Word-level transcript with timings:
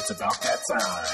It's 0.00 0.10
about 0.12 0.40
that 0.40 0.60
time. 0.66 1.06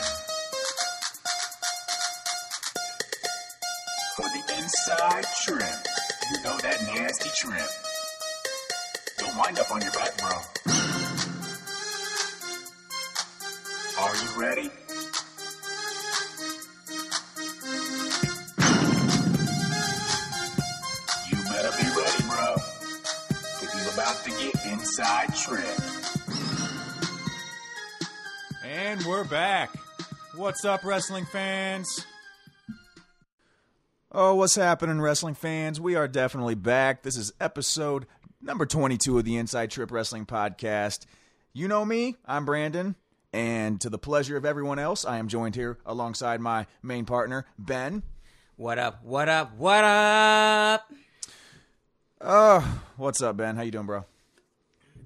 For 4.15 4.23
the 4.23 4.43
inside 4.57 5.25
trip. 5.43 5.87
You 6.31 6.43
know 6.45 6.57
that 6.59 6.81
nasty 6.95 7.31
trim. 7.37 7.67
Don't 9.19 9.37
wind 9.37 9.59
up 9.59 9.73
on 9.73 9.83
your 9.83 9.91
back, 9.91 10.17
bro. 10.19 10.31
Are 13.99 14.15
you 14.15 14.41
ready? 14.41 14.71
You 21.29 21.37
better 21.51 21.73
be 21.77 21.89
ready, 21.91 22.23
bro. 22.29 22.55
Because 23.59 23.75
you're 23.83 23.95
about 23.95 24.17
to 24.23 24.31
get 24.31 24.55
inside 24.67 25.35
trip. 25.35 26.06
And 28.77 29.03
we're 29.07 29.25
back. 29.25 29.75
What's 30.35 30.67
up, 30.67 30.85
wrestling 30.85 31.25
fans? 31.25 32.05
Oh, 34.13 34.35
what's 34.35 34.55
happening, 34.55 35.01
wrestling 35.01 35.33
fans? 35.33 35.81
We 35.81 35.95
are 35.95 36.07
definitely 36.07 36.57
back. 36.57 37.03
This 37.03 37.17
is 37.17 37.33
episode 37.41 38.05
number 38.43 38.67
22 38.67 39.17
of 39.17 39.25
the 39.25 39.39
Inside 39.39 39.71
Trip 39.71 39.91
Wrestling 39.91 40.27
Podcast. 40.27 41.07
You 41.55 41.69
know 41.69 41.87
me, 41.87 42.17
I'm 42.27 42.45
Brandon, 42.45 42.97
and 43.33 43.81
to 43.81 43.89
the 43.89 43.97
pleasure 43.97 44.37
of 44.37 44.45
everyone 44.45 44.79
else, 44.79 45.07
I 45.07 45.17
am 45.17 45.29
joined 45.29 45.55
here 45.55 45.79
alongside 45.87 46.43
my 46.43 46.67
main 46.83 47.07
partner, 47.07 47.47
Ben. 47.59 48.03
What 48.57 48.79
up? 48.79 49.03
What 49.03 49.31
up? 49.31 49.57
What 49.57 49.85
up? 49.85 50.93
Oh, 52.21 52.83
what's 52.99 53.23
up, 53.23 53.39
Ben? 53.39 53.57
How 53.57 53.63
you 53.63 53.71
doing, 53.71 53.87
bro? 53.87 54.05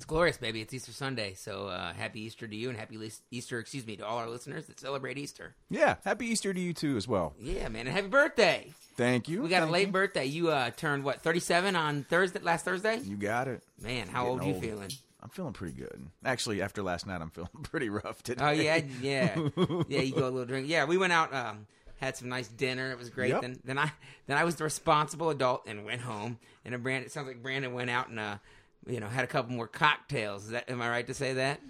It's 0.00 0.06
glorious, 0.06 0.38
baby. 0.38 0.62
It's 0.62 0.72
Easter 0.72 0.92
Sunday, 0.92 1.34
so 1.34 1.66
uh, 1.66 1.92
happy 1.92 2.22
Easter 2.22 2.48
to 2.48 2.56
you 2.56 2.70
and 2.70 2.78
happy 2.78 2.98
Easter, 3.30 3.58
excuse 3.58 3.86
me, 3.86 3.96
to 3.96 4.06
all 4.06 4.16
our 4.16 4.30
listeners 4.30 4.64
that 4.64 4.80
celebrate 4.80 5.18
Easter. 5.18 5.54
Yeah, 5.68 5.96
happy 6.06 6.24
Easter 6.28 6.54
to 6.54 6.58
you 6.58 6.72
too 6.72 6.96
as 6.96 7.06
well. 7.06 7.34
Yeah, 7.38 7.68
man, 7.68 7.86
and 7.86 7.94
happy 7.94 8.08
birthday. 8.08 8.72
Thank 8.96 9.28
you. 9.28 9.42
We 9.42 9.50
got 9.50 9.58
Thank 9.58 9.68
a 9.68 9.72
late 9.74 9.86
you. 9.88 9.92
birthday. 9.92 10.24
You 10.24 10.48
uh, 10.52 10.70
turned 10.70 11.04
what? 11.04 11.20
Thirty-seven 11.20 11.76
on 11.76 12.04
Thursday, 12.04 12.38
last 12.40 12.64
Thursday. 12.64 12.98
You 13.00 13.18
got 13.18 13.46
it. 13.46 13.62
Man, 13.78 14.08
how 14.08 14.26
old 14.26 14.42
you 14.42 14.54
old. 14.54 14.62
feeling? 14.62 14.90
I'm 15.22 15.28
feeling 15.28 15.52
pretty 15.52 15.74
good. 15.74 16.06
Actually, 16.24 16.62
after 16.62 16.82
last 16.82 17.06
night, 17.06 17.20
I'm 17.20 17.28
feeling 17.28 17.50
pretty 17.64 17.90
rough 17.90 18.22
today. 18.22 18.42
Oh 18.42 18.52
yeah, 18.52 18.80
yeah, 19.02 19.36
yeah. 19.86 20.00
You 20.00 20.14
go 20.14 20.22
a 20.22 20.30
little 20.30 20.46
drink. 20.46 20.66
Yeah, 20.66 20.86
we 20.86 20.96
went 20.96 21.12
out, 21.12 21.34
um, 21.34 21.66
had 21.98 22.16
some 22.16 22.30
nice 22.30 22.48
dinner. 22.48 22.90
It 22.90 22.98
was 22.98 23.10
great. 23.10 23.32
Yep. 23.32 23.42
Then, 23.42 23.60
then 23.66 23.78
I, 23.78 23.92
then 24.26 24.38
I 24.38 24.44
was 24.44 24.56
the 24.56 24.64
responsible 24.64 25.28
adult 25.28 25.64
and 25.66 25.84
went 25.84 26.00
home. 26.00 26.38
And 26.64 26.82
Brandon, 26.82 27.04
it 27.04 27.12
sounds 27.12 27.26
like 27.26 27.42
Brandon 27.42 27.74
went 27.74 27.90
out 27.90 28.08
and, 28.08 28.18
uh, 28.18 28.36
you 28.86 29.00
know, 29.00 29.08
had 29.08 29.24
a 29.24 29.28
couple 29.28 29.54
more 29.54 29.68
cocktails. 29.68 30.44
Is 30.44 30.50
that 30.50 30.70
am 30.70 30.80
I 30.82 30.88
right 30.88 31.06
to 31.06 31.14
say 31.14 31.34
that? 31.34 31.60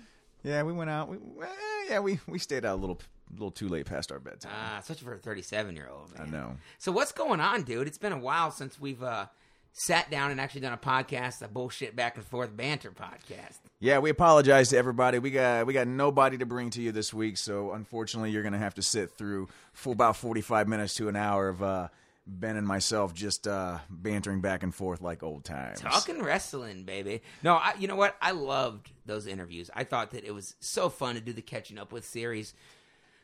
Yeah, 0.43 0.63
we 0.63 0.73
went 0.73 0.91
out. 0.91 1.09
We, 1.09 1.17
eh, 1.17 1.47
yeah, 1.91 2.01
we, 2.01 2.19
we 2.27 2.39
stayed 2.39 2.65
out 2.65 2.77
a 2.77 2.81
little 2.81 2.99
a 3.31 3.33
little 3.35 3.51
too 3.51 3.69
late 3.69 3.87
past 3.87 4.11
our 4.11 4.19
bedtime. 4.19 4.53
Ah, 4.55 4.79
especially 4.81 5.05
for 5.05 5.15
a 5.15 5.19
thirty-seven 5.19 5.77
year 5.77 5.89
old. 5.91 6.11
I 6.19 6.27
know. 6.27 6.57
So 6.79 6.93
what's 6.93 7.13
going 7.13 7.41
on, 7.41 7.63
dude? 7.63 7.87
It's 7.87 7.99
been 7.99 8.13
a 8.13 8.19
while 8.19 8.51
since 8.51 8.81
we've 8.81 9.03
uh, 9.03 9.27
sat 9.73 10.11
down 10.11 10.31
and 10.31 10.41
actually 10.41 10.63
done 10.63 10.73
a 10.73 10.79
podcast, 10.79 11.43
a 11.43 11.49
bullshit 11.49 11.95
back 11.95 12.17
and 12.17 12.25
forth 12.25 12.57
banter 12.57 12.91
podcast. 12.91 13.59
Yeah, 13.79 13.99
we 13.99 14.11
apologize 14.11 14.71
to 14.71 14.77
everybody. 14.77 15.19
We 15.19 15.31
got 15.31 15.67
we 15.67 15.73
got 15.75 15.87
nobody 15.87 16.39
to 16.39 16.47
bring 16.47 16.71
to 16.71 16.83
you 16.83 16.93
this 16.93 17.15
week, 17.15 17.37
so 17.37 17.73
unfortunately, 17.73 18.31
you're 18.31 18.43
gonna 18.43 18.59
have 18.59 18.75
to 18.75 18.83
sit 18.83 19.11
through 19.13 19.49
for 19.73 19.93
about 19.93 20.17
45 20.17 20.69
minutes 20.69 20.95
to 20.97 21.09
an 21.09 21.17
hour 21.17 21.49
of 21.49 21.63
uh, 21.63 21.89
Ben 22.27 22.57
and 22.57 22.67
myself 22.67 23.13
just 23.15 23.49
uh, 23.49 23.79
bantering 23.89 24.41
back 24.41 24.63
and 24.63 24.75
forth 24.75 25.01
like 25.01 25.23
old 25.23 25.45
times. 25.45 25.81
Talking 25.81 26.23
wrestling, 26.23 26.85
baby. 26.85 27.23
No, 27.43 27.55
I, 27.55 27.75
you 27.79 27.89
know 27.89 27.97
what? 27.97 28.17
I 28.21 28.33
loved 28.33 28.91
those 29.07 29.27
interviews. 29.27 29.71
I 29.75 29.85
thought 29.85 30.13
that 30.13 30.25
it 30.25 30.35
was 30.35 30.55
so 30.61 30.89
fun 30.89 31.15
to 31.17 31.21
do 31.21 31.33
the 31.33 31.43
catching 31.43 31.79
up 31.79 31.93
with 31.93 32.05
series 32.05 32.55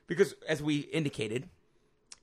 because, 0.07 0.35
as 0.49 0.63
we 0.63 0.79
indicated, 0.79 1.49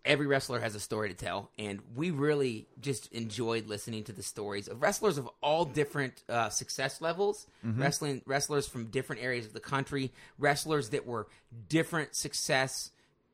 every 0.06 0.28
wrestler 0.28 0.59
has 0.59 0.75
a 0.75 0.80
story 0.80 1.09
to 1.09 1.16
tell, 1.16 1.50
and 1.58 1.80
we 1.96 2.12
really 2.12 2.68
just 2.81 3.12
enjoyed 3.14 3.68
listening 3.68 4.03
to 4.06 4.12
the 4.12 4.24
stories 4.24 4.68
of 4.68 4.81
wrestlers 4.81 5.18
of 5.18 5.30
all 5.42 5.64
different 5.66 6.24
uh, 6.28 6.50
success 6.50 7.00
levels. 7.02 7.48
Wrestling 7.64 8.22
wrestlers 8.25 8.68
from 8.68 8.88
different 8.88 9.22
areas 9.22 9.46
of 9.46 9.53
the 9.53 9.62
country, 9.62 10.12
wrestlers 10.38 10.90
that 10.90 11.06
were 11.06 11.28
different 11.69 12.16
success 12.16 12.92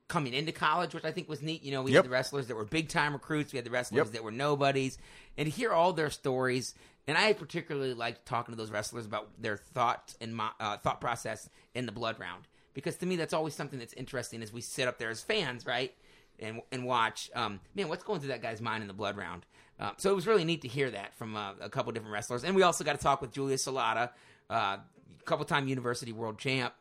coming 0.10 0.34
into 0.34 0.52
college, 0.52 0.94
which 0.94 1.06
I 1.06 1.12
think 1.14 1.30
was 1.30 1.42
neat. 1.42 1.64
You 1.64 1.72
know, 1.72 1.82
we 1.84 1.92
Yep. 1.92 2.00
had 2.00 2.06
the 2.06 2.10
wrestlers 2.14 2.48
that 2.48 2.56
were 2.56 2.66
big 2.66 2.90
time 2.90 3.14
recruits, 3.14 3.54
we 3.54 3.58
had 3.58 3.66
the 3.66 3.72
wrestlers 3.72 3.98
Yep. 4.08 4.14
that 4.14 4.24
were 4.26 4.32
nobodies, 4.32 4.98
and 5.38 5.46
to 5.46 5.50
hear 5.52 5.72
all 5.72 5.94
their 5.94 6.10
stories. 6.10 6.76
And 7.08 7.18
I 7.18 7.32
particularly 7.34 7.94
liked 7.94 8.26
talking 8.26 8.52
to 8.54 8.58
those 8.58 8.70
wrestlers 8.72 9.06
about 9.06 9.30
their 9.42 9.56
thought 9.58 10.14
and 10.20 10.36
mo- 10.36 10.52
uh, 10.60 10.78
thought 10.78 11.00
process 11.00 11.50
in 11.74 11.86
the 11.86 11.92
blood 11.94 12.20
round 12.20 12.48
because 12.74 12.98
to 12.98 13.06
me 13.06 13.16
that's 13.16 13.34
always 13.34 13.56
something 13.56 13.80
that's 13.80 13.94
interesting 13.94 14.44
as 14.44 14.52
we 14.54 14.62
sit 14.62 14.88
up 14.88 15.00
there 15.00 15.10
as 15.10 15.22
fans, 15.24 15.66
right? 15.66 15.96
And 16.40 16.62
and 16.72 16.86
watch, 16.86 17.30
um, 17.36 17.60
man, 17.76 17.88
what's 17.90 18.04
going 18.04 18.20
through 18.20 18.30
that 18.30 18.42
guy's 18.42 18.62
mind 18.62 18.82
in 18.84 18.88
the 18.88 18.94
blood 18.94 19.18
round. 19.18 19.46
Uh, 19.80 19.92
so 19.98 20.12
it 20.12 20.16
was 20.16 20.28
really 20.28 20.44
neat 20.44 20.62
to 20.62 20.68
hear 20.68 20.90
that 20.92 21.16
from 21.16 21.36
uh, 21.36 21.54
a 21.62 21.70
couple 21.70 21.92
different 21.94 22.14
wrestlers, 22.14 22.44
and 22.44 22.56
we 22.56 22.62
also 22.64 22.84
got 22.84 22.94
to 22.98 23.02
talk 23.04 23.22
with 23.22 23.32
Julia 23.32 23.56
Salata, 23.58 24.12
uh, 24.50 24.78
couple 25.26 25.46
time 25.46 25.68
University 25.68 26.12
World 26.12 26.38
Champ, 26.38 26.74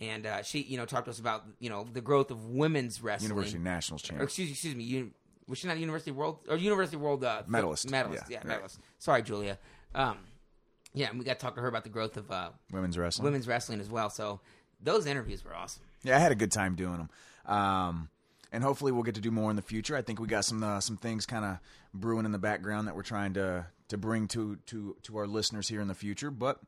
and 0.00 0.26
uh, 0.26 0.42
she, 0.42 0.60
you 0.62 0.76
know, 0.76 0.84
talked 0.86 1.06
to 1.06 1.10
us 1.10 1.18
about 1.18 1.44
you 1.60 1.70
know 1.70 1.86
the 1.92 2.00
growth 2.00 2.30
of 2.30 2.46
women's 2.46 3.02
wrestling. 3.02 3.30
University 3.30 3.58
Nationals 3.58 4.04
Or, 4.04 4.06
champ. 4.08 4.22
excuse 4.22 4.50
excuse 4.50 4.74
me, 4.74 4.84
you, 4.84 5.10
was 5.48 5.58
she 5.58 5.66
not 5.68 5.78
University 5.78 6.10
World 6.10 6.38
or 6.48 6.56
University 6.56 6.96
World 6.96 7.24
uh, 7.24 7.42
Medalist. 7.46 7.90
Medalist, 7.90 8.24
Yeah, 8.28 8.34
yeah, 8.34 8.38
right. 8.38 8.46
medalist. 8.46 8.78
Sorry, 8.98 9.22
Julia. 9.22 9.58
Um, 9.94 10.18
yeah, 10.94 11.08
and 11.10 11.18
we 11.18 11.24
got 11.24 11.38
to 11.38 11.44
talk 11.44 11.54
to 11.54 11.60
her 11.60 11.68
about 11.68 11.84
the 11.84 11.90
growth 11.90 12.16
of 12.16 12.30
uh, 12.30 12.50
Women's 12.72 12.96
wrestling. 12.98 13.24
women's 13.24 13.46
wrestling 13.48 13.80
as 13.80 13.88
well. 13.90 14.10
So 14.10 14.40
those 14.82 15.06
interviews 15.06 15.44
were 15.44 15.54
awesome. 15.54 15.82
Yeah, 16.02 16.16
I 16.16 16.18
had 16.20 16.32
a 16.32 16.36
good 16.36 16.52
time 16.52 16.74
doing 16.76 16.96
them. 16.98 17.10
Um, 17.54 18.08
and 18.52 18.62
hopefully 18.64 18.92
we'll 18.92 19.02
get 19.02 19.14
to 19.16 19.20
do 19.20 19.30
more 19.30 19.50
in 19.50 19.56
the 19.56 19.62
future. 19.62 19.96
I 19.96 20.02
think 20.02 20.20
we 20.20 20.26
got 20.26 20.44
some 20.44 20.62
uh, 20.62 20.80
some 20.80 20.96
things 20.96 21.26
kind 21.26 21.44
of 21.44 21.58
brewing 21.92 22.24
in 22.24 22.32
the 22.32 22.38
background 22.38 22.86
that 22.88 22.96
we're 22.96 23.02
trying 23.02 23.34
to 23.34 23.66
to 23.88 23.96
bring 23.98 24.28
to 24.28 24.56
to 24.66 24.96
to 25.02 25.16
our 25.18 25.26
listeners 25.26 25.68
here 25.68 25.80
in 25.80 25.88
the 25.88 25.94
future. 25.94 26.30
But 26.30 26.58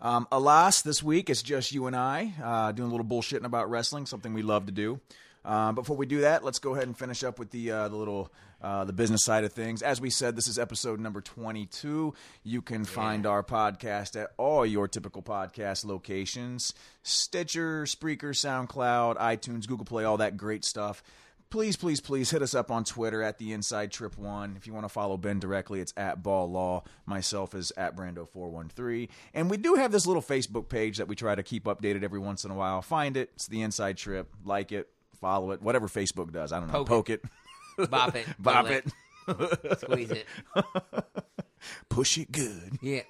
um, 0.00 0.26
alas, 0.32 0.82
this 0.82 1.02
week 1.02 1.30
it's 1.30 1.42
just 1.42 1.72
you 1.72 1.86
and 1.86 1.96
I 1.96 2.32
uh, 2.42 2.72
doing 2.72 2.88
a 2.88 2.92
little 2.92 3.06
bullshitting 3.06 3.44
about 3.44 3.70
wrestling, 3.70 4.06
something 4.06 4.32
we 4.34 4.42
love 4.42 4.66
to 4.66 4.72
do. 4.72 5.00
Um, 5.44 5.74
before 5.74 5.96
we 5.96 6.06
do 6.06 6.20
that, 6.20 6.44
let's 6.44 6.58
go 6.58 6.74
ahead 6.74 6.86
and 6.86 6.96
finish 6.96 7.24
up 7.24 7.38
with 7.38 7.50
the 7.50 7.70
uh, 7.70 7.88
the 7.88 7.96
little 7.96 8.30
uh, 8.60 8.84
the 8.84 8.92
business 8.92 9.24
side 9.24 9.44
of 9.44 9.52
things. 9.52 9.80
As 9.80 9.98
we 9.98 10.10
said, 10.10 10.36
this 10.36 10.46
is 10.46 10.58
episode 10.58 11.00
number 11.00 11.22
twenty 11.22 11.64
two. 11.64 12.12
You 12.44 12.60
can 12.60 12.84
find 12.84 13.26
our 13.26 13.42
podcast 13.42 14.20
at 14.20 14.32
all 14.36 14.66
your 14.66 14.86
typical 14.86 15.22
podcast 15.22 15.86
locations: 15.86 16.74
Stitcher, 17.02 17.84
Spreaker, 17.84 18.34
SoundCloud, 18.34 19.16
iTunes, 19.16 19.66
Google 19.66 19.86
Play, 19.86 20.04
all 20.04 20.18
that 20.18 20.36
great 20.36 20.64
stuff. 20.64 21.02
Please, 21.50 21.76
please, 21.76 22.00
please 22.00 22.30
hit 22.30 22.42
us 22.42 22.54
up 22.54 22.70
on 22.70 22.84
Twitter 22.84 23.24
at 23.24 23.38
the 23.38 23.52
Inside 23.52 23.90
Trip 23.90 24.16
One. 24.16 24.54
If 24.56 24.68
you 24.68 24.72
want 24.72 24.84
to 24.84 24.88
follow 24.88 25.16
Ben 25.16 25.40
directly, 25.40 25.80
it's 25.80 25.92
at 25.96 26.22
Ball 26.22 26.48
Law. 26.48 26.84
Myself 27.06 27.56
is 27.56 27.72
at 27.76 27.96
Brando 27.96 28.28
four 28.28 28.48
one 28.50 28.68
three, 28.68 29.08
and 29.34 29.50
we 29.50 29.56
do 29.56 29.74
have 29.74 29.90
this 29.90 30.06
little 30.06 30.22
Facebook 30.22 30.68
page 30.68 30.98
that 30.98 31.08
we 31.08 31.16
try 31.16 31.34
to 31.34 31.42
keep 31.42 31.64
updated 31.64 32.04
every 32.04 32.20
once 32.20 32.44
in 32.44 32.52
a 32.52 32.54
while. 32.54 32.82
Find 32.82 33.16
it. 33.16 33.30
It's 33.34 33.48
the 33.48 33.62
Inside 33.62 33.96
Trip. 33.96 34.28
Like 34.44 34.70
it, 34.70 34.90
follow 35.20 35.50
it, 35.50 35.60
whatever 35.60 35.88
Facebook 35.88 36.32
does. 36.32 36.52
I 36.52 36.60
don't 36.60 36.68
know. 36.68 36.84
Poke 36.84 36.86
Poke 36.86 37.10
it, 37.10 37.24
Bop 37.90 38.14
it, 38.14 38.26
bop 38.38 38.66
pull 38.66 38.74
it, 38.76 39.80
squeeze 39.80 40.10
it. 40.12 40.26
push 41.88 42.16
it 42.16 42.30
good. 42.30 42.78
Yeah, 42.80 43.02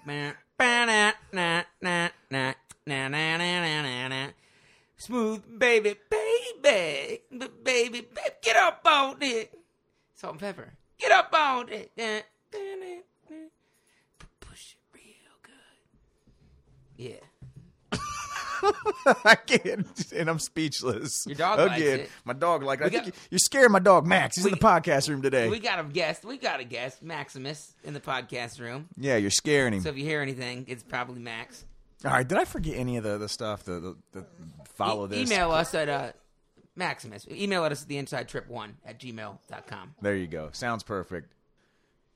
Smooth 5.00 5.58
baby, 5.58 5.94
baby, 6.10 7.22
baby, 7.32 7.48
baby, 7.64 8.06
get 8.42 8.54
up 8.56 8.82
on 8.84 9.16
it. 9.22 9.50
Salt 10.14 10.32
and 10.34 10.40
pepper, 10.40 10.74
get 10.98 11.10
up 11.10 11.32
on 11.34 11.70
it. 11.70 11.90
Push 14.40 14.74
it 14.76 14.78
real 14.94 15.38
good. 15.42 15.52
Yeah. 16.98 17.14
I 19.24 19.36
can't, 19.36 20.12
and 20.14 20.28
I'm 20.28 20.38
speechless. 20.38 21.24
Your 21.26 21.34
dog 21.36 21.58
likes 21.60 21.80
again. 21.80 22.00
it. 22.00 22.10
My 22.26 22.34
dog 22.34 22.62
like. 22.62 22.82
I 22.82 22.84
We 22.84 22.90
think 22.90 23.06
you- 23.06 23.12
you're 23.30 23.38
scaring 23.38 23.72
my 23.72 23.78
dog 23.78 24.06
Max. 24.06 24.36
He's 24.36 24.44
in 24.44 24.50
the 24.52 24.58
podcast 24.58 25.08
room 25.08 25.22
today. 25.22 25.48
We 25.48 25.60
got 25.60 25.80
a 25.80 25.84
guest. 25.84 26.26
We 26.26 26.36
got 26.36 26.60
a 26.60 26.64
guest, 26.64 27.02
Maximus, 27.02 27.72
in 27.84 27.94
the 27.94 28.00
podcast 28.00 28.60
room. 28.60 28.88
yeah, 28.98 29.16
you're 29.16 29.30
scaring 29.30 29.72
him. 29.72 29.80
So 29.80 29.88
if 29.88 29.96
you 29.96 30.04
hear 30.04 30.20
anything, 30.20 30.66
it's 30.68 30.82
probably 30.82 31.20
Max. 31.22 31.64
All 32.04 32.10
right, 32.10 32.26
did 32.28 32.36
I 32.36 32.44
forget 32.44 32.76
any 32.76 32.96
of 32.98 33.04
the, 33.04 33.16
the 33.18 33.28
stuff? 33.28 33.62
The, 33.64 33.72
the, 33.80 33.96
the 34.12 34.26
follow 34.86 35.06
E- 35.06 35.08
this. 35.10 35.30
Email 35.30 35.50
us 35.52 35.74
at 35.74 35.88
uh, 35.88 36.12
Maximus. 36.76 37.26
Email 37.30 37.64
us 37.64 37.82
at 37.82 37.88
the 37.88 37.98
inside 37.98 38.28
trip 38.28 38.48
one 38.48 38.76
at 38.84 38.98
gmail.com. 39.00 39.94
There 40.00 40.16
you 40.16 40.26
go. 40.26 40.50
Sounds 40.52 40.82
perfect. 40.82 41.32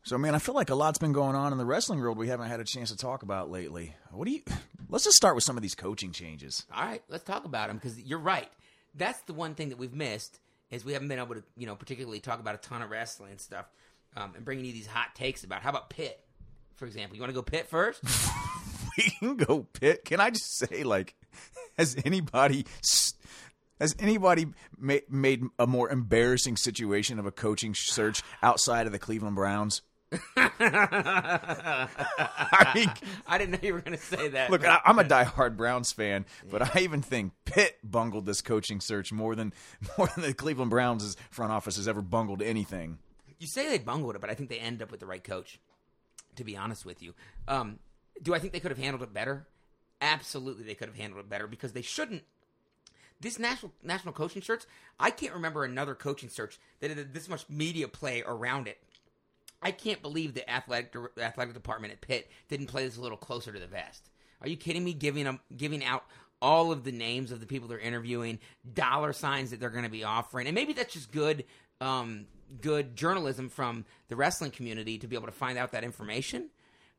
So, 0.02 0.19
man, 0.19 0.34
I 0.34 0.38
feel 0.38 0.55
like 0.55 0.69
a 0.69 0.75
lot's 0.75 0.99
been 0.99 1.12
going 1.14 1.34
on 1.34 1.52
in 1.52 1.58
the 1.58 1.64
wrestling 1.64 1.99
world 1.99 2.19
we 2.19 2.28
haven't 2.28 2.49
had 2.49 2.61
a 2.61 2.64
chance 2.64 2.90
to 2.90 2.96
talk 2.96 3.22
about 3.22 3.50
lately. 3.50 3.94
What 4.11 4.26
do 4.26 4.32
you? 4.32 4.43
Let's 4.90 5.05
just 5.05 5.16
start 5.16 5.34
with 5.34 5.44
some 5.44 5.56
of 5.56 5.62
these 5.62 5.75
coaching 5.75 6.12
changes. 6.12 6.66
All 6.72 6.84
right, 6.84 7.02
let's 7.08 7.25
talk 7.25 7.46
about 7.46 7.69
them 7.69 7.78
because 7.78 7.99
you're 7.99 8.19
right. 8.19 8.49
That's 8.94 9.19
the 9.22 9.32
one 9.32 9.55
thing 9.55 9.70
that 9.70 9.78
we've 9.78 9.94
missed 9.94 10.38
is 10.70 10.84
we 10.84 10.93
haven't 10.93 11.08
been 11.08 11.19
able 11.19 11.34
to, 11.34 11.43
you 11.56 11.66
know, 11.66 11.75
particularly 11.75 12.20
talk 12.20 12.38
about 12.38 12.55
a 12.55 12.58
ton 12.58 12.81
of 12.82 12.90
wrestling 12.90 13.31
and 13.32 13.40
stuff, 13.40 13.64
um, 14.14 14.34
and 14.37 14.44
bringing 14.44 14.66
you 14.66 14.72
these 14.72 14.87
hot 14.87 15.14
takes 15.14 15.43
about. 15.43 15.62
How 15.62 15.70
about 15.70 15.88
Pitt, 15.90 16.20
for 16.76 16.84
example? 16.87 17.16
You 17.16 17.22
want 17.22 17.31
to 17.31 17.34
go 17.34 17.43
Pitt 17.43 17.66
first? 17.69 18.02
We 18.96 19.11
can 19.19 19.37
go 19.37 19.66
Pitt. 19.72 20.05
Can 20.05 20.20
I 20.20 20.31
just 20.31 20.56
say, 20.56 20.84
like, 20.84 21.16
has 21.79 21.97
anybody 22.05 22.67
Has 23.81 23.97
anybody 23.99 24.47
ma- 24.79 24.97
made 25.09 25.43
a 25.59 25.67
more 25.67 25.91
embarrassing 25.91 26.57
situation 26.57 27.19
of 27.19 27.27
a 27.27 27.33
coaching 27.33 27.75
search 27.75 28.23
outside 28.43 28.87
of 28.87 28.93
the 28.93 28.99
Cleveland 28.99 29.37
Browns? 29.37 29.83
I 30.37 31.89
mean, 32.75 32.91
I 33.27 33.39
didn't 33.39 33.53
know 33.53 33.59
you 33.63 33.75
were 33.75 33.81
going 33.81 33.97
to 33.97 34.05
say 34.05 34.29
that. 34.29 34.51
look, 34.51 34.65
I, 34.65 34.81
I'm 34.85 34.99
a 34.99 35.05
diehard 35.05 35.57
Browns 35.57 35.93
fan, 35.93 36.25
but 36.51 36.77
I 36.77 36.81
even 36.81 37.03
think 37.03 37.33
Pitt 37.45 37.79
bungled 37.83 38.27
this 38.27 38.41
coaching 38.41 38.81
search 38.81 39.13
more 39.13 39.35
than 39.35 39.53
more 39.99 40.09
than 40.15 40.25
the 40.25 40.35
Cleveland 40.35 40.71
Browns' 40.71 41.17
front 41.31 41.53
office 41.53 41.77
has 41.77 41.89
ever 41.89 42.03
bungled 42.03 42.43
anything. 42.43 42.99
You 43.39 43.47
say 43.47 43.69
they 43.69 43.79
bungled 43.79 44.15
it, 44.15 44.21
but 44.21 44.31
I 44.31 44.35
think 44.35 44.51
they 44.51 44.59
end 44.59 44.83
up 44.83 44.91
with 44.91 45.01
the 45.01 45.07
right 45.07 45.25
coach. 45.25 45.59
To 46.37 46.45
be 46.45 46.57
honest 46.57 46.85
with 46.85 47.03
you, 47.03 47.15
um, 47.47 47.79
do 48.21 48.35
I 48.35 48.41
think 48.41 48.53
they 48.53 48.61
could 48.61 48.73
have 48.73 48.79
handled 48.79 49.03
it 49.03 49.15
better? 49.15 49.47
Absolutely, 50.05 50.65
they 50.65 50.75
could 50.75 50.89
have 50.89 50.99
handled 50.99 51.25
it 51.25 51.31
better 51.31 51.47
because 51.47 51.73
they 51.73 51.81
shouldn't. 51.81 52.25
This 53.23 53.39
national 53.39 53.73
national 53.83 54.12
coaching 54.12 54.43
search, 54.43 54.65
I 55.01 55.11
can't 55.11 55.33
remember 55.33 55.65
another 55.65 55.95
coaching 55.95 56.29
search 56.29 56.59
that 56.81 56.91
had 56.91 57.15
this 57.15 57.27
much 57.27 57.49
media 57.49 57.89
play 57.89 58.23
around 58.27 58.69
it. 58.69 58.79
I 59.62 59.71
can't 59.71 60.03
believe 60.03 60.35
the 60.35 60.49
athletic 60.49 60.95
athletic 61.19 61.55
department 61.55 61.95
at 61.95 62.03
Pitt 62.03 62.31
didn't 62.49 62.67
play 62.67 62.85
this 62.85 62.99
a 62.99 63.01
little 63.01 63.17
closer 63.17 63.51
to 63.51 63.59
the 63.59 63.67
vest. 63.67 64.11
Are 64.43 64.49
you 64.49 64.59
kidding 64.59 64.85
me? 64.85 64.93
Giving 64.93 65.25
them 65.25 65.41
giving 65.56 65.83
out 65.83 66.05
all 66.43 66.71
of 66.71 66.85
the 66.85 66.93
names 66.93 67.33
of 67.33 67.41
the 67.41 67.47
people 67.47 67.67
they're 67.67 67.79
interviewing, 67.79 68.41
dollar 68.75 69.15
signs 69.15 69.53
that 69.53 69.61
they're 69.61 69.71
going 69.71 69.85
to 69.85 69.91
be 69.91 70.05
offering, 70.05 70.47
and 70.47 70.55
maybe 70.55 70.75
that's 70.75 70.93
just 70.93 71.11
good 71.11 71.47
um, 71.81 72.27
good 72.61 72.95
journalism 72.95 73.49
from 73.49 73.87
the 74.09 74.17
wrestling 74.17 74.50
community 74.50 74.99
to 74.99 75.07
be 75.07 75.17
able 75.17 75.29
to 75.29 75.33
find 75.33 75.57
out 75.57 75.73
that 75.73 75.83
information. 75.83 76.50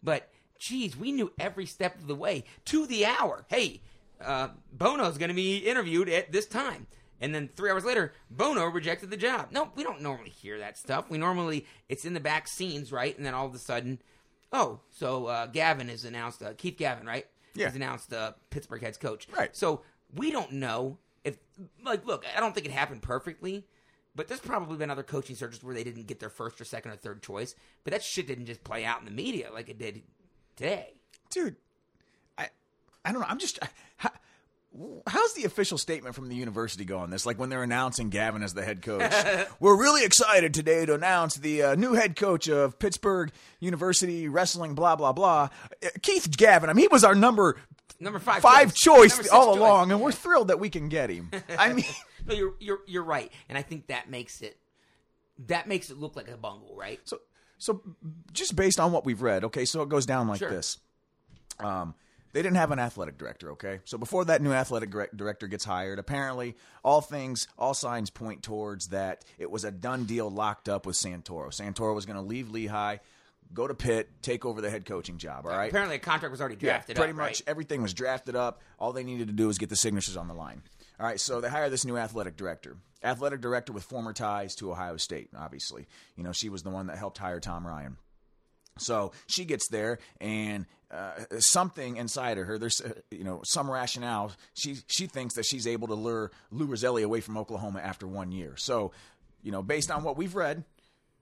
But 0.01 0.27
geez, 0.59 0.95
we 0.97 1.11
knew 1.11 1.31
every 1.39 1.65
step 1.65 1.95
of 1.95 2.07
the 2.07 2.15
way 2.15 2.43
to 2.65 2.85
the 2.85 3.05
hour. 3.05 3.45
Hey, 3.49 3.81
uh, 4.21 4.49
Bono's 4.71 5.17
going 5.17 5.29
to 5.29 5.35
be 5.35 5.57
interviewed 5.57 6.09
at 6.09 6.31
this 6.31 6.45
time. 6.45 6.87
And 7.21 7.33
then 7.33 7.49
three 7.55 7.71
hours 7.71 7.85
later, 7.85 8.13
Bono 8.29 8.65
rejected 8.65 9.09
the 9.09 9.17
job. 9.17 9.47
No, 9.51 9.69
we 9.75 9.83
don't 9.83 10.01
normally 10.01 10.29
hear 10.29 10.59
that 10.59 10.77
stuff. 10.77 11.09
We 11.09 11.17
normally, 11.17 11.65
it's 11.87 12.05
in 12.05 12.13
the 12.13 12.19
back 12.19 12.47
scenes, 12.47 12.91
right? 12.91 13.15
And 13.15 13.25
then 13.25 13.33
all 13.33 13.45
of 13.45 13.55
a 13.55 13.59
sudden, 13.59 13.99
oh, 14.51 14.81
so 14.89 15.27
uh, 15.27 15.45
Gavin 15.47 15.89
is 15.89 16.03
announced, 16.03 16.43
uh, 16.43 16.53
Keith 16.57 16.77
Gavin, 16.77 17.07
right? 17.07 17.25
Yeah. 17.53 17.67
He's 17.67 17.75
announced 17.77 18.11
uh, 18.13 18.33
Pittsburgh 18.49 18.81
head's 18.81 18.97
coach. 18.97 19.27
Right. 19.35 19.55
So 19.55 19.81
we 20.13 20.29
don't 20.29 20.53
know 20.53 20.97
if, 21.23 21.37
like, 21.83 22.05
look, 22.05 22.25
I 22.35 22.41
don't 22.41 22.53
think 22.53 22.65
it 22.65 22.73
happened 22.73 23.01
perfectly, 23.01 23.65
but 24.13 24.27
there's 24.27 24.41
probably 24.41 24.77
been 24.77 24.89
other 24.89 25.03
coaching 25.03 25.37
searches 25.37 25.63
where 25.63 25.73
they 25.73 25.85
didn't 25.85 26.07
get 26.07 26.19
their 26.19 26.29
first 26.29 26.59
or 26.59 26.65
second 26.65 26.91
or 26.91 26.95
third 26.97 27.23
choice. 27.23 27.55
But 27.85 27.93
that 27.93 28.03
shit 28.03 28.27
didn't 28.27 28.45
just 28.45 28.63
play 28.65 28.83
out 28.83 28.99
in 28.99 29.05
the 29.05 29.11
media 29.11 29.51
like 29.53 29.69
it 29.69 29.79
did 29.79 30.03
today. 30.55 30.93
dude 31.29 31.55
i 32.37 32.47
i 33.03 33.11
don't 33.11 33.21
know. 33.21 33.27
I'm 33.29 33.39
just 33.39 33.59
how, 33.97 34.09
how's 35.07 35.33
the 35.33 35.45
official 35.45 35.77
statement 35.77 36.15
from 36.15 36.27
the 36.29 36.35
university 36.35 36.85
go 36.85 36.97
on 36.99 37.09
this 37.09 37.25
like 37.25 37.39
when 37.39 37.49
they're 37.49 37.63
announcing 37.63 38.09
gavin 38.09 38.43
as 38.43 38.53
the 38.53 38.63
head 38.63 38.81
coach. 38.81 39.11
We're 39.59 39.79
really 39.79 40.03
excited 40.05 40.53
today 40.53 40.85
to 40.85 40.93
announce 40.93 41.35
the 41.35 41.61
uh, 41.63 41.75
new 41.75 41.93
head 41.93 42.15
coach 42.15 42.47
of 42.49 42.77
pittsburgh 42.79 43.31
university 43.59 44.27
wrestling 44.27 44.75
blah 44.75 44.95
blah 44.95 45.13
blah. 45.13 45.49
Uh, 45.83 45.87
keith 46.01 46.35
gavin 46.35 46.69
i 46.69 46.73
mean 46.73 46.83
he 46.83 46.87
was 46.87 47.03
our 47.03 47.15
number 47.15 47.57
Number 47.97 48.19
five, 48.19 48.41
five 48.41 48.73
choice. 48.73 49.13
Six 49.15 49.29
all 49.29 49.53
choice. 49.53 49.57
along 49.57 49.91
and 49.93 50.01
we're 50.01 50.11
thrilled 50.11 50.49
that 50.49 50.59
we 50.59 50.69
can 50.69 50.89
get 50.89 51.09
him. 51.09 51.31
I 51.57 51.71
mean 51.71 51.85
No, 52.27 52.33
you're 52.35 52.53
you're 52.59 52.79
you're 52.87 53.03
right, 53.03 53.31
and 53.47 53.57
I 53.57 53.61
think 53.61 53.87
that 53.87 54.09
makes 54.09 54.41
it 54.41 54.57
that 55.47 55.67
makes 55.67 55.89
it 55.89 55.97
look 55.97 56.15
like 56.15 56.27
a 56.27 56.35
bungle, 56.37 56.75
right? 56.75 56.99
So, 57.05 57.19
so 57.57 57.81
just 58.33 58.55
based 58.55 58.79
on 58.79 58.91
what 58.91 59.05
we've 59.05 59.21
read, 59.21 59.43
okay, 59.45 59.65
so 59.65 59.81
it 59.81 59.89
goes 59.89 60.05
down 60.05 60.27
like 60.27 60.39
Sure. 60.39 60.49
this. 60.49 60.77
Um, 61.59 61.95
they 62.33 62.41
didn't 62.41 62.57
have 62.57 62.71
an 62.71 62.79
athletic 62.79 63.17
director, 63.17 63.51
okay? 63.51 63.79
So 63.85 63.97
before 63.97 64.25
that 64.25 64.41
new 64.41 64.51
athletic 64.51 64.89
director 65.15 65.47
gets 65.47 65.63
hired, 65.63 65.99
apparently 65.99 66.55
all 66.83 66.99
things, 66.99 67.47
all 67.57 67.73
signs 67.73 68.09
point 68.09 68.43
towards 68.43 68.87
that 68.89 69.23
it 69.37 69.49
was 69.49 69.63
a 69.63 69.71
done 69.71 70.03
deal 70.03 70.29
locked 70.29 70.67
up 70.67 70.85
with 70.85 70.97
Santoro. 70.97 71.47
Santoro 71.47 71.95
was 71.95 72.05
going 72.05 72.17
to 72.17 72.21
leave 72.21 72.51
Lehigh, 72.51 72.97
go 73.53 73.67
to 73.67 73.73
Pitt, 73.73 74.09
take 74.21 74.43
over 74.43 74.59
the 74.59 74.69
head 74.69 74.83
coaching 74.85 75.17
job, 75.17 75.45
all 75.45 75.51
right? 75.53 75.69
Apparently, 75.69 75.95
a 75.95 75.99
contract 75.99 76.31
was 76.31 76.41
already 76.41 76.57
drafted. 76.57 76.97
pretty 76.97 77.11
up, 77.11 77.15
much 77.17 77.25
right? 77.25 77.43
everything 77.47 77.81
was 77.81 77.93
drafted 77.93 78.35
up. 78.35 78.61
All 78.79 78.91
they 78.91 79.03
needed 79.05 79.27
to 79.27 79.33
do 79.33 79.47
was 79.47 79.57
get 79.57 79.69
the 79.69 79.77
signatures 79.77 80.17
on 80.17 80.27
the 80.27 80.33
line. 80.33 80.61
All 80.99 81.05
right, 81.05 81.19
so 81.19 81.41
they 81.41 81.49
hire 81.49 81.69
this 81.69 81.85
new 81.85 81.97
athletic 81.97 82.37
director. 82.37 82.77
Athletic 83.03 83.41
director 83.41 83.73
with 83.73 83.83
former 83.83 84.13
ties 84.13 84.55
to 84.55 84.71
Ohio 84.71 84.97
State, 84.97 85.29
obviously. 85.37 85.87
You 86.15 86.23
know, 86.23 86.31
she 86.31 86.49
was 86.49 86.63
the 86.63 86.69
one 86.69 86.87
that 86.87 86.97
helped 86.97 87.17
hire 87.17 87.39
Tom 87.39 87.67
Ryan. 87.67 87.97
So 88.77 89.11
she 89.27 89.45
gets 89.45 89.67
there, 89.69 89.99
and 90.19 90.65
uh, 90.91 91.11
something 91.39 91.97
inside 91.97 92.37
of 92.37 92.47
her, 92.47 92.57
there's 92.57 92.81
uh, 92.81 92.93
you 93.09 93.23
know 93.23 93.41
some 93.45 93.69
rationale. 93.71 94.31
She 94.53 94.77
she 94.87 95.07
thinks 95.07 95.35
that 95.35 95.45
she's 95.45 95.65
able 95.65 95.87
to 95.87 95.93
lure 95.93 96.31
Lou 96.51 96.67
Rosselli 96.67 97.03
away 97.03 97.21
from 97.21 97.37
Oklahoma 97.37 97.79
after 97.79 98.05
one 98.05 98.31
year. 98.31 98.55
So, 98.57 98.91
you 99.43 99.51
know, 99.51 99.61
based 99.61 99.91
on 99.91 100.03
what 100.03 100.17
we've 100.17 100.35
read, 100.35 100.65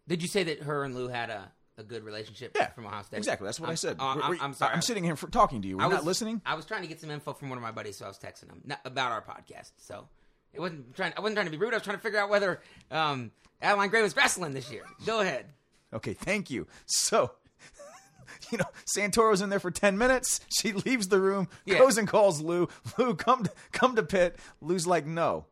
Did 0.07 0.21
you 0.21 0.27
say 0.27 0.43
that 0.43 0.63
her 0.63 0.83
and 0.83 0.95
Lou 0.95 1.07
had 1.07 1.29
a, 1.29 1.51
a 1.77 1.83
good 1.83 2.03
relationship 2.03 2.55
yeah, 2.55 2.67
from 2.67 2.85
Ohio 2.85 3.03
State? 3.03 3.17
exactly. 3.17 3.45
That's 3.45 3.59
what 3.59 3.67
i 3.67 3.71
I'm- 3.71 3.77
said. 3.77 3.97
oh, 3.99 4.19
I'm, 4.21 4.41
I'm 4.41 4.53
sorry. 4.53 4.73
I'm 4.73 4.81
sitting 4.81 5.03
here 5.03 5.15
for, 5.15 5.27
talking 5.27 5.61
to 5.61 5.67
you. 5.67 5.77
We're 5.77 5.83
I 5.83 5.87
was 5.87 5.95
not 5.97 6.05
listening. 6.05 6.41
I 6.45 6.55
was 6.55 6.65
trying 6.65 6.81
to 6.83 6.87
get 6.87 6.99
some 7.01 7.11
info 7.11 7.33
from 7.33 7.49
one 7.49 7.57
of 7.57 7.61
my 7.61 7.71
buddies, 7.71 7.97
so 7.97 8.05
I 8.05 8.07
was 8.07 8.17
texting 8.17 8.49
him 8.49 8.61
not, 8.65 8.79
about 8.85 9.11
our 9.11 9.21
podcast. 9.21 9.71
So 9.77 10.07
it 10.53 10.59
wasn't 10.59 10.95
trying. 10.95 11.13
I 11.17 11.21
wasn't 11.21 11.37
trying 11.37 11.47
to 11.47 11.51
be 11.51 11.57
rude. 11.57 11.73
I 11.73 11.77
was 11.77 11.83
trying 11.83 11.97
to 11.97 12.03
figure 12.03 12.19
out 12.19 12.29
whether 12.29 12.61
um, 12.91 13.31
Adeline 13.61 13.89
Gray 13.89 14.01
was 14.01 14.15
wrestling 14.15 14.53
this 14.53 14.71
year. 14.71 14.83
Go 15.05 15.21
ahead. 15.21 15.45
Okay, 15.93 16.13
thank 16.13 16.49
you. 16.49 16.67
So, 16.85 17.31
you 18.51 18.57
know, 18.57 18.65
Santoro's 18.85 19.41
in 19.41 19.49
there 19.49 19.59
for 19.59 19.71
ten 19.71 19.97
minutes. 19.97 20.41
She 20.49 20.73
leaves 20.73 21.07
the 21.07 21.19
room, 21.19 21.47
Yeah. 21.65 21.79
goes 21.79 21.97
and 21.97 22.07
calls 22.07 22.41
Lou. 22.41 22.67
Lou, 22.97 23.15
come 23.15 23.43
to, 23.43 23.51
come 23.71 23.95
to 23.95 24.03
Pitt. 24.03 24.37
Lou's 24.61 24.87
like, 24.87 25.05
no. 25.05 25.45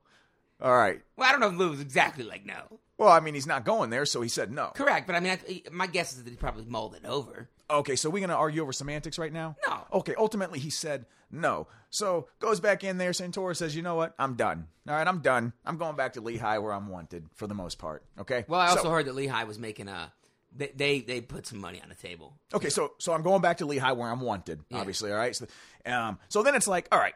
All 0.61 0.75
right. 0.75 1.01
Well, 1.15 1.27
I 1.27 1.31
don't 1.31 1.41
know 1.41 1.47
if 1.49 1.55
Lou 1.55 1.69
was 1.71 1.81
exactly 1.81 2.23
like 2.23 2.45
no. 2.45 2.79
Well, 3.01 3.09
I 3.09 3.19
mean, 3.19 3.33
he's 3.33 3.47
not 3.47 3.65
going 3.65 3.89
there, 3.89 4.05
so 4.05 4.21
he 4.21 4.29
said 4.29 4.51
no. 4.51 4.67
Correct, 4.75 5.07
but 5.07 5.15
I 5.15 5.19
mean, 5.21 5.31
I, 5.31 5.63
my 5.71 5.87
guess 5.87 6.13
is 6.13 6.23
that 6.23 6.29
he 6.29 6.35
probably 6.35 6.65
mulled 6.65 6.93
it 6.93 7.03
over. 7.03 7.49
Okay, 7.67 7.95
so 7.95 8.11
we're 8.11 8.21
gonna 8.21 8.35
argue 8.35 8.61
over 8.61 8.71
semantics 8.71 9.17
right 9.17 9.33
now? 9.33 9.55
No. 9.67 9.87
Okay, 9.91 10.13
ultimately 10.19 10.59
he 10.59 10.69
said 10.69 11.07
no. 11.31 11.65
So 11.89 12.27
goes 12.39 12.59
back 12.59 12.83
in 12.83 12.99
there. 12.99 13.09
Santoro 13.09 13.55
says, 13.57 13.75
you 13.75 13.81
know 13.81 13.95
what? 13.95 14.13
I'm 14.19 14.35
done. 14.35 14.67
All 14.87 14.93
right, 14.93 15.07
I'm 15.07 15.17
done. 15.21 15.51
I'm 15.65 15.77
going 15.77 15.95
back 15.95 16.13
to 16.13 16.21
Lehigh 16.21 16.59
where 16.59 16.73
I'm 16.73 16.89
wanted 16.89 17.25
for 17.33 17.47
the 17.47 17.55
most 17.55 17.79
part. 17.79 18.03
Okay. 18.19 18.45
Well, 18.47 18.59
I 18.59 18.67
also 18.67 18.83
So- 18.83 18.89
heard 18.91 19.07
that 19.07 19.15
Lehigh 19.15 19.45
was 19.45 19.57
making 19.57 19.87
a. 19.87 20.13
They, 20.55 20.71
they 20.75 20.99
they 20.99 21.21
put 21.21 21.47
some 21.47 21.57
money 21.59 21.81
on 21.81 21.89
the 21.89 21.95
table. 21.95 22.35
Okay, 22.53 22.69
so 22.69 22.91
so 22.99 23.13
I'm 23.13 23.23
going 23.23 23.41
back 23.41 23.57
to 23.59 23.65
Lehigh 23.65 23.93
where 23.93 24.09
I'm 24.09 24.21
wanted, 24.21 24.59
obviously. 24.71 25.09
All 25.11 25.17
right, 25.17 25.35
so 25.35 25.47
um, 25.87 26.19
so 26.27 26.43
then 26.43 26.53
it's 26.55 26.67
like, 26.67 26.87
all 26.91 26.99
right, 26.99 27.15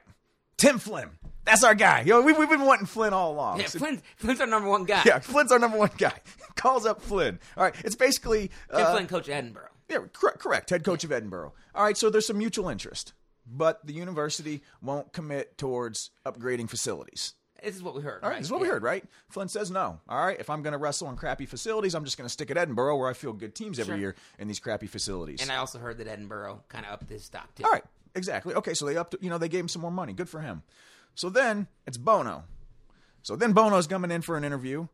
Tim 0.57 0.79
Flynn, 0.79 1.09
that's 1.43 1.63
our 1.63 1.75
guy. 1.75 2.01
Yo, 2.01 2.21
we, 2.21 2.33
we've 2.33 2.49
been 2.49 2.65
wanting 2.65 2.85
Flynn 2.85 3.13
all 3.13 3.31
along. 3.33 3.59
Yeah, 3.59 3.65
So- 3.67 3.79
Flynn, 3.79 4.01
Flynn's 4.17 4.39
our 4.41 4.47
number 4.47 4.69
one 4.69 4.85
guy. 4.85 5.03
yeah, 5.05 5.19
Flynn's 5.19 5.51
our 5.51 5.59
number 5.59 5.77
one 5.77 5.91
guy. 5.97 6.13
Calls 6.55 6.85
up 6.85 7.01
Flynn. 7.01 7.39
All 7.57 7.63
right, 7.63 7.75
it's 7.83 7.95
basically 7.95 8.47
Tim 8.71 8.85
uh, 8.85 8.91
Flynn, 8.93 9.07
coach 9.07 9.27
of 9.27 9.33
Edinboro. 9.35 9.67
yeah, 9.89 9.97
cor- 10.13 10.31
correct, 10.37 10.69
head 10.69 10.83
coach 10.83 11.03
of 11.03 11.09
Edinboro. 11.11 11.51
All 11.75 11.83
right, 11.83 11.97
so 11.97 12.09
there's 12.09 12.25
some 12.27 12.37
mutual 12.37 12.69
interest, 12.69 13.13
but 13.45 13.85
the 13.85 13.93
university 13.93 14.61
won't 14.81 15.11
commit 15.11 15.57
towards 15.57 16.11
upgrading 16.25 16.69
facilities. 16.69 17.33
This 17.63 17.75
is 17.75 17.81
what 17.83 17.95
we 17.95 18.01
heard. 18.03 18.23
All 18.23 18.29
right, 18.29 18.37
this 18.37 18.47
is 18.47 18.51
what 18.51 18.61
we 18.61 18.67
heard, 18.67 18.83
right? 18.83 19.03
Flynn 19.29 19.47
says 19.47 19.71
no. 19.71 19.99
All 20.07 20.23
right, 20.25 20.39
if 20.39 20.49
I'm 20.51 20.61
going 20.61 20.73
to 20.73 20.77
wrestle 20.77 21.09
in 21.09 21.15
crappy 21.15 21.45
facilities, 21.47 21.95
I'm 21.95 22.05
just 22.05 22.15
going 22.17 22.25
to 22.27 22.31
stick 22.31 22.51
at 22.51 22.57
Edinboro 22.57 22.97
where 22.97 23.09
I 23.09 23.13
feel 23.13 23.33
good 23.33 23.55
teams 23.55 23.79
every 23.79 23.93
Sure. 23.93 23.99
year 23.99 24.15
in 24.37 24.47
these 24.47 24.59
crappy 24.59 24.85
facilities. 24.87 25.41
And 25.41 25.51
I 25.51 25.55
also 25.57 25.79
heard 25.79 25.97
that 25.97 26.07
Edinboro 26.07 26.59
kind 26.69 26.85
of 26.85 26.91
upped 26.91 27.09
his 27.09 27.23
stock 27.23 27.53
too. 27.55 27.63
All 27.65 27.71
right, 27.71 27.83
exactly. 28.15 28.53
Okay, 28.55 28.73
so 28.73 28.85
they 28.85 28.97
upped, 28.97 29.15
you 29.21 29.29
know, 29.29 29.37
they 29.37 29.49
gave 29.49 29.61
him 29.61 29.67
some 29.67 29.81
more 29.81 29.91
money. 29.91 30.13
Good 30.13 30.29
for 30.29 30.41
him. 30.41 30.63
So 31.15 31.29
then 31.29 31.67
it's 31.85 31.97
Bono. 31.97 32.43
So 33.21 33.35
then 33.35 33.53
Bono's 33.53 33.87
coming 33.87 34.11
in 34.11 34.21
for 34.21 34.37
an 34.37 34.43
interview. 34.43 34.87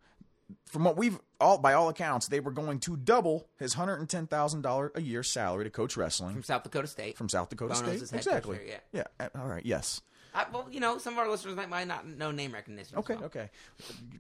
From 0.68 0.84
what 0.84 0.98
we've 0.98 1.18
all, 1.40 1.58
by 1.58 1.74
all 1.74 1.88
accounts, 1.90 2.28
they 2.28 2.40
were 2.42 2.52
going 2.52 2.80
to 2.82 2.98
double 2.98 3.48
his 3.58 3.74
hundred 3.74 4.00
and 4.00 4.10
ten 4.10 4.28
thousand 4.28 4.62
dollar 4.62 4.92
a 4.96 5.02
year 5.02 5.24
salary 5.24 5.64
to 5.64 5.70
coach 5.70 5.96
wrestling 5.96 6.34
from 6.34 6.44
South 6.44 6.64
Dakota 6.64 6.88
State. 6.88 7.18
from 7.18 7.30
South 7.30 7.50
Dakota 7.50 7.74
Bono's 7.74 7.88
State. 7.88 8.00
his 8.00 8.12
head 8.12 8.44
coach 8.44 8.58
Exactly. 8.58 8.60
yeah. 8.94 9.04
Yeah. 9.20 9.28
All 9.40 9.48
right. 9.48 9.66
Yes. 9.66 10.02
I, 10.34 10.46
well, 10.52 10.68
you 10.70 10.80
know, 10.82 10.98
some 10.98 11.14
of 11.14 11.20
our 11.20 11.30
listeners 11.30 11.56
might, 11.56 11.70
might 11.70 11.88
not 11.88 12.06
know 12.08 12.32
name 12.32 12.54
recognition. 12.54 12.98
Okay. 13.00 13.16
well. 13.16 13.26
Okay. 13.26 13.50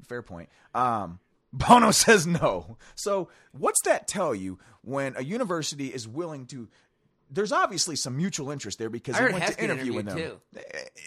Fair 0.08 0.22
point. 0.22 0.50
Um, 0.74 1.20
Bono 1.54 1.92
says 1.92 2.26
no. 2.28 2.78
So 2.96 3.30
what's 3.52 3.82
that 3.84 4.08
tell 4.08 4.34
you 4.34 4.58
when 4.84 5.16
a 5.18 5.24
university 5.24 5.88
is 5.88 6.08
willing 6.08 6.46
to? 6.48 6.70
There's 7.32 7.52
obviously 7.54 7.96
some 7.96 8.18
mutual 8.18 8.52
interest 8.52 8.78
there 8.78 8.90
because 8.90 9.16
I 9.16 9.20
he 9.20 9.24
heard 9.24 9.34
went 9.34 9.48
to 9.48 9.64
interview 9.64 9.94
with 9.94 10.06
them, 10.06 10.18
interviewed, 10.18 10.40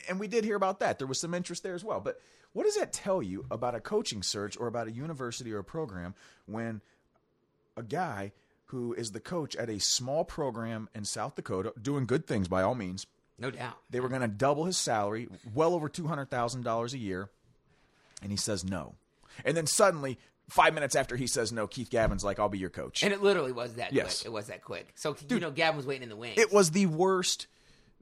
and 0.08 0.18
we 0.18 0.26
did 0.26 0.42
hear 0.44 0.56
about 0.56 0.80
that. 0.80 0.98
There 0.98 1.06
was 1.06 1.20
some 1.20 1.34
interest 1.34 1.62
there 1.62 1.74
as 1.74 1.84
well. 1.84 2.00
But 2.00 2.18
what 2.54 2.64
does 2.64 2.76
that 2.76 2.92
tell 2.92 3.22
you 3.22 3.44
about 3.50 3.74
a 3.74 3.80
coaching 3.80 4.22
search 4.22 4.56
or 4.56 4.66
about 4.66 4.88
a 4.88 4.92
university 4.92 5.52
or 5.52 5.58
a 5.58 5.64
program 5.64 6.14
when 6.46 6.80
a 7.76 7.82
guy 7.82 8.32
who 8.66 8.94
is 8.94 9.10
the 9.12 9.20
coach 9.20 9.54
at 9.56 9.68
a 9.68 9.78
small 9.78 10.24
program 10.24 10.88
in 10.94 11.04
South 11.04 11.34
Dakota, 11.36 11.72
doing 11.80 12.06
good 12.06 12.26
things 12.26 12.48
by 12.48 12.62
all 12.62 12.74
means, 12.74 13.06
No 13.38 13.50
doubt. 13.50 13.76
they 13.90 14.00
were 14.00 14.08
going 14.08 14.22
to 14.22 14.28
double 14.28 14.64
his 14.64 14.78
salary, 14.78 15.28
well 15.52 15.74
over 15.74 15.88
two 15.88 16.06
hundred 16.06 16.30
thousand 16.30 16.62
dollars 16.62 16.94
a 16.94 16.98
year, 16.98 17.28
and 18.22 18.30
he 18.30 18.36
says 18.38 18.64
no. 18.64 18.94
And 19.44 19.56
then 19.56 19.66
suddenly, 19.66 20.18
five 20.48 20.74
minutes 20.74 20.94
after 20.96 21.16
he 21.16 21.26
says 21.26 21.52
no, 21.52 21.66
Keith 21.66 21.90
Gavin's 21.90 22.24
like, 22.24 22.38
"I'll 22.38 22.48
be 22.48 22.58
your 22.58 22.70
coach." 22.70 23.02
And 23.02 23.12
it 23.12 23.22
literally 23.22 23.52
was 23.52 23.74
that 23.74 23.92
Yes. 23.92 24.20
quick. 24.20 24.26
It 24.26 24.32
was 24.32 24.46
that 24.48 24.62
quick. 24.62 24.92
So, 24.94 25.16
you 25.28 25.40
know, 25.40 25.50
Gavin 25.50 25.76
was 25.76 25.86
waiting 25.86 26.04
in 26.04 26.08
the 26.08 26.16
wings. 26.16 26.38
it 26.38 26.52
was 26.52 26.70
the 26.72 26.86
worst. 26.86 27.46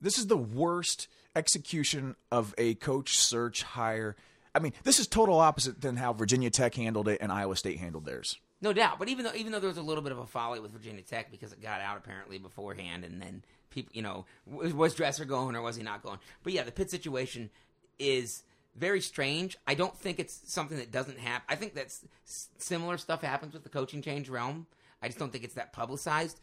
This 0.00 0.18
is 0.18 0.26
the 0.26 0.36
worst 0.36 1.08
execution 1.36 2.16
of 2.30 2.54
a 2.58 2.74
coach 2.74 3.18
search 3.18 3.62
hire 3.62 4.16
I 4.54 4.58
mean, 4.58 4.72
this 4.84 4.98
is 4.98 5.06
total 5.06 5.38
opposite 5.40 5.80
than 5.80 5.96
how 5.96 6.12
Virginia 6.12 6.50
Tech 6.50 6.74
handled 6.74 7.08
it 7.08 7.18
and 7.20 7.32
Iowa 7.32 7.56
State 7.56 7.78
handled 7.78 8.04
theirs. 8.04 8.38
No 8.60 8.72
doubt, 8.72 8.98
but 8.98 9.08
even 9.08 9.24
though 9.24 9.34
even 9.34 9.50
though 9.50 9.58
there 9.58 9.68
was 9.68 9.78
a 9.78 9.82
little 9.82 10.02
bit 10.02 10.12
of 10.12 10.18
a 10.18 10.26
folly 10.26 10.60
with 10.60 10.70
Virginia 10.70 11.02
Tech 11.02 11.30
because 11.30 11.52
it 11.52 11.60
got 11.60 11.80
out 11.80 11.96
apparently 11.96 12.38
beforehand, 12.38 13.04
and 13.04 13.20
then 13.20 13.42
people, 13.70 13.90
you 13.94 14.02
know, 14.02 14.24
was 14.46 14.94
Dresser 14.94 15.24
going 15.24 15.56
or 15.56 15.62
was 15.62 15.74
he 15.76 15.82
not 15.82 16.02
going? 16.02 16.18
But 16.44 16.52
yeah, 16.52 16.62
the 16.62 16.70
Pitt 16.70 16.90
situation 16.90 17.50
is 17.98 18.44
very 18.76 19.00
strange. 19.00 19.56
I 19.66 19.74
don't 19.74 19.96
think 19.96 20.18
it's 20.18 20.40
something 20.46 20.78
that 20.78 20.90
doesn't 20.90 21.18
happen. 21.18 21.44
I 21.48 21.56
think 21.56 21.74
that's 21.74 22.04
s- 22.26 22.48
similar 22.58 22.96
stuff 22.98 23.22
happens 23.22 23.52
with 23.54 23.62
the 23.64 23.68
coaching 23.68 24.02
change 24.02 24.28
realm. 24.28 24.66
I 25.02 25.08
just 25.08 25.18
don't 25.18 25.30
think 25.32 25.44
it's 25.44 25.54
that 25.54 25.72
publicized. 25.72 26.40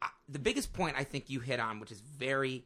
I, 0.00 0.08
the 0.28 0.38
biggest 0.38 0.72
point 0.72 0.96
I 0.98 1.04
think 1.04 1.28
you 1.28 1.40
hit 1.40 1.60
on, 1.60 1.80
which 1.80 1.90
is 1.90 2.00
very 2.00 2.64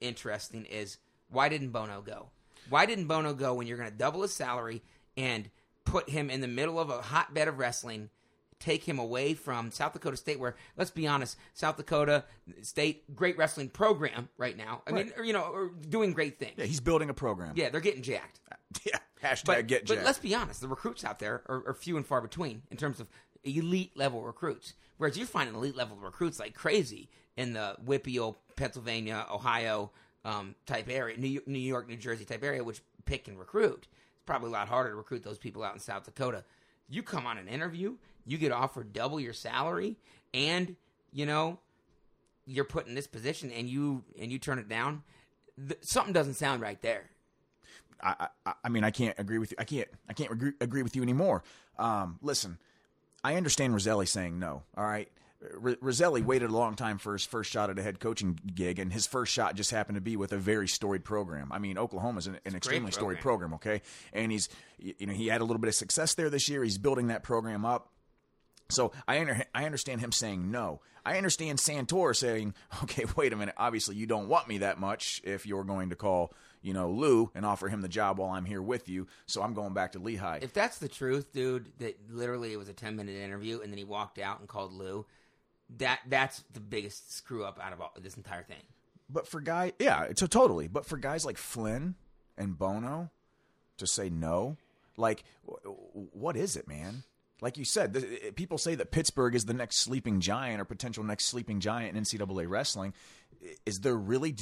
interesting, 0.00 0.66
is 0.66 0.98
why 1.30 1.48
didn't 1.48 1.70
Bono 1.70 2.02
go? 2.02 2.28
Why 2.68 2.86
didn't 2.86 3.06
Bono 3.06 3.34
go 3.34 3.54
when 3.54 3.66
you're 3.66 3.76
going 3.76 3.90
to 3.90 3.96
double 3.96 4.22
his 4.22 4.32
salary 4.32 4.82
and 5.16 5.50
put 5.84 6.08
him 6.08 6.30
in 6.30 6.40
the 6.40 6.48
middle 6.48 6.78
of 6.78 6.90
a 6.90 7.02
hotbed 7.02 7.48
of 7.48 7.58
wrestling? 7.58 8.10
Take 8.64 8.82
him 8.82 8.98
away 8.98 9.34
from 9.34 9.70
South 9.70 9.92
Dakota 9.92 10.16
State, 10.16 10.40
where 10.40 10.56
let's 10.78 10.90
be 10.90 11.06
honest, 11.06 11.36
South 11.52 11.76
Dakota 11.76 12.24
State 12.62 13.14
great 13.14 13.36
wrestling 13.36 13.68
program 13.68 14.30
right 14.38 14.56
now. 14.56 14.80
I 14.86 14.92
mean, 14.92 15.12
or, 15.18 15.22
you 15.22 15.34
know, 15.34 15.42
or 15.42 15.68
doing 15.90 16.14
great 16.14 16.38
things. 16.38 16.54
Yeah, 16.56 16.64
he's 16.64 16.80
building 16.80 17.10
a 17.10 17.14
program. 17.14 17.52
Yeah, 17.56 17.68
they're 17.68 17.82
getting 17.82 18.00
jacked. 18.00 18.40
yeah. 18.86 18.96
Hashtag 19.22 19.44
But, 19.44 19.66
get 19.66 19.86
but 19.86 19.96
jacked. 19.96 20.06
let's 20.06 20.18
be 20.18 20.34
honest, 20.34 20.62
the 20.62 20.68
recruits 20.68 21.04
out 21.04 21.18
there 21.18 21.42
are, 21.46 21.62
are 21.66 21.74
few 21.74 21.98
and 21.98 22.06
far 22.06 22.22
between 22.22 22.62
in 22.70 22.78
terms 22.78 23.00
of 23.00 23.10
elite 23.42 23.92
level 23.96 24.22
recruits. 24.22 24.72
Whereas 24.96 25.18
you're 25.18 25.26
finding 25.26 25.54
elite 25.54 25.76
level 25.76 25.98
recruits 25.98 26.40
like 26.40 26.54
crazy 26.54 27.10
in 27.36 27.52
the 27.52 27.76
WPIAL, 27.84 28.36
Pennsylvania, 28.56 29.26
Ohio 29.30 29.90
um, 30.24 30.54
type 30.64 30.88
area, 30.88 31.18
New 31.18 31.28
York, 31.28 31.46
New 31.46 31.58
York, 31.58 31.86
New 31.86 31.96
Jersey 31.96 32.24
type 32.24 32.42
area, 32.42 32.64
which 32.64 32.80
pick 33.04 33.28
and 33.28 33.38
recruit. 33.38 33.88
It's 34.14 34.24
probably 34.24 34.48
a 34.48 34.52
lot 34.52 34.68
harder 34.68 34.88
to 34.88 34.96
recruit 34.96 35.22
those 35.22 35.36
people 35.36 35.62
out 35.62 35.74
in 35.74 35.80
South 35.80 36.04
Dakota. 36.04 36.44
You 36.88 37.02
come 37.02 37.26
on 37.26 37.36
an 37.36 37.48
interview, 37.48 37.96
you 38.26 38.38
get 38.38 38.52
offered 38.52 38.92
double 38.92 39.20
your 39.20 39.32
salary, 39.32 39.96
and 40.32 40.76
you 41.12 41.26
know 41.26 41.58
you're 42.46 42.64
put 42.64 42.86
in 42.86 42.94
this 42.94 43.06
position, 43.06 43.50
and 43.50 43.68
you 43.68 44.04
and 44.18 44.30
you 44.32 44.38
turn 44.38 44.58
it 44.58 44.68
down. 44.68 45.02
Th- 45.56 45.78
something 45.82 46.12
doesn't 46.12 46.34
sound 46.34 46.60
right 46.60 46.80
there. 46.82 47.10
I, 48.02 48.28
I, 48.44 48.52
I 48.64 48.68
mean, 48.68 48.84
I 48.84 48.90
can't 48.90 49.18
agree 49.18 49.38
with 49.38 49.52
you. 49.52 49.56
I 49.58 49.64
can't. 49.64 49.88
I 50.08 50.12
can't 50.12 50.30
agree, 50.30 50.52
agree 50.60 50.82
with 50.82 50.94
you 50.96 51.02
anymore. 51.02 51.42
Um, 51.78 52.18
listen, 52.22 52.58
I 53.22 53.36
understand 53.36 53.74
Rosselli 53.74 54.06
saying 54.06 54.38
no. 54.38 54.62
All 54.76 54.84
right, 54.84 55.08
R- 55.62 55.76
Rosselli 55.76 56.22
waited 56.22 56.50
a 56.50 56.52
long 56.52 56.74
time 56.74 56.98
for 56.98 57.12
his 57.12 57.24
first 57.24 57.50
shot 57.50 57.70
at 57.70 57.78
a 57.78 57.82
head 57.82 58.00
coaching 58.00 58.38
gig, 58.54 58.78
and 58.78 58.92
his 58.92 59.06
first 59.06 59.32
shot 59.32 59.54
just 59.54 59.70
happened 59.70 59.96
to 59.96 60.02
be 60.02 60.16
with 60.16 60.32
a 60.32 60.36
very 60.36 60.68
storied 60.68 61.04
program. 61.04 61.50
I 61.50 61.58
mean, 61.58 61.78
Oklahoma's 61.78 62.26
an, 62.26 62.38
an 62.44 62.54
extremely 62.54 62.92
storied 62.92 63.20
program. 63.20 63.54
Okay, 63.54 63.80
and 64.12 64.30
he's 64.30 64.48
you 64.78 65.06
know 65.06 65.12
he 65.12 65.28
had 65.28 65.40
a 65.40 65.44
little 65.44 65.60
bit 65.60 65.68
of 65.68 65.74
success 65.74 66.14
there 66.14 66.28
this 66.30 66.48
year. 66.48 66.62
He's 66.62 66.78
building 66.78 67.06
that 67.08 67.22
program 67.22 67.64
up. 67.64 67.90
So 68.70 68.92
I 69.06 69.20
under, 69.20 69.44
I 69.54 69.64
understand 69.66 70.00
him 70.00 70.12
saying 70.12 70.50
no. 70.50 70.80
I 71.06 71.18
understand 71.18 71.58
Santor 71.58 72.14
saying, 72.16 72.54
okay, 72.84 73.04
wait 73.16 73.32
a 73.32 73.36
minute. 73.36 73.54
Obviously, 73.58 73.96
you 73.96 74.06
don't 74.06 74.28
want 74.28 74.48
me 74.48 74.58
that 74.58 74.78
much 74.80 75.20
if 75.24 75.46
you're 75.46 75.64
going 75.64 75.90
to 75.90 75.96
call, 75.96 76.32
you 76.62 76.72
know, 76.72 76.90
Lou 76.90 77.30
and 77.34 77.44
offer 77.44 77.68
him 77.68 77.82
the 77.82 77.88
job 77.88 78.18
while 78.18 78.30
I'm 78.30 78.46
here 78.46 78.62
with 78.62 78.88
you. 78.88 79.06
So 79.26 79.42
I'm 79.42 79.52
going 79.52 79.74
back 79.74 79.92
to 79.92 79.98
Lehigh. 79.98 80.38
If 80.40 80.54
that's 80.54 80.78
the 80.78 80.88
truth, 80.88 81.32
dude, 81.32 81.70
that 81.78 81.98
literally 82.10 82.52
it 82.52 82.56
was 82.56 82.70
a 82.70 82.72
ten 82.72 82.96
minute 82.96 83.16
interview 83.16 83.60
and 83.60 83.70
then 83.70 83.76
he 83.78 83.84
walked 83.84 84.18
out 84.18 84.40
and 84.40 84.48
called 84.48 84.72
Lou, 84.72 85.04
that 85.76 86.00
that's 86.08 86.42
the 86.52 86.60
biggest 86.60 87.14
screw 87.14 87.44
up 87.44 87.60
out 87.62 87.72
of 87.74 87.80
all, 87.82 87.92
this 88.00 88.16
entire 88.16 88.42
thing. 88.44 88.62
but 89.10 89.28
for 89.28 89.40
guy, 89.42 89.72
yeah, 89.78 90.08
so 90.16 90.26
totally. 90.26 90.68
But 90.68 90.86
for 90.86 90.96
guys 90.96 91.26
like 91.26 91.36
Flynn 91.36 91.96
and 92.38 92.58
Bono 92.58 93.10
to 93.76 93.86
say 93.86 94.08
no, 94.08 94.56
like, 94.96 95.22
w- 95.46 96.08
what 96.12 96.36
is 96.36 96.56
it, 96.56 96.66
man? 96.66 97.02
Like 97.44 97.58
you 97.58 97.66
said, 97.66 97.92
the, 97.92 98.32
people 98.34 98.56
say 98.56 98.74
that 98.74 98.90
Pittsburgh 98.90 99.34
is 99.34 99.44
the 99.44 99.52
next 99.52 99.76
sleeping 99.76 100.20
giant 100.20 100.62
or 100.62 100.64
potential 100.64 101.04
next 101.04 101.26
sleeping 101.26 101.60
giant 101.60 101.94
in 101.94 102.02
NCAA 102.02 102.48
wrestling. 102.48 102.94
Is 103.66 103.80
there 103.80 103.94
really 103.94 104.34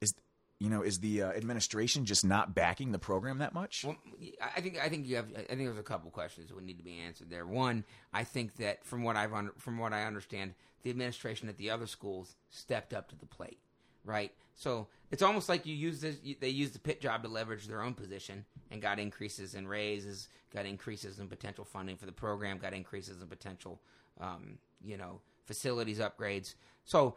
is 0.00 0.14
you 0.60 0.70
know 0.70 0.82
is 0.82 1.00
the 1.00 1.22
uh, 1.22 1.32
administration 1.32 2.04
just 2.04 2.24
not 2.24 2.54
backing 2.54 2.92
the 2.92 2.98
program 3.00 3.38
that 3.38 3.54
much? 3.54 3.82
Well, 3.84 3.96
I 4.40 4.60
think 4.60 4.78
I 4.80 4.88
think 4.88 5.08
you 5.08 5.16
have. 5.16 5.26
I 5.34 5.56
think 5.56 5.64
there's 5.64 5.78
a 5.78 5.82
couple 5.82 6.12
questions 6.12 6.46
that 6.46 6.54
would 6.54 6.64
need 6.64 6.78
to 6.78 6.84
be 6.84 7.00
answered 7.00 7.28
there. 7.28 7.44
One, 7.44 7.82
I 8.12 8.22
think 8.22 8.54
that 8.58 8.84
from 8.84 9.02
what 9.02 9.16
I've 9.16 9.32
un, 9.32 9.50
from 9.58 9.78
what 9.78 9.92
I 9.92 10.04
understand, 10.04 10.54
the 10.84 10.90
administration 10.90 11.48
at 11.48 11.56
the 11.56 11.70
other 11.70 11.88
schools 11.88 12.36
stepped 12.50 12.94
up 12.94 13.08
to 13.08 13.16
the 13.16 13.26
plate, 13.26 13.58
right? 14.04 14.32
So 14.54 14.86
it's 15.10 15.22
almost 15.22 15.48
like 15.48 15.66
you 15.66 15.74
use 15.74 16.00
this. 16.00 16.16
They 16.40 16.48
use 16.48 16.70
the 16.70 16.78
Pitt 16.78 17.00
job 17.00 17.22
to 17.22 17.28
leverage 17.28 17.66
their 17.66 17.82
own 17.82 17.94
position 17.94 18.44
and 18.70 18.80
got 18.80 18.98
increases 18.98 19.54
in 19.54 19.66
raises, 19.66 20.28
got 20.52 20.66
increases 20.66 21.18
in 21.18 21.28
potential 21.28 21.64
funding 21.64 21.96
for 21.96 22.06
the 22.06 22.12
program, 22.12 22.58
got 22.58 22.72
increases 22.72 23.20
in 23.20 23.28
potential, 23.28 23.80
um, 24.20 24.58
you 24.84 24.96
know, 24.96 25.20
facilities 25.44 25.98
upgrades. 25.98 26.54
So 26.84 27.16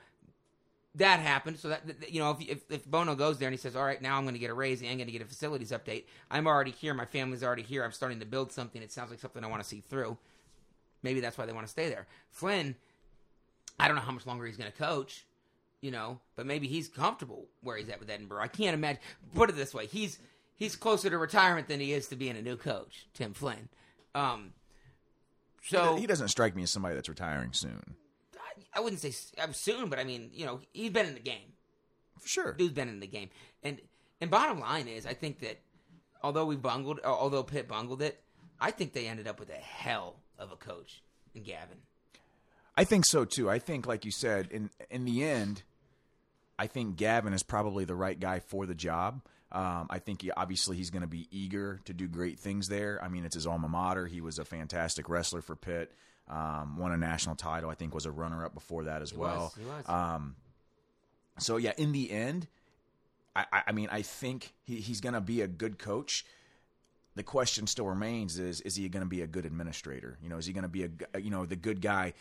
that 0.95 1.19
happened. 1.19 1.59
So 1.59 1.69
that 1.69 2.11
you 2.11 2.19
know, 2.19 2.31
if, 2.31 2.41
if 2.49 2.71
if 2.71 2.85
Bono 2.85 3.15
goes 3.15 3.37
there 3.37 3.47
and 3.47 3.53
he 3.53 3.57
says, 3.57 3.75
"All 3.75 3.85
right, 3.85 4.01
now 4.01 4.17
I'm 4.17 4.23
going 4.23 4.33
to 4.33 4.39
get 4.39 4.49
a 4.49 4.55
raise 4.55 4.81
and 4.81 4.89
I'm 4.89 4.97
going 4.97 5.07
to 5.07 5.13
get 5.13 5.21
a 5.21 5.25
facilities 5.25 5.71
update," 5.71 6.05
I'm 6.31 6.47
already 6.47 6.71
here. 6.71 6.93
My 6.93 7.05
family's 7.05 7.43
already 7.43 7.63
here. 7.63 7.83
I'm 7.83 7.91
starting 7.91 8.19
to 8.19 8.25
build 8.25 8.51
something. 8.51 8.81
It 8.81 8.91
sounds 8.91 9.11
like 9.11 9.19
something 9.19 9.43
I 9.43 9.47
want 9.47 9.61
to 9.61 9.67
see 9.67 9.81
through. 9.81 10.17
Maybe 11.03 11.19
that's 11.19 11.37
why 11.37 11.45
they 11.45 11.53
want 11.53 11.67
to 11.67 11.71
stay 11.71 11.89
there. 11.89 12.07
Flynn, 12.31 12.75
I 13.79 13.87
don't 13.87 13.95
know 13.95 14.01
how 14.01 14.11
much 14.11 14.25
longer 14.25 14.45
he's 14.45 14.57
going 14.57 14.71
to 14.71 14.77
coach, 14.77 15.25
you 15.81 15.91
know, 15.91 16.19
but 16.35 16.45
maybe 16.45 16.67
he's 16.67 16.87
comfortable 16.87 17.45
where 17.61 17.77
he's 17.77 17.89
at 17.89 17.99
with 17.99 18.09
Edinboro. 18.09 18.41
I 18.41 18.47
can't 18.47 18.73
imagine. 18.73 19.01
Put 19.35 19.49
it 19.49 19.55
this 19.55 19.73
way: 19.73 19.85
he's 19.85 20.19
he's 20.55 20.75
closer 20.75 21.09
to 21.09 21.17
retirement 21.17 21.67
than 21.67 21.79
he 21.79 21.93
is 21.93 22.07
to 22.07 22.15
being 22.15 22.35
a 22.35 22.41
new 22.41 22.57
coach, 22.57 23.07
Tim 23.13 23.33
Flynn. 23.33 23.69
Um, 24.15 24.53
so 25.63 25.95
he 25.97 26.07
doesn't 26.07 26.29
strike 26.29 26.55
me 26.55 26.63
as 26.63 26.71
somebody 26.71 26.95
that's 26.95 27.09
retiring 27.09 27.53
soon. 27.53 27.95
I, 28.35 28.77
I 28.77 28.79
wouldn't 28.79 29.01
say 29.01 29.11
soon, 29.11 29.89
but 29.89 29.99
I 29.99 30.03
mean, 30.03 30.29
you 30.33 30.45
know, 30.45 30.61
he's 30.71 30.91
been 30.91 31.05
in 31.05 31.13
the 31.13 31.19
game. 31.19 31.53
For 32.19 32.27
sure. 32.27 32.53
Dude's 32.53 32.73
been 32.73 32.89
in 32.89 32.99
the 32.99 33.07
game, 33.07 33.29
and 33.63 33.79
and 34.19 34.31
bottom 34.31 34.59
line 34.59 34.87
is, 34.87 35.05
I 35.05 35.13
think 35.13 35.39
that 35.39 35.59
although 36.23 36.45
we 36.45 36.55
bungled, 36.55 36.99
although 37.03 37.43
Pitt 37.43 37.67
bungled 37.67 38.01
it, 38.01 38.21
I 38.59 38.71
think 38.71 38.93
they 38.93 39.07
ended 39.07 39.27
up 39.27 39.39
with 39.39 39.49
a 39.49 39.53
hell 39.53 40.15
of 40.39 40.51
a 40.51 40.55
coach 40.55 41.03
in 41.35 41.43
Gavin. 41.43 41.77
I 42.75 42.83
think 42.83 43.05
so 43.05 43.25
too. 43.25 43.49
I 43.49 43.59
think, 43.59 43.85
like 43.87 44.05
you 44.05 44.11
said, 44.11 44.47
in 44.51 44.69
in 44.89 45.05
the 45.05 45.23
end, 45.23 45.63
I 46.59 46.67
think 46.67 46.95
Gavin 46.95 47.33
is 47.33 47.43
probably 47.43 47.85
the 47.85 47.95
right 47.95 48.19
guy 48.19 48.39
for 48.39 48.65
the 48.65 48.75
job. 48.75 49.21
Um, 49.51 49.87
I 49.89 49.99
think 49.99 50.23
he, 50.23 50.31
obviously 50.31 50.75
he's 50.75 50.89
going 50.89 51.01
to 51.03 51.07
be 51.07 51.27
eager 51.31 51.79
to 51.85 51.93
do 51.93 52.07
great 52.07 52.39
things 52.39 52.67
there. 52.67 52.99
I 53.01 53.07
mean, 53.07 53.23
it's 53.23 53.35
his 53.35 53.47
alma 53.47 53.69
mater. 53.69 54.05
He 54.05 54.19
was 54.19 54.39
a 54.39 54.45
fantastic 54.45 55.07
wrestler 55.07 55.41
for 55.41 55.55
Pitt. 55.55 55.93
Um, 56.27 56.77
won 56.77 56.91
a 56.91 56.97
national 56.97 57.35
title. 57.35 57.69
I 57.69 57.75
think 57.75 57.93
was 57.93 58.05
a 58.05 58.11
runner 58.11 58.43
up 58.43 58.53
before 58.53 58.85
that 58.85 59.01
as 59.01 59.13
well. 59.13 59.53
was, 59.55 59.55
he 59.55 59.63
was. 59.63 59.87
Um, 59.87 60.35
so 61.39 61.57
yeah, 61.57 61.71
in 61.77 61.93
the 61.93 62.11
end, 62.11 62.47
I, 63.35 63.45
I, 63.53 63.63
I 63.67 63.71
mean, 63.71 63.87
I 63.91 64.01
think 64.01 64.53
he, 64.63 64.77
he's 64.77 64.99
going 64.99 65.13
to 65.13 65.21
be 65.21 65.41
a 65.41 65.47
good 65.47 65.77
coach. 65.77 66.25
The 67.17 67.23
question 67.23 67.65
still 67.65 67.87
remains: 67.87 68.37
is 68.37 68.61
is 68.61 68.75
he 68.75 68.87
going 68.89 69.03
to 69.03 69.09
be 69.09 69.21
a 69.23 69.27
good 69.27 69.45
administrator? 69.45 70.19
You 70.21 70.29
know, 70.29 70.37
is 70.37 70.45
he 70.45 70.53
going 70.53 70.61
to 70.63 70.67
be 70.69 70.83
a 71.13 71.19
you 71.19 71.31
know 71.31 71.45
the 71.45 71.55
good 71.55 71.81
guy, 71.81 72.13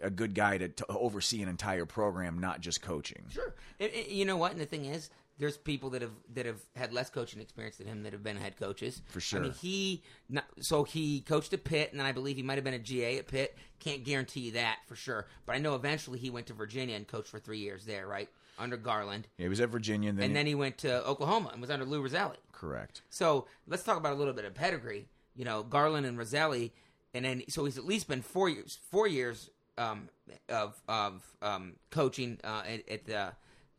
a 0.00 0.08
good 0.10 0.34
guy 0.34 0.56
to, 0.58 0.68
to 0.68 0.86
oversee 0.88 1.42
an 1.42 1.48
entire 1.48 1.84
program, 1.84 2.38
not 2.38 2.60
just 2.62 2.80
coaching? 2.80 3.24
Sure. 3.28 3.54
And- 3.78 3.92
and 3.92 4.06
you 4.08 4.24
know 4.24 4.38
what? 4.38 4.52
And 4.52 4.60
the 4.60 4.64
thing 4.66 4.86
is, 4.86 5.10
there's 5.38 5.56
people 5.58 5.90
that 5.90 6.00
have 6.00 6.12
that 6.34 6.46
have 6.46 6.60
had 6.74 6.92
less 6.92 7.10
coaching 7.10 7.40
experience 7.40 7.76
than 7.76 7.86
him 7.86 8.02
that 8.04 8.12
have 8.14 8.22
been 8.22 8.38
head 8.38 8.56
coaches. 8.56 9.02
For 9.10 9.20
sure. 9.20 9.40
I 9.40 9.42
mean, 9.42 9.52
he 9.52 10.02
not, 10.30 10.44
so 10.60 10.84
he 10.84 11.20
coached 11.20 11.52
at 11.52 11.64
Pitt, 11.64 11.90
and 11.90 12.00
then 12.00 12.06
I 12.06 12.12
believe 12.12 12.36
he 12.36 12.42
might 12.42 12.56
have 12.56 12.64
been 12.64 12.74
a 12.74 12.78
GA 12.78 13.18
at 13.18 13.26
Pitt. 13.28 13.56
Can't 13.78 14.04
guarantee 14.04 14.40
you 14.40 14.52
that 14.52 14.78
for 14.86 14.96
sure, 14.96 15.26
but 15.44 15.54
I 15.54 15.58
know 15.58 15.74
eventually 15.74 16.18
he 16.18 16.30
went 16.30 16.46
to 16.46 16.54
Virginia 16.54 16.96
and 16.96 17.06
coached 17.06 17.28
for 17.28 17.38
three 17.38 17.58
years 17.58 17.84
there, 17.84 18.06
right 18.06 18.28
under 18.60 18.76
Garland, 18.76 19.26
Yeah, 19.38 19.44
he 19.44 19.48
was 19.48 19.60
at 19.60 19.68
Virginia, 19.70 20.10
and 20.10 20.18
then, 20.18 20.26
and 20.26 20.36
then 20.36 20.46
he 20.46 20.54
went 20.54 20.78
to 20.78 21.04
Oklahoma 21.06 21.50
and 21.52 21.60
was 21.60 21.70
under 21.70 21.84
Lou 21.84 22.02
Rosselli. 22.02 22.36
correct. 22.52 23.02
So 23.08 23.46
let's 23.66 23.82
talk 23.82 23.96
about 23.96 24.12
a 24.12 24.16
little 24.16 24.34
bit 24.34 24.44
of 24.44 24.54
pedigree. 24.54 25.08
You 25.34 25.44
know, 25.44 25.62
Garland 25.62 26.06
and 26.06 26.18
Rosselli, 26.18 26.72
and 27.14 27.24
then 27.24 27.42
so 27.48 27.64
he's 27.64 27.78
at 27.78 27.84
least 27.86 28.06
been 28.08 28.20
four 28.22 28.48
years, 28.48 28.78
four 28.90 29.06
years 29.08 29.50
um, 29.78 30.08
of 30.48 30.80
of 30.88 31.22
um, 31.40 31.76
coaching 31.90 32.38
uh, 32.44 32.62
at, 32.66 32.88
at 32.88 33.04
the 33.06 33.32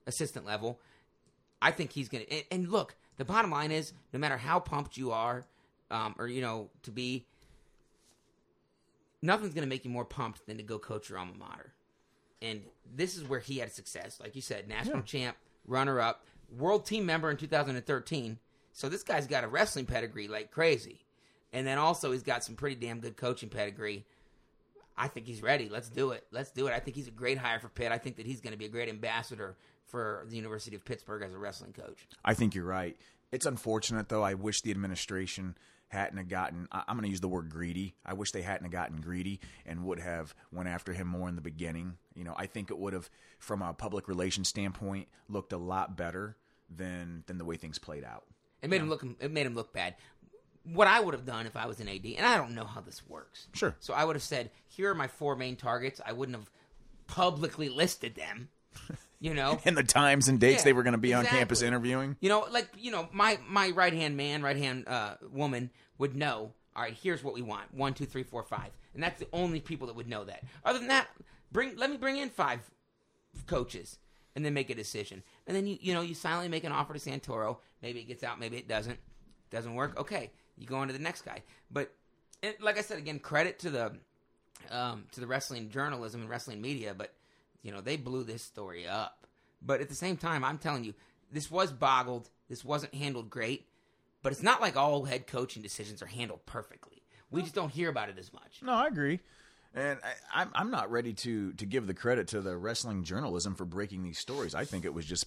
assistant 0.07 0.45
level. 0.45 0.79
I 1.61 1.71
think 1.71 1.91
he's 1.91 2.09
gonna. 2.09 2.25
And, 2.31 2.43
and 2.51 2.67
look, 2.69 2.95
the 3.17 3.25
bottom 3.25 3.51
line 3.51 3.71
is, 3.71 3.93
no 4.13 4.19
matter 4.19 4.37
how 4.37 4.59
pumped 4.59 4.97
you 4.97 5.11
are, 5.11 5.45
um, 5.91 6.15
or 6.17 6.27
you 6.27 6.41
know, 6.41 6.69
to 6.83 6.91
be, 6.91 7.25
nothing's 9.21 9.53
gonna 9.53 9.67
make 9.67 9.85
you 9.85 9.91
more 9.91 10.05
pumped 10.05 10.45
than 10.47 10.57
to 10.57 10.63
go 10.63 10.79
coach 10.79 11.09
your 11.09 11.19
alma 11.19 11.33
mater. 11.37 11.73
And 12.41 12.61
this 12.95 13.15
is 13.15 13.23
where 13.23 13.39
he 13.39 13.59
had 13.59 13.71
success, 13.71 14.19
like 14.19 14.35
you 14.35 14.41
said, 14.41 14.67
national 14.67 14.97
Yeah. 14.97 15.03
champ, 15.03 15.37
runner 15.65 15.99
up, 15.99 16.25
world 16.57 16.85
team 16.85 17.05
member 17.05 17.29
in 17.29 17.37
2013. 17.37 18.39
So 18.73 18.89
this 18.89 19.03
guy's 19.03 19.27
got 19.27 19.43
a 19.43 19.47
wrestling 19.47 19.85
pedigree 19.85 20.27
like 20.27 20.49
crazy, 20.51 21.01
and 21.53 21.67
then 21.67 21.77
also 21.77 22.11
he's 22.11 22.23
got 22.23 22.43
some 22.43 22.55
pretty 22.55 22.75
damn 22.75 22.99
good 22.99 23.17
coaching 23.17 23.49
pedigree. 23.49 24.05
I 24.97 25.07
think 25.07 25.25
he's 25.27 25.41
ready. 25.41 25.69
Let's 25.69 25.89
do 25.89 26.11
it. 26.11 26.25
Let's 26.31 26.51
do 26.51 26.67
it. 26.67 26.73
I 26.73 26.79
think 26.79 26.95
he's 26.95 27.07
a 27.07 27.11
great 27.11 27.37
hire 27.37 27.59
for 27.59 27.69
Pitt. 27.69 27.91
I 27.91 27.97
think 27.97 28.17
that 28.17 28.25
he's 28.25 28.41
going 28.41 28.51
to 28.51 28.57
be 28.57 28.65
a 28.65 28.69
great 28.69 28.89
ambassador 28.89 29.55
for 29.85 30.25
the 30.29 30.35
University 30.35 30.75
of 30.75 30.85
Pittsburgh 30.85 31.21
as 31.23 31.33
a 31.33 31.37
wrestling 31.37 31.73
coach. 31.73 32.07
I 32.23 32.33
think 32.33 32.55
you're 32.55 32.65
right. 32.65 32.97
It's 33.31 33.45
unfortunate 33.45 34.09
though. 34.09 34.23
I 34.23 34.33
wish 34.33 34.61
the 34.61 34.71
administration 34.71 35.57
hadn't 35.91 36.17
have 36.17 36.29
gotten. 36.29 36.67
I- 36.71 36.83
I'm 36.87 36.95
going 36.95 37.03
to 37.03 37.09
use 37.09 37.19
the 37.21 37.27
word 37.27 37.49
greedy. 37.49 37.95
I 38.05 38.13
wish 38.13 38.31
they 38.31 38.41
hadn't 38.41 38.63
have 38.63 38.71
gotten 38.71 39.01
greedy 39.01 39.39
and 39.65 39.83
would 39.85 39.99
have 39.99 40.33
went 40.51 40.69
after 40.69 40.93
him 40.93 41.07
more 41.07 41.27
in 41.29 41.35
the 41.35 41.41
beginning. 41.41 41.97
You 42.15 42.23
know, 42.23 42.33
I 42.37 42.45
think 42.45 42.71
it 42.71 42.77
would 42.77 42.93
have, 42.93 43.09
from 43.39 43.61
a 43.61 43.73
public 43.73 44.07
relations 44.07 44.47
standpoint, 44.47 45.07
looked 45.29 45.53
a 45.53 45.57
lot 45.57 45.95
better 45.97 46.37
than 46.75 47.23
than 47.27 47.37
the 47.37 47.45
way 47.45 47.57
things 47.57 47.77
played 47.77 48.03
out. 48.03 48.23
It 48.61 48.69
made 48.69 48.81
him 48.81 48.89
look. 48.89 49.03
It 49.19 49.31
made 49.31 49.45
him 49.45 49.55
look 49.55 49.73
bad. 49.73 49.95
What 50.63 50.87
I 50.87 50.99
would 50.99 51.13
have 51.15 51.25
done 51.25 51.47
if 51.47 51.55
I 51.57 51.65
was 51.65 51.79
an 51.79 51.89
AD, 51.89 52.05
and 52.05 52.25
I 52.25 52.37
don't 52.37 52.53
know 52.55 52.65
how 52.65 52.81
this 52.81 53.01
works. 53.07 53.47
Sure. 53.53 53.75
So 53.79 53.93
I 53.93 54.05
would 54.05 54.15
have 54.15 54.23
said, 54.23 54.51
"Here 54.67 54.91
are 54.91 54.95
my 54.95 55.07
four 55.07 55.35
main 55.35 55.55
targets." 55.55 55.99
I 56.05 56.13
wouldn't 56.13 56.37
have 56.37 56.49
publicly 57.07 57.67
listed 57.69 58.15
them. 58.15 58.49
You 59.21 59.35
know, 59.35 59.59
And 59.65 59.77
the 59.77 59.83
times 59.83 60.27
and 60.27 60.39
dates 60.39 60.61
Yeah, 60.61 60.65
they 60.65 60.73
were 60.73 60.83
going 60.83 60.93
to 60.93 60.97
be 60.97 61.13
on 61.13 61.25
campus 61.25 61.61
interviewing. 61.61 62.17
You 62.19 62.29
know, 62.29 62.47
like 62.51 62.67
you 62.77 62.91
know, 62.91 63.07
my 63.13 63.37
my 63.47 63.69
right 63.69 63.93
hand 63.93 64.17
man, 64.17 64.41
right 64.41 64.57
hand 64.57 64.87
uh, 64.87 65.15
woman 65.31 65.69
would 65.99 66.15
know. 66.15 66.51
All 66.75 66.83
right, 66.83 66.97
here's 66.99 67.23
what 67.23 67.33
we 67.35 67.41
want: 67.41 67.73
one, 67.73 67.93
two, 67.93 68.05
three, 68.05 68.23
four, 68.23 68.43
five, 68.43 68.71
and 68.93 69.03
that's 69.03 69.19
the 69.19 69.27
only 69.31 69.59
people 69.59 69.87
that 69.87 69.95
would 69.95 70.09
know 70.09 70.23
that. 70.23 70.43
Other 70.65 70.79
than 70.79 70.87
that, 70.87 71.07
bring 71.51 71.77
let 71.77 71.91
me 71.91 71.97
bring 71.97 72.17
in 72.17 72.29
five 72.29 72.59
coaches 73.45 73.99
and 74.35 74.43
then 74.43 74.53
make 74.53 74.69
a 74.69 74.75
decision. 74.75 75.21
And 75.45 75.55
then 75.55 75.67
you 75.67 75.77
you 75.79 75.93
know 75.93 76.01
you 76.01 76.15
silently 76.15 76.49
make 76.49 76.63
an 76.63 76.71
offer 76.71 76.93
to 76.93 76.99
Santoro. 76.99 77.57
Maybe 77.83 77.99
it 77.99 78.07
gets 78.07 78.23
out, 78.23 78.39
maybe 78.39 78.57
it 78.57 78.67
doesn't. 78.67 78.99
Doesn't 79.51 79.75
work. 79.75 79.99
Okay, 79.99 80.31
you 80.57 80.65
go 80.65 80.77
on 80.77 80.87
to 80.87 80.93
the 80.93 80.99
next 80.99 81.23
guy. 81.23 81.43
But 81.69 81.93
and 82.41 82.55
like 82.61 82.77
I 82.77 82.81
said 82.81 82.97
again, 82.97 83.19
credit 83.19 83.59
to 83.59 83.69
the 83.69 83.97
um, 84.71 85.05
to 85.11 85.19
the 85.19 85.27
wrestling 85.27 85.69
journalism 85.69 86.21
and 86.21 86.29
wrestling 86.29 86.61
media, 86.61 86.93
but 86.97 87.13
you 87.61 87.71
know 87.71 87.81
they 87.81 87.97
blew 87.97 88.23
this 88.23 88.43
story 88.43 88.87
up. 88.87 89.27
But 89.61 89.81
at 89.81 89.89
the 89.89 89.95
same 89.95 90.17
time, 90.17 90.43
I'm 90.43 90.57
telling 90.57 90.83
you, 90.83 90.93
this 91.31 91.51
was 91.51 91.71
boggled. 91.71 92.29
This 92.49 92.65
wasn't 92.65 92.95
handled 92.95 93.29
great. 93.29 93.67
But 94.23 94.31
it's 94.31 94.43
not 94.43 94.61
like 94.61 94.75
all 94.75 95.03
head 95.05 95.27
coaching 95.27 95.61
decisions 95.63 96.01
are 96.01 96.07
handled 96.07 96.45
perfectly. 96.45 97.01
We 97.31 97.41
just 97.41 97.55
don't 97.55 97.71
hear 97.71 97.89
about 97.89 98.09
it 98.09 98.19
as 98.19 98.31
much. 98.33 98.59
No, 98.61 98.73
I 98.73 98.87
agree. 98.87 99.19
And 99.73 99.99
I, 100.03 100.41
I'm 100.41 100.49
I'm 100.53 100.71
not 100.71 100.91
ready 100.91 101.13
to 101.13 101.53
to 101.53 101.65
give 101.65 101.87
the 101.87 101.93
credit 101.93 102.27
to 102.29 102.41
the 102.41 102.57
wrestling 102.57 103.03
journalism 103.03 103.55
for 103.55 103.65
breaking 103.65 104.03
these 104.03 104.19
stories. 104.19 104.53
I 104.53 104.65
think 104.65 104.83
it 104.85 104.93
was 104.93 105.05
just 105.05 105.25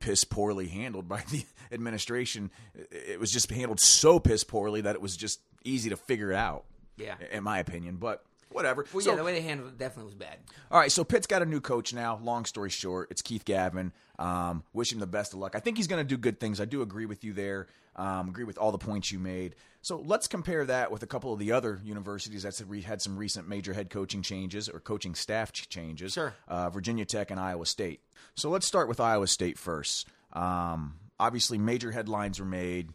piss 0.00 0.24
poorly 0.24 0.68
handled 0.68 1.06
by 1.08 1.22
the 1.30 1.44
administration. 1.72 2.50
It 2.90 3.20
was 3.20 3.30
just 3.30 3.50
handled 3.50 3.80
so 3.80 4.18
piss 4.18 4.42
poorly 4.42 4.80
that 4.82 4.94
it 4.94 5.02
was 5.02 5.16
just 5.16 5.40
easy 5.64 5.90
to 5.90 5.96
figure 5.96 6.30
it 6.32 6.36
out. 6.36 6.64
Yeah. 6.96 7.14
in 7.30 7.44
my 7.44 7.58
opinion. 7.60 7.96
But 7.96 8.24
whatever. 8.50 8.84
Well, 8.92 9.02
So- 9.02 9.10
yeah, 9.10 9.16
the 9.16 9.24
way 9.24 9.32
they 9.34 9.42
handled 9.42 9.70
it 9.72 9.78
definitely 9.78 10.06
was 10.06 10.14
bad. 10.14 10.38
all 10.70 10.78
right, 10.78 10.90
so 10.92 11.04
Pitt's 11.04 11.26
got 11.26 11.42
a 11.42 11.46
new 11.46 11.60
coach 11.60 11.92
now. 11.92 12.18
Long 12.22 12.44
story 12.44 12.70
short, 12.70 13.08
it's 13.10 13.22
Keith 13.22 13.44
Gavin. 13.44 13.92
Um, 14.18 14.64
wish 14.72 14.92
him 14.92 14.98
the 14.98 15.06
best 15.06 15.32
of 15.32 15.38
luck. 15.38 15.54
I 15.54 15.60
think 15.60 15.76
he's 15.76 15.86
going 15.86 16.04
to 16.04 16.08
do 16.08 16.16
good 16.16 16.40
things. 16.40 16.60
I 16.60 16.64
do 16.64 16.82
agree 16.82 17.06
with 17.06 17.22
you 17.24 17.32
there. 17.32 17.66
Um, 17.94 18.28
agree 18.28 18.44
with 18.44 18.58
all 18.58 18.70
the 18.72 18.78
points 18.78 19.10
you 19.10 19.18
made. 19.18 19.56
So 19.82 19.98
let's 19.98 20.26
compare 20.28 20.64
that 20.66 20.90
with 20.92 21.02
a 21.02 21.06
couple 21.06 21.32
of 21.32 21.38
the 21.40 21.50
other 21.52 21.80
universities 21.84 22.42
that 22.44 22.54
said 22.54 22.68
we 22.68 22.82
had 22.82 23.02
some 23.02 23.16
recent 23.16 23.48
major 23.48 23.72
head 23.72 23.90
coaching 23.90 24.22
changes 24.22 24.68
or 24.68 24.78
coaching 24.80 25.14
staff 25.16 25.50
changes. 25.52 26.12
Sure. 26.12 26.32
Uh, 26.46 26.70
Virginia 26.70 27.04
Tech 27.04 27.30
and 27.32 27.40
Iowa 27.40 27.66
State. 27.66 28.00
So 28.36 28.50
let's 28.50 28.66
start 28.66 28.88
with 28.88 29.00
Iowa 29.00 29.26
State 29.26 29.58
first. 29.58 30.06
Um, 30.32 30.94
obviously, 31.18 31.58
major 31.58 31.90
headlines 31.90 32.38
were 32.38 32.46
made. 32.46 32.90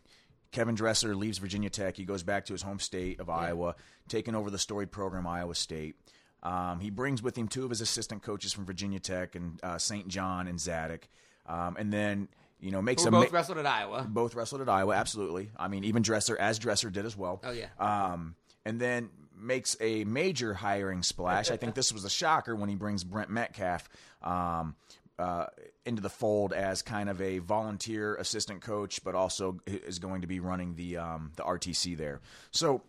Kevin 0.53 0.75
Dresser 0.75 1.15
leaves 1.15 1.39
Virginia 1.39 1.69
Tech. 1.69 1.97
He 1.97 2.05
goes 2.05 2.23
back 2.23 2.45
to 2.45 2.53
his 2.53 2.61
home 2.61 2.79
state 2.79 3.19
of 3.19 3.29
Iowa, 3.29 3.75
taking 4.07 4.35
over 4.35 4.49
the 4.49 4.57
storied 4.59 4.91
program, 4.91 5.27
Iowa 5.27 5.55
State. 5.55 5.95
Um, 6.43 6.79
he 6.79 6.89
brings 6.89 7.21
with 7.21 7.37
him 7.37 7.47
two 7.47 7.63
of 7.63 7.69
his 7.69 7.81
assistant 7.81 8.21
coaches 8.21 8.53
from 8.53 8.65
Virginia 8.65 8.99
Tech 8.99 9.35
and 9.35 9.59
uh, 9.63 9.77
St. 9.77 10.07
John 10.07 10.47
and 10.47 10.59
Zadick. 10.59 11.03
Um, 11.47 11.75
and 11.77 11.91
then, 11.91 12.27
you 12.59 12.71
know, 12.71 12.81
makes 12.81 13.01
Who 13.03 13.09
a 13.09 13.11
both 13.11 13.31
ma- 13.31 13.37
wrestled 13.37 13.57
at 13.57 13.65
Iowa. 13.65 14.05
both 14.07 14.35
wrestled 14.35 14.61
at 14.61 14.69
Iowa, 14.69 14.93
absolutely. 14.93 15.51
I 15.57 15.67
mean, 15.67 15.83
even 15.85 16.01
Dresser, 16.03 16.37
as 16.37 16.59
Dresser 16.59 16.89
did 16.89 17.05
as 17.05 17.17
well. 17.17 17.41
Oh, 17.43 17.51
yeah. 17.51 17.67
Um, 17.79 18.35
and 18.65 18.79
then 18.79 19.09
makes 19.35 19.75
a 19.81 20.03
major 20.03 20.53
hiring 20.53 21.01
splash. 21.03 21.49
I 21.49 21.57
think 21.57 21.75
this 21.75 21.91
was 21.91 22.05
a 22.05 22.09
shocker 22.09 22.55
when 22.55 22.69
he 22.69 22.75
brings 22.75 23.03
Brent 23.03 23.29
Metcalf 23.29 23.89
um, 24.21 24.75
uh, 25.19 25.45
into 25.85 26.01
the 26.01 26.09
fold 26.09 26.53
as 26.53 26.81
kind 26.81 27.09
of 27.09 27.21
a 27.21 27.39
volunteer 27.39 28.15
assistant 28.15 28.61
coach, 28.61 29.03
but 29.03 29.15
also 29.15 29.59
is 29.65 29.99
going 29.99 30.21
to 30.21 30.27
be 30.27 30.39
running 30.39 30.75
the 30.75 30.97
um, 30.97 31.31
the 31.35 31.43
RTC 31.43 31.95
there. 31.97 32.21
So 32.51 32.81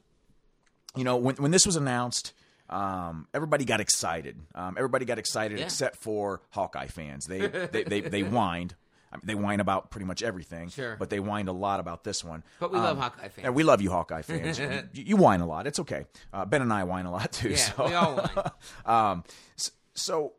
you 0.97 1.05
know, 1.05 1.17
when 1.17 1.37
when 1.37 1.51
this 1.51 1.67
was 1.67 1.77
announced, 1.77 2.33
um, 2.71 3.27
everybody 3.35 3.65
got 3.65 3.81
excited. 3.81 4.39
Um, 4.55 4.77
everybody 4.79 5.05
got 5.05 5.19
excited 5.19 5.59
Yeah. 5.59 5.65
except 5.65 5.97
for 5.97 6.41
Hawkeye 6.51 6.87
fans. 6.87 7.27
They 7.27 7.47
they 7.73 7.85
they, 7.85 8.01
they 8.01 8.21
whined. 8.23 8.75
I 9.13 9.17
mean, 9.17 9.23
they 9.27 9.35
whine 9.37 9.61
about 9.61 9.91
pretty 9.93 10.07
much 10.07 10.25
everything, 10.25 10.71
Sure. 10.71 10.97
but 10.99 11.09
they 11.09 11.19
whined 11.19 11.49
a 11.49 11.53
lot 11.53 11.79
about 11.79 12.03
this 12.03 12.25
one. 12.25 12.43
But 12.59 12.73
we 12.73 12.79
love 12.81 12.99
Hawkeye 12.99 13.29
fans. 13.29 13.45
And 13.47 13.55
we 13.55 13.63
love 13.63 13.81
you, 13.81 13.91
Hawkeye 13.93 14.23
fans. 14.23 14.59
you, 14.59 14.83
you 14.93 15.17
whine 15.17 15.41
a 15.41 15.47
lot. 15.47 15.69
It's 15.69 15.79
okay. 15.79 16.07
Uh, 16.33 16.45
ben 16.45 16.63
and 16.63 16.73
I 16.73 16.83
whine 16.83 17.07
a 17.07 17.13
lot 17.13 17.31
too. 17.31 17.51
Yeah, 17.51 17.57
so. 17.57 17.87
we 17.87 17.95
all 17.95 18.17
whine. 18.17 18.51
um, 19.13 19.25
s- 19.57 19.71
so 19.95 20.33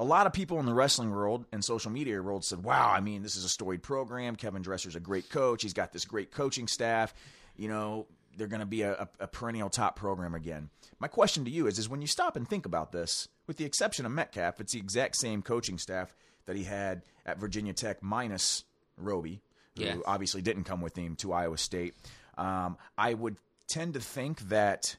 a 0.00 0.04
lot 0.04 0.26
of 0.26 0.32
people 0.32 0.58
in 0.58 0.66
the 0.66 0.74
wrestling 0.74 1.10
world 1.10 1.44
and 1.52 1.64
social 1.64 1.90
media 1.90 2.20
world 2.20 2.44
said, 2.44 2.64
"Wow, 2.64 2.90
I 2.90 3.00
mean, 3.00 3.22
this 3.22 3.36
is 3.36 3.44
a 3.44 3.48
storied 3.48 3.82
program. 3.82 4.36
Kevin 4.36 4.62
Dresser's 4.62 4.96
a 4.96 5.00
great 5.00 5.28
coach. 5.30 5.62
He's 5.62 5.72
got 5.72 5.92
this 5.92 6.04
great 6.04 6.30
coaching 6.32 6.66
staff. 6.66 7.14
You 7.56 7.68
know, 7.68 8.06
they're 8.36 8.48
going 8.48 8.60
to 8.60 8.66
be 8.66 8.82
a, 8.82 9.08
a, 9.20 9.26
perennial 9.28 9.70
top 9.70 9.96
program 9.96 10.34
again." 10.34 10.70
My 10.98 11.08
question 11.08 11.44
to 11.44 11.50
you 11.50 11.66
is: 11.66 11.78
Is 11.78 11.88
when 11.88 12.00
you 12.00 12.08
stop 12.08 12.34
and 12.36 12.48
think 12.48 12.66
about 12.66 12.92
this, 12.92 13.28
with 13.46 13.56
the 13.56 13.64
exception 13.64 14.04
of 14.04 14.12
Metcalf, 14.12 14.60
it's 14.60 14.72
the 14.72 14.80
exact 14.80 15.16
same 15.16 15.42
coaching 15.42 15.78
staff 15.78 16.14
that 16.46 16.56
he 16.56 16.64
had 16.64 17.02
at 17.24 17.38
Virginia 17.38 17.72
Tech, 17.72 18.02
minus 18.02 18.64
Robie, 18.96 19.42
who 19.76 19.84
Yes. 19.84 19.98
obviously 20.06 20.42
didn't 20.42 20.64
come 20.64 20.80
with 20.80 20.96
him 20.96 21.16
to 21.16 21.32
Iowa 21.32 21.56
State. 21.58 21.94
Um, 22.36 22.76
I 22.98 23.14
would 23.14 23.36
tend 23.68 23.94
to 23.94 24.00
think 24.00 24.40
that 24.48 24.96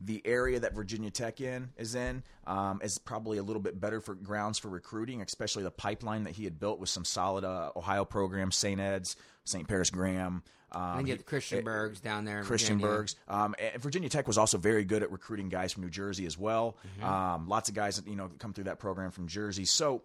the 0.00 0.20
area 0.24 0.60
that 0.60 0.74
Virginia 0.74 1.10
Tech 1.10 1.40
in 1.40 1.70
is 1.76 1.94
in 1.94 2.22
um, 2.46 2.80
is 2.82 2.98
probably 2.98 3.38
a 3.38 3.42
little 3.42 3.62
bit 3.62 3.80
better 3.80 4.00
for 4.00 4.14
grounds 4.14 4.58
for 4.58 4.68
recruiting, 4.68 5.22
especially 5.22 5.62
the 5.62 5.70
pipeline 5.70 6.24
that 6.24 6.34
he 6.34 6.44
had 6.44 6.60
built 6.60 6.78
with 6.78 6.88
some 6.88 7.04
solid 7.04 7.44
uh, 7.44 7.70
Ohio 7.74 8.04
programs, 8.04 8.56
St. 8.56 8.80
Ed's, 8.80 9.16
St. 9.44 9.66
Paris 9.66 9.90
Graham. 9.90 10.42
Um, 10.72 10.98
and 10.98 11.08
you 11.08 11.14
get 11.14 11.18
the 11.18 11.24
Christian 11.24 11.64
Bergs 11.64 12.00
down 12.00 12.24
there. 12.24 12.42
Christian 12.42 12.78
Virginia. 12.78 12.96
Bergs. 12.96 13.16
Um, 13.28 13.54
and 13.58 13.82
Virginia 13.82 14.08
Tech 14.08 14.26
was 14.26 14.36
also 14.36 14.58
very 14.58 14.84
good 14.84 15.02
at 15.02 15.10
recruiting 15.10 15.48
guys 15.48 15.72
from 15.72 15.84
New 15.84 15.90
Jersey 15.90 16.26
as 16.26 16.36
well. 16.36 16.76
Mm-hmm. 16.98 17.06
Um, 17.06 17.48
lots 17.48 17.68
of 17.68 17.74
guys 17.74 18.02
you 18.06 18.16
know 18.16 18.30
come 18.38 18.52
through 18.52 18.64
that 18.64 18.78
program 18.78 19.10
from 19.10 19.28
Jersey. 19.28 19.64
So, 19.64 20.02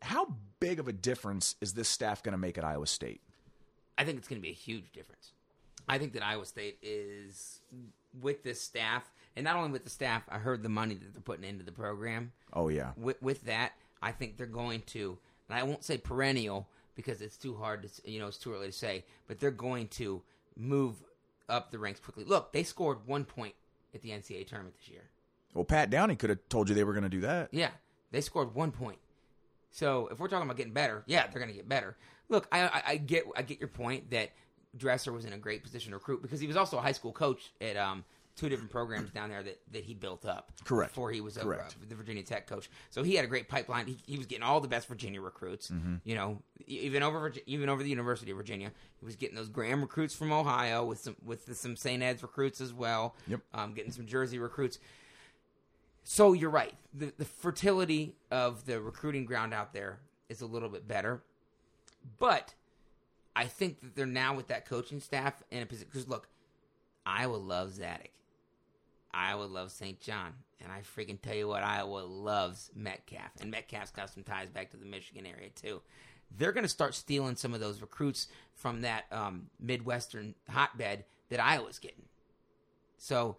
how 0.00 0.34
big 0.60 0.80
of 0.80 0.88
a 0.88 0.92
difference 0.92 1.56
is 1.60 1.74
this 1.74 1.88
staff 1.88 2.22
going 2.22 2.32
to 2.32 2.38
make 2.38 2.56
at 2.56 2.64
Iowa 2.64 2.86
State? 2.86 3.20
I 3.98 4.04
think 4.04 4.18
it's 4.18 4.28
going 4.28 4.40
to 4.40 4.42
be 4.42 4.50
a 4.50 4.54
huge 4.54 4.90
difference. 4.92 5.32
I 5.88 5.98
think 5.98 6.14
that 6.14 6.24
Iowa 6.24 6.46
State 6.46 6.78
is 6.80 7.60
with 8.20 8.42
this 8.42 8.60
staff, 8.60 9.10
and 9.36 9.44
not 9.44 9.56
only 9.56 9.70
with 9.70 9.84
the 9.84 9.90
staff. 9.90 10.22
I 10.28 10.38
heard 10.38 10.62
the 10.62 10.68
money 10.68 10.94
that 10.94 11.12
they're 11.12 11.22
putting 11.22 11.44
into 11.48 11.64
the 11.64 11.72
program. 11.72 12.32
Oh 12.52 12.68
yeah, 12.68 12.90
With, 12.96 13.20
with 13.22 13.44
that, 13.44 13.72
I 14.02 14.12
think 14.12 14.36
they're 14.36 14.46
going 14.46 14.82
to, 14.88 15.18
and 15.48 15.58
I 15.58 15.62
won't 15.62 15.84
say 15.84 15.96
perennial 15.98 16.68
because 16.94 17.22
it's 17.22 17.36
too 17.36 17.56
hard 17.56 17.82
to, 17.88 18.10
you 18.10 18.18
know, 18.20 18.26
it's 18.26 18.36
too 18.36 18.52
early 18.52 18.66
to 18.66 18.72
say, 18.72 19.04
but 19.26 19.38
they're 19.40 19.50
going 19.50 19.88
to 19.88 20.22
move 20.56 20.96
up 21.48 21.70
the 21.70 21.78
ranks 21.78 22.00
quickly. 22.00 22.24
Look, 22.24 22.52
they 22.52 22.62
scored 22.62 22.98
one 23.06 23.24
point 23.24 23.54
at 23.94 24.02
the 24.02 24.10
NCAA 24.10 24.46
tournament 24.46 24.76
this 24.78 24.88
year. 24.88 25.04
well 25.54 25.64
Pat 25.64 25.88
Downey 25.90 26.16
could 26.16 26.30
have 26.30 26.40
told 26.48 26.68
you 26.68 26.74
they 26.74 26.84
were 26.84 26.92
going 26.92 27.02
to 27.04 27.08
do 27.08 27.20
that. 27.20 27.48
Yeah, 27.52 27.70
they 28.10 28.20
scored 28.20 28.54
one 28.54 28.70
point. 28.72 28.98
So 29.70 30.08
if 30.12 30.18
we're 30.18 30.28
talking 30.28 30.44
about 30.46 30.58
getting 30.58 30.74
better, 30.74 31.02
yeah, 31.06 31.26
they're 31.26 31.40
going 31.40 31.50
to 31.50 31.56
get 31.56 31.68
better. 31.68 31.96
Look, 32.28 32.46
I, 32.52 32.62
I, 32.62 32.82
I 32.86 32.96
get 32.98 33.24
I 33.36 33.42
get 33.42 33.58
your 33.58 33.68
point 33.68 34.10
that 34.10 34.30
Dresser 34.76 35.12
was 35.12 35.24
in 35.24 35.32
a 35.32 35.38
great 35.38 35.62
position 35.62 35.90
to 35.90 35.96
recruit 35.96 36.22
because 36.22 36.40
he 36.40 36.46
was 36.46 36.56
also 36.56 36.78
a 36.78 36.80
high 36.80 36.92
school 36.92 37.12
coach 37.12 37.52
at 37.60 37.76
um, 37.76 38.04
two 38.36 38.48
different 38.48 38.70
programs 38.70 39.10
down 39.10 39.28
there 39.28 39.42
that, 39.42 39.60
that 39.72 39.84
he 39.84 39.94
built 39.94 40.24
up. 40.24 40.52
Correct. 40.64 40.92
Before 40.92 41.10
he 41.10 41.20
was 41.20 41.36
Correct. 41.36 41.76
uh, 41.80 41.84
the 41.88 41.94
Virginia 41.94 42.22
Tech 42.22 42.46
coach, 42.46 42.70
so 42.90 43.02
he 43.02 43.14
had 43.14 43.24
a 43.24 43.28
great 43.28 43.48
pipeline. 43.48 43.86
He, 43.86 43.98
he 44.06 44.16
was 44.16 44.26
getting 44.26 44.42
all 44.42 44.60
the 44.60 44.68
best 44.68 44.88
Virginia 44.88 45.20
recruits. 45.20 45.70
Mm-hmm. 45.70 45.96
You 46.04 46.14
know, 46.14 46.42
even 46.66 47.02
over 47.02 47.32
even 47.46 47.68
over 47.68 47.82
the 47.82 47.90
University 47.90 48.30
of 48.30 48.36
Virginia, 48.36 48.72
he 48.98 49.04
was 49.04 49.16
getting 49.16 49.36
those 49.36 49.48
Graham 49.48 49.82
recruits 49.82 50.14
from 50.14 50.32
Ohio 50.32 50.84
with 50.84 51.00
some 51.00 51.16
with 51.24 51.54
some 51.56 51.76
St. 51.76 52.02
Ed's 52.02 52.22
recruits 52.22 52.60
as 52.60 52.72
well. 52.72 53.14
Yep. 53.28 53.40
Um, 53.52 53.74
getting 53.74 53.92
some 53.92 54.06
Jersey 54.06 54.38
recruits. 54.38 54.78
So 56.04 56.32
you're 56.32 56.50
right. 56.50 56.74
The 56.94 57.12
the 57.18 57.24
fertility 57.24 58.14
of 58.30 58.64
the 58.64 58.80
recruiting 58.80 59.24
ground 59.24 59.52
out 59.52 59.72
there 59.72 60.00
is 60.28 60.40
a 60.40 60.46
little 60.46 60.68
bit 60.68 60.88
better, 60.88 61.22
but 62.18 62.54
I 63.34 63.44
think 63.46 63.80
that 63.80 63.96
they're 63.96 64.06
now 64.06 64.34
with 64.34 64.48
that 64.48 64.66
coaching 64.66 65.00
staff 65.00 65.42
in 65.50 65.62
a 65.62 65.66
position. 65.66 65.88
Because 65.90 66.08
look, 66.08 66.28
Iowa 67.06 67.36
loves 67.36 67.78
Zadick. 67.78 68.10
Iowa 69.14 69.44
loves 69.44 69.74
St. 69.74 70.00
John, 70.00 70.32
and 70.62 70.72
I 70.72 70.80
freaking 70.80 71.20
tell 71.20 71.34
you 71.34 71.46
what, 71.48 71.62
Iowa 71.62 71.98
loves 72.00 72.70
Metcalf, 72.74 73.30
and 73.40 73.50
Metcalf's 73.50 73.90
got 73.90 74.08
some 74.08 74.22
ties 74.22 74.48
back 74.48 74.70
to 74.70 74.78
the 74.78 74.86
Michigan 74.86 75.26
area 75.26 75.50
too. 75.54 75.82
They're 76.34 76.52
going 76.52 76.64
to 76.64 76.68
start 76.68 76.94
stealing 76.94 77.36
some 77.36 77.52
of 77.52 77.60
those 77.60 77.82
recruits 77.82 78.28
from 78.54 78.80
that 78.82 79.04
um, 79.12 79.50
Midwestern 79.60 80.34
hotbed 80.48 81.04
that 81.28 81.40
Iowa's 81.40 81.78
getting. 81.78 82.04
So 82.96 83.36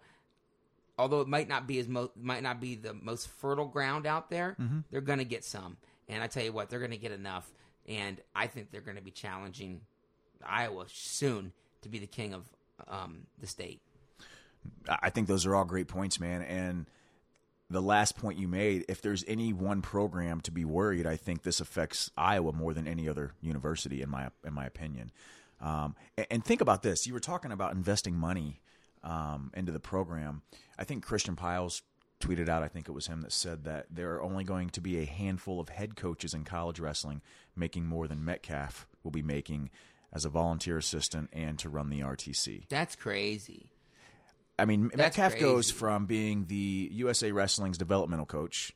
although 0.96 1.20
it 1.22 1.26
might 1.28 1.48
not 1.48 1.66
be 1.66 1.80
as 1.80 1.88
mo- 1.88 2.12
might 2.14 2.44
not 2.44 2.60
be 2.60 2.76
the 2.76 2.94
most 2.94 3.26
fertile 3.28 3.66
ground 3.66 4.06
out 4.06 4.30
there, 4.30 4.56
they're 4.92 5.00
going 5.00 5.18
to 5.18 5.24
get 5.24 5.44
some. 5.44 5.76
And 6.08 6.22
I 6.22 6.28
tell 6.28 6.44
you 6.44 6.52
what, 6.52 6.70
they're 6.70 6.78
going 6.78 6.92
to 6.92 6.96
get 6.96 7.10
enough. 7.10 7.50
And 7.88 8.20
I 8.34 8.46
think 8.46 8.70
they're 8.70 8.80
going 8.80 8.96
to 8.96 9.02
be 9.02 9.10
challenging 9.10 9.80
Iowa 10.44 10.84
soon 10.88 11.52
to 11.82 11.88
be 11.88 11.98
the 11.98 12.06
king 12.06 12.34
of 12.34 12.48
um, 12.88 13.26
the 13.40 13.46
state. 13.46 13.80
I 14.88 15.10
think 15.10 15.28
those 15.28 15.46
are 15.46 15.54
all 15.54 15.64
great 15.64 15.88
points, 15.88 16.18
man. 16.18 16.42
And 16.42 16.86
the 17.70 17.82
last 17.82 18.16
point 18.16 18.38
you 18.38 18.48
made, 18.48 18.84
if 18.88 19.02
there's 19.02 19.24
any 19.26 19.52
one 19.52 19.82
program 19.82 20.40
to 20.42 20.50
be 20.50 20.64
worried, 20.64 21.06
I 21.06 21.16
think 21.16 21.42
this 21.42 21.60
affects 21.60 22.10
Iowa 22.16 22.52
more 22.52 22.74
than 22.74 22.86
any 22.86 23.08
other 23.08 23.32
university, 23.40 24.02
in 24.02 24.10
my 24.10 24.28
in 24.44 24.54
my 24.54 24.66
opinion. 24.66 25.12
Um, 25.60 25.96
and, 26.30 26.44
think 26.44 26.60
about 26.60 26.82
this: 26.82 27.06
you 27.06 27.14
were 27.14 27.20
talking 27.20 27.52
about 27.52 27.72
investing 27.72 28.14
money 28.14 28.60
um, 29.02 29.50
into 29.54 29.72
the 29.72 29.80
program. 29.80 30.42
I 30.78 30.84
think 30.84 31.04
Christian 31.04 31.36
Pyles 31.36 31.82
tweeted 32.24 32.48
out, 32.48 32.62
I 32.62 32.68
think 32.68 32.88
it 32.88 32.92
was 32.92 33.06
him 33.06 33.20
that 33.22 33.32
said 33.32 33.64
that 33.64 33.86
there 33.90 34.14
are 34.14 34.22
only 34.22 34.44
going 34.44 34.70
to 34.70 34.80
be 34.80 34.98
a 35.00 35.04
handful 35.04 35.60
of 35.60 35.68
head 35.68 35.96
coaches 35.96 36.34
in 36.34 36.44
college 36.44 36.80
wrestling 36.80 37.20
making 37.54 37.86
more 37.86 38.08
than 38.08 38.24
Metcalf 38.24 38.86
will 39.02 39.10
be 39.10 39.22
making 39.22 39.70
as 40.12 40.24
a 40.24 40.28
volunteer 40.28 40.78
assistant 40.78 41.28
and 41.32 41.58
to 41.58 41.68
run 41.68 41.90
the 41.90 42.00
RTC. 42.00 42.68
That's 42.68 42.96
crazy. 42.96 43.70
I 44.58 44.64
mean, 44.64 44.84
That's 44.84 44.96
Metcalf 44.96 45.32
crazy. 45.32 45.44
goes 45.44 45.70
from 45.70 46.06
being 46.06 46.46
the 46.46 46.88
USA 46.92 47.32
Wrestling's 47.32 47.76
developmental 47.76 48.26
coach 48.26 48.72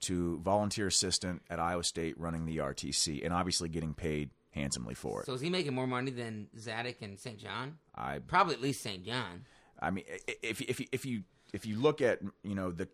to 0.00 0.38
volunteer 0.38 0.86
assistant 0.86 1.42
at 1.50 1.58
Iowa 1.58 1.84
State 1.84 2.18
running 2.18 2.46
the 2.46 2.58
RTC 2.58 3.24
and 3.24 3.34
obviously 3.34 3.68
getting 3.68 3.92
paid 3.92 4.30
handsomely 4.52 4.94
for 4.94 5.20
it. 5.20 5.26
So 5.26 5.34
is 5.34 5.40
he 5.40 5.50
making 5.50 5.74
more 5.74 5.86
money 5.86 6.10
than 6.10 6.48
Zadick 6.56 7.02
and 7.02 7.18
St. 7.18 7.38
John? 7.38 7.78
I 7.94 8.20
Probably 8.20 8.54
at 8.54 8.62
least 8.62 8.80
St. 8.82 9.04
John. 9.04 9.44
I 9.80 9.90
mean, 9.90 10.04
if 10.42 10.60
if 10.60 10.80
if 10.92 11.04
you 11.06 11.22
if 11.52 11.66
you 11.66 11.76
look 11.78 12.00
at 12.00 12.20
you 12.42 12.54
know 12.54 12.70
the 12.70 12.88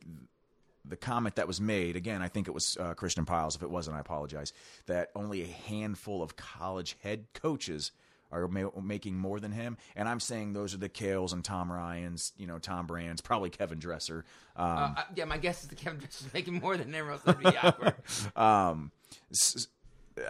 the 0.88 0.96
comment 0.96 1.34
that 1.36 1.48
was 1.48 1.60
made 1.60 1.96
again, 1.96 2.22
I 2.22 2.28
think 2.28 2.46
it 2.48 2.52
was 2.52 2.76
uh, 2.78 2.94
Christian 2.94 3.24
Pyles. 3.24 3.56
If 3.56 3.62
it 3.62 3.70
wasn't, 3.70 3.96
I 3.96 4.00
apologize. 4.00 4.52
That 4.86 5.10
only 5.16 5.42
a 5.42 5.46
handful 5.46 6.22
of 6.22 6.36
college 6.36 6.96
head 7.02 7.26
coaches 7.34 7.90
are 8.32 8.46
ma- 8.48 8.70
making 8.82 9.16
more 9.16 9.38
than 9.40 9.52
him, 9.52 9.76
and 9.94 10.08
I'm 10.08 10.18
saying 10.20 10.52
those 10.52 10.74
are 10.74 10.78
the 10.78 10.88
Caels 10.88 11.32
and 11.32 11.44
Tom 11.44 11.70
Ryan's, 11.72 12.32
you 12.36 12.46
know, 12.48 12.58
Tom 12.58 12.86
Brands, 12.86 13.20
probably 13.20 13.50
Kevin 13.50 13.78
Dresser. 13.78 14.24
Um, 14.56 14.66
Uh, 14.66 14.94
uh, 14.96 15.02
yeah, 15.14 15.24
my 15.26 15.38
guess 15.38 15.62
is 15.62 15.68
that 15.68 15.78
Kevin 15.78 16.00
Dresser's 16.00 16.28
making 16.34 16.54
more 16.54 16.76
than 16.76 16.92
everyone 16.94 17.14
else. 17.14 17.22
That'd 17.22 17.40
be 17.52 17.56
awkward. 17.56 17.94
um, 18.36 18.90
s- 19.30 19.68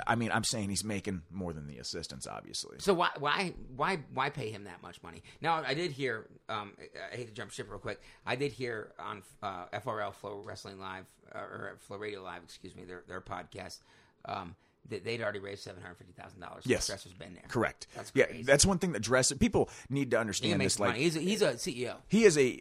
I 0.07 0.15
mean, 0.17 0.31
I'm 0.33 0.45
saying 0.45 0.69
he's 0.71 0.85
making 0.85 1.23
more 1.31 1.53
than 1.53 1.67
the 1.67 1.79
assistants, 1.79 2.27
obviously. 2.27 2.79
So 2.81 2.95
why 2.95 3.11
why 3.19 3.55
why 3.77 4.01
why 4.13 4.31
pay 4.31 4.51
him 4.51 4.65
that 4.65 4.83
much 4.83 5.03
money? 5.03 5.23
Now 5.41 5.63
I 5.67 5.75
did 5.75 5.93
hear. 5.93 6.27
Um, 6.49 6.73
I 7.13 7.17
hate 7.17 7.29
to 7.29 7.35
jump 7.35 7.53
ship 7.53 7.69
real 7.71 7.79
quick. 7.79 8.01
I 8.25 8.37
did 8.37 8.53
hear 8.53 8.93
on 8.99 9.23
uh, 9.43 9.67
FRL 9.75 10.13
FloWrestling 10.21 10.79
Live 10.79 11.05
uh, 11.35 11.39
or 11.39 11.77
Flo 11.81 11.99
Radio 11.99 12.23
Live, 12.23 12.43
excuse 12.43 12.75
me, 12.75 12.85
their 12.85 13.05
their 13.07 13.21
podcast. 13.21 13.79
Um, 14.25 14.57
they'd 14.89 15.23
already 15.23 15.41
raised 15.41 15.63
seven 15.63 15.83
hundred 15.83 15.97
fifty 15.97 16.13
thousand 16.13 16.41
dollars. 16.41 16.65
Yes. 16.67 16.87
Dresser's 16.87 17.13
been 17.13 17.35
there. 17.35 17.45
Correct. 17.49 17.87
That's 17.95 18.13
yeah, 18.15 18.27
that's 18.45 18.65
one 18.67 18.79
thing 18.79 18.93
that 18.93 19.03
Dresser 19.03 19.37
people 19.37 19.69
need 19.91 20.11
to 20.13 20.19
understand. 20.19 20.61
This 20.61 20.79
like. 20.81 20.97
He's 20.97 21.17
a, 21.17 21.21
he's 21.21 21.43
a 21.43 21.53
CEO. 21.55 21.97
he 22.09 22.25
is 22.25 22.39
a 22.39 22.61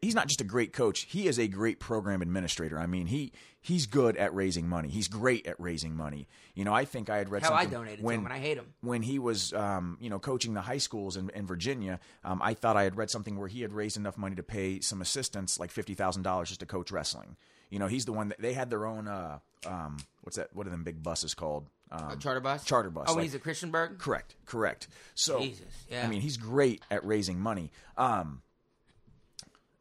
he's 0.00 0.14
not 0.14 0.28
just 0.28 0.40
a 0.40 0.44
great 0.44 0.72
coach 0.72 1.02
he 1.08 1.26
is 1.26 1.38
a 1.38 1.48
great 1.48 1.80
program 1.80 2.22
administrator 2.22 2.78
i 2.78 2.86
mean 2.86 3.06
he 3.06 3.32
he's 3.60 3.86
good 3.86 4.16
at 4.16 4.34
raising 4.34 4.68
money 4.68 4.88
he's 4.88 5.08
great 5.08 5.46
at 5.46 5.58
raising 5.58 5.94
money 5.94 6.28
you 6.54 6.64
know 6.64 6.72
i 6.72 6.84
think 6.84 7.10
i 7.10 7.18
had 7.18 7.28
read 7.30 7.42
Hell, 7.42 7.52
I 7.52 7.62
something 7.62 7.78
donated 7.78 8.04
when 8.04 8.16
to 8.16 8.20
him, 8.20 8.26
and 8.26 8.34
I 8.34 8.38
hate 8.38 8.56
him. 8.58 8.66
when 8.80 9.02
he 9.02 9.18
was 9.18 9.52
um, 9.52 9.98
you 10.00 10.10
know 10.10 10.18
coaching 10.18 10.54
the 10.54 10.60
high 10.60 10.78
schools 10.78 11.16
in, 11.16 11.30
in 11.30 11.46
virginia 11.46 12.00
um, 12.24 12.40
i 12.42 12.54
thought 12.54 12.76
i 12.76 12.84
had 12.84 12.96
read 12.96 13.10
something 13.10 13.38
where 13.38 13.48
he 13.48 13.62
had 13.62 13.72
raised 13.72 13.96
enough 13.96 14.16
money 14.16 14.36
to 14.36 14.42
pay 14.42 14.80
some 14.80 15.00
assistants 15.00 15.58
like 15.58 15.72
$50000 15.72 16.46
just 16.46 16.60
to 16.60 16.66
coach 16.66 16.90
wrestling 16.90 17.36
you 17.76 17.80
know 17.80 17.88
he's 17.88 18.06
the 18.06 18.12
one 18.14 18.28
that 18.30 18.40
they 18.40 18.54
had 18.54 18.70
their 18.70 18.86
own 18.86 19.06
uh, 19.06 19.38
um, 19.66 19.98
what's 20.22 20.38
that 20.38 20.48
what 20.54 20.66
are 20.66 20.70
them 20.70 20.82
big 20.82 21.02
buses 21.02 21.34
called 21.34 21.66
um, 21.92 22.12
A 22.12 22.16
charter 22.16 22.40
bus. 22.40 22.64
charter 22.64 22.88
bus 22.88 23.04
Oh, 23.10 23.12
like- 23.12 23.24
he's 23.24 23.34
a 23.34 23.38
Christiansburg. 23.38 23.98
Correct, 23.98 24.34
correct. 24.46 24.88
So, 25.14 25.40
Jesus, 25.40 25.66
yeah. 25.90 26.06
I 26.06 26.08
mean, 26.08 26.22
he's 26.22 26.38
great 26.38 26.80
at 26.90 27.04
raising 27.04 27.38
money. 27.38 27.70
Um, 27.98 28.40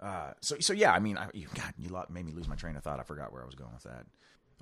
uh, 0.01 0.31
so, 0.41 0.57
so 0.59 0.73
yeah, 0.73 0.91
I 0.91 0.99
mean, 0.99 1.17
I, 1.17 1.29
you, 1.33 1.47
God, 1.55 1.73
you 1.79 1.89
made 2.09 2.25
me 2.25 2.33
lose 2.33 2.49
my 2.49 2.55
train 2.55 2.75
of 2.75 2.83
thought. 2.83 2.99
I 2.99 3.03
forgot 3.03 3.31
where 3.31 3.41
I 3.41 3.45
was 3.45 3.55
going 3.55 3.71
with 3.73 3.83
that. 3.83 4.05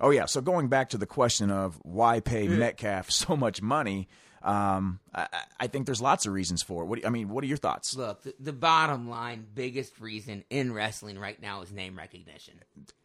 Oh 0.00 0.10
yeah, 0.10 0.26
so 0.26 0.40
going 0.40 0.68
back 0.68 0.90
to 0.90 0.98
the 0.98 1.06
question 1.06 1.50
of 1.50 1.76
why 1.82 2.20
pay 2.20 2.46
Metcalf 2.48 3.10
so 3.10 3.36
much 3.36 3.60
money, 3.60 4.08
um, 4.44 5.00
I, 5.14 5.26
I- 5.58 5.66
think 5.66 5.86
there's 5.86 6.00
lots 6.02 6.26
of 6.26 6.32
reasons 6.32 6.62
for 6.62 6.82
it. 6.82 6.86
What 6.86 7.00
do 7.00 7.06
I 7.06 7.10
mean, 7.10 7.28
what 7.28 7.42
are 7.42 7.46
your 7.46 7.56
thoughts? 7.56 7.96
Look, 7.96 8.22
the, 8.22 8.34
the 8.38 8.52
bottom 8.52 9.08
line, 9.08 9.46
biggest 9.54 9.98
reason 10.00 10.44
in 10.50 10.72
wrestling 10.72 11.18
right 11.18 11.40
now 11.40 11.62
is 11.62 11.72
name 11.72 11.96
recognition. 11.96 12.54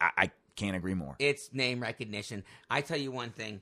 I, 0.00 0.10
I 0.16 0.30
can't 0.56 0.76
agree 0.76 0.94
more. 0.94 1.16
It's 1.18 1.52
name 1.52 1.80
recognition. 1.80 2.44
I 2.70 2.82
tell 2.82 2.98
you 2.98 3.10
one 3.10 3.30
thing. 3.30 3.60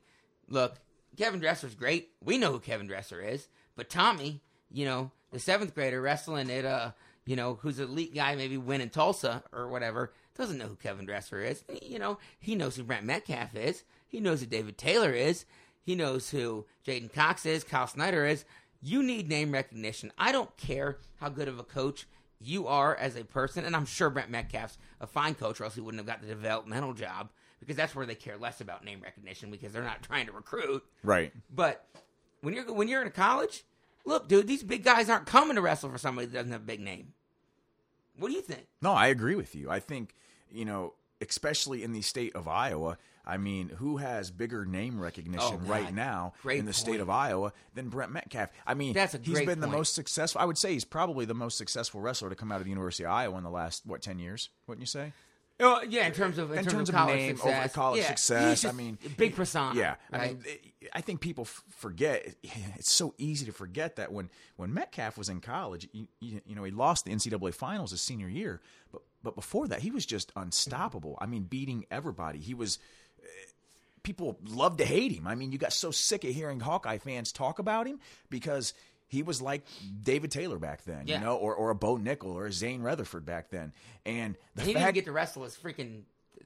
Look, 0.49 0.75
Kevin 1.17 1.41
Dresser's 1.41 1.75
great. 1.75 2.09
We 2.23 2.37
know 2.39 2.53
who 2.53 2.59
Kevin 2.61 2.87
Dresser 2.89 3.21
is. 3.21 3.49
But 3.77 3.89
Tommy, 3.89 4.41
you 4.71 4.85
know, 4.85 5.13
the 5.31 5.39
seventh 5.39 5.75
grader 5.75 6.01
wrestling 6.03 6.51
at 6.51 6.65
uh, 6.65 6.91
you 7.27 7.37
know, 7.37 7.59
who's 7.63 7.79
an 7.79 7.89
elite 7.89 8.15
guy, 8.15 8.35
maybe 8.35 8.57
winning 8.57 8.91
Tulsa 8.91 9.45
or 9.53 9.69
whatever, 9.69 10.13
doesn't 10.37 10.59
know 10.59 10.67
who 10.67 10.77
Kevin 10.77 11.05
Dresser 11.07 11.41
is. 11.43 11.63
You 11.83 11.99
know, 11.99 12.19
he 12.41 12.55
knows 12.55 12.75
who 12.77 12.83
Brent 12.85 13.05
Metcalf 13.05 13.55
is. 13.55 13.85
He 14.09 14.19
knows 14.21 14.41
who 14.41 14.47
David 14.47 14.79
Taylor 14.79 15.13
is. 15.13 15.45
He 15.89 15.95
knows 15.95 16.29
who 16.29 16.67
J'den 16.87 17.11
Cox 17.11 17.47
is, 17.47 17.65
Kyle 17.65 17.87
Snyder 17.87 18.27
is. 18.27 18.45
You 18.83 19.03
need 19.03 19.27
name 19.27 19.53
recognition. 19.53 20.13
I 20.19 20.33
don't 20.33 20.55
care 20.59 20.99
how 21.17 21.31
good 21.31 21.49
of 21.49 21.59
a 21.59 21.63
coach 21.63 22.07
you 22.39 22.67
are 22.67 22.95
as 22.95 23.17
a 23.17 23.25
person, 23.25 23.65
and 23.65 23.75
I'm 23.75 23.87
sure 23.87 24.11
Brent 24.11 24.29
Metcalf's 24.29 24.77
a 25.01 25.07
fine 25.07 25.35
coach, 25.35 25.63
or 25.63 25.65
else 25.65 25.77
he 25.77 25.81
wouldn't 25.81 25.99
have 25.99 26.07
got 26.07 26.21
the 26.21 26.27
developmental 26.27 26.93
job 26.93 27.31
because 27.59 27.75
that's 27.75 27.95
where 27.95 28.05
they 28.05 28.15
care 28.15 28.37
less 28.37 28.61
about 28.61 28.85
name 28.85 29.01
recognition 29.01 29.51
because 29.51 29.73
they're 29.73 29.83
not 29.83 30.03
trying 30.03 30.27
to 30.27 30.33
recruit. 30.33 30.85
Right. 31.03 31.33
But 31.55 31.87
when 32.43 32.53
you're 32.53 32.71
when 32.71 32.89
you're 32.89 33.01
in 33.01 33.09
a 33.09 33.11
college, 33.11 33.65
look, 34.05 34.29
dude, 34.29 34.47
these 34.47 34.63
big 34.63 34.85
guys 34.85 35.09
aren't 35.09 35.25
coming 35.25 35.55
to 35.55 35.63
wrestle 35.63 35.89
for 35.89 35.97
somebody 35.97 36.27
that 36.27 36.35
doesn't 36.35 36.53
have 36.53 36.61
a 36.61 36.65
big 36.65 36.81
name. 36.81 37.15
What 38.19 38.29
do 38.29 38.35
you 38.35 38.43
think? 38.43 38.67
No, 38.83 38.93
I 38.93 39.07
agree 39.07 39.37
with 39.37 39.55
you. 39.55 39.71
I 39.71 39.81
think, 39.81 40.15
you 40.51 40.67
know, 40.67 40.93
especially 41.23 41.83
in 41.83 41.95
the 41.95 42.03
state 42.03 42.37
of 42.37 42.47
Iowa, 42.47 42.99
I 43.29 43.37
mean, 43.37 43.69
who 43.69 43.99
has 43.99 44.31
bigger 44.31 44.65
name 44.65 44.99
recognition 44.99 45.61
Oh, 45.63 45.69
right 45.69 45.95
now 45.95 46.33
Great 46.43 46.59
in 46.59 46.65
the 46.65 46.73
state 46.73 47.01
of 47.01 47.11
Iowa 47.11 47.53
than 47.75 47.91
Brent 47.91 48.11
Metcalf? 48.11 48.49
I 48.67 48.75
mean, 48.75 48.95
That's 48.95 49.15
a 49.15 49.21
he's 49.23 49.41
been 49.43 49.61
the 49.61 49.67
most 49.67 49.95
successful. 49.95 50.41
I 50.41 50.47
would 50.47 50.59
say 50.59 50.73
he's 50.73 50.85
probably 50.85 51.27
the 51.27 51.35
most 51.35 51.59
successful 51.59 52.01
wrestler 52.01 52.31
to 52.31 52.35
come 52.35 52.51
out 52.51 52.57
of 52.57 52.65
the 52.65 52.71
University 52.71 53.05
of 53.05 53.11
Iowa 53.11 53.37
in 53.37 53.45
the 53.45 53.51
last 53.51 53.85
what 53.85 54.01
ten 54.01 54.19
years? 54.19 54.49
Wouldn't 54.67 54.83
you 54.83 54.87
say? 54.87 55.13
Oh, 55.61 55.83
yeah, 55.89 56.07
in 56.07 56.13
terms 56.13 56.39
of 56.39 56.53
in, 56.53 56.59
In 56.59 56.65
terms, 56.65 56.73
terms 56.73 56.89
of 56.89 56.95
college 56.95 57.17
name, 57.17 57.37
success, 57.37 57.59
over 57.59 57.69
college 57.69 58.01
Yeah, 58.01 58.09
success, 58.09 58.65
I 58.65 58.71
mean, 58.71 58.97
big 59.17 59.35
persona. 59.35 59.75
Yeah, 59.77 59.97
I 60.13 60.29
mean, 60.29 60.45
I 60.93 61.01
think 61.01 61.21
people 61.21 61.45
forget. 61.45 62.37
It's 62.77 62.93
so 62.93 63.13
easy 63.19 63.45
to 63.47 63.53
forget 63.53 63.97
that 63.97 64.13
when 64.13 64.31
when 64.57 64.73
Metcalf 64.73 65.19
was 65.19 65.29
in 65.29 65.41
college, 65.41 65.89
you, 65.93 66.07
you 66.21 66.55
know, 66.55 66.63
he 66.63 66.71
lost 66.71 67.07
the 67.07 67.11
NCAA 67.13 67.53
finals 67.55 67.91
his 67.91 68.01
senior 68.01 68.29
year, 68.29 68.61
but 68.93 69.03
but 69.23 69.35
before 69.35 69.67
that, 69.69 69.81
he 69.81 69.91
was 69.91 70.07
just 70.07 70.31
unstoppable. 70.37 71.19
I 71.21 71.27
mean, 71.27 71.43
beating 71.43 71.87
everybody. 71.91 72.39
He 72.39 72.55
was. 72.55 72.79
People 74.03 74.39
loved 74.45 74.79
to 74.79 74.85
hate 74.85 75.13
him. 75.13 75.27
I 75.27 75.35
mean, 75.35 75.53
you 75.53 75.59
got 75.59 75.73
so 75.73 75.91
sick 75.91 76.25
of 76.25 76.31
hearing 76.35 76.61
Hawkeye 76.61 76.99
fans 76.99 77.33
talk 77.33 77.59
about 77.59 77.87
him 77.87 78.01
because 78.31 78.75
he 79.09 79.23
was 79.23 79.41
like 79.43 79.63
David 80.03 80.31
Taylor 80.31 80.59
back 80.59 80.85
then, 80.85 81.07
Yeah. 81.07 81.19
you 81.19 81.25
know, 81.25 81.37
or, 81.37 81.55
or 81.55 81.71
a 81.71 81.75
Bo 81.75 81.97
Nickal 81.97 82.35
or 82.35 82.47
a 82.47 82.53
Zain 82.53 82.83
Retherford 82.83 83.25
back 83.25 83.51
then. 83.51 83.73
And 84.05 84.37
the 84.55 84.63
he 84.63 84.75
didn't 84.75 84.95
get 84.95 85.05
to 85.07 85.13
wrestle 85.13 85.45
his 85.45 85.57
freaking 85.57 86.03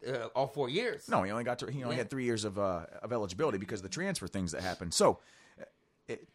uh, 0.06 0.26
all 0.34 0.46
four 0.46 0.68
years. 0.68 1.08
no, 1.08 1.22
he 1.22 1.30
only 1.30 1.44
got 1.44 1.58
to, 1.60 1.66
he 1.70 1.82
only 1.82 1.96
Yeah. 1.96 2.02
had 2.02 2.10
three 2.10 2.24
years 2.24 2.44
of 2.44 2.58
uh, 2.58 2.86
of 3.02 3.12
eligibility 3.12 3.58
because 3.58 3.80
of 3.80 3.84
the 3.84 3.88
transfer 3.88 4.26
things 4.28 4.52
that 4.52 4.62
happened. 4.62 4.94
So, 4.94 5.18
it, 6.08 6.26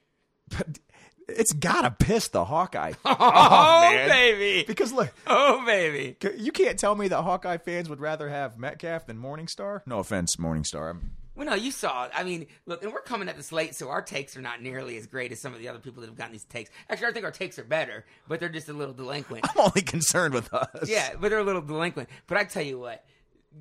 but 0.49 0.80
it's 1.28 1.54
gotta 1.54 1.92
piss 1.92 2.30
the 2.30 2.46
Hawkeye. 2.46 2.94
Oh, 3.06 3.16
off, 3.20 3.84
man. 3.94 4.10
baby. 4.10 4.63
Because 4.66 4.92
look, 4.94 5.13
Oh 5.26 5.63
baby. 5.66 6.16
you 6.38 6.52
can't 6.52 6.78
tell 6.80 6.96
me 6.96 7.08
that 7.10 7.22
Hawkeye 7.22 7.58
fans 7.58 7.90
would 7.90 8.00
rather 8.00 8.30
have 8.30 8.58
Metcalf 8.58 9.06
than 9.08 9.18
Morningstar. 9.18 9.82
No 9.86 10.00
offense, 10.00 10.36
Morningstar. 10.38 10.92
I'm, 10.92 11.12
Well, 11.36 11.46
no, 11.48 11.54
you 11.56 11.72
saw 11.72 12.06
it. 12.06 12.12
I 12.16 12.24
mean, 12.24 12.48
look, 12.66 12.84
and 12.84 12.92
we're 12.94 13.02
coming 13.02 13.30
at 13.30 13.36
this 13.38 13.52
late, 13.52 13.76
so 13.76 13.90
our 13.90 14.02
takes 14.02 14.36
are 14.38 14.42
not 14.42 14.62
nearly 14.62 14.98
as 14.98 15.06
great 15.08 15.32
as 15.32 15.40
some 15.42 15.54
of 15.54 15.60
the 15.60 15.68
other 15.68 15.80
people 15.80 16.02
that 16.02 16.08
have 16.08 16.18
gotten 16.18 16.32
these 16.34 16.46
takes. 16.46 16.70
Actually, 16.90 17.08
I 17.08 17.12
think 17.13 17.26
our 17.26 17.32
takes 17.32 17.60
are 17.60 17.63
better, 17.63 18.06
but 18.28 18.40
they're 18.40 18.50
just 18.50 18.70
a 18.70 18.74
little 18.74 18.94
delinquent. 18.94 19.46
I'm 19.50 19.60
only 19.62 19.82
concerned 19.82 20.34
with 20.34 20.54
us. 20.54 20.88
yeah, 20.90 21.12
but 21.20 21.30
they're 21.30 21.40
a 21.40 21.44
little 21.44 21.62
delinquent. 21.62 22.10
But 22.28 22.38
I 22.38 22.44
tell 22.46 22.63
you 22.63 22.80
what, 22.80 23.04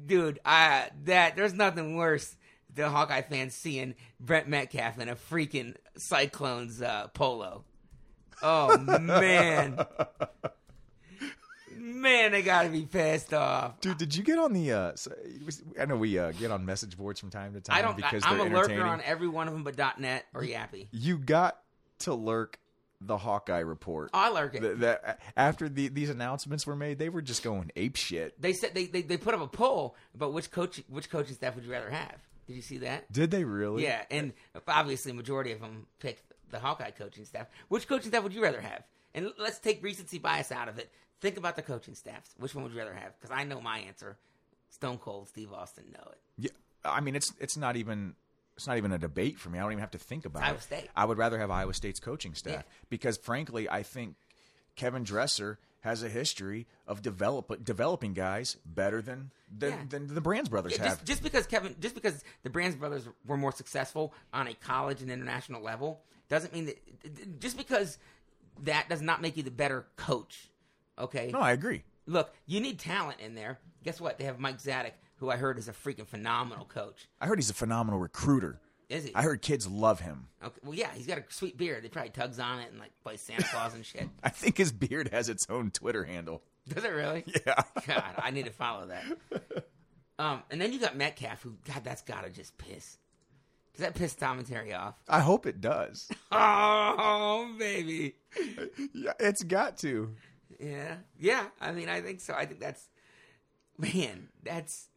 dude, 0.06 0.38
I 0.44 0.90
that 1.04 1.36
there's 1.36 1.54
nothing 1.54 1.96
worse 1.96 2.36
than 2.74 2.90
Hawkeye 2.90 3.22
fans 3.22 3.54
seeing 3.54 3.94
Brent 4.20 4.48
Metcalf 4.48 4.98
in 4.98 5.08
a 5.08 5.16
freaking 5.16 5.74
Cyclones 5.96 6.82
uh, 6.82 7.08
polo. 7.08 7.64
Oh 8.42 8.76
man, 8.78 9.78
man, 11.76 12.32
they 12.32 12.42
gotta 12.42 12.68
be 12.68 12.82
pissed 12.82 13.32
off. 13.32 13.80
Dude, 13.80 13.98
did 13.98 14.14
you 14.14 14.22
get 14.22 14.38
on 14.38 14.52
the? 14.52 14.72
Uh, 14.72 14.92
I 15.80 15.86
know 15.86 15.96
we 15.96 16.18
uh, 16.18 16.32
get 16.32 16.50
on 16.50 16.64
message 16.64 16.96
boards 16.96 17.20
from 17.20 17.30
time 17.30 17.54
to 17.54 17.60
time 17.60 17.76
I 17.76 17.82
don't. 17.82 17.96
because 17.96 18.24
I, 18.24 18.30
I'm 18.30 18.40
a 18.40 18.44
lurker 18.44 18.82
on 18.82 19.00
every 19.02 19.28
one 19.28 19.48
of 19.48 19.54
them, 19.54 19.64
but 19.64 19.78
.net 19.98 20.26
or 20.34 20.42
Yappy. 20.42 20.88
you 20.92 21.18
got 21.18 21.58
to 22.00 22.14
lurk 22.14 22.58
the 23.00 23.16
Hawkeye 23.16 23.58
report. 23.60 24.10
Oh, 24.14 24.18
I 24.18 24.30
lurk 24.30 24.54
it. 24.54 24.62
The- 24.62 24.74
that 24.74 25.20
after 25.36 25.68
the, 25.68 25.88
these 25.88 26.10
announcements 26.10 26.66
were 26.66 26.76
made, 26.76 26.98
they 26.98 27.08
were 27.08 27.22
just 27.22 27.42
going 27.42 27.70
ape 27.76 27.96
shit. 27.96 28.40
They 28.40 28.52
said 28.52 28.74
they, 28.74 28.86
they, 28.86 29.02
they 29.02 29.16
put 29.16 29.34
up 29.34 29.40
a 29.40 29.46
poll 29.46 29.96
about 30.14 30.32
which 30.32 30.50
coach 30.50 30.82
which 30.88 31.10
coaching 31.10 31.34
staff 31.34 31.54
would 31.54 31.64
you 31.64 31.72
rather 31.72 31.90
have. 31.90 32.16
Did 32.46 32.54
you 32.56 32.62
see 32.62 32.78
that? 32.78 33.10
Did 33.12 33.30
they 33.30 33.44
really? 33.44 33.82
Yeah, 33.84 34.02
and 34.10 34.32
obviously 34.68 35.12
majority 35.12 35.52
of 35.52 35.60
them 35.60 35.86
picked 35.98 36.22
the 36.50 36.58
Hawkeye 36.58 36.90
coaching 36.92 37.24
staff. 37.24 37.48
Which 37.68 37.88
coaching 37.88 38.08
staff 38.10 38.22
would 38.22 38.32
you 38.34 38.42
rather 38.42 38.60
have? 38.60 38.82
And 39.14 39.32
let's 39.38 39.58
take 39.58 39.82
recency 39.82 40.18
bias 40.18 40.52
out 40.52 40.68
of 40.68 40.78
it. 40.78 40.90
Think 41.20 41.36
about 41.38 41.56
the 41.56 41.62
coaching 41.62 41.94
staffs. 41.94 42.34
Which 42.38 42.54
one 42.54 42.62
would 42.64 42.72
you 42.72 42.78
rather 42.78 42.94
have? 42.94 43.18
Because 43.18 43.34
I 43.36 43.44
know 43.44 43.60
my 43.60 43.78
answer. 43.80 44.16
Stone 44.70 44.98
Cold 44.98 45.28
Steve 45.28 45.52
Austin 45.52 45.84
know 45.92 46.10
it. 46.12 46.18
Yeah, 46.38 46.50
I 46.84 47.00
mean 47.00 47.16
it's 47.16 47.32
it's 47.40 47.56
not 47.56 47.76
even 47.76 48.14
it's 48.56 48.66
not 48.66 48.76
even 48.76 48.92
a 48.92 48.98
debate 48.98 49.38
for 49.38 49.48
me. 49.50 49.58
I 49.58 49.62
don't 49.62 49.72
even 49.72 49.80
have 49.80 49.90
to 49.92 49.98
think 49.98 50.24
about 50.24 50.42
Iowa 50.42 50.56
it. 50.56 50.62
State. 50.62 50.88
I 50.94 51.04
would 51.04 51.18
rather 51.18 51.38
have 51.38 51.50
Iowa 51.50 51.72
State's 51.74 52.00
coaching 52.00 52.34
staff 52.34 52.52
Yeah. 52.54 52.62
because, 52.90 53.16
frankly, 53.16 53.68
I 53.68 53.82
think 53.82 54.16
Kevin 54.76 55.02
Dresser 55.04 55.58
has 55.80 56.02
a 56.02 56.08
history 56.08 56.66
of 56.86 57.00
develop, 57.02 57.62
developing 57.64 58.12
guys 58.12 58.56
better 58.64 59.00
than 59.00 59.30
than, 59.56 59.70
Yeah. 59.70 59.84
than 59.88 60.14
the 60.14 60.20
Brands 60.20 60.48
brothers 60.48 60.72
Yeah, 60.76 60.88
have. 60.88 60.98
just, 60.98 61.04
just 61.06 61.22
because 61.22 61.46
Kevin, 61.46 61.76
just 61.78 61.94
because 61.94 62.24
the 62.42 62.50
Brands 62.50 62.74
brothers 62.76 63.08
were 63.26 63.36
more 63.36 63.52
successful 63.52 64.12
on 64.32 64.48
a 64.48 64.54
college 64.54 65.02
and 65.02 65.10
international 65.10 65.62
level, 65.62 66.00
doesn't 66.28 66.52
mean 66.52 66.66
that. 66.66 67.38
Just 67.40 67.56
because 67.56 67.98
that 68.64 68.88
does 68.88 69.02
not 69.02 69.22
make 69.22 69.36
you 69.36 69.42
the 69.44 69.50
better 69.52 69.86
coach. 69.96 70.48
Okay. 70.98 71.30
no, 71.32 71.40
I 71.40 71.52
agree. 71.52 71.84
Look, 72.06 72.34
you 72.46 72.60
need 72.60 72.78
talent 72.80 73.20
in 73.20 73.34
there. 73.34 73.58
Guess 73.84 74.00
what? 74.00 74.18
They 74.18 74.24
have 74.24 74.40
Mike 74.40 74.58
Zadick, 74.58 74.92
who 75.16 75.30
I 75.30 75.36
heard 75.36 75.58
is 75.58 75.68
a 75.68 75.72
freaking 75.72 76.06
phenomenal 76.06 76.64
coach. 76.64 77.06
I 77.20 77.26
heard 77.26 77.38
he's 77.38 77.50
a 77.50 77.54
phenomenal 77.54 78.00
recruiter. 78.00 78.58
Is 78.88 79.04
he? 79.04 79.14
I 79.14 79.22
heard 79.22 79.42
kids 79.42 79.66
love 79.66 80.00
him. 80.00 80.28
Okay. 80.44 80.60
Well, 80.64 80.74
yeah, 80.74 80.90
he's 80.94 81.06
got 81.06 81.18
a 81.18 81.24
sweet 81.28 81.56
beard. 81.56 81.82
They 81.82 81.88
probably 81.88 82.10
tugs 82.10 82.38
on 82.38 82.60
it 82.60 82.70
and 82.70 82.78
like 82.78 82.92
plays 83.02 83.20
Santa 83.20 83.42
Claus 83.44 83.74
and 83.74 83.84
shit. 83.84 84.08
I 84.22 84.28
think 84.28 84.56
his 84.58 84.70
beard 84.70 85.08
has 85.12 85.28
its 85.28 85.46
own 85.50 85.70
Twitter 85.72 86.04
handle. 86.04 86.42
Does 86.68 86.84
it 86.84 86.92
really? 86.92 87.24
Yeah. 87.46 87.62
God, 87.86 88.14
I 88.18 88.30
need 88.30 88.44
to 88.46 88.52
follow 88.52 88.86
that. 88.86 89.64
Um, 90.18 90.42
and 90.50 90.58
then 90.58 90.72
you 90.72 90.78
got 90.78 90.96
Metcalf, 90.96 91.42
who 91.42 91.56
God, 91.66 91.84
that's 91.84 92.00
gotta 92.00 92.30
just 92.30 92.56
piss. 92.56 92.96
Does 93.74 93.82
that 93.82 93.94
piss 93.94 94.14
Tom 94.14 94.38
and 94.38 94.48
Terry 94.48 94.72
off? 94.72 94.94
I 95.06 95.20
hope 95.20 95.44
it 95.44 95.60
does. 95.60 96.08
Oh, 96.32 97.54
baby. 97.58 98.14
yeah, 98.94 99.12
it's 99.20 99.42
got 99.42 99.76
to. 99.80 100.10
Yeah, 100.58 100.94
yeah. 101.20 101.48
I 101.60 101.72
mean, 101.72 101.90
I 101.90 102.00
think 102.00 102.22
so. 102.22 102.32
I 102.32 102.46
think 102.46 102.60
that's 102.60 102.88
man. 103.76 104.28
That's 104.42 104.88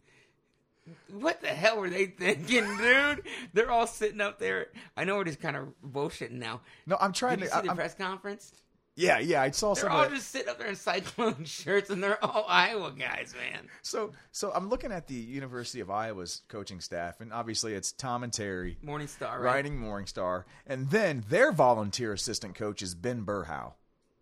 what 1.11 1.41
the 1.41 1.47
hell 1.47 1.79
were 1.79 1.89
they 1.89 2.05
thinking, 2.07 2.65
dude? 2.77 3.23
They're 3.53 3.71
all 3.71 3.87
sitting 3.87 4.21
up 4.21 4.39
there. 4.39 4.67
I 4.97 5.03
know 5.03 5.17
we're 5.17 5.23
just 5.25 5.41
kind 5.41 5.55
of 5.55 5.69
bullshitting 5.85 6.31
now. 6.31 6.61
No, 6.85 6.97
I'm 6.99 7.13
trying 7.13 7.39
Did 7.39 7.45
you 7.45 7.49
to. 7.49 7.53
see 7.53 7.59
I, 7.59 7.61
the 7.63 7.67
I'm- 7.69 7.77
press 7.77 7.93
conference? 7.95 8.53
yeah, 8.95 9.19
yeah. 9.19 9.41
I 9.41 9.51
saw 9.51 9.73
They're 9.75 9.83
some. 9.83 9.91
all 9.93 10.03
of 10.03 10.09
that. 10.09 10.15
just 10.17 10.29
sitting 10.29 10.49
up 10.49 10.57
there 10.57 10.67
in 10.67 10.75
cyclone 10.75 11.43
shirts, 11.45 11.89
and 11.89 12.03
they're 12.03 12.21
all 12.23 12.45
Iowa 12.49 12.91
guys, 12.91 13.33
man. 13.37 13.67
So, 13.81 14.11
so 14.33 14.51
I'm 14.53 14.67
looking 14.67 14.91
at 14.91 15.07
the 15.07 15.13
University 15.13 15.79
of 15.79 15.89
Iowa's 15.89 16.41
coaching 16.49 16.81
staff, 16.81 17.21
and 17.21 17.31
obviously 17.31 17.73
it's 17.75 17.93
Tom 17.93 18.23
and 18.23 18.33
Terry, 18.33 18.77
Morningstar, 18.85 19.33
right? 19.33 19.39
writing 19.39 19.79
Morningstar, 19.79 20.43
and 20.67 20.89
then 20.89 21.23
their 21.29 21.51
volunteer 21.53 22.11
assistant 22.11 22.55
coach 22.55 22.81
is 22.81 22.93
Ben 22.93 23.23
Berhow. 23.25 23.73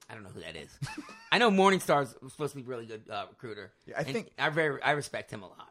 I 0.10 0.13
don't 0.13 0.23
know 0.23 0.30
who 0.30 0.41
that 0.41 0.56
is. 0.56 0.69
I 1.32 1.38
know 1.39 1.49
Morningstar's 1.49 2.15
supposed 2.32 2.51
to 2.53 2.58
be 2.58 2.63
a 2.63 2.65
really 2.67 2.86
good 2.86 3.01
uh, 3.10 3.25
recruiter. 3.30 3.71
Yeah, 3.88 3.95
I 3.97 4.03
think- 4.03 4.30
I 4.38 4.49
very 4.49 4.82
I 4.84 4.91
respect 4.91 5.32
him 5.32 5.41
a 5.41 5.47
lot. 5.47 5.69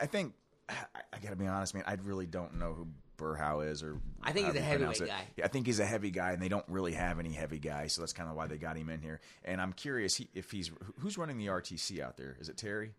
I 0.00 0.06
think 0.06 0.34
I, 0.68 0.74
I 1.12 1.18
got 1.18 1.30
to 1.30 1.36
be 1.36 1.46
honest, 1.46 1.74
man. 1.74 1.84
I 1.86 1.94
really 2.02 2.26
don't 2.26 2.58
know 2.58 2.72
who 2.72 2.88
Berhow 3.18 3.68
is, 3.68 3.82
or 3.82 3.98
I 4.22 4.32
think 4.32 4.46
he's 4.46 4.56
a 4.56 4.60
heavyweight 4.60 4.98
guy. 4.98 5.24
Yeah, 5.36 5.44
I 5.44 5.48
think 5.48 5.66
he's 5.66 5.80
a 5.80 5.84
heavy 5.84 6.10
guy, 6.10 6.32
and 6.32 6.42
they 6.42 6.48
don't 6.48 6.64
really 6.68 6.92
have 6.92 7.18
any 7.18 7.32
heavy 7.32 7.58
guys, 7.58 7.92
so 7.92 8.02
that's 8.02 8.12
kind 8.12 8.28
of 8.28 8.36
why 8.36 8.46
they 8.46 8.58
got 8.58 8.76
him 8.76 8.88
in 8.88 9.00
here. 9.00 9.20
And 9.44 9.60
I'm 9.60 9.72
curious 9.72 10.16
he, 10.16 10.28
if 10.34 10.50
he's 10.50 10.70
who's 10.98 11.18
running 11.18 11.38
the 11.38 11.46
RTC 11.46 12.00
out 12.00 12.16
there. 12.16 12.36
Is 12.40 12.48
it 12.48 12.56
Terry? 12.56 12.92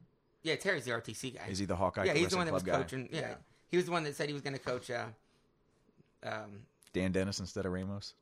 Yeah, 0.43 0.55
Terry's 0.55 0.85
the 0.85 0.91
RTC 0.91 1.35
guy. 1.35 1.47
Is 1.49 1.59
he 1.59 1.65
the 1.65 1.75
Hawkeye? 1.75 2.05
yeah, 2.05 2.13
he's 2.13 2.29
the 2.29 2.37
one 2.37 2.45
that 2.45 2.53
was 2.53 2.63
guy? 2.63 2.77
coaching. 2.77 3.09
Yeah. 3.11 3.21
Yeah. 3.21 3.35
he 3.69 3.77
was 3.77 3.85
the 3.85 3.91
one 3.91 4.03
that 4.03 4.15
said 4.15 4.27
he 4.27 4.33
was 4.33 4.41
going 4.41 4.53
to 4.53 4.59
coach. 4.59 4.91
Uh, 4.91 5.05
um, 6.23 6.63
Dan 6.93 7.11
Dennis 7.11 7.39
instead 7.39 7.65
of 7.65 7.71
Ramos. 7.71 8.13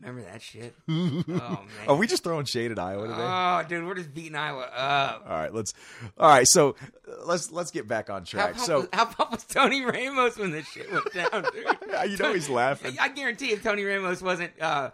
Remember 0.00 0.22
that 0.30 0.42
shit? 0.42 0.74
oh 0.88 0.92
man. 1.26 1.68
Are 1.86 1.96
we 1.96 2.06
just 2.06 2.24
throwing 2.24 2.44
shade 2.44 2.70
at 2.70 2.78
Iowa 2.78 3.08
today? 3.08 3.20
Oh, 3.20 3.64
dude, 3.68 3.86
we're 3.86 3.94
just 3.94 4.14
beating 4.14 4.34
Iowa 4.34 4.62
up. 4.62 5.24
All 5.26 5.36
right, 5.36 5.52
let's. 5.52 5.74
All 6.18 6.28
right, 6.28 6.46
so 6.46 6.76
let's 7.24 7.50
let's 7.50 7.70
get 7.70 7.86
back 7.88 8.10
on 8.10 8.24
track. 8.24 8.54
pumped, 8.54 8.66
So 8.66 8.80
was, 8.80 8.88
how 8.92 9.04
pumped 9.06 9.32
was 9.32 9.44
Tony 9.44 9.84
Ramos 9.84 10.36
when 10.38 10.52
this 10.52 10.66
shit 10.68 10.90
went 10.92 11.12
down, 11.12 11.44
dude? 11.52 12.10
you 12.10 12.16
know 12.16 12.32
he's 12.32 12.48
laughing, 12.48 12.96
I 13.00 13.08
guarantee 13.08 13.52
if 13.52 13.62
Tony 13.62 13.84
Ramos 13.84 14.22
wasn't 14.22 14.52
uh, 14.60 14.90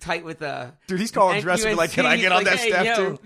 tight 0.00 0.24
with 0.24 0.42
uh, 0.42 0.72
dude. 0.86 1.00
He's 1.00 1.10
calling 1.10 1.42
be 1.42 1.74
like, 1.74 1.92
"Can 1.92 2.06
I 2.06 2.16
get 2.16 2.32
on 2.32 2.44
like, 2.44 2.46
that 2.46 2.58
hey, 2.58 2.70
staff 2.70 2.84
yo, 2.84 2.96
too?" 2.96 3.18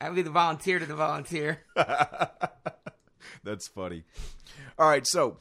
I'll 0.00 0.14
be 0.14 0.22
the 0.22 0.30
volunteer 0.30 0.78
to 0.78 0.86
the 0.86 0.94
volunteer. 0.94 1.60
That's 3.44 3.68
funny. 3.68 4.04
All 4.78 4.88
right, 4.88 5.06
so 5.06 5.38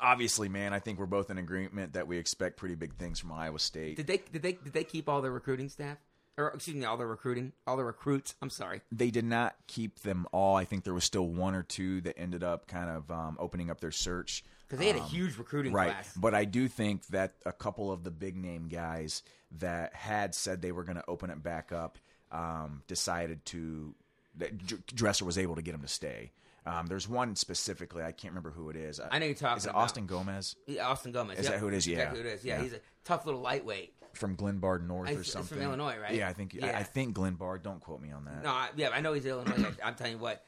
obviously, 0.00 0.48
man, 0.48 0.72
I 0.72 0.78
think 0.78 0.98
we're 0.98 1.06
both 1.06 1.30
in 1.30 1.38
agreement 1.38 1.92
that 1.94 2.06
we 2.06 2.18
expect 2.18 2.56
pretty 2.56 2.74
big 2.74 2.94
things 2.94 3.18
from 3.20 3.32
Iowa 3.32 3.58
State. 3.58 3.96
Did 3.96 4.06
they 4.06 4.22
did 4.32 4.42
they 4.42 4.52
did 4.52 4.72
they 4.72 4.84
keep 4.84 5.08
all 5.08 5.20
their 5.22 5.32
recruiting 5.32 5.68
staff? 5.68 5.98
Or 6.36 6.48
excuse 6.54 6.76
me, 6.76 6.84
all 6.84 6.96
the 6.96 7.04
recruiting, 7.04 7.52
all 7.66 7.76
the 7.76 7.82
recruits. 7.84 8.36
I'm 8.40 8.50
sorry. 8.50 8.80
they 8.92 9.10
did 9.10 9.24
not 9.24 9.56
keep 9.66 10.00
them 10.00 10.24
all. 10.30 10.54
I 10.54 10.64
think 10.64 10.84
there 10.84 10.94
was 10.94 11.02
still 11.02 11.26
one 11.26 11.56
or 11.56 11.64
two 11.64 12.00
that 12.02 12.16
ended 12.16 12.44
up 12.44 12.68
kind 12.68 12.88
of 12.88 13.10
um, 13.10 13.36
opening 13.40 13.70
up 13.70 13.80
their 13.80 13.90
search. 13.90 14.44
Because 14.68 14.78
they 14.78 14.86
had 14.86 14.96
a 14.96 15.04
huge 15.04 15.36
recruiting 15.36 15.72
Right. 15.72 15.90
class. 15.90 16.12
But 16.16 16.34
I 16.36 16.44
do 16.44 16.68
think 16.68 17.06
that 17.08 17.34
a 17.44 17.50
couple 17.52 17.90
of 17.90 18.04
the 18.04 18.12
big 18.12 18.36
name 18.36 18.68
guys 18.68 19.24
that 19.58 19.94
had 19.94 20.32
said 20.32 20.62
they 20.62 20.70
were 20.70 20.84
going 20.84 20.94
to 20.98 21.04
open 21.08 21.30
it 21.30 21.42
back 21.42 21.72
up 21.72 21.98
um, 22.30 22.82
decided 22.86 23.44
to. 23.46 23.94
That 24.36 24.86
Dresser 24.86 25.24
was 25.24 25.38
able 25.38 25.56
to 25.56 25.62
get 25.62 25.72
them 25.72 25.82
to 25.82 25.88
stay. 25.88 26.30
Um, 26.66 26.86
there's 26.86 27.08
one 27.08 27.34
specifically, 27.36 28.02
I 28.02 28.12
can't 28.12 28.32
remember 28.32 28.50
who 28.50 28.68
it 28.68 28.76
is. 28.76 29.00
I 29.00 29.18
know 29.18 29.26
you're 29.26 29.34
talking 29.34 29.58
Is 29.58 29.66
it 29.66 29.70
about. 29.70 29.82
Austin 29.82 30.06
Gomez 30.06 30.54
Yeah, 30.66 30.86
Austin 30.88 31.12
Gomez. 31.12 31.38
Is 31.38 31.44
Yep. 31.44 31.54
that 31.54 31.60
who 31.60 31.68
it 31.68 31.74
is? 31.74 31.86
Yeah. 31.86 31.96
exactly 31.98 32.20
who 32.22 32.28
it 32.28 32.32
is. 32.32 32.44
Yeah, 32.44 32.56
Yeah. 32.56 32.62
he's 32.62 32.72
a 32.74 32.80
tough 33.04 33.24
little 33.26 33.40
lightweight. 33.40 33.94
from 34.14 34.36
Glenbard 34.36 34.86
North 34.86 35.08
or 35.10 35.20
it's 35.20 35.32
from 35.32 35.44
something? 35.44 35.62
Illinois, 35.62 35.96
right? 35.96 36.14
Yeah, 36.14 36.28
I 36.28 36.32
think 36.32 36.54
I, 36.60 36.66
Yeah. 36.66 36.78
I 36.78 36.82
think 36.82 37.14
Glenbard. 37.16 37.62
Don't 37.62 37.80
quote 37.80 38.00
me 38.02 38.10
on 38.10 38.24
that. 38.24 38.42
No, 38.42 38.50
I, 38.50 38.68
yeah, 38.76 38.90
I 38.90 39.00
know 39.00 39.12
he's 39.12 39.24
Illinois. 39.26 39.72
I'm 39.84 39.94
telling 39.94 40.14
you 40.14 40.18
what, 40.18 40.44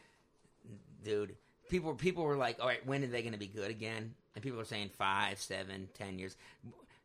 dude. 1.05 1.37
People 1.69 1.95
people 1.95 2.25
were 2.25 2.37
like, 2.37 2.59
all 2.61 2.67
right, 2.67 2.85
when 2.85 3.05
are 3.05 3.07
they 3.07 3.23
going 3.23 3.33
to 3.33 3.39
be 3.39 3.47
good 3.47 3.71
again? 3.71 4.15
And 4.35 4.43
people 4.43 4.59
are 4.61 4.65
saying 4.65 4.91
five, 4.99 5.39
seven, 5.41 5.89
ten 5.95 6.19
years. 6.19 6.37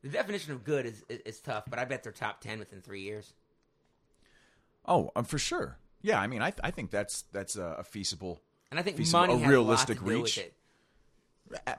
The 0.01 0.09
definition 0.09 0.53
of 0.53 0.63
good 0.63 0.85
is, 0.87 1.03
is 1.07 1.19
is 1.25 1.39
tough, 1.39 1.65
but 1.69 1.77
I 1.77 1.85
bet 1.85 2.01
they're 2.03 2.11
top 2.11 2.41
ten 2.41 2.57
within 2.59 2.81
three 2.81 3.01
years. 3.01 3.33
Oh, 4.85 5.11
um, 5.15 5.23
for 5.25 5.37
sure. 5.37 5.77
Yeah, 6.01 6.19
I 6.19 6.27
mean, 6.27 6.41
I 6.41 6.53
I 6.63 6.71
think 6.71 6.89
that's 6.91 7.23
that's 7.31 7.55
a, 7.55 7.77
a 7.79 7.83
feasible. 7.83 8.41
And 8.71 8.79
I 8.79 8.83
think 8.83 8.97
feasible- 8.97 9.21
money 9.21 9.33
a 9.35 9.39
has 9.39 9.49
realistic 9.49 10.01
a 10.01 10.03
lot 10.03 10.09
to 10.09 10.15
do 10.17 10.23
reach. 10.23 10.39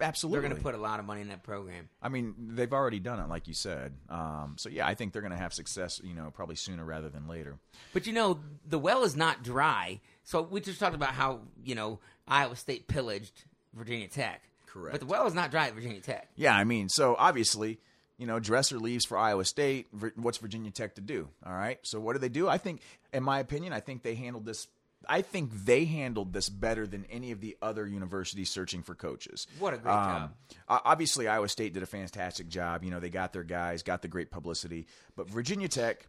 Absolutely, 0.01 0.40
They're 0.40 0.49
going 0.49 0.57
to 0.57 0.62
put 0.62 0.75
a 0.77 0.79
lot 0.79 1.01
of 1.01 1.07
money 1.07 1.20
in 1.20 1.29
that 1.29 1.42
program. 1.42 1.88
I 2.01 2.09
mean, 2.09 2.35
they've 2.55 2.72
already 2.72 3.01
done 3.01 3.18
it, 3.18 3.29
like 3.29 3.49
you 3.49 3.53
said. 3.55 3.94
Um, 4.09 4.55
so 4.59 4.68
yeah, 4.68 4.87
I 4.87 4.94
think 4.94 5.12
they're 5.12 5.22
going 5.22 5.33
to 5.33 5.38
have 5.38 5.53
success. 5.53 6.01
You 6.05 6.14
know, 6.14 6.31
probably 6.33 6.55
sooner 6.55 6.85
rather 6.85 7.09
than 7.09 7.27
later. 7.27 7.59
But 7.92 8.07
you 8.07 8.12
know, 8.12 8.38
the 8.68 8.79
well 8.79 9.03
is 9.03 9.16
not 9.16 9.42
dry. 9.42 10.01
So 10.22 10.42
we 10.42 10.61
just 10.61 10.79
talked 10.79 10.94
about 10.94 11.11
how 11.11 11.40
you 11.64 11.75
know 11.75 11.99
Iowa 12.29 12.55
State 12.55 12.87
pillaged 12.87 13.44
Virginia 13.75 14.07
Tech. 14.07 14.40
Correct. 14.66 14.92
But 14.92 15.01
the 15.01 15.07
well 15.07 15.27
is 15.27 15.35
not 15.35 15.51
dry 15.51 15.66
at 15.66 15.75
Virginia 15.75 16.01
Tech. 16.01 16.29
Yeah, 16.37 16.57
I 16.57 16.62
mean, 16.62 16.88
so 16.88 17.16
obviously, 17.18 17.81
you 18.18 18.27
know, 18.27 18.38
Dresser 18.38 18.79
leaves 18.79 19.05
for 19.05 19.18
Iowa 19.18 19.44
State. 19.44 19.88
What's 20.14 20.38
Virginia 20.38 20.70
Tech 20.70 20.94
to 20.94 21.01
do? 21.01 21.29
All 21.44 21.53
right. 21.53 21.79
So 21.83 21.99
what 21.99 22.12
do 22.12 22.20
they 22.20 22.29
do? 22.29 22.49
I 22.49 22.59
think, 22.59 22.83
in 23.12 23.25
my 23.25 23.40
opinion, 23.40 23.72
I 23.72 23.81
think 23.81 24.03
they 24.05 24.14
handled 24.14 24.46
this. 24.46 24.68
I 25.08 25.22
think 25.22 25.52
they 25.64 25.84
handled 25.84 26.32
this 26.32 26.48
better 26.48 26.86
than 26.86 27.04
any 27.10 27.32
of 27.32 27.40
the 27.40 27.56
other 27.62 27.86
universities 27.86 28.50
searching 28.50 28.82
for 28.82 28.94
coaches. 28.94 29.46
What 29.58 29.74
a 29.74 29.78
great 29.78 29.92
job. 29.92 30.32
Obviously, 30.68 31.28
Iowa 31.28 31.48
State 31.48 31.72
did 31.74 31.82
a 31.82 31.86
fantastic 31.86 32.48
job. 32.48 32.84
You 32.84 32.90
know, 32.90 33.00
they 33.00 33.10
got 33.10 33.32
their 33.32 33.44
guys, 33.44 33.82
got 33.82 34.02
the 34.02 34.08
great 34.08 34.30
publicity. 34.30 34.86
But 35.16 35.28
Virginia 35.30 35.68
Tech, 35.68 36.06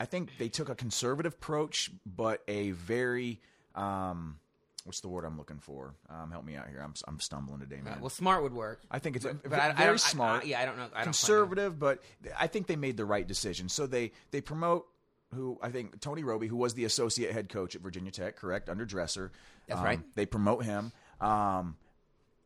I 0.00 0.04
think 0.04 0.30
they 0.38 0.48
took 0.48 0.68
a 0.68 0.74
conservative 0.74 1.34
approach, 1.34 1.90
but 2.04 2.42
a 2.48 2.72
very 2.72 3.40
um, 3.74 4.38
what's 4.84 5.00
the 5.00 5.08
word 5.08 5.24
I'm 5.24 5.38
looking 5.38 5.58
for? 5.58 5.94
Um, 6.10 6.30
help 6.30 6.44
me 6.44 6.56
out 6.56 6.68
here. 6.68 6.80
I'm 6.82 6.94
I'm 7.06 7.20
stumbling 7.20 7.60
today, 7.60 7.80
man. 7.82 8.00
Well, 8.00 8.10
smart 8.10 8.42
would 8.42 8.52
work. 8.52 8.80
I 8.90 8.98
think 8.98 9.16
it's 9.16 9.24
a, 9.24 9.34
But 9.34 9.54
I, 9.60 9.70
I 9.70 9.72
very 9.72 9.94
I- 9.94 9.96
smart, 9.96 10.42
I, 10.42 10.46
yeah, 10.46 10.60
I 10.60 10.64
don't 10.64 10.76
know. 10.76 10.88
I 10.92 10.98
don't 10.98 11.04
conservative, 11.04 11.78
but 11.78 12.02
I 12.38 12.46
think 12.48 12.66
they 12.66 12.76
made 12.76 12.96
the 12.96 13.04
right 13.04 13.26
decision. 13.26 13.68
So 13.68 13.86
they 13.86 14.12
they 14.30 14.40
promote 14.40 14.86
who 15.34 15.58
I 15.62 15.70
think 15.70 16.00
Tony 16.00 16.24
Robie, 16.24 16.46
who 16.46 16.56
was 16.56 16.74
the 16.74 16.84
associate 16.84 17.32
head 17.32 17.48
coach 17.48 17.74
at 17.74 17.80
Virginia 17.82 18.10
Tech, 18.10 18.36
correct 18.36 18.68
under 18.68 18.84
Dresser. 18.84 19.32
That's 19.66 19.80
Um, 19.80 19.84
right. 19.86 20.00
They 20.14 20.26
promote 20.26 20.64
him. 20.64 20.92
Um, 21.20 21.76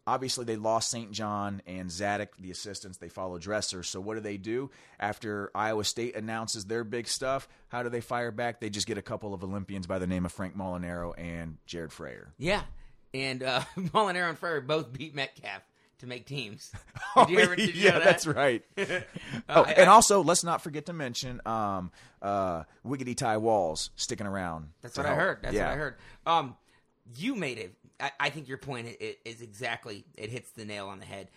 obviously, 0.07 0.45
they 0.45 0.57
lost 0.57 0.91
St. 0.91 1.11
John 1.11 1.63
and 1.67 1.89
Zadick, 1.91 2.29
the 2.39 2.51
assistants. 2.51 2.99
They 2.99 3.09
follow 3.09 3.39
Dresser. 3.39 3.83
So 3.83 4.01
what 4.01 4.15
do 4.15 4.21
they 4.21 4.37
do 4.37 4.71
after 5.01 5.51
Iowa 5.55 5.85
State 5.85 6.15
announces 6.17 6.65
their 6.67 6.85
big 6.85 7.09
stuff? 7.09 7.49
How 7.69 7.83
do 7.83 7.89
they 7.89 8.01
fire 8.01 8.31
back? 8.31 8.61
They 8.61 8.71
just 8.71 8.87
get 8.87 8.99
a 8.99 9.03
couple 9.03 9.35
of 9.35 9.43
Olympians 9.43 9.87
by 9.87 9.99
the 9.99 10.07
name 10.07 10.25
of 10.25 10.33
Frank 10.33 10.57
Molinaro 10.57 11.13
and 11.19 11.57
Jared 11.67 11.91
Frayer. 11.91 12.29
Yeah, 12.39 12.63
and 13.15 13.43
uh, 13.43 13.63
Molinaro 13.77 14.29
and 14.31 14.41
Frayer 14.41 14.65
both 14.67 14.93
beat 14.93 15.15
Metcalf 15.15 15.63
to 15.99 16.07
make 16.07 16.27
teams. 16.27 16.73
Oh, 17.15 17.25
Did 17.27 17.33
you 17.35 17.39
ever? 17.41 17.55
Yeah, 17.61 17.93
that? 17.93 18.05
that's 18.05 18.27
right. 18.27 18.63
oh, 18.79 19.63
I- 19.63 19.73
and 19.73 19.89
I- 19.91 19.93
also, 19.93 20.23
let's 20.23 20.45
not 20.45 20.63
forget 20.63 20.87
to 20.87 20.93
mention 20.93 21.41
um, 21.47 21.91
uh, 22.23 22.65
Wiggity 22.85 23.17
Ty 23.17 23.39
Walz 23.39 23.91
sticking 23.97 24.27
around. 24.27 24.71
That's 24.83 24.97
what 24.97 25.07
I 25.07 25.15
heard. 25.15 25.39
That's 25.43 25.55
yeah. 25.55 25.67
what 25.67 25.73
I 25.73 25.77
heard. 25.77 25.95
Um, 26.27 26.57
you 27.17 27.35
made 27.35 27.59
it. 27.59 27.75
I, 27.99 28.11
I 28.21 28.31
think 28.31 28.49
your 28.49 28.59
point 28.59 28.89
i- 28.89 28.97
i- 29.05 29.17
is 29.25 29.41
exactly. 29.41 30.05
It 30.17 30.31
hits 30.31 30.51
the 30.51 30.65
nail 30.65 30.89
on 30.89 30.99
the 30.99 31.07
head. 31.07 31.29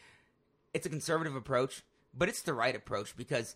It's 0.74 0.86
a 0.86 0.90
conservative 0.90 1.36
approach, 1.36 1.84
but 2.14 2.30
it's 2.30 2.42
the 2.42 2.54
right 2.54 2.76
approach 2.76 3.16
because 3.16 3.56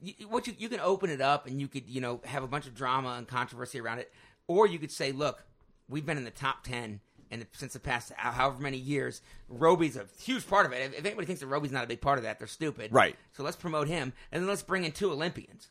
you, 0.00 0.14
what 0.28 0.46
you, 0.46 0.54
you 0.58 0.68
can 0.68 0.80
open 0.80 1.10
it 1.10 1.20
up 1.20 1.46
and 1.46 1.60
you 1.60 1.68
could 1.68 1.88
you 1.88 2.00
know 2.00 2.20
have 2.24 2.42
a 2.42 2.48
bunch 2.48 2.66
of 2.66 2.74
drama 2.74 3.14
and 3.16 3.26
controversy 3.28 3.80
around 3.80 3.98
it, 4.00 4.12
or 4.46 4.66
you 4.66 4.78
could 4.78 4.90
say, 4.90 5.12
look, 5.12 5.44
we've 5.88 6.04
been 6.04 6.18
in 6.18 6.24
the 6.24 6.30
top 6.30 6.64
ten. 6.64 7.00
And 7.30 7.46
since 7.52 7.72
the 7.72 7.80
past 7.80 8.12
however 8.16 8.60
many 8.60 8.76
years, 8.76 9.22
Robie's 9.48 9.96
a 9.96 10.06
huge 10.20 10.46
part 10.48 10.66
of 10.66 10.72
it. 10.72 10.94
If 10.96 11.04
anybody 11.04 11.26
thinks 11.26 11.40
that 11.40 11.46
Robie's 11.46 11.70
not 11.70 11.84
a 11.84 11.86
big 11.86 12.00
part 12.00 12.18
of 12.18 12.24
that, 12.24 12.38
they're 12.38 12.48
stupid. 12.48 12.92
Right. 12.92 13.16
So 13.32 13.42
let's 13.42 13.56
promote 13.56 13.88
him, 13.88 14.12
and 14.32 14.42
then 14.42 14.48
let's 14.48 14.62
bring 14.62 14.84
in 14.84 14.92
two 14.92 15.12
Olympians. 15.12 15.68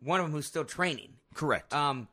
One 0.00 0.20
of 0.20 0.26
them 0.26 0.32
who's 0.32 0.46
still 0.46 0.64
training. 0.64 1.14
Correct. 1.34 1.72
Um, 1.72 2.08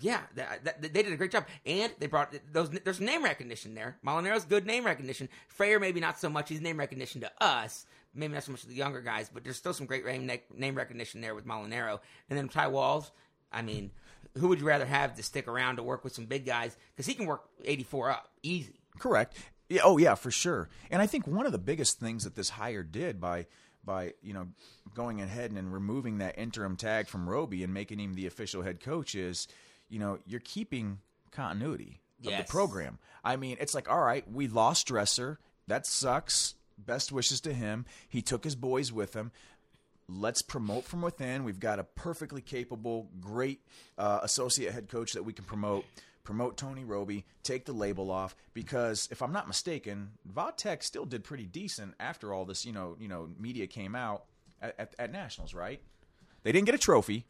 yeah, 0.00 0.20
that, 0.36 0.64
that, 0.64 0.82
they 0.82 1.02
did 1.02 1.12
a 1.12 1.16
great 1.16 1.32
job, 1.32 1.46
and 1.66 1.92
they 1.98 2.06
brought 2.06 2.34
those. 2.52 2.70
There's 2.70 3.00
name 3.00 3.22
recognition 3.24 3.74
there. 3.74 3.96
Molinaro's 4.04 4.44
good 4.44 4.66
name 4.66 4.84
recognition. 4.84 5.28
Frayer 5.58 5.80
maybe 5.80 6.00
not 6.00 6.18
so 6.18 6.28
much. 6.28 6.48
He's 6.48 6.60
name 6.60 6.78
recognition 6.78 7.20
to 7.22 7.30
us, 7.40 7.86
maybe 8.14 8.34
not 8.34 8.44
so 8.44 8.52
much 8.52 8.62
to 8.62 8.68
the 8.68 8.74
younger 8.74 9.00
guys, 9.00 9.30
but 9.32 9.44
there's 9.44 9.56
still 9.56 9.74
some 9.74 9.86
great 9.86 10.04
name, 10.06 10.30
name 10.54 10.74
recognition 10.74 11.20
there 11.20 11.34
with 11.34 11.46
Molinero. 11.46 12.00
And 12.28 12.38
then 12.38 12.48
Ty 12.48 12.68
Walz. 12.68 13.10
I 13.52 13.60
mean, 13.62 13.90
who 14.38 14.48
would 14.48 14.60
you 14.60 14.66
rather 14.66 14.86
have 14.86 15.14
to 15.16 15.22
stick 15.22 15.48
around 15.48 15.76
to 15.76 15.82
work 15.82 16.04
with 16.04 16.14
some 16.14 16.26
big 16.26 16.46
guys? 16.46 16.76
Because 16.94 17.06
he 17.06 17.14
can 17.14 17.26
work 17.26 17.42
84 17.64 18.10
up 18.10 18.28
easy. 18.42 18.80
Correct. 18.98 19.36
Yeah, 19.68 19.82
oh 19.84 19.96
yeah, 19.98 20.14
for 20.14 20.30
sure. 20.30 20.68
And 20.90 21.00
I 21.00 21.06
think 21.06 21.26
one 21.26 21.46
of 21.46 21.52
the 21.52 21.58
biggest 21.58 21.98
things 22.00 22.24
that 22.24 22.34
this 22.34 22.50
hire 22.50 22.82
did 22.82 23.20
by 23.20 23.46
by 23.84 24.12
you 24.22 24.32
know 24.34 24.48
going 24.94 25.20
ahead 25.20 25.50
and 25.50 25.72
removing 25.72 26.18
that 26.18 26.38
interim 26.38 26.76
tag 26.76 27.08
from 27.08 27.28
Robie 27.28 27.64
and 27.64 27.72
making 27.74 27.98
him 27.98 28.14
the 28.14 28.26
official 28.26 28.62
head 28.62 28.80
coach 28.80 29.14
is, 29.14 29.48
you 29.88 29.98
know, 29.98 30.18
you're 30.26 30.40
keeping 30.40 30.98
continuity 31.30 32.00
of 32.24 32.30
Yes. 32.30 32.46
the 32.46 32.50
program. 32.52 32.98
I 33.24 33.36
mean, 33.36 33.56
it's 33.60 33.74
like, 33.74 33.90
all 33.90 34.00
right, 34.00 34.30
we 34.30 34.46
lost 34.46 34.86
Dresser. 34.86 35.38
That 35.66 35.86
sucks. 35.86 36.54
Best 36.78 37.12
wishes 37.12 37.40
to 37.42 37.52
him. 37.52 37.86
He 38.08 38.22
took 38.22 38.44
his 38.44 38.56
boys 38.56 38.92
with 38.92 39.14
him. 39.14 39.30
Let's 40.08 40.42
promote 40.42 40.84
from 40.84 41.02
within. 41.02 41.44
We've 41.44 41.60
got 41.60 41.78
a 41.78 41.84
perfectly 41.84 42.40
capable, 42.40 43.08
great 43.20 43.60
uh, 43.96 44.20
associate 44.22 44.72
head 44.72 44.88
coach 44.88 45.12
that 45.12 45.24
we 45.24 45.32
can 45.32 45.44
promote. 45.44 45.84
Promote 46.24 46.56
Tony 46.56 46.84
Robie, 46.84 47.24
take 47.42 47.64
the 47.64 47.72
label 47.72 48.08
off 48.08 48.36
because 48.54 49.08
if 49.10 49.22
I'm 49.22 49.32
not 49.32 49.48
mistaken, 49.48 50.12
Vodtech 50.32 50.84
still 50.84 51.04
did 51.04 51.24
pretty 51.24 51.46
decent 51.46 51.94
after 51.98 52.32
all 52.32 52.44
this, 52.44 52.64
you 52.64 52.72
know, 52.72 52.96
you 53.00 53.08
know, 53.08 53.28
media 53.40 53.66
came 53.66 53.96
out 53.96 54.26
at, 54.60 54.74
at, 54.78 54.94
at 55.00 55.12
nationals, 55.12 55.52
right? 55.52 55.82
They 56.44 56.52
didn't 56.52 56.66
get 56.66 56.76
a 56.76 56.78
trophy, 56.78 57.26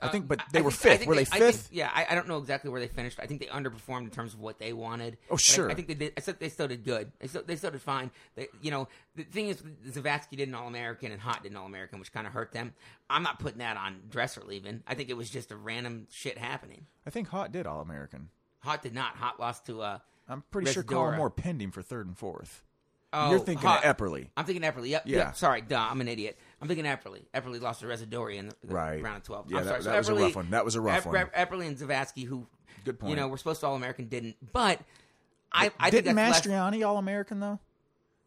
I 0.00 0.08
think, 0.08 0.28
but 0.28 0.40
they 0.52 0.60
Uh, 0.60 0.62
I 0.62 0.64
were 0.64 0.70
think- 0.70 0.98
fifth. 1.00 1.06
Were 1.08 1.14
they, 1.16 1.24
think- 1.24 1.42
fifth? 1.44 1.68
yeah, 1.72 1.90
I, 1.92 2.06
I 2.10 2.14
don't 2.14 2.28
know 2.28 2.38
exactly 2.38 2.70
where 2.70 2.80
they 2.80 2.88
finished. 2.88 3.18
I 3.20 3.26
think 3.26 3.40
they 3.40 3.46
underperformed 3.48 4.02
in 4.04 4.10
terms 4.10 4.32
of 4.34 4.40
what 4.40 4.58
they 4.58 4.72
wanted. 4.72 5.18
Oh, 5.24 5.30
But 5.30 5.34
I- 5.34 5.36
sure. 5.38 5.70
I, 5.70 5.74
think 5.74 5.88
they 5.88 5.94
did. 5.94 6.12
I 6.16 6.20
said 6.20 6.38
they 6.38 6.48
still 6.48 6.68
did 6.68 6.84
good. 6.84 7.10
They 7.18 7.26
still, 7.26 7.42
they 7.44 7.56
still 7.56 7.70
did 7.72 7.82
fine. 7.82 8.10
They, 8.36 8.48
you 8.62 8.70
know, 8.70 8.88
the 9.16 9.24
thing 9.24 9.48
is, 9.48 9.60
Zavatsky 9.88 10.36
did 10.36 10.48
an 10.48 10.54
All 10.54 10.68
American 10.68 11.10
and 11.12 11.20
Haught 11.20 11.42
did 11.42 11.52
an 11.52 11.56
All 11.58 11.66
American, 11.66 11.98
which 11.98 12.12
kind 12.12 12.26
of 12.26 12.32
hurt 12.32 12.52
them. 12.52 12.74
I'm 13.10 13.22
not 13.22 13.38
putting 13.40 13.58
that 13.58 13.76
on 13.76 14.00
Dresser 14.10 14.42
leaving. 14.44 14.82
I 14.86 14.94
think 14.94 15.10
it 15.10 15.16
was 15.16 15.30
just 15.30 15.50
a 15.50 15.56
random 15.56 16.06
shit 16.10 16.38
happening. 16.38 16.86
I 17.06 17.10
think 17.10 17.28
Haught 17.28 17.52
did 17.52 17.66
All 17.66 17.80
American. 17.80 18.28
Haught 18.60 18.82
did 18.82 18.94
not. 18.94 19.16
Haught 19.16 19.40
lost 19.40 19.66
to. 19.66 19.82
uh 19.82 19.98
I'm 20.28 20.42
pretty 20.50 20.70
sure 20.72 20.82
Colin 20.82 21.00
Residora. 21.04 21.16
Moore 21.16 21.30
pinned 21.30 21.62
him 21.62 21.70
for 21.70 21.80
third 21.80 22.06
and 22.06 22.16
fourth. 22.16 22.62
oh, 23.14 23.30
You're 23.30 23.38
thinking 23.38 23.66
Haught. 23.66 23.82
Epperly. 23.82 24.28
I'm 24.36 24.44
thinking 24.44 24.62
Epperly. 24.62 24.90
Yep. 24.90 25.04
Yeah. 25.06 25.16
Yep. 25.18 25.36
Sorry, 25.36 25.60
duh. 25.62 25.88
I'm 25.90 26.00
an 26.02 26.08
idiot. 26.08 26.38
I'm 26.60 26.68
thinking 26.68 26.84
Epperly. 26.86 27.22
Epperly 27.34 27.60
lost 27.60 27.80
to 27.80 27.86
Residori 27.86 28.36
in 28.36 28.48
the, 28.48 28.54
the 28.64 28.74
Right. 28.74 29.02
round 29.02 29.18
of 29.18 29.22
12. 29.24 29.50
Yeah, 29.50 29.58
I'm 29.58 29.64
that- 29.64 29.70
sorry. 29.82 29.94
that 29.94 29.98
was 29.98 30.08
a 30.08 30.14
rough 30.14 30.36
one. 30.36 30.50
That 30.50 30.64
was 30.64 30.74
a 30.74 30.80
rough 30.80 31.06
Ep- 31.06 31.06
one. 31.06 31.26
Epperly 31.26 31.66
and 31.68 31.76
Zavatsky, 31.78 32.24
who 32.26 32.46
Good 32.84 32.98
point. 32.98 33.10
you 33.10 33.16
know, 33.16 33.28
we're 33.28 33.36
supposed 33.36 33.60
to 33.60 33.66
All 33.66 33.76
American, 33.76 34.06
didn't. 34.06 34.36
But 34.52 34.80
I, 35.52 35.70
I 35.78 35.90
think 35.90 36.04
Didn't 36.04 36.16
Mastriani 36.18 36.86
All 36.86 36.98
American 36.98 37.40
though? 37.40 37.58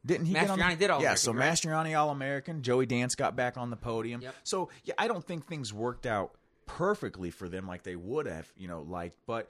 Didn't 0.05 0.25
he? 0.25 0.33
get 0.33 0.49
on 0.49 0.57
Mastriani 0.57 0.69
did 0.79 0.81
Yeah, 0.87 0.93
All-American, 0.93 1.17
so 1.17 1.33
right? 1.33 1.51
Mastriani 1.53 1.99
All 1.99 2.09
American. 2.09 2.63
Joey 2.63 2.87
Dance 2.87 3.13
got 3.15 3.35
back 3.35 3.57
on 3.57 3.69
the 3.69 3.75
podium. 3.75 4.21
Yep. 4.21 4.35
So 4.43 4.69
yeah, 4.83 4.95
I 4.97 5.07
don't 5.07 5.23
think 5.23 5.45
things 5.47 5.71
worked 5.73 6.07
out 6.07 6.31
perfectly 6.65 7.29
for 7.29 7.47
them 7.49 7.67
like 7.67 7.83
they 7.83 7.95
would 7.95 8.25
have, 8.25 8.51
you 8.57 8.67
know, 8.67 8.81
liked. 8.81 9.17
But 9.27 9.49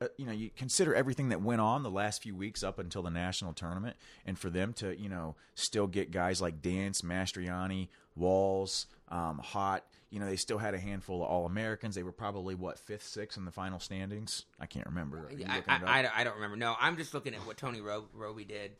uh, 0.00 0.06
you 0.16 0.26
know, 0.26 0.32
you 0.32 0.50
consider 0.56 0.94
everything 0.94 1.30
that 1.30 1.42
went 1.42 1.60
on 1.60 1.82
the 1.82 1.90
last 1.90 2.22
few 2.22 2.34
weeks 2.36 2.62
up 2.62 2.78
until 2.78 3.02
the 3.02 3.10
national 3.10 3.52
tournament, 3.52 3.96
and 4.24 4.38
for 4.38 4.50
them 4.50 4.72
to, 4.74 4.98
you 4.98 5.08
know, 5.08 5.34
still 5.54 5.86
get 5.86 6.10
guys 6.10 6.40
like 6.40 6.62
Dance, 6.62 7.02
Mastriani, 7.02 7.88
Walz, 8.16 8.86
um, 9.08 9.38
Haught. 9.38 9.84
You 10.10 10.20
know, 10.20 10.26
they 10.26 10.36
still 10.36 10.56
had 10.58 10.72
a 10.74 10.78
handful 10.78 11.22
of 11.22 11.28
All 11.28 11.44
Americans. 11.46 11.94
They 11.94 12.02
were 12.02 12.12
probably 12.12 12.54
what 12.54 12.78
fifth, 12.78 13.02
sixth 13.06 13.36
in 13.36 13.44
the 13.44 13.50
final 13.50 13.78
standings. 13.78 14.44
I 14.58 14.66
can't 14.66 14.86
remember. 14.86 15.18
I, 15.18 15.22
looking 15.22 15.40
it 15.40 15.48
up? 15.50 15.64
I, 15.66 16.08
I, 16.14 16.24
don't- 16.24 16.34
remember. 16.36 16.56
No, 16.56 16.76
I'm 16.80 16.96
just 16.96 17.12
looking 17.12 17.34
at 17.34 17.40
what 17.46 17.56
Tony 17.58 17.80
Ro- 17.80 18.06
Robie 18.14 18.44
did 18.44 18.72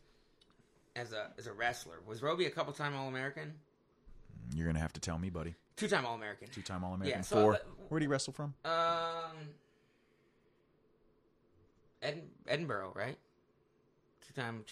as 0.97 1.13
a 1.13 1.31
as 1.39 1.47
a 1.47 1.53
wrestler. 1.53 1.97
Was 2.07 2.23
Robie 2.23 2.47
a 2.47 2.51
couple 2.51 2.73
time 2.73 2.95
All 2.97 3.09
American? 3.09 3.53
You're 4.55 4.67
gonna 4.67 4.79
have 4.79 4.93
to 4.95 5.01
tell 5.01 5.19
me, 5.19 5.29
buddy. 5.31 5.55
Two 5.77 5.89
time 5.89 6.07
All 6.07 6.15
American. 6.15 6.49
Two 6.49 6.63
time 6.63 6.83
All 6.83 6.95
American. 6.95 7.19
Yeah, 7.19 7.23
so, 7.23 7.37
Four. 7.43 7.55
uh, 7.55 7.59
Where 7.77 7.87
would 7.91 8.03
he 8.03 8.09
wrestle 8.09 8.33
from? 8.33 8.55
Um, 8.65 8.73
Ed, 12.03 12.23
Edinboro, 12.49 12.95
right? 12.95 13.17
Two 14.27 14.41
time 14.41 14.65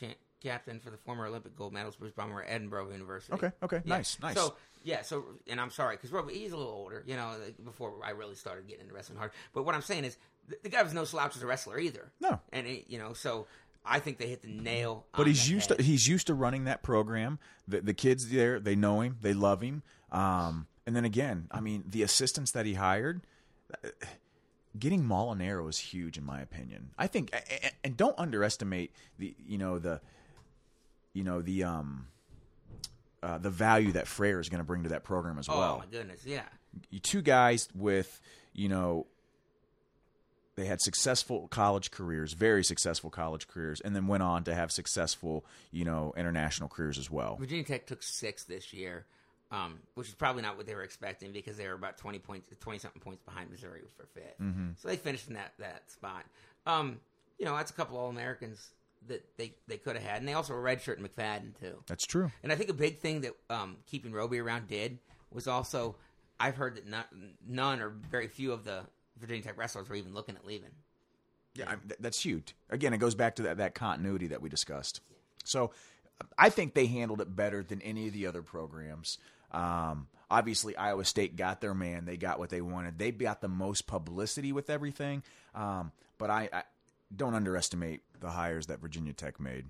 captain 0.43 0.81
for 0.81 0.91
the 0.91 0.97
former 0.99 1.27
Olympic 1.27 1.57
gold 1.57 1.73
medalist 1.73 1.99
Bruce 1.99 2.12
Baumgartner 2.12 2.45
at 2.51 2.61
Edinboro 2.62 2.93
University. 2.93 3.33
Okay, 3.33 3.51
okay, 3.62 3.77
Yeah. 3.85 3.97
nice, 3.97 4.19
nice. 4.21 4.35
So 4.37 4.55
yeah, 4.85 5.03
so 5.03 5.25
and 5.49 5.61
I'm 5.61 5.71
sorry 5.71 5.97
because 5.97 6.12
Robie 6.12 6.35
he's 6.35 6.53
a 6.53 6.57
little 6.57 6.73
older, 6.73 7.03
you 7.07 7.17
know, 7.17 7.35
like, 7.43 7.62
before 7.65 7.95
I 8.05 8.11
really 8.11 8.35
started 8.37 8.67
getting 8.69 8.83
into 8.83 8.95
wrestling 8.95 9.19
hard. 9.19 9.33
But 9.53 9.65
what 9.65 9.75
I'm 9.75 9.83
saying 9.83 10.05
is 10.05 10.17
the, 10.49 10.57
the 10.62 10.69
guy 10.69 10.83
was 10.83 10.95
no 10.95 11.05
slouch 11.05 11.37
as 11.37 11.43
a 11.43 11.47
wrestler 11.47 11.79
either. 11.79 12.12
No. 12.21 12.41
and 12.53 12.67
you 12.87 12.99
know, 12.99 13.12
so 13.12 13.47
I 13.85 13.99
think 13.99 14.19
they 14.19 14.29
hit 14.29 14.43
the 14.43 14.49
nail. 14.49 15.07
but 15.17 15.27
he's 15.27 15.49
used 15.49 15.71
head. 15.71 15.79
to 15.79 15.85
he's 15.85 16.07
used 16.07 16.27
to 16.29 16.35
running 16.35 16.65
that 16.65 16.83
program. 16.83 17.39
The, 17.67 17.81
the 17.81 17.95
kids 17.95 18.29
there, 18.31 18.61
they 18.61 18.77
know 18.77 19.01
him, 19.01 19.17
they 19.21 19.35
love 19.35 19.62
him. 19.62 19.83
Um, 20.12 20.67
and 20.87 20.95
then 20.95 21.05
again, 21.05 21.49
I 21.51 21.61
mean, 21.61 21.85
the 21.89 22.03
assistants 22.03 22.53
that 22.53 22.65
he 22.67 22.75
hired, 22.75 23.23
uh, 23.85 23.89
getting 24.79 25.03
Molinaro 25.05 25.69
is 25.69 25.79
huge 25.79 26.19
in 26.19 26.25
my 26.25 26.41
opinion. 26.41 26.91
I 26.99 27.07
think, 27.07 27.35
and 27.85 27.97
don't 27.97 28.19
underestimate 28.19 28.93
the 29.19 29.35
you 29.47 29.59
know 29.59 29.79
the 29.79 30.01
you 31.12 31.25
know 31.25 31.43
the 31.43 31.65
um 31.65 32.09
uh, 33.23 33.39
the 33.39 33.51
value 33.51 33.93
that 33.93 34.05
Frayer 34.05 34.41
is 34.41 34.49
going 34.49 34.59
to 34.61 34.65
bring 34.65 34.83
to 34.85 34.91
that 34.91 35.03
program 35.03 35.39
as 35.39 35.49
Oh 35.49 35.59
well. 35.59 35.75
Oh 35.77 35.79
my 35.79 35.87
goodness, 35.91 36.21
yeah. 36.25 36.43
you 36.91 36.99
two 37.01 37.23
guys 37.23 37.69
with 37.75 38.21
you 38.53 38.69
know 38.69 39.07
they 40.57 40.65
had 40.65 40.81
successful 40.81 41.49
college 41.49 41.91
careers 41.91 42.33
very 42.33 42.65
successful 42.65 43.11
college 43.11 43.47
careers 43.47 43.79
and 43.83 43.95
then 43.95 44.07
went 44.07 44.23
on 44.23 44.43
to 44.45 44.55
have 44.55 44.73
successful 44.73 45.45
you 45.71 45.85
know 45.85 46.15
international 46.17 46.67
careers 46.69 46.97
as 46.97 47.11
well 47.11 47.37
Virginia 47.37 47.62
Tech 47.65 47.87
took 47.87 48.03
six 48.03 48.45
this 48.45 48.73
year, 48.73 49.05
um, 49.50 49.78
which 49.94 50.09
is 50.09 50.14
probably 50.14 50.42
not 50.42 50.56
what 50.56 50.66
they 50.66 50.74
were 50.74 50.82
expecting 50.82 51.32
because 51.32 51.56
they 51.56 51.66
were 51.66 51.74
about 51.74 51.98
twenty 51.98 52.18
points, 52.18 52.48
twenty 52.61 52.78
something 52.78 53.00
points 53.00 53.22
behind 53.22 53.50
Missouri 53.50 53.80
for 53.96 54.04
5th 54.04 54.44
Mm-hmm. 54.44 54.68
So 54.76 54.88
they 54.88 54.96
finished 54.96 55.28
in 55.28 55.35
that 55.35 55.52
that 55.59 55.90
spot. 55.90 56.24
Um, 56.66 56.98
you 57.38 57.44
know, 57.44 57.56
that's 57.56 57.70
a 57.70 57.74
couple 57.74 57.96
All 57.98 58.09
Americans 58.09 58.70
that 59.09 59.24
they 59.37 59.54
they 59.68 59.76
could 59.76 59.94
have 59.96 60.04
had, 60.04 60.18
and 60.18 60.28
they 60.28 60.32
also 60.32 60.52
were 60.54 60.62
redshirt 60.62 60.98
McFadden 60.98 61.59
too. 61.61 61.82
that's 61.87 62.06
true 62.06 62.30
And 62.42 62.50
I 62.50 62.56
think 62.56 62.70
a 62.70 62.74
big 62.74 62.98
thing 62.98 63.20
that 63.22 63.32
um, 63.50 63.76
keeping 63.87 64.12
Robie 64.12 64.38
around 64.40 64.66
did 64.66 64.98
was 65.32 65.46
also 65.46 65.96
I've 66.40 66.56
heard 66.56 66.76
that 66.76 66.87
not, 66.88 67.06
none 67.46 67.80
or 67.80 67.90
very 68.11 68.28
few 68.28 68.52
of 68.52 68.64
the 68.64 68.80
Virginia 69.18 69.42
Tech 69.42 69.56
wrestlers 69.56 69.88
were 69.88 69.94
even 69.94 70.12
looking 70.12 70.35
at 70.37 70.44
leaving. 70.44 70.70
yeah 71.54 71.70
I, 71.70 71.74
that's 72.00 72.20
huge 72.20 72.54
again 72.68 72.92
it 72.92 72.98
goes 72.98 73.14
back 73.14 73.37
to 73.37 73.42
that, 73.42 73.59
that 73.59 73.74
continuity 73.74 74.26
that 74.28 74.42
we 74.42 74.48
discussed 74.48 75.00
so 75.44 75.70
i 76.37 76.50
think 76.50 76.74
they 76.74 76.87
handled 76.87 77.20
it 77.20 77.35
better 77.35 77.62
than 77.62 77.80
any 77.82 78.09
of 78.09 78.12
the 78.12 78.26
other 78.26 78.42
programs 78.42 79.18
um, 79.57 80.07
obviously 80.31 80.77
iowa 80.77 81.05
state 81.05 81.37
got 81.37 81.61
their 81.61 81.75
man 81.75 82.05
they 82.05 82.16
got 82.16 82.38
what 82.38 82.51
they 82.51 82.61
wanted 82.61 82.99
they 82.99 83.11
got 83.11 83.40
the 83.40 83.49
most 83.49 83.87
publicity 83.87 84.53
with 84.53 84.71
everything 84.71 85.22
um, 85.55 85.93
but 86.18 86.30
I, 86.30 86.49
I 86.53 86.62
don't 87.14 87.35
underestimate 87.35 88.03
the 88.20 88.30
hires 88.30 88.66
that 88.66 88.80
virginia 88.80 89.12
tech 89.12 89.41
made 89.41 89.66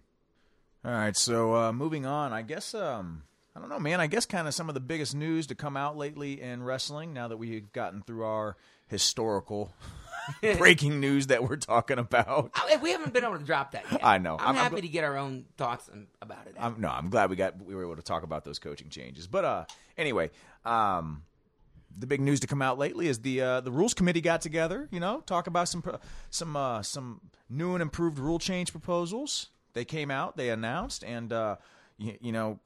All 0.85 0.91
right, 0.93 1.17
so 1.17 1.55
uh, 1.55 1.73
moving 1.73 2.07
on, 2.07 2.33
I 2.33 2.43
guess 2.43 2.75
um, 2.75 3.23
I 3.57 3.61
don't 3.61 3.71
know, 3.71 3.79
man. 3.79 4.01
I 4.01 4.07
guess 4.07 4.27
kind 4.27 4.47
of 4.47 4.53
some 4.55 4.69
of 4.69 4.75
the 4.75 4.81
biggest 4.81 5.15
news 5.15 5.47
to 5.47 5.55
come 5.55 5.79
out 5.79 5.97
lately 5.97 6.43
in 6.43 6.63
wrestling. 6.63 7.15
Now 7.15 7.29
that 7.29 7.39
we've 7.39 7.73
gotten 7.73 8.03
through 8.03 8.25
our 8.25 8.55
historical 8.87 9.73
breaking 10.59 11.01
news 11.01 11.29
that 11.29 11.43
we're 11.43 11.57
talking 11.57 11.99
about. 11.99 12.51
I- 12.55 12.77
We 12.83 12.91
haven't 12.93 13.13
been 13.13 13.25
able 13.25 13.39
to 13.39 13.45
drop 13.45 13.73
that 13.73 13.85
yet. 13.91 14.05
I 14.05 14.19
know. 14.19 14.35
I'm, 14.35 14.41
I'm- 14.41 14.49
I'm 14.51 14.55
happy 14.57 14.81
to 14.83 14.89
get 14.89 15.05
our 15.05 15.17
own 15.17 15.45
thoughts 15.57 15.89
about 16.21 16.47
it. 16.47 16.57
I'm, 16.59 16.81
no, 16.81 16.89
I'm 16.89 17.09
glad 17.11 17.31
we 17.31 17.37
got 17.37 17.63
we 17.65 17.75
were 17.75 17.83
able 17.85 17.97
to 17.97 18.03
talk 18.03 18.23
about 18.23 18.45
those 18.45 18.59
coaching 18.59 18.89
changes. 18.89 19.27
But 19.27 19.45
uh, 19.45 19.65
anyway, 19.97 20.31
um, 20.65 21.23
the 21.99 22.07
big 22.07 22.21
news 22.21 22.41
to 22.41 22.47
come 22.47 22.61
out 22.63 22.79
lately 22.79 23.07
is 23.09 23.21
the 23.21 23.41
uh, 23.41 23.61
the 23.61 23.71
rules 23.73 23.95
committee 23.95 24.21
got 24.21 24.41
together. 24.43 24.89
You 24.91 25.01
know, 25.01 25.21
talk 25.21 25.47
about 25.47 25.69
some 25.69 25.83
some 26.31 26.57
uh, 26.57 26.83
some 26.83 27.21
new 27.49 27.75
and 27.75 27.83
improved 27.83 28.19
rule 28.19 28.39
change 28.39 28.71
proposals. 28.73 29.49
They 29.73 29.85
came 29.85 30.11
out, 30.11 30.37
they 30.37 30.51
announced, 30.51 31.05
and 31.05 31.33
uh, 31.33 31.57
you, 31.99 32.17
you 32.21 32.33
know, 32.33 32.61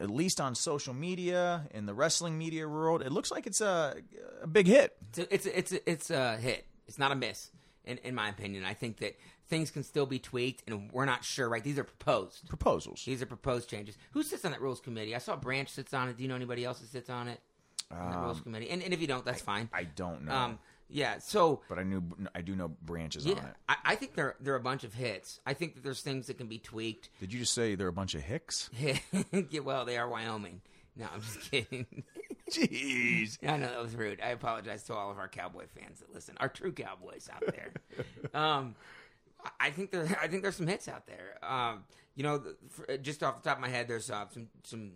at 0.00 0.10
least 0.10 0.40
on 0.40 0.54
social 0.56 0.92
media 0.94 1.66
in 1.72 1.86
the 1.86 1.94
wrestling 1.94 2.36
media 2.36 2.68
world, 2.68 3.00
it 3.02 3.12
looks 3.12 3.30
like 3.30 3.46
it's 3.46 3.60
a, 3.60 3.94
a 4.42 4.46
big 4.48 4.66
hit. 4.66 4.96
It's 5.08 5.18
a, 5.18 5.34
it's 5.34 5.46
a, 5.46 5.58
it's 5.58 5.72
a, 5.72 5.90
it's 5.90 6.10
a 6.10 6.36
hit. 6.38 6.66
It's 6.92 6.98
not 6.98 7.10
a 7.10 7.14
miss, 7.14 7.50
in 7.86 7.96
in 8.04 8.14
my 8.14 8.28
opinion. 8.28 8.66
I 8.66 8.74
think 8.74 8.98
that 8.98 9.16
things 9.48 9.70
can 9.70 9.82
still 9.82 10.04
be 10.04 10.18
tweaked, 10.18 10.62
and 10.66 10.92
we're 10.92 11.06
not 11.06 11.24
sure. 11.24 11.48
Right? 11.48 11.64
These 11.64 11.78
are 11.78 11.84
proposed. 11.84 12.46
Proposals. 12.50 13.02
These 13.06 13.22
are 13.22 13.26
proposed 13.26 13.70
changes. 13.70 13.96
Who 14.10 14.22
sits 14.22 14.44
on 14.44 14.50
that 14.50 14.60
rules 14.60 14.78
committee? 14.78 15.14
I 15.14 15.18
saw 15.18 15.34
Branch 15.34 15.70
sits 15.70 15.94
on 15.94 16.10
it. 16.10 16.18
Do 16.18 16.22
you 16.22 16.28
know 16.28 16.34
anybody 16.34 16.66
else 16.66 16.80
that 16.80 16.88
sits 16.90 17.08
on 17.08 17.28
it? 17.28 17.40
On 17.90 18.12
the 18.12 18.18
rules 18.18 18.42
committee. 18.42 18.68
And, 18.68 18.82
and 18.82 18.92
if 18.92 19.00
you 19.00 19.06
don't, 19.06 19.24
that's 19.24 19.40
fine. 19.40 19.62
Um, 19.62 19.68
I 19.72 19.84
don't 19.84 20.26
know, 20.26 20.34
Um, 20.34 20.58
yeah. 20.90 21.16
So 21.18 21.62
but 21.66 21.78
I 21.78 21.82
knew 21.82 22.02
I 22.34 22.42
do 22.42 22.54
know 22.54 22.68
branches 22.68 23.24
yeah, 23.24 23.36
on 23.36 23.44
it. 23.44 23.54
I, 23.70 23.76
I 23.86 23.94
think 23.94 24.14
there 24.14 24.36
there 24.38 24.52
are 24.52 24.58
a 24.58 24.60
bunch 24.60 24.84
of 24.84 24.92
hits. 24.92 25.40
I 25.46 25.54
think 25.54 25.76
that 25.76 25.82
there's 25.82 26.02
things 26.02 26.26
that 26.26 26.36
can 26.36 26.46
be 26.46 26.58
tweaked. 26.58 27.08
Did 27.20 27.32
you 27.32 27.38
just 27.38 27.54
say 27.54 27.74
they're 27.74 27.88
a 27.88 27.92
bunch 27.92 28.14
of 28.14 28.20
hicks? 28.20 28.68
yeah, 28.78 29.60
well, 29.60 29.86
they 29.86 29.96
are 29.96 30.06
Wyoming. 30.10 30.60
No, 30.94 31.06
I'm 31.12 31.22
just 31.22 31.40
kidding. 31.50 32.04
Jeez. 32.50 33.38
I 33.46 33.56
know 33.56 33.68
that 33.68 33.82
was 33.82 33.94
rude. 33.94 34.20
I 34.20 34.30
apologize 34.30 34.82
to 34.84 34.94
all 34.94 35.10
of 35.10 35.18
our 35.18 35.28
cowboy 35.28 35.66
fans 35.74 36.00
that 36.00 36.12
listen, 36.12 36.36
our 36.40 36.48
true 36.48 36.72
cowboys 36.72 37.28
out 37.32 37.42
there. 37.54 37.72
um, 38.40 38.74
I 39.60 39.70
think 39.70 39.90
there, 39.90 40.06
I 40.20 40.28
think 40.28 40.42
there's 40.42 40.56
some 40.56 40.66
hits 40.66 40.88
out 40.88 41.06
there. 41.06 41.38
Um, 41.42 41.84
you 42.14 42.22
know, 42.22 42.42
for, 42.70 42.96
just 42.98 43.22
off 43.22 43.42
the 43.42 43.48
top 43.48 43.58
of 43.58 43.62
my 43.62 43.68
head, 43.68 43.88
there's 43.88 44.10
uh, 44.10 44.26
some 44.32 44.48
some 44.64 44.92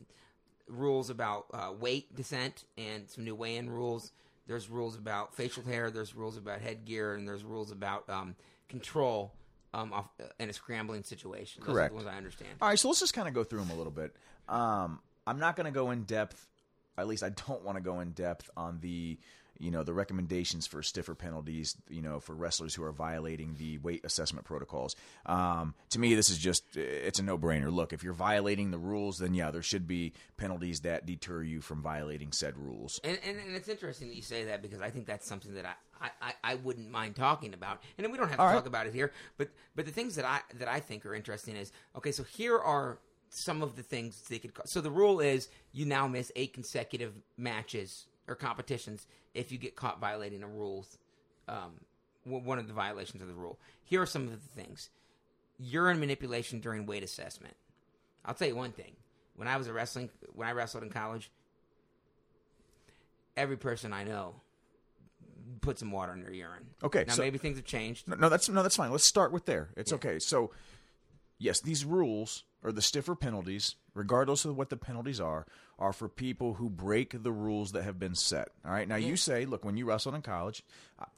rules 0.68 1.10
about 1.10 1.46
uh, 1.52 1.72
weight 1.78 2.14
descent 2.14 2.64
and 2.76 3.08
some 3.08 3.24
new 3.24 3.34
weigh-in 3.34 3.70
rules. 3.70 4.12
There's 4.46 4.68
rules 4.68 4.96
about 4.96 5.34
facial 5.34 5.64
hair. 5.64 5.90
There's 5.90 6.14
rules 6.14 6.36
about 6.36 6.60
headgear, 6.60 7.14
and 7.14 7.26
there's 7.26 7.44
rules 7.44 7.72
about 7.72 8.08
um, 8.08 8.36
control 8.68 9.32
um, 9.74 9.92
off, 9.92 10.08
in 10.38 10.48
a 10.48 10.52
scrambling 10.52 11.02
situation. 11.02 11.62
Those 11.64 11.74
Correct. 11.74 11.86
are 11.86 11.98
the 11.98 12.04
ones 12.04 12.14
I 12.14 12.16
understand. 12.16 12.50
All 12.60 12.68
right, 12.68 12.78
so 12.78 12.88
let's 12.88 13.00
just 13.00 13.14
kind 13.14 13.28
of 13.28 13.34
go 13.34 13.44
through 13.44 13.60
them 13.60 13.70
a 13.70 13.74
little 13.74 13.92
bit. 13.92 14.14
Um, 14.48 15.00
I'm 15.26 15.38
not 15.38 15.56
going 15.56 15.66
to 15.66 15.72
go 15.72 15.90
in 15.90 16.04
depth. 16.04 16.46
At 16.98 17.06
least 17.06 17.22
I 17.22 17.30
don't 17.30 17.62
want 17.62 17.76
to 17.76 17.82
go 17.82 18.00
in 18.00 18.12
depth 18.12 18.50
on 18.56 18.80
the, 18.80 19.18
you 19.58 19.70
know, 19.70 19.82
the 19.82 19.94
recommendations 19.94 20.66
for 20.66 20.82
stiffer 20.82 21.14
penalties. 21.14 21.76
You 21.88 22.02
know, 22.02 22.20
for 22.20 22.34
wrestlers 22.34 22.74
who 22.74 22.82
are 22.82 22.92
violating 22.92 23.54
the 23.58 23.78
weight 23.78 24.04
assessment 24.04 24.44
protocols. 24.44 24.96
Um, 25.24 25.74
to 25.90 25.98
me, 25.98 26.14
this 26.14 26.30
is 26.30 26.38
just 26.38 26.76
it's 26.76 27.18
a 27.18 27.22
no 27.22 27.38
brainer. 27.38 27.72
Look, 27.72 27.92
if 27.92 28.02
you're 28.02 28.12
violating 28.12 28.70
the 28.70 28.78
rules, 28.78 29.18
then 29.18 29.34
yeah, 29.34 29.50
there 29.50 29.62
should 29.62 29.86
be 29.86 30.12
penalties 30.36 30.80
that 30.80 31.06
deter 31.06 31.42
you 31.42 31.60
from 31.60 31.82
violating 31.82 32.32
said 32.32 32.56
rules. 32.56 33.00
And, 33.04 33.18
and, 33.24 33.38
and 33.38 33.56
it's 33.56 33.68
interesting 33.68 34.08
that 34.08 34.16
you 34.16 34.22
say 34.22 34.44
that 34.44 34.62
because 34.62 34.80
I 34.80 34.90
think 34.90 35.06
that's 35.06 35.26
something 35.26 35.54
that 35.54 35.66
I, 36.00 36.10
I, 36.20 36.32
I, 36.44 36.54
wouldn't 36.56 36.90
mind 36.90 37.16
talking 37.16 37.54
about. 37.54 37.82
And 37.96 38.10
we 38.10 38.18
don't 38.18 38.28
have 38.28 38.36
to 38.36 38.42
All 38.42 38.48
right. 38.48 38.54
talk 38.54 38.66
about 38.66 38.86
it 38.86 38.94
here, 38.94 39.12
but 39.38 39.48
but 39.74 39.86
the 39.86 39.92
things 39.92 40.16
that 40.16 40.24
I 40.24 40.40
that 40.58 40.68
I 40.68 40.80
think 40.80 41.06
are 41.06 41.14
interesting 41.14 41.56
is 41.56 41.72
okay. 41.96 42.12
So 42.12 42.22
here 42.22 42.58
are 42.58 42.98
some 43.30 43.62
of 43.62 43.76
the 43.76 43.82
things 43.82 44.22
they 44.28 44.38
could. 44.38 44.52
So 44.66 44.80
the 44.80 44.90
rule 44.90 45.20
is 45.20 45.48
you 45.72 45.84
now 45.86 46.06
miss 46.08 46.32
eight 46.36 46.52
consecutive 46.52 47.12
matches 47.36 48.06
or 48.28 48.34
competitions 48.34 49.06
if 49.34 49.52
you 49.52 49.58
get 49.58 49.76
caught 49.76 50.00
violating 50.00 50.42
a 50.42 50.48
rules. 50.48 50.98
Um, 51.48 51.80
w- 52.24 52.44
one 52.44 52.58
of 52.58 52.66
the 52.66 52.72
violations 52.72 53.22
of 53.22 53.28
the 53.28 53.34
rule. 53.34 53.58
Here 53.84 54.02
are 54.02 54.06
some 54.06 54.22
of 54.24 54.30
the 54.30 54.62
things: 54.62 54.90
urine 55.58 56.00
manipulation 56.00 56.60
during 56.60 56.86
weight 56.86 57.02
assessment. 57.02 57.54
I'll 58.24 58.34
tell 58.34 58.48
you 58.48 58.56
one 58.56 58.72
thing. 58.72 58.92
When 59.36 59.46
I 59.48 59.56
was 59.56 59.66
a 59.68 59.72
wrestling, 59.72 60.08
when 60.34 60.48
I 60.48 60.52
wrestled 60.52 60.82
in 60.82 60.90
college, 60.90 61.30
every 63.36 63.56
person 63.56 63.92
I 63.92 64.04
know 64.04 64.34
put 65.60 65.78
some 65.78 65.90
water 65.92 66.12
in 66.12 66.20
their 66.22 66.32
urine. 66.32 66.66
Okay, 66.82 67.04
Now 67.06 67.14
so- 67.14 67.22
maybe 67.22 67.38
things 67.38 67.56
have 67.58 67.66
changed. 67.66 68.08
No, 68.08 68.16
no, 68.16 68.28
that's 68.28 68.48
no, 68.48 68.62
that's 68.62 68.76
fine. 68.76 68.90
Let's 68.90 69.06
start 69.08 69.32
with 69.32 69.44
there. 69.46 69.68
It's 69.76 69.92
okay. 69.92 70.18
So, 70.18 70.50
yes, 71.38 71.60
these 71.60 71.84
rules 71.84 72.44
or 72.62 72.72
the 72.72 72.82
stiffer 72.82 73.14
penalties, 73.14 73.76
regardless 73.94 74.44
of 74.44 74.56
what 74.56 74.70
the 74.70 74.76
penalties 74.76 75.20
are, 75.20 75.46
are 75.78 75.92
for 75.92 76.08
people 76.08 76.54
who 76.54 76.68
break 76.70 77.22
the 77.22 77.32
rules 77.32 77.72
that 77.72 77.84
have 77.84 77.98
been 77.98 78.14
set. 78.14 78.48
All 78.64 78.72
right. 78.72 78.88
Now 78.88 78.96
you 78.96 79.16
say, 79.16 79.44
look, 79.44 79.64
when 79.64 79.76
you 79.76 79.86
wrestled 79.86 80.14
in 80.14 80.22
college, 80.22 80.62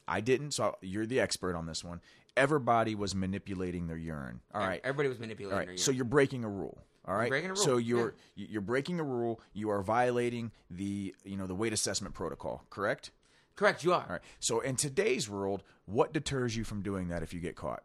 I- 0.07 0.21
didn't, 0.21 0.53
so 0.53 0.77
you're 0.83 1.07
the 1.07 1.21
expert 1.21 1.55
on 1.55 1.67
this 1.67 1.83
one. 1.85 2.01
Everybody 2.37 2.95
was 2.95 3.15
manipulating 3.15 3.87
their 3.87 3.97
urine. 3.97 4.41
All 4.55 4.61
right. 4.61 4.81
Everybody 4.85 5.09
was 5.09 5.19
manipulating 5.19 5.53
All 5.53 5.59
right. 5.59 5.67
their 5.67 5.73
urine. 5.75 5.79
So 5.83 5.91
you're 5.91 6.05
breaking 6.05 6.45
a 6.45 6.49
rule. 6.49 6.79
All 7.07 7.15
right. 7.17 7.31
breaking 7.31 7.51
a 7.51 7.55
rule, 7.55 7.63
So 7.63 7.77
you're 7.79 8.15
you're 8.37 8.61
breaking 8.61 9.01
a 9.01 9.05
rule. 9.05 9.41
You 9.55 9.71
are 9.71 9.83
violating 9.83 10.53
the 10.71 11.15
you 11.25 11.37
know 11.37 11.47
the 11.47 11.55
weight 11.55 11.73
assessment 11.73 12.15
protocol. 12.15 12.65
Correct. 12.69 13.11
Correct, 13.57 13.83
you 13.83 13.93
are. 13.93 14.03
All 14.03 14.13
right. 14.13 14.21
So 14.39 14.61
in 14.61 14.77
today's 14.77 15.29
world, 15.29 15.63
what 15.87 16.13
deters 16.13 16.55
you 16.57 16.63
from 16.65 16.83
doing 16.83 17.09
that 17.09 17.23
if 17.23 17.33
you 17.33 17.41
get 17.41 17.57
caught? 17.57 17.83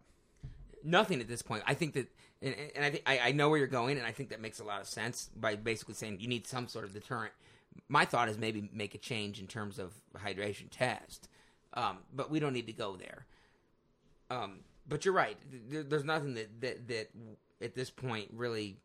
Nothing 0.84 1.22
at 1.22 1.28
this 1.28 1.42
point. 1.42 1.64
I 1.66 1.74
think 1.74 1.94
that, 1.94 2.12
and, 2.44 2.56
and 2.76 2.86
I 2.86 2.90
think 2.90 3.04
I, 3.06 3.20
I 3.20 3.32
know 3.32 3.50
where 3.50 3.58
you're 3.58 3.68
going, 3.68 3.98
and 3.98 4.06
I 4.06 4.12
think 4.12 4.30
that 4.30 4.42
makes 4.42 4.60
a 4.60 4.64
lot 4.64 4.82
of 4.82 4.88
sense 4.88 5.30
by 5.36 5.56
basically 5.56 5.94
saying 5.96 6.20
you 6.20 6.28
need 6.28 6.46
some 6.48 6.68
sort 6.68 6.86
of 6.86 6.94
deterrent. 6.94 7.32
My 7.90 8.06
thought 8.06 8.30
is 8.30 8.38
maybe 8.38 8.70
make 8.74 8.94
a 8.96 9.00
change 9.00 9.40
in 9.40 9.48
terms 9.48 9.80
of 9.80 9.94
hydration 10.18 10.68
test, 10.70 11.28
um, 11.74 12.00
but 12.14 12.30
we 12.30 12.40
don't 12.40 12.54
need 12.54 12.68
to 12.68 12.74
go 12.74 12.96
there. 12.96 13.26
Um, 14.30 14.60
but 14.88 15.06
you're 15.06 15.14
right. 15.14 15.38
There, 15.70 15.84
there's 15.84 16.04
nothing 16.04 16.34
that, 16.36 16.62
that 16.62 16.88
that 16.88 17.10
at 17.62 17.74
this 17.76 17.90
point 17.90 18.30
really 18.34 18.78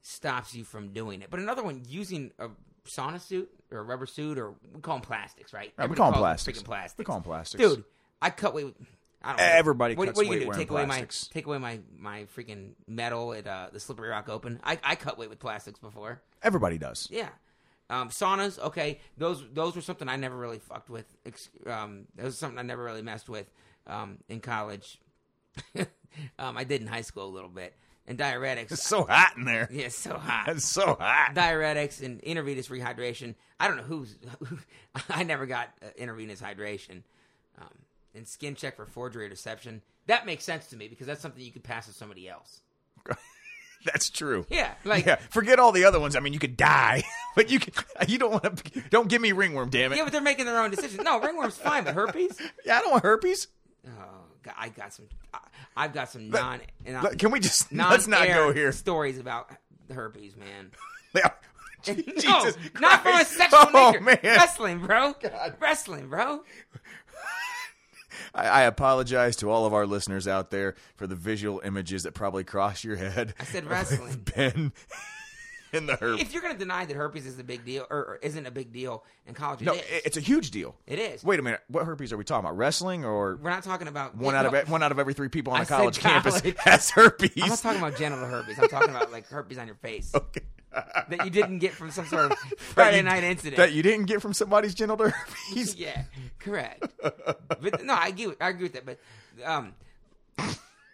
stops 0.00 0.54
you 0.54 0.64
from 0.64 0.92
doing 0.92 1.22
it. 1.22 1.30
But 1.30 1.40
another 1.40 1.62
one, 1.62 1.82
using 1.86 2.32
a 2.38 2.48
sauna 2.86 3.20
suit 3.20 3.50
or 3.70 3.78
a 3.78 3.82
rubber 3.82 4.06
suit, 4.06 4.38
or 4.38 4.54
we 4.74 4.80
call 4.80 4.96
them 4.96 5.02
plastics, 5.02 5.52
right? 5.52 5.72
Right, 5.76 5.88
we 5.88 5.96
call 5.96 6.08
'em 6.08 6.14
calls 6.14 6.22
plastics. 6.22 6.62
Plastics. 6.62 6.98
We 6.98 7.04
call 7.04 7.16
'em 7.16 7.22
plastics. 7.22 7.62
dude. 7.62 7.84
I 8.20 8.30
cut 8.30 8.54
weight. 8.54 8.74
I 9.24 9.28
don't 9.28 9.36
know. 9.38 9.44
Everybody 9.44 9.94
what, 9.94 10.06
cuts 10.06 10.16
what 10.16 10.22
are 10.22 10.24
you 10.24 10.30
weight 10.30 10.44
gonna 10.44 10.52
do? 10.52 10.58
Take 10.58 10.70
away 10.70 10.84
plastics. 10.84 11.28
my 11.28 11.32
take 11.34 11.46
away 11.46 11.58
my 11.58 11.80
my 11.96 12.26
freaking 12.36 12.72
metal 12.86 13.32
at 13.32 13.46
uh, 13.46 13.68
the 13.72 13.80
Slippery 13.80 14.08
Rock 14.08 14.28
Open. 14.28 14.60
I, 14.64 14.78
I 14.82 14.96
cut 14.96 15.18
weight 15.18 15.30
with 15.30 15.38
plastics 15.38 15.78
before. 15.78 16.22
Everybody 16.42 16.78
does. 16.78 17.08
Yeah. 17.10 17.28
Um, 17.90 18.08
saunas, 18.08 18.58
okay. 18.58 19.00
Those 19.18 19.44
those 19.52 19.76
were 19.76 19.82
something 19.82 20.08
I 20.08 20.16
never 20.16 20.36
really 20.36 20.58
fucked 20.58 20.90
with. 20.90 21.06
Um, 21.66 22.06
that 22.16 22.24
was 22.24 22.38
something 22.38 22.58
I 22.58 22.62
never 22.62 22.82
really 22.82 23.02
messed 23.02 23.28
with 23.28 23.50
um, 23.86 24.18
in 24.28 24.40
college. 24.40 24.98
um, 25.76 26.56
I 26.56 26.64
did 26.64 26.80
in 26.80 26.86
high 26.86 27.02
school 27.02 27.26
a 27.26 27.34
little 27.34 27.50
bit. 27.50 27.74
And 28.04 28.18
diuretics. 28.18 28.72
It's 28.72 28.82
so 28.82 29.04
hot 29.04 29.36
in 29.36 29.44
there. 29.44 29.68
yeah, 29.70 29.86
it's 29.86 29.96
so 29.96 30.18
hot. 30.18 30.48
It's 30.48 30.64
so 30.64 30.96
hot. 30.98 31.34
diuretics 31.36 32.02
and 32.02 32.20
intravenous 32.20 32.68
rehydration. 32.68 33.36
I 33.60 33.68
don't 33.68 33.76
know 33.76 33.84
who's. 33.84 34.16
I 35.08 35.22
never 35.22 35.46
got 35.46 35.68
uh, 35.80 35.86
intravenous 35.96 36.40
hydration. 36.40 37.02
Um, 37.60 37.68
and 38.14 38.26
skin 38.26 38.54
check 38.54 38.76
for 38.76 38.86
forgery 38.86 39.26
or 39.26 39.28
deception. 39.28 39.82
That 40.06 40.26
makes 40.26 40.44
sense 40.44 40.66
to 40.68 40.76
me 40.76 40.88
because 40.88 41.06
that's 41.06 41.20
something 41.20 41.42
you 41.42 41.52
could 41.52 41.64
pass 41.64 41.86
to 41.86 41.92
somebody 41.92 42.28
else. 42.28 42.60
That's 43.84 44.10
true. 44.10 44.46
Yeah, 44.48 44.72
like 44.84 45.06
yeah. 45.06 45.16
Forget 45.30 45.58
all 45.58 45.72
the 45.72 45.84
other 45.84 45.98
ones. 45.98 46.14
I 46.14 46.20
mean, 46.20 46.32
you 46.32 46.38
could 46.38 46.56
die, 46.56 47.02
but 47.36 47.50
you 47.50 47.58
can, 47.58 47.72
you 48.08 48.18
don't 48.18 48.30
want 48.30 48.64
to. 48.64 48.80
Don't 48.90 49.08
give 49.08 49.20
me 49.20 49.32
ringworm, 49.32 49.70
damn 49.70 49.92
it. 49.92 49.96
yeah, 49.96 50.04
but 50.04 50.12
they're 50.12 50.20
making 50.20 50.46
their 50.46 50.60
own 50.60 50.70
decisions. 50.70 51.02
No, 51.02 51.20
ringworm's 51.20 51.56
fine, 51.56 51.84
but 51.84 51.94
herpes. 51.94 52.40
Yeah, 52.64 52.78
I 52.78 52.80
don't 52.80 52.92
want 52.92 53.02
herpes. 53.02 53.48
Oh, 53.86 53.90
God, 54.42 54.54
I 54.56 54.68
got 54.68 54.92
some. 54.94 55.06
I've 55.76 55.92
got 55.92 56.10
some 56.10 56.30
non. 56.30 56.60
Can 57.18 57.30
we 57.30 57.40
just 57.40 57.72
non 57.72 57.90
let's 57.90 58.06
not 58.06 58.26
go 58.28 58.52
here? 58.52 58.70
Stories 58.72 59.18
about 59.18 59.50
herpes, 59.92 60.36
man. 60.36 60.70
Yeah. 61.14 61.30
no, 61.88 61.94
Jesus 61.94 62.56
not 62.80 63.02
from 63.02 63.10
a 63.10 63.14
Christ. 63.16 63.32
sexual 63.32 63.66
oh, 63.74 63.90
nature. 63.90 64.00
man. 64.00 64.18
Wrestling, 64.22 64.86
bro. 64.86 65.14
Wrestling, 65.60 66.08
bro. 66.08 66.44
I, 68.34 68.46
I 68.46 68.62
apologize 68.62 69.36
to 69.36 69.50
all 69.50 69.66
of 69.66 69.74
our 69.74 69.86
listeners 69.86 70.28
out 70.28 70.50
there 70.50 70.74
for 70.96 71.06
the 71.06 71.14
visual 71.14 71.60
images 71.64 72.02
that 72.04 72.12
probably 72.12 72.44
crossed 72.44 72.84
your 72.84 72.96
head. 72.96 73.34
I 73.38 73.44
said 73.44 73.64
wrestling. 73.70 74.26
Ben 74.34 74.72
in 75.72 75.86
the 75.86 75.94
herp. 75.94 76.20
If 76.20 76.32
you're 76.32 76.42
going 76.42 76.54
to 76.54 76.58
deny 76.58 76.84
that 76.84 76.96
herpes 76.96 77.26
is 77.26 77.38
a 77.38 77.44
big 77.44 77.64
deal 77.64 77.86
or, 77.90 77.96
or 77.98 78.18
isn't 78.22 78.46
a 78.46 78.50
big 78.50 78.72
deal 78.72 79.04
in 79.26 79.34
college, 79.34 79.60
No, 79.60 79.72
it- 79.74 79.84
it's 80.04 80.16
a 80.16 80.20
huge 80.20 80.50
deal. 80.50 80.74
It 80.86 80.98
is. 80.98 81.24
Wait 81.24 81.38
a 81.40 81.42
minute. 81.42 81.60
What 81.68 81.84
herpes 81.86 82.12
are 82.12 82.16
we 82.16 82.24
talking 82.24 82.44
about? 82.46 82.56
Wrestling 82.56 83.04
or 83.04 83.36
We're 83.36 83.50
not 83.50 83.62
talking 83.64 83.88
about 83.88 84.16
one 84.16 84.34
yeah, 84.34 84.40
out 84.40 84.46
of 84.46 84.52
no, 84.52 84.60
one 84.72 84.82
out 84.82 84.92
of 84.92 84.98
every 84.98 85.14
three 85.14 85.28
people 85.28 85.52
on 85.52 85.60
I 85.60 85.62
a 85.62 85.66
said 85.66 85.76
college 85.76 85.98
campus 85.98 86.40
college. 86.40 86.56
has 86.60 86.90
herpes? 86.90 87.30
I'm 87.42 87.48
not 87.48 87.58
talking 87.58 87.78
about 87.80 87.96
genital 87.96 88.26
herpes. 88.26 88.58
I'm 88.58 88.68
talking 88.68 88.90
about 88.90 89.10
like 89.12 89.26
herpes 89.28 89.58
on 89.58 89.66
your 89.66 89.76
face 89.76 90.12
Okay. 90.14 90.40
that 90.72 91.24
you 91.24 91.30
didn't 91.30 91.58
get 91.58 91.72
from 91.72 91.90
some 91.90 92.06
sort 92.06 92.32
of 92.32 92.38
Friday 92.58 92.98
you- 92.98 93.02
night 93.02 93.24
incident. 93.24 93.56
that 93.56 93.72
you 93.72 93.82
didn't 93.82 94.06
get 94.06 94.22
from 94.22 94.32
somebody's 94.34 94.74
genital 94.74 95.08
herpes. 95.10 95.74
yeah, 95.76 96.04
correct. 96.38 96.84
but 97.02 97.84
no, 97.84 97.94
I 97.94 98.08
agree. 98.08 98.32
I 98.40 98.48
agree 98.50 98.64
with 98.64 98.72
that. 98.74 98.86
But 98.86 98.98
um, 99.44 99.74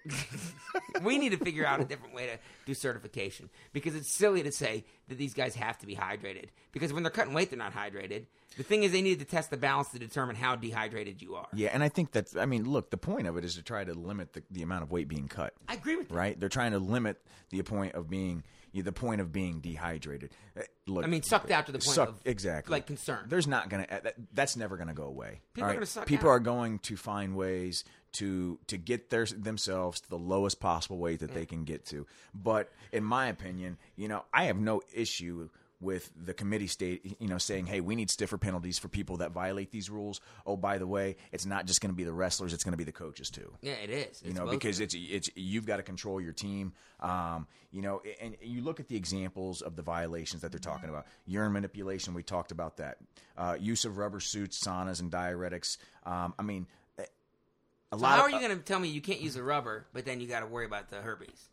we 1.03 1.19
need 1.19 1.31
to 1.31 1.37
figure 1.39 1.67
out 1.67 1.81
a 1.81 1.85
different 1.85 2.15
way 2.15 2.27
to 2.27 2.39
do 2.67 2.75
certification 2.75 3.49
because 3.73 3.95
it's 3.95 4.15
silly 4.15 4.43
to 4.43 4.53
say 4.53 4.85
that 5.09 5.19
these 5.19 5.35
guys 5.35 5.55
have 5.55 5.79
to 5.79 5.87
be 5.87 5.95
hydrated 5.95 6.47
because 6.73 6.93
when 6.93 7.03
they're 7.03 7.11
cutting 7.11 7.35
weight, 7.35 7.51
they're 7.51 7.59
not 7.59 7.75
hydrated. 7.75 8.27
The 8.57 8.63
thing 8.65 8.83
is, 8.83 8.93
they 8.93 9.03
need 9.03 9.19
to 9.21 9.25
test 9.25 9.51
the 9.51 9.57
balance 9.57 9.91
to 9.91 9.99
determine 9.99 10.35
how 10.35 10.57
dehydrated 10.57 11.21
you 11.23 11.37
are. 11.37 11.47
Yeah, 11.55 11.69
and 11.73 11.83
I 11.83 11.89
think 11.89 12.13
that's. 12.13 12.35
I 12.35 12.47
mean, 12.47 12.65
look, 12.69 12.91
the 12.91 12.97
point 12.97 13.27
of 13.29 13.37
it 13.37 13.45
is 13.45 13.55
to 13.57 13.63
try 13.63 13.85
to 13.85 13.93
limit 13.95 14.33
the, 14.33 14.43
the 14.51 14.63
amount 14.63 14.83
of 14.83 14.91
weight 14.91 15.07
being 15.07 15.29
cut. 15.29 15.53
I 15.69 15.75
agree 15.75 15.97
with 15.97 16.09
that. 16.09 16.15
Right? 16.15 16.41
They're 16.41 16.49
trying 16.49 16.73
to 16.73 16.79
limit 16.79 17.19
the 17.51 17.63
point 17.63 17.95
of 17.95 18.09
being 18.09 18.43
the 18.75 18.93
point 18.93 19.21
of 19.21 19.33
being 19.33 19.61
dehydrated. 19.61 20.31
Uh, 20.57 20.63
Look, 20.87 21.05
I 21.05 21.09
mean, 21.09 21.23
sucked 21.23 21.51
out 21.51 21.67
to 21.67 21.73
the 21.73 21.79
point 21.79 21.99
of 21.99 22.21
exactly 22.25 22.73
like 22.73 22.87
concern. 22.87 23.27
There's 23.29 23.47
not 23.47 23.69
gonna. 23.69 23.87
uh, 23.91 24.01
That, 24.01 24.15
that's 24.33 24.57
never 24.57 24.77
gonna 24.77 24.95
go 24.95 25.05
away. 25.05 25.41
People 25.53 25.65
all 25.67 25.71
are 25.71 25.75
gonna 25.75 25.87
suck 25.87 26.07
People 26.07 26.29
out. 26.31 26.33
are 26.33 26.41
going 26.41 26.79
to 26.81 26.97
find 26.97 27.37
ways 27.37 27.85
to 28.13 28.59
to 28.67 28.77
get 28.77 29.11
their 29.11 29.27
themselves 29.27 30.01
to 30.01 30.09
the 30.09 30.19
lowest 30.19 30.61
possible 30.61 30.99
weight 30.99 31.21
that 31.21 31.35
they 31.35 31.47
can 31.47 31.65
get 31.65 31.85
to. 31.87 32.07
But 32.35 32.71
in 32.93 33.05
my 33.05 33.27
opinion, 33.29 33.79
you 33.97 34.09
know, 34.09 34.25
I 34.33 34.45
have 34.45 34.59
no 34.59 34.83
issue 34.95 35.51
with 35.81 36.11
the 36.17 36.35
committee 36.35 36.67
state, 36.67 37.17
you 37.21 37.29
know, 37.29 37.39
saying, 37.39 37.67
"Hey, 37.67 37.81
we 37.81 37.95
need 37.95 38.11
stiffer 38.11 38.37
penalties 38.37 38.81
for 38.81 38.89
people 38.89 39.19
that 39.19 39.31
violate 39.31 39.71
these 39.71 39.89
rules." 39.89 40.21
Oh, 40.45 40.57
by 40.57 40.77
the 40.79 40.89
way, 40.89 41.15
it's 41.31 41.47
not 41.47 41.67
just 41.67 41.81
going 41.81 41.93
to 41.93 41.97
be 41.97 42.03
the 42.03 42.13
wrestlers; 42.13 42.53
it's 42.53 42.65
going 42.65 42.73
to 42.73 42.77
be 42.79 42.83
the 42.83 42.91
coaches 42.91 43.31
too. 43.31 43.53
Yeah, 43.63 43.75
it 43.75 43.91
is. 43.91 44.21
You 44.23 44.31
It's 44.31 44.39
know, 44.41 44.47
because 44.47 44.81
it's 44.81 44.97
it's 44.99 45.31
you've 45.37 45.67
got 45.67 45.77
to 45.77 45.85
control 45.85 46.21
your 46.21 46.33
team. 46.33 46.73
Um, 46.99 47.47
you 47.71 47.81
know, 47.83 48.03
and 48.21 48.37
you 48.43 48.63
look 48.63 48.81
at 48.81 48.89
the 48.89 48.97
examples 48.97 49.63
of 49.63 49.77
the 49.77 49.83
violations 49.83 50.43
that 50.43 50.51
they're 50.51 50.59
talking 50.59 50.89
about. 50.89 51.07
Urine 51.27 51.53
manipulation, 51.53 52.13
we 52.13 52.25
talked 52.25 52.51
about 52.51 52.79
that. 52.79 52.99
Uh, 53.37 53.57
use 53.61 53.85
of 53.85 53.99
rubber 53.99 54.19
suits, 54.19 54.59
saunas, 54.59 54.99
and 55.01 55.13
diuretics. 55.13 55.77
Um, 56.05 56.35
I 56.41 56.43
mean, 56.43 56.67
a 57.93 57.97
So 57.97 58.03
lot. 58.03 58.11
how 58.18 58.26
of, 58.26 58.32
are 58.32 58.41
you 58.41 58.47
going 58.47 58.59
to 58.59 58.64
tell 58.64 58.78
me 58.78 58.89
you 58.89 59.01
can't 59.01 59.20
use 59.20 59.36
a 59.36 59.43
rubber, 59.43 59.86
but 59.93 60.05
then 60.05 60.20
you 60.20 60.26
got 60.26 60.41
to 60.41 60.47
worry 60.47 60.66
about 60.66 60.91
the 60.91 60.97
herpes? 60.97 61.49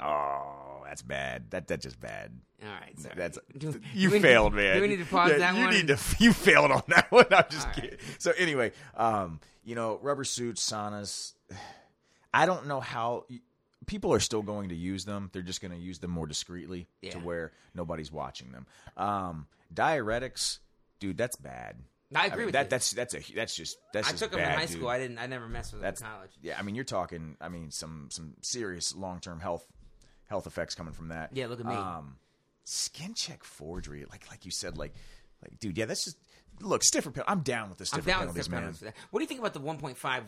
Oh, 0.00 0.82
that's 0.86 1.02
bad. 1.02 1.50
That 1.50 1.68
that's 1.68 1.82
just 1.84 2.00
bad. 2.00 2.32
All 2.62 2.68
right, 2.68 2.98
sorry. 2.98 3.14
That's 3.16 3.38
Do- 3.58 3.80
you 3.94 4.08
do 4.10 4.20
failed, 4.20 4.54
man. 4.54 4.76
Do 4.76 4.82
we 4.82 4.88
need 4.88 4.98
to 5.00 5.04
pause 5.04 5.30
Yeah, 5.32 5.38
that 5.38 5.54
you 5.54 5.64
one? 5.64 5.74
need 5.74 5.86
to 5.88 5.98
you 6.18 6.32
failed 6.32 6.70
on 6.70 6.82
that 6.88 7.10
one. 7.10 7.26
I'm 7.30 7.44
just 7.50 7.66
All 7.66 7.72
right. 7.72 7.82
kidding. 7.82 7.98
So 8.18 8.32
anyway, 8.38 8.72
um, 8.96 9.40
you 9.64 9.74
know, 9.74 9.98
rubber 10.02 10.24
suits, 10.24 10.68
saunas. 10.68 11.32
I 12.34 12.46
don't 12.46 12.66
know 12.66 12.80
how 12.80 13.26
people 13.86 14.14
are 14.14 14.20
still 14.20 14.40
going 14.42 14.70
to 14.70 14.74
use 14.74 15.04
them. 15.04 15.28
They're 15.34 15.42
just 15.42 15.60
going 15.60 15.72
to 15.72 15.76
use 15.78 15.98
them 15.98 16.10
more 16.10 16.26
discreetly 16.26 16.86
to 17.10 17.18
where 17.18 17.52
nobody's 17.74 18.10
watching 18.10 18.52
them. 18.52 18.66
Um, 18.96 19.46
diuretics, 19.74 20.60
dude, 20.98 21.18
that's 21.18 21.36
bad. 21.36 21.76
I 22.14 22.26
agree 22.26 22.38
mean, 22.38 22.46
with 22.46 22.52
that. 22.54 22.64
you. 22.66 22.70
That's 22.70 22.90
that's 22.92 23.14
a 23.14 23.20
that's 23.34 23.54
just 23.56 23.76
that's 23.92 24.08
I 24.08 24.10
just 24.12 24.22
took 24.22 24.32
them 24.32 24.40
bad, 24.40 24.52
in 24.54 24.58
high 24.58 24.66
dude. 24.66 24.76
school. 24.76 24.88
I 24.88 24.98
didn't. 24.98 25.18
I 25.18 25.26
never 25.26 25.48
messed 25.48 25.72
with 25.72 25.80
them 25.80 25.86
That's 25.88 26.00
in 26.00 26.06
college. 26.06 26.30
Yeah, 26.42 26.58
I 26.58 26.62
mean, 26.62 26.74
you're 26.74 26.84
talking. 26.84 27.36
I 27.40 27.48
mean, 27.48 27.70
some 27.70 28.08
some 28.10 28.34
serious 28.42 28.94
long 28.94 29.20
term 29.20 29.40
health 29.40 29.66
health 30.28 30.46
effects 30.46 30.74
coming 30.74 30.92
from 30.94 31.08
that. 31.08 31.30
Yeah, 31.32 31.46
look 31.46 31.60
at 31.60 31.66
me. 31.66 31.74
Um, 31.74 32.16
skin 32.64 33.14
check 33.14 33.44
forgery, 33.44 34.04
like 34.10 34.28
like 34.30 34.44
you 34.44 34.50
said, 34.50 34.78
like 34.78 34.94
like 35.42 35.58
dude, 35.58 35.76
yeah, 35.78 35.86
that's 35.86 36.04
just 36.04 36.16
look 36.60 36.84
stiffer. 36.84 37.10
pen- 37.10 37.24
I'm 37.26 37.40
down 37.40 37.68
with 37.68 37.78
the 37.78 37.82
I'm 37.82 37.86
stiffer 37.86 38.06
with 38.06 38.16
penalties, 38.18 38.48
man. 38.50 38.60
penalties. 38.60 38.92
What 39.10 39.20
do 39.20 39.24
you 39.24 39.28
think 39.28 39.40
about 39.40 39.54
the 39.54 39.60
1.5 39.60 40.22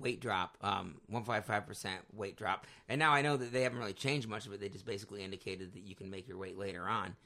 weight 0.00 0.20
drop? 0.20 0.56
Um, 0.62 0.96
1.5 1.12 1.66
percent 1.66 2.00
weight 2.12 2.36
drop. 2.36 2.66
And 2.88 2.98
now 2.98 3.12
I 3.12 3.22
know 3.22 3.36
that 3.36 3.52
they 3.52 3.62
haven't 3.62 3.78
really 3.78 3.92
changed 3.92 4.28
much 4.28 4.46
of 4.46 4.52
it. 4.52 4.60
They 4.60 4.68
just 4.68 4.84
basically 4.84 5.22
indicated 5.22 5.72
that 5.74 5.82
you 5.82 5.94
can 5.94 6.10
make 6.10 6.28
your 6.28 6.38
weight 6.38 6.58
later 6.58 6.86
on. 6.86 7.16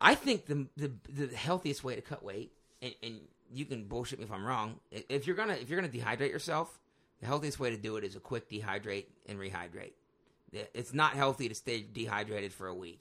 I 0.00 0.14
think 0.14 0.46
the 0.46 0.66
the, 0.76 0.92
the 1.08 1.36
healthiest 1.36 1.84
way 1.84 1.94
to 1.96 2.00
cut 2.00 2.22
weight, 2.24 2.52
and, 2.82 2.94
and 3.02 3.20
you 3.52 3.64
can 3.64 3.84
bullshit 3.84 4.18
me 4.18 4.24
if 4.24 4.32
I'm 4.32 4.44
wrong. 4.44 4.76
If 4.90 5.26
you're 5.26 5.36
gonna 5.36 5.54
if 5.54 5.68
you're 5.68 5.80
gonna 5.80 5.92
dehydrate 5.92 6.30
yourself, 6.30 6.78
the 7.20 7.26
healthiest 7.26 7.58
way 7.58 7.70
to 7.70 7.76
do 7.76 7.96
it 7.96 8.04
is 8.04 8.16
a 8.16 8.20
quick 8.20 8.48
dehydrate 8.48 9.06
and 9.28 9.38
rehydrate. 9.38 9.92
It's 10.52 10.92
not 10.92 11.12
healthy 11.12 11.48
to 11.48 11.54
stay 11.54 11.84
dehydrated 11.92 12.52
for 12.52 12.66
a 12.66 12.74
week. 12.74 13.00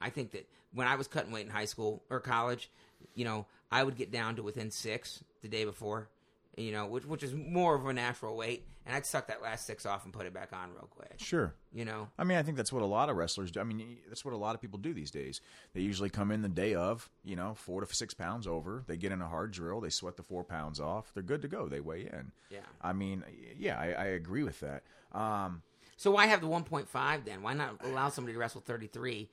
I 0.00 0.10
think 0.10 0.32
that 0.32 0.48
when 0.72 0.88
I 0.88 0.96
was 0.96 1.06
cutting 1.06 1.30
weight 1.30 1.46
in 1.46 1.52
high 1.52 1.66
school 1.66 2.02
or 2.10 2.18
college, 2.18 2.70
you 3.14 3.24
know, 3.24 3.46
I 3.70 3.82
would 3.82 3.96
get 3.96 4.10
down 4.10 4.36
to 4.36 4.42
within 4.42 4.70
six 4.70 5.22
the 5.42 5.48
day 5.48 5.64
before, 5.64 6.08
you 6.56 6.72
know, 6.72 6.86
which 6.86 7.04
which 7.04 7.22
is 7.22 7.32
more 7.34 7.74
of 7.74 7.86
a 7.86 7.92
natural 7.92 8.36
weight, 8.36 8.66
and 8.84 8.94
I'd 8.94 9.06
suck 9.06 9.28
that 9.28 9.40
last 9.42 9.66
six 9.66 9.86
off 9.86 10.04
and 10.04 10.12
put 10.12 10.26
it 10.26 10.34
back 10.34 10.52
on 10.52 10.70
real 10.72 10.88
quick. 10.90 11.14
Sure. 11.16 11.54
You 11.72 11.84
know, 11.86 12.08
I 12.18 12.24
mean, 12.24 12.36
I 12.36 12.42
think 12.42 12.56
that's 12.58 12.72
what 12.72 12.82
a 12.82 12.86
lot 12.86 13.08
of 13.08 13.16
wrestlers 13.16 13.50
do. 13.50 13.60
I 13.60 13.64
mean, 13.64 13.96
that's 14.08 14.24
what 14.24 14.34
a 14.34 14.36
lot 14.36 14.54
of 14.54 14.60
people 14.60 14.78
do 14.78 14.92
these 14.92 15.10
days. 15.10 15.40
They 15.72 15.80
usually 15.80 16.10
come 16.10 16.30
in 16.30 16.42
the 16.42 16.48
day 16.50 16.74
of, 16.74 17.08
you 17.24 17.34
know, 17.36 17.54
four 17.54 17.80
to 17.80 17.94
six 17.94 18.12
pounds 18.12 18.46
over. 18.46 18.84
They 18.86 18.98
get 18.98 19.12
in 19.12 19.22
a 19.22 19.28
hard 19.28 19.52
drill. 19.52 19.80
They 19.80 19.88
sweat 19.88 20.16
the 20.18 20.22
four 20.22 20.44
pounds 20.44 20.78
off. 20.80 21.10
They're 21.14 21.22
good 21.22 21.40
to 21.42 21.48
go. 21.48 21.68
They 21.68 21.80
weigh 21.80 22.02
in. 22.02 22.32
Yeah. 22.50 22.58
I 22.82 22.92
mean, 22.92 23.24
yeah, 23.58 23.78
I, 23.80 23.92
I 23.92 24.04
agree 24.06 24.42
with 24.42 24.60
that. 24.60 24.82
Um, 25.12 25.62
so 25.96 26.10
why 26.10 26.26
have 26.26 26.40
the 26.42 26.48
1.5 26.48 27.24
then? 27.24 27.40
Why 27.42 27.54
not 27.54 27.76
allow 27.84 28.10
somebody 28.10 28.34
to 28.34 28.38
wrestle 28.38 28.60
33 28.60 29.30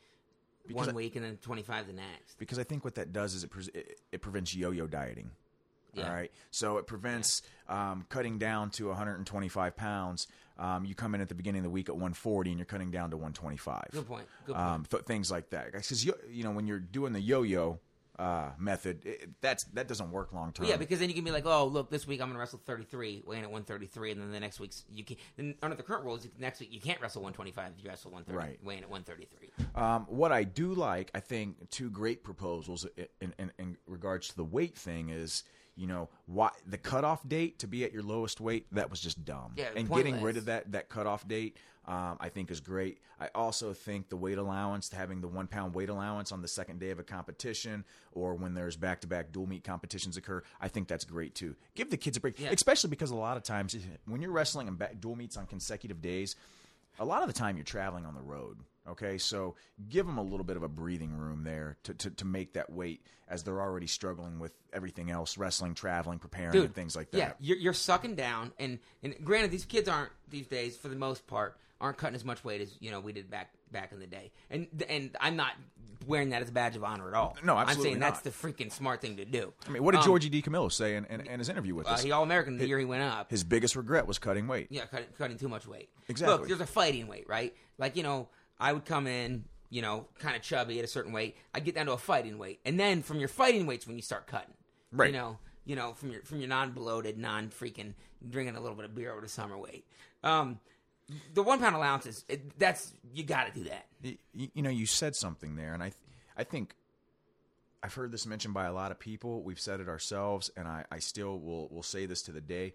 Because 0.67 0.77
one 0.87 0.89
I- 0.89 0.93
week 0.93 1.15
and 1.17 1.25
then 1.25 1.37
25 1.41 1.87
the 1.87 1.93
next? 1.93 2.37
because 2.37 2.59
I 2.59 2.63
think 2.63 2.85
what 2.85 2.95
that 2.95 3.11
does 3.11 3.33
is 3.33 3.43
it, 3.43 3.49
pre- 3.49 3.67
it, 3.73 3.99
it 4.13 4.21
prevents 4.21 4.55
yo-yo 4.55 4.87
dieting. 4.87 5.31
Yeah. 5.93 6.07
All 6.07 6.13
right, 6.13 6.31
so 6.51 6.77
it 6.77 6.87
prevents 6.87 7.41
um, 7.67 8.05
cutting 8.09 8.37
down 8.37 8.69
to 8.71 8.87
125 8.87 9.75
pounds. 9.75 10.27
Um, 10.57 10.83
you 10.85 10.93
come 10.93 11.15
in 11.15 11.21
at 11.21 11.29
the 11.29 11.35
beginning 11.35 11.59
of 11.59 11.63
the 11.63 11.69
week 11.69 11.87
at 11.89 11.95
140, 11.95 12.49
and 12.51 12.59
you're 12.59 12.65
cutting 12.65 12.91
down 12.91 13.11
to 13.11 13.17
125. 13.17 13.85
Good 13.91 14.05
point. 14.07 14.25
Good 14.45 14.55
point. 14.55 14.67
Um, 14.67 14.85
th- 14.89 15.03
things 15.03 15.31
like 15.31 15.49
that, 15.51 15.71
because 15.71 16.05
you, 16.05 16.13
you 16.29 16.43
know 16.43 16.51
when 16.51 16.67
you're 16.67 16.79
doing 16.79 17.13
the 17.13 17.21
yo-yo 17.21 17.79
uh, 18.17 18.49
method, 18.59 19.05
it, 19.05 19.29
that's 19.39 19.63
that 19.73 19.87
doesn't 19.87 20.11
work 20.11 20.33
long 20.33 20.51
term. 20.51 20.65
Yeah, 20.65 20.75
because 20.75 20.99
then 20.99 21.07
you 21.07 21.15
can 21.15 21.23
be 21.23 21.31
like, 21.31 21.45
oh, 21.45 21.65
look, 21.65 21.89
this 21.89 22.05
week 22.05 22.19
I'm 22.19 22.27
going 22.27 22.33
to 22.35 22.39
wrestle 22.39 22.59
33, 22.65 23.23
weighing 23.25 23.43
at 23.43 23.49
133, 23.49 24.11
and 24.11 24.21
then 24.21 24.31
the 24.33 24.39
next 24.41 24.59
week's 24.59 24.83
you 24.91 25.05
can. 25.05 25.15
Then 25.37 25.55
under 25.63 25.77
the 25.77 25.83
current 25.83 26.03
rules, 26.03 26.27
next 26.37 26.59
week 26.59 26.73
you 26.73 26.81
can't 26.81 26.99
wrestle 26.99 27.21
125 27.21 27.71
if 27.77 27.81
you 27.83 27.89
wrestle 27.89 28.11
130, 28.11 28.37
Right. 28.49 28.59
weighing 28.61 28.83
at 28.83 28.89
133. 28.89 29.49
Um, 29.81 30.05
what 30.09 30.33
I 30.33 30.43
do 30.43 30.73
like, 30.73 31.09
I 31.15 31.21
think, 31.21 31.69
two 31.69 31.89
great 31.89 32.21
proposals 32.25 32.85
in, 33.21 33.33
in, 33.39 33.51
in 33.57 33.77
regards 33.87 34.27
to 34.27 34.35
the 34.35 34.43
weight 34.43 34.75
thing 34.77 35.07
is, 35.07 35.43
you 35.79 35.87
know, 35.87 36.09
why 36.27 36.51
the 36.67 36.77
cutoff 36.77 37.27
date 37.27 37.59
to 37.59 37.67
be 37.67 37.83
at 37.85 37.93
your 37.93 38.03
lowest 38.03 38.41
weight 38.41 38.67
that 38.73 38.89
was 38.89 38.99
just 38.99 39.23
dumb. 39.23 39.53
Yeah, 39.55 39.65
and 39.75 39.87
pointless. 39.87 40.03
getting 40.03 40.21
rid 40.21 40.37
of 40.37 40.45
that 40.45 40.71
that 40.73 40.89
cutoff 40.89 41.25
date, 41.27 41.55
um, 41.87 42.17
I 42.19 42.27
think 42.29 42.51
is 42.51 42.59
great. 42.59 42.99
I 43.19 43.29
also 43.33 43.73
think 43.73 44.09
the 44.09 44.17
weight 44.17 44.37
allowance, 44.37 44.89
having 44.91 45.21
the 45.21 45.27
one 45.27 45.47
pound 45.47 45.73
weight 45.73 45.89
allowance 45.89 46.31
on 46.31 46.41
the 46.41 46.47
second 46.47 46.79
day 46.79 46.89
of 46.91 46.99
a 46.99 47.03
competition, 47.03 47.85
or 48.11 48.35
when 48.35 48.53
there's 48.53 48.75
back 48.75 49.01
to 49.01 49.07
back 49.07 49.31
dual 49.31 49.47
meet 49.47 49.63
competitions 49.63 50.17
occur, 50.17 50.43
I 50.59 50.67
think 50.67 50.87
that's 50.89 51.05
great 51.05 51.33
too. 51.33 51.55
Give 51.75 51.89
the 51.89 51.97
kids 51.97 52.17
a 52.17 52.19
break, 52.19 52.37
Yeah. 52.39 52.49
especially 52.51 52.89
because 52.89 53.11
a 53.11 53.15
lot 53.15 53.37
of 53.37 53.43
times 53.43 53.75
when 54.05 54.21
you're 54.21 54.31
wrestling 54.31 54.67
and 54.67 54.77
back, 54.77 54.99
dual 54.99 55.15
meets 55.15 55.37
on 55.37 55.45
consecutive 55.47 56.01
days, 56.01 56.35
a 56.99 57.05
lot 57.05 57.21
of 57.21 57.27
the 57.27 57.33
time 57.33 57.57
you're 57.57 57.63
traveling 57.63 58.05
on 58.05 58.13
the 58.13 58.21
road. 58.21 58.59
Okay, 58.87 59.17
so 59.19 59.55
give 59.87 60.05
them 60.05 60.17
a 60.17 60.23
little 60.23 60.43
bit 60.43 60.57
of 60.57 60.63
a 60.63 60.67
breathing 60.67 61.15
room 61.15 61.43
there 61.43 61.77
to, 61.83 61.93
to, 61.93 62.09
to 62.09 62.25
make 62.25 62.53
that 62.53 62.71
weight 62.71 63.05
as 63.27 63.43
they're 63.43 63.61
already 63.61 63.85
struggling 63.85 64.39
with 64.39 64.53
everything 64.73 65.11
else 65.11 65.37
wrestling, 65.37 65.75
traveling, 65.75 66.17
preparing, 66.17 66.57
and 66.57 66.73
things 66.73 66.95
like 66.95 67.11
that. 67.11 67.17
Yeah, 67.17 67.33
you're, 67.39 67.57
you're 67.57 67.73
sucking 67.73 68.15
down, 68.15 68.51
and 68.57 68.79
and 69.03 69.15
granted, 69.23 69.51
these 69.51 69.65
kids 69.65 69.87
aren't 69.87 70.11
these 70.29 70.47
days 70.47 70.75
for 70.75 70.87
the 70.87 70.95
most 70.95 71.27
part 71.27 71.57
aren't 71.81 71.97
cutting 71.97 72.15
as 72.15 72.25
much 72.25 72.43
weight 72.43 72.61
as 72.61 72.75
you 72.79 72.91
know 72.91 72.99
we 72.99 73.13
did 73.13 73.29
back 73.29 73.51
back 73.71 73.91
in 73.91 73.99
the 73.99 74.07
day, 74.07 74.31
and 74.49 74.67
and 74.89 75.15
I'm 75.19 75.35
not 75.35 75.53
wearing 76.07 76.29
that 76.29 76.41
as 76.41 76.49
a 76.49 76.51
badge 76.51 76.75
of 76.75 76.83
honor 76.83 77.07
at 77.09 77.13
all. 77.13 77.35
No, 77.43 77.55
I'm 77.57 77.75
saying 77.79 77.99
not. 77.99 78.13
that's 78.13 78.21
the 78.21 78.29
freaking 78.31 78.71
smart 78.71 79.01
thing 79.01 79.17
to 79.17 79.25
do. 79.25 79.53
I 79.67 79.69
mean, 79.69 79.83
what 79.83 79.91
did 79.91 79.99
Um, 79.99 80.05
Georgie 80.05 80.29
D. 80.29 80.41
Camillo 80.41 80.69
say 80.69 80.95
in, 80.95 81.05
in, 81.05 81.21
in 81.21 81.39
his 81.39 81.49
interview 81.49 81.75
with 81.75 81.87
Uh, 81.87 81.91
us? 81.91 82.01
he 82.03 82.11
All 82.11 82.23
American 82.23 82.57
the 82.57 82.65
year 82.67 82.79
he 82.79 82.85
went 82.85 83.03
up. 83.03 83.29
his 83.29 83.43
biggest 83.43 83.75
regret 83.75 84.07
was 84.07 84.17
cutting 84.17 84.47
weight. 84.47 84.67
Yeah, 84.71 84.85
cutting, 84.85 85.07
cutting 85.17 85.37
too 85.37 85.49
much 85.49 85.67
weight. 85.67 85.89
Exactly. 86.07 86.37
Look, 86.37 86.47
there's 86.47 86.61
a 86.61 86.65
fighting 86.65 87.07
weight, 87.07 87.27
right? 87.27 87.53
Like 87.77 87.95
you 87.95 88.03
know, 88.03 88.29
I 88.59 88.71
would 88.73 88.85
come 88.85 89.07
in, 89.07 89.43
you 89.69 89.81
know, 89.81 90.07
kind 90.19 90.35
of 90.35 90.41
chubby 90.41 90.79
at 90.79 90.85
a 90.85 90.87
certain 90.87 91.11
weight. 91.11 91.35
I'd 91.53 91.65
get 91.65 91.75
down 91.75 91.85
to 91.87 91.91
a 91.93 91.97
fighting 91.97 92.37
weight, 92.37 92.59
and 92.65 92.79
then 92.79 93.03
from 93.03 93.19
your 93.19 93.29
fighting 93.29 93.65
weights 93.67 93.85
when 93.85 93.95
you 93.97 94.01
start 94.01 94.25
cutting, 94.25 94.53
Right. 94.91 95.07
You 95.07 95.13
know, 95.17 95.37
you 95.65 95.75
know, 95.75 95.93
from 95.93 96.11
your 96.11 96.21
from 96.23 96.39
your 96.39 96.47
non 96.49 96.71
bloated, 96.71 97.17
non 97.17 97.49
freaking 97.49 97.93
drinking 98.27 98.55
a 98.55 98.61
little 98.61 98.75
bit 98.75 98.85
of 98.85 98.95
beer 98.95 99.11
over 99.11 99.21
the 99.21 99.27
summer 99.29 99.57
weight. 99.57 99.85
Um, 100.23 100.59
the 101.33 101.43
one 101.43 101.59
pound 101.59 101.75
allowances, 101.75 102.25
it, 102.27 102.57
that's 102.57 102.93
you 103.13 103.23
got 103.23 103.53
to 103.53 103.63
do 103.63 103.69
that. 103.69 103.85
you, 104.03 104.49
you 104.53 104.61
know, 104.61 104.69
you 104.69 104.85
said 104.85 105.15
something 105.15 105.55
there, 105.55 105.73
and 105.73 105.81
I, 105.81 105.91
I 106.37 106.43
think 106.43 106.75
I've 107.81 107.93
heard 107.93 108.11
this 108.11 108.25
mentioned 108.25 108.53
by 108.53 108.65
a 108.65 108.73
lot 108.73 108.91
of 108.91 108.99
people. 108.99 109.43
We've 109.43 109.59
said 109.59 109.79
it 109.79 109.87
ourselves, 109.87 110.51
and 110.55 110.67
I, 110.67 110.85
I 110.91 110.99
still 110.99 111.39
will 111.39 111.67
will 111.69 111.83
say 111.83 112.05
this 112.05 112.21
to 112.23 112.31
the 112.31 112.41
day. 112.41 112.73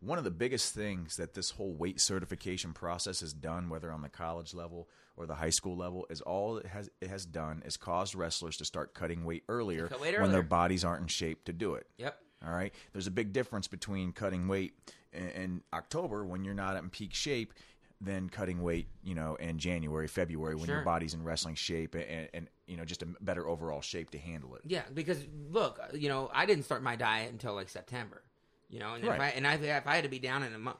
One 0.00 0.18
of 0.18 0.24
the 0.24 0.30
biggest 0.30 0.74
things 0.74 1.16
that 1.16 1.34
this 1.34 1.50
whole 1.50 1.72
weight 1.72 2.00
certification 2.00 2.72
process 2.72 3.20
has 3.20 3.32
done, 3.32 3.68
whether 3.68 3.90
on 3.90 4.02
the 4.02 4.08
college 4.08 4.52
level 4.52 4.88
or 5.16 5.26
the 5.26 5.34
high 5.34 5.50
school 5.50 5.76
level, 5.76 6.06
is 6.10 6.20
all 6.20 6.58
it 6.58 6.66
has 6.66 6.90
it 7.00 7.08
has 7.08 7.24
done 7.24 7.62
is 7.64 7.76
caused 7.76 8.14
wrestlers 8.14 8.56
to 8.58 8.64
start 8.64 8.94
cutting 8.94 9.24
weight 9.24 9.44
earlier 9.48 9.88
Cut 9.88 10.00
weight 10.00 10.20
when 10.20 10.32
their 10.32 10.42
bodies 10.42 10.84
aren't 10.84 11.02
in 11.02 11.08
shape 11.08 11.44
to 11.44 11.52
do 11.52 11.74
it. 11.74 11.86
Yep. 11.98 12.18
All 12.46 12.52
right. 12.52 12.74
There's 12.92 13.06
a 13.06 13.12
big 13.12 13.32
difference 13.32 13.66
between 13.66 14.12
cutting 14.12 14.46
weight 14.46 14.74
in 15.12 15.62
October 15.72 16.24
when 16.24 16.44
you're 16.44 16.54
not 16.54 16.76
in 16.76 16.90
peak 16.90 17.14
shape 17.14 17.54
than 18.00 18.28
cutting 18.28 18.62
weight, 18.62 18.88
you 19.02 19.14
know, 19.14 19.36
in 19.36 19.58
January, 19.58 20.06
February 20.06 20.54
when 20.54 20.68
your 20.68 20.82
body's 20.82 21.14
in 21.14 21.22
wrestling 21.24 21.54
shape 21.54 21.94
and, 21.94 22.28
and 22.34 22.48
you 22.66 22.76
know 22.76 22.84
just 22.84 23.02
a 23.02 23.06
better 23.20 23.48
overall 23.48 23.80
shape 23.80 24.10
to 24.10 24.18
handle 24.18 24.54
it. 24.54 24.62
Yeah, 24.66 24.82
because 24.92 25.24
look, 25.50 25.80
you 25.94 26.08
know, 26.08 26.30
I 26.34 26.44
didn't 26.46 26.64
start 26.64 26.82
my 26.82 26.96
diet 26.96 27.32
until 27.32 27.54
like 27.54 27.68
September. 27.68 28.22
You 28.68 28.80
know, 28.80 28.94
and 28.94 29.04
if 29.04 29.10
I 29.10 29.16
Right. 29.18 29.32
and 29.36 29.46
I, 29.46 29.54
if 29.54 29.86
I 29.86 29.94
had 29.94 30.04
to 30.04 30.10
be 30.10 30.18
down 30.18 30.42
in 30.42 30.52
a 30.52 30.58
month, 30.58 30.76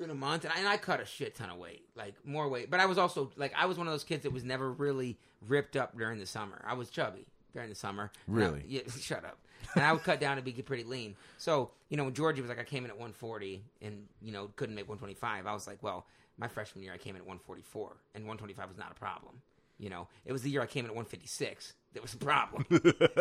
in 0.00 0.10
a 0.10 0.14
month, 0.14 0.44
and 0.44 0.52
I, 0.52 0.58
and 0.58 0.66
I 0.68 0.78
cut 0.78 1.00
a 1.00 1.04
shit 1.06 1.34
ton 1.36 1.50
of 1.50 1.58
weight, 1.58 1.84
like 1.94 2.14
more 2.24 2.48
weight. 2.48 2.70
But 2.70 2.80
I 2.80 2.86
was 2.86 2.98
also 2.98 3.30
like, 3.36 3.52
I 3.56 3.66
was 3.66 3.78
one 3.78 3.86
of 3.86 3.92
those 3.92 4.02
kids 4.04 4.22
that 4.24 4.32
was 4.32 4.42
never 4.44 4.72
really 4.72 5.18
ripped 5.46 5.76
up 5.76 5.96
during 5.96 6.18
the 6.18 6.26
summer. 6.26 6.60
I 6.66 6.74
was 6.74 6.88
chubby 6.90 7.26
during 7.52 7.68
the 7.68 7.74
summer. 7.76 8.10
And 8.26 8.36
I- 8.36 8.40
Really? 8.46 8.64
yeah. 8.68 8.80
Shut 9.00 9.24
up. 9.24 9.38
And 9.76 9.84
I 9.84 9.92
would 9.92 10.02
cut 10.02 10.18
down 10.18 10.36
to 10.38 10.42
be 10.42 10.50
pretty 10.52 10.82
lean. 10.84 11.14
So 11.38 11.70
you 11.88 11.96
know, 11.96 12.04
when 12.04 12.14
Georgie 12.14 12.40
was 12.40 12.48
like, 12.48 12.58
I 12.58 12.64
came 12.64 12.84
in 12.84 12.90
at 12.90 12.96
140 12.96 13.62
and 13.82 14.06
you 14.20 14.32
know 14.32 14.48
couldn't 14.56 14.74
make 14.74 14.88
125. 14.88 15.46
I 15.46 15.52
was 15.52 15.66
like, 15.68 15.82
well, 15.82 16.06
my 16.42 16.48
freshman 16.48 16.82
year 16.82 16.92
I 16.92 16.98
came 16.98 17.14
in 17.14 17.20
at 17.20 17.26
144, 17.26 17.96
and 18.16 18.24
125 18.24 18.68
was 18.68 18.76
not 18.76 18.90
a 18.90 18.94
problem. 18.94 19.40
You 19.78 19.90
know, 19.90 20.08
it 20.24 20.32
was 20.32 20.42
the 20.42 20.50
year 20.50 20.60
I 20.60 20.66
came 20.66 20.84
in 20.84 20.90
at 20.90 20.96
156 20.96 21.74
that 21.94 22.02
was 22.02 22.14
a 22.14 22.16
problem. 22.16 22.66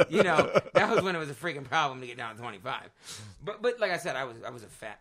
you 0.09 0.23
know, 0.23 0.49
that 0.73 0.89
was 0.89 1.03
when 1.03 1.15
it 1.15 1.19
was 1.19 1.29
a 1.29 1.35
freaking 1.35 1.63
problem 1.63 2.01
to 2.01 2.07
get 2.07 2.17
down 2.17 2.35
to 2.35 2.41
25. 2.41 2.89
But 3.45 3.61
but 3.61 3.79
like 3.79 3.91
I 3.91 3.97
said, 3.97 4.15
I 4.15 4.23
was 4.23 4.37
I 4.45 4.49
was 4.49 4.63
a 4.63 4.67
fat 4.67 4.99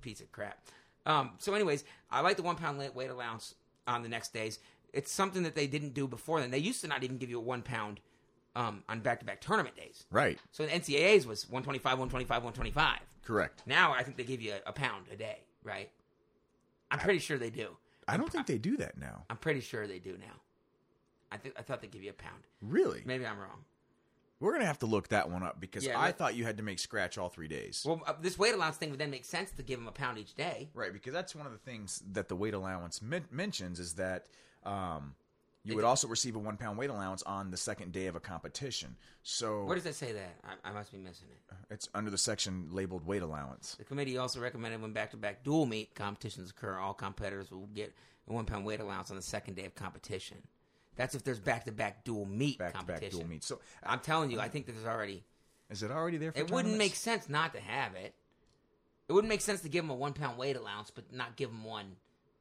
piece 0.00 0.20
of 0.20 0.32
crap. 0.32 0.58
Um, 1.04 1.32
so, 1.38 1.52
anyways, 1.52 1.84
I 2.10 2.20
like 2.20 2.36
the 2.36 2.42
one 2.42 2.56
pound 2.56 2.78
weight 2.94 3.10
allowance 3.10 3.54
on 3.86 4.02
the 4.02 4.08
next 4.08 4.32
days. 4.32 4.58
it's 4.94 5.12
something 5.12 5.42
that 5.42 5.54
they 5.54 5.66
didn't 5.66 5.92
do 5.92 6.08
before. 6.08 6.40
Then 6.40 6.50
they 6.50 6.58
used 6.58 6.80
to 6.80 6.88
not 6.88 7.04
even 7.04 7.18
give 7.18 7.28
you 7.28 7.38
a 7.38 7.42
one 7.42 7.62
pound 7.62 8.00
um, 8.56 8.82
on 8.88 9.00
back 9.00 9.20
to 9.20 9.26
back 9.26 9.42
tournament 9.42 9.76
days. 9.76 10.06
Right. 10.10 10.38
So 10.52 10.64
the 10.64 10.72
NCAA's 10.72 11.26
was 11.26 11.44
125, 11.50 11.84
125, 11.84 12.42
125. 12.44 12.98
Correct. 13.24 13.62
Now 13.66 13.92
I 13.92 14.02
think 14.02 14.16
they 14.16 14.24
give 14.24 14.40
you 14.40 14.54
a, 14.54 14.70
a 14.70 14.72
pound 14.72 15.06
a 15.12 15.16
day, 15.16 15.40
right? 15.62 15.90
I'm 16.90 16.98
pretty 16.98 17.18
sure 17.18 17.38
they 17.38 17.50
do. 17.50 17.76
I 18.06 18.16
don't 18.16 18.30
think 18.32 18.46
they 18.46 18.58
do 18.58 18.76
that 18.78 18.96
now. 18.98 19.24
I'm 19.28 19.36
pretty 19.36 19.60
sure 19.60 19.86
they 19.86 19.98
do 19.98 20.12
now. 20.18 20.40
I 21.30 21.36
think 21.36 21.54
I 21.58 21.62
thought 21.62 21.82
they 21.82 21.88
give 21.88 22.02
you 22.02 22.10
a 22.10 22.14
pound. 22.14 22.42
Really? 22.62 23.02
Maybe 23.04 23.26
I'm 23.26 23.38
wrong. 23.38 23.64
We're 24.40 24.52
gonna 24.52 24.66
have 24.66 24.78
to 24.78 24.86
look 24.86 25.08
that 25.08 25.30
one 25.30 25.42
up 25.42 25.60
because 25.60 25.84
Yeah, 25.84 26.00
I 26.00 26.12
thought 26.12 26.34
you 26.36 26.44
had 26.44 26.56
to 26.58 26.62
make 26.62 26.78
scratch 26.78 27.18
all 27.18 27.28
three 27.28 27.48
days. 27.48 27.82
Well, 27.84 28.00
uh, 28.06 28.14
this 28.20 28.38
weight 28.38 28.54
allowance 28.54 28.76
thing 28.76 28.90
would 28.90 29.00
then 29.00 29.10
make 29.10 29.24
sense 29.24 29.50
to 29.52 29.62
give 29.62 29.78
them 29.78 29.88
a 29.88 29.92
pound 29.92 30.16
each 30.16 30.34
day. 30.34 30.70
right, 30.74 30.92
because 30.92 31.12
that's 31.12 31.34
one 31.34 31.44
of 31.44 31.52
the 31.52 31.58
things 31.58 32.02
that 32.12 32.28
the 32.28 32.36
weight 32.36 32.54
allowance 32.54 33.02
men- 33.02 33.26
mentions 33.30 33.80
is 33.80 33.94
that 33.94 34.26
um, 34.64 35.14
you 35.68 35.76
would 35.76 35.84
also 35.84 36.08
receive 36.08 36.36
a 36.36 36.38
one 36.38 36.56
pound 36.56 36.78
weight 36.78 36.90
allowance 36.90 37.22
on 37.24 37.50
the 37.50 37.56
second 37.56 37.92
day 37.92 38.06
of 38.06 38.16
a 38.16 38.20
competition. 38.20 38.96
So 39.22 39.64
Where 39.64 39.76
does 39.76 39.86
it 39.86 39.94
say 39.94 40.12
that? 40.12 40.34
I, 40.44 40.70
I 40.70 40.72
must 40.72 40.90
be 40.92 40.98
missing 40.98 41.28
it. 41.30 41.56
it's 41.70 41.88
under 41.94 42.10
the 42.10 42.18
section 42.18 42.68
labeled 42.72 43.06
weight 43.06 43.22
allowance. 43.22 43.74
The 43.78 43.84
committee 43.84 44.16
also 44.18 44.40
recommended 44.40 44.80
when 44.82 44.92
back-to-back 44.92 45.44
dual 45.44 45.66
meet 45.66 45.94
competitions 45.94 46.50
occur, 46.50 46.78
all 46.78 46.94
competitors 46.94 47.50
will 47.50 47.68
get 47.74 47.94
a 48.28 48.32
one-pound 48.32 48.64
weight 48.64 48.80
allowance 48.80 49.10
on 49.10 49.16
the 49.16 49.22
second 49.22 49.54
day 49.54 49.64
of 49.64 49.74
competition. 49.74 50.38
That's 50.96 51.14
if 51.14 51.22
there's 51.22 51.38
back-to-back 51.40 52.04
dual 52.04 52.24
meet 52.26 52.58
Back 52.58 52.72
to 52.72 52.78
back 52.78 52.86
competition. 52.86 53.18
dual 53.20 53.28
meets. 53.28 53.46
So 53.46 53.60
I'm 53.84 54.00
telling 54.00 54.30
you, 54.30 54.40
I 54.40 54.48
think 54.48 54.66
that 54.66 54.72
there's 54.72 54.86
already. 54.86 55.22
is 55.70 55.82
it 55.82 55.90
already 55.90 56.16
there? 56.18 56.32
For 56.32 56.38
It 56.40 56.50
wouldn't 56.50 56.76
make 56.76 56.92
tournaments? 56.94 56.98
sense 57.00 57.28
not 57.28 57.54
to 57.54 57.60
have 57.60 57.94
it. 57.94 58.14
It 59.08 59.12
wouldn't 59.12 59.28
make 59.30 59.40
sense 59.40 59.60
to 59.62 59.68
give 59.68 59.84
them 59.84 59.90
a 59.90 59.94
one-pound 59.94 60.36
weight 60.36 60.56
allowance, 60.56 60.90
but 60.90 61.12
not 61.12 61.36
give 61.36 61.50
them 61.50 61.64
one 61.64 61.96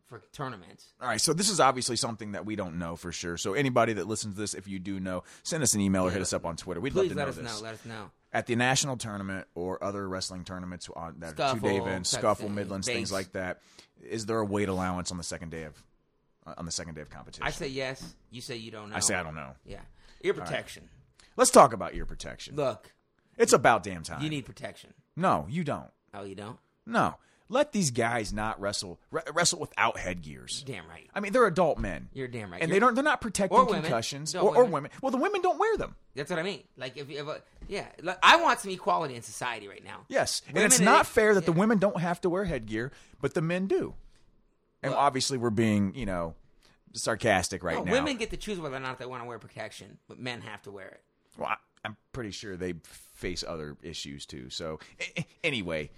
for 0.07 0.21
tournaments. 0.31 0.93
All 1.01 1.07
right, 1.07 1.19
so 1.21 1.33
this 1.33 1.49
is 1.49 1.59
obviously 1.59 1.95
something 1.95 2.31
that 2.31 2.45
we 2.45 2.55
don't 2.55 2.79
know 2.79 2.95
for 2.95 3.11
sure. 3.11 3.37
So 3.37 3.53
anybody 3.53 3.93
that 3.93 4.07
listens 4.07 4.35
to 4.35 4.41
this, 4.41 4.53
if 4.53 4.67
you 4.67 4.79
do 4.79 4.99
know, 4.99 5.23
send 5.43 5.63
us 5.63 5.73
an 5.73 5.81
email 5.81 6.07
or 6.07 6.11
hit 6.11 6.21
us 6.21 6.33
up 6.33 6.45
on 6.45 6.55
Twitter. 6.55 6.79
We'd 6.79 6.93
Please 6.93 7.09
love 7.09 7.09
to 7.09 7.15
let 7.15 7.23
know 7.23 7.29
us 7.29 7.35
this. 7.35 7.45
know. 7.45 7.61
Let 7.63 7.73
us 7.75 7.85
know. 7.85 8.11
At 8.33 8.45
the 8.47 8.55
national 8.55 8.97
tournament 8.97 9.47
or 9.55 9.83
other 9.83 10.07
wrestling 10.07 10.43
tournaments 10.43 10.89
on 10.95 11.15
that 11.19 11.31
Scuffle, 11.31 11.59
two 11.59 11.67
day 11.67 11.77
events, 11.77 12.11
type 12.11 12.21
scuffle, 12.21 12.49
Midlands, 12.49 12.87
base. 12.87 12.95
things 12.95 13.11
like 13.11 13.31
that, 13.33 13.61
is 14.03 14.25
there 14.25 14.39
a 14.39 14.45
weight 14.45 14.69
allowance 14.69 15.11
on 15.11 15.17
the 15.17 15.23
second 15.23 15.49
day 15.49 15.63
of 15.63 15.81
on 16.57 16.65
the 16.65 16.71
second 16.71 16.95
day 16.95 17.01
of 17.01 17.09
competition? 17.09 17.43
I 17.45 17.51
say 17.51 17.67
yes. 17.67 18.15
You 18.29 18.41
say 18.41 18.55
you 18.57 18.69
don't 18.71 18.89
know. 18.89 18.95
I 18.95 18.99
say 18.99 19.15
I 19.15 19.23
don't 19.23 19.35
know. 19.35 19.55
Yeah, 19.65 19.79
ear 20.21 20.33
protection. 20.33 20.87
Let's 21.35 21.51
talk 21.51 21.73
about 21.73 21.93
ear 21.95 22.05
protection. 22.05 22.55
Look, 22.55 22.93
It's 23.37 23.53
about 23.53 23.83
damn 23.83 24.03
time. 24.03 24.21
you 24.21 24.29
need 24.29 24.45
protection. 24.45 24.93
no, 25.15 25.45
you 25.49 25.63
don't. 25.63 25.89
Oh, 26.13 26.23
you 26.23 26.35
don't? 26.35 26.57
No, 26.85 27.15
let 27.49 27.71
these 27.71 27.91
guys 27.91 28.33
not 28.33 28.59
wrestle 28.59 28.99
re- 29.11 29.21
wrestle 29.33 29.59
without 29.59 29.97
headgears. 29.97 30.63
Damn 30.67 30.87
right. 30.87 31.09
I 31.15 31.19
mean, 31.19 31.31
they're 31.33 31.45
adult 31.47 31.77
men. 31.79 32.09
You're 32.13 32.27
damn 32.27 32.51
right. 32.51 32.61
and 32.61 32.69
You're- 32.69 32.75
they 32.75 32.79
don't. 32.85 32.95
They're 32.95 33.03
not 33.03 33.21
protecting 33.21 33.57
Or 33.57 33.65
concussions 33.65 34.35
or, 34.35 34.41
or 34.41 34.53
women. 34.63 34.71
women. 34.71 34.91
Well, 35.01 35.11
the 35.11 35.17
women 35.17 35.41
don't 35.41 35.57
wear 35.59 35.77
them. 35.77 35.95
That's 36.15 36.29
what 36.29 36.39
I 36.39 36.43
mean. 36.43 36.63
Like 36.77 36.97
if 36.97 37.09
you 37.09 37.17
uh, 37.17 37.21
ever, 37.21 37.41
yeah, 37.67 37.85
like, 38.01 38.17
I 38.23 38.41
want 38.41 38.59
some 38.59 38.71
equality 38.71 39.15
in 39.15 39.21
society 39.21 39.67
right 39.67 39.83
now. 39.83 40.01
Yes, 40.09 40.41
and 40.47 40.57
it's 40.57 40.79
not 40.79 41.05
fair 41.05 41.33
that 41.35 41.45
the 41.45 41.51
women 41.51 41.77
don't 41.77 41.99
have 41.99 42.19
to 42.21 42.29
wear 42.29 42.43
headgear, 42.45 42.91
but 43.21 43.33
the 43.33 43.41
men 43.41 43.67
do. 43.67 43.93
And 44.83 44.91
Well- 44.93 44.99
obviously, 45.01 45.37
we're 45.37 45.49
being, 45.49 45.93
you 45.95 46.05
know, 46.05 46.35
sarcastic 46.93 47.63
right 47.63 47.77
No, 47.77 47.83
now. 47.83 47.91
women 47.91 48.17
get 48.17 48.29
to 48.31 48.37
choose 48.37 48.59
whether 48.59 48.75
or 48.75 48.79
not 48.79 48.97
they 48.99 49.05
want 49.05 49.21
to 49.23 49.27
wear 49.27 49.39
protection, 49.39 49.97
but 50.07 50.19
men 50.19 50.41
have 50.41 50.61
to 50.63 50.71
wear 50.71 50.87
it. 50.87 51.01
Well, 51.37 51.49
I, 51.49 51.55
I'm 51.85 51.95
pretty 52.11 52.31
sure 52.31 52.57
they 52.57 52.73
face 52.83 53.43
other 53.47 53.77
issues 53.83 54.25
too. 54.25 54.49
So, 54.49 54.79
a- 54.99 55.19
a- 55.21 55.27
anyway, 55.43 55.89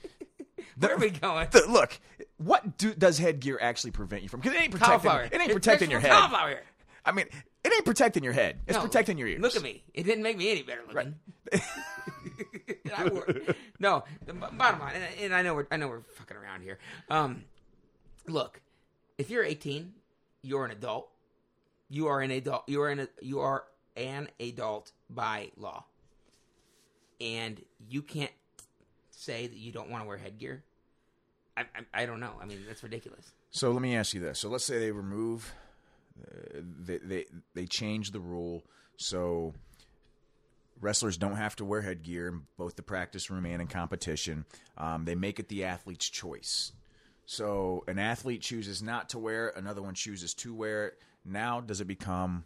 Where 0.78 0.96
are 0.96 0.98
we 0.98 1.10
going? 1.10 1.48
the, 1.52 1.66
look, 1.68 2.00
what 2.38 2.78
do, 2.78 2.94
does 2.94 3.18
headgear 3.18 3.58
actually 3.62 3.92
prevent 3.92 4.24
you 4.24 4.30
from? 4.30 4.40
Because 4.40 4.54
it 4.56 4.62
ain't 4.62 4.72
protecting. 4.72 5.00
Cauliflower. 5.10 5.30
It 5.32 5.42
ain't 5.42 5.52
protecting 5.52 5.92
your 5.92 6.00
head. 6.00 6.12
Cauliflower. 6.12 6.60
I 7.06 7.12
mean, 7.12 7.26
it 7.64 7.74
ain't 7.74 7.86
protecting 7.86 8.24
your 8.24 8.34
head. 8.34 8.58
It's 8.68 8.78
No, 8.78 8.84
protecting 8.84 9.18
your 9.18 9.28
ears. 9.28 9.42
Look 9.42 9.56
at 9.56 9.62
me. 9.64 9.84
It 9.94 10.04
didn't 10.04 10.24
make 10.24 10.38
me 10.38 10.52
any 10.52 10.62
better 10.64 10.82
looking. 10.88 11.16
Wore- 13.12 13.28
no, 13.80 14.04
the 14.26 14.34
bottom 14.34 14.80
line, 14.80 14.94
and, 14.96 15.04
and 15.22 15.34
I 15.36 15.42
know 15.42 15.56
we're 15.56 15.68
I 15.72 15.78
know 15.78 15.88
we're 15.88 16.02
fucking 16.02 16.36
around 16.38 16.62
here. 16.62 16.80
Um, 17.10 17.44
look, 18.28 18.62
if 19.18 19.30
you're 19.30 19.44
18, 19.44 19.94
you're 20.42 20.66
an 20.66 20.72
adult. 20.72 21.10
You 21.90 22.08
are 22.08 22.22
an 22.22 22.32
adult. 22.32 22.64
You 22.68 22.82
are 22.82 22.90
an 22.90 23.08
you 23.22 23.40
are 23.40 23.64
an 23.96 24.30
adult 24.40 24.92
by 25.10 25.52
law, 25.58 25.86
and 27.20 27.62
you 27.90 28.02
can't 28.02 28.32
say 29.20 29.48
that 29.48 29.58
you 29.58 29.72
don't 29.72 29.90
want 29.90 30.04
to 30.04 30.08
wear 30.08 30.18
headgear. 30.18 30.64
I, 31.58 31.62
I, 31.62 32.04
I 32.04 32.06
don't 32.06 32.20
know. 32.20 32.34
I 32.42 32.46
mean, 32.46 32.60
that's 32.68 32.82
ridiculous. 32.84 33.32
So 33.52 33.72
let 33.72 33.82
me 33.82 33.96
ask 33.96 34.14
you 34.14 34.22
this. 34.22 34.40
So 34.40 34.50
let's 34.50 34.64
say 34.64 34.80
they 34.80 34.92
remove, 34.92 35.54
uh, 36.22 36.60
they, 36.86 36.98
they 37.00 37.26
they 37.54 37.66
change 37.66 38.12
the 38.12 38.20
rule 38.20 38.64
so 38.98 39.54
wrestlers 40.80 41.18
don't 41.18 41.36
have 41.36 41.56
to 41.58 41.66
wear 41.66 41.82
headgear 41.82 42.28
in 42.30 42.42
both 42.58 42.76
the 42.78 42.82
practice 42.84 43.30
room 43.30 43.46
and 43.46 43.62
in 43.62 43.68
competition. 43.68 44.46
Um, 44.78 45.04
they 45.06 45.16
make 45.16 45.40
it 45.40 45.50
the 45.50 45.66
athlete's 45.66 46.10
choice. 46.10 46.72
So 47.26 47.84
an 47.88 48.00
athlete 48.00 48.42
chooses 48.42 48.82
not 48.82 49.10
to 49.10 49.20
wear 49.20 49.50
it, 49.50 49.58
another 49.58 49.82
one 49.82 49.94
chooses 49.94 50.34
to 50.36 50.54
wear 50.54 50.88
it. 50.88 51.00
Now, 51.26 51.60
does 51.62 51.82
it 51.82 51.86
become 51.86 52.44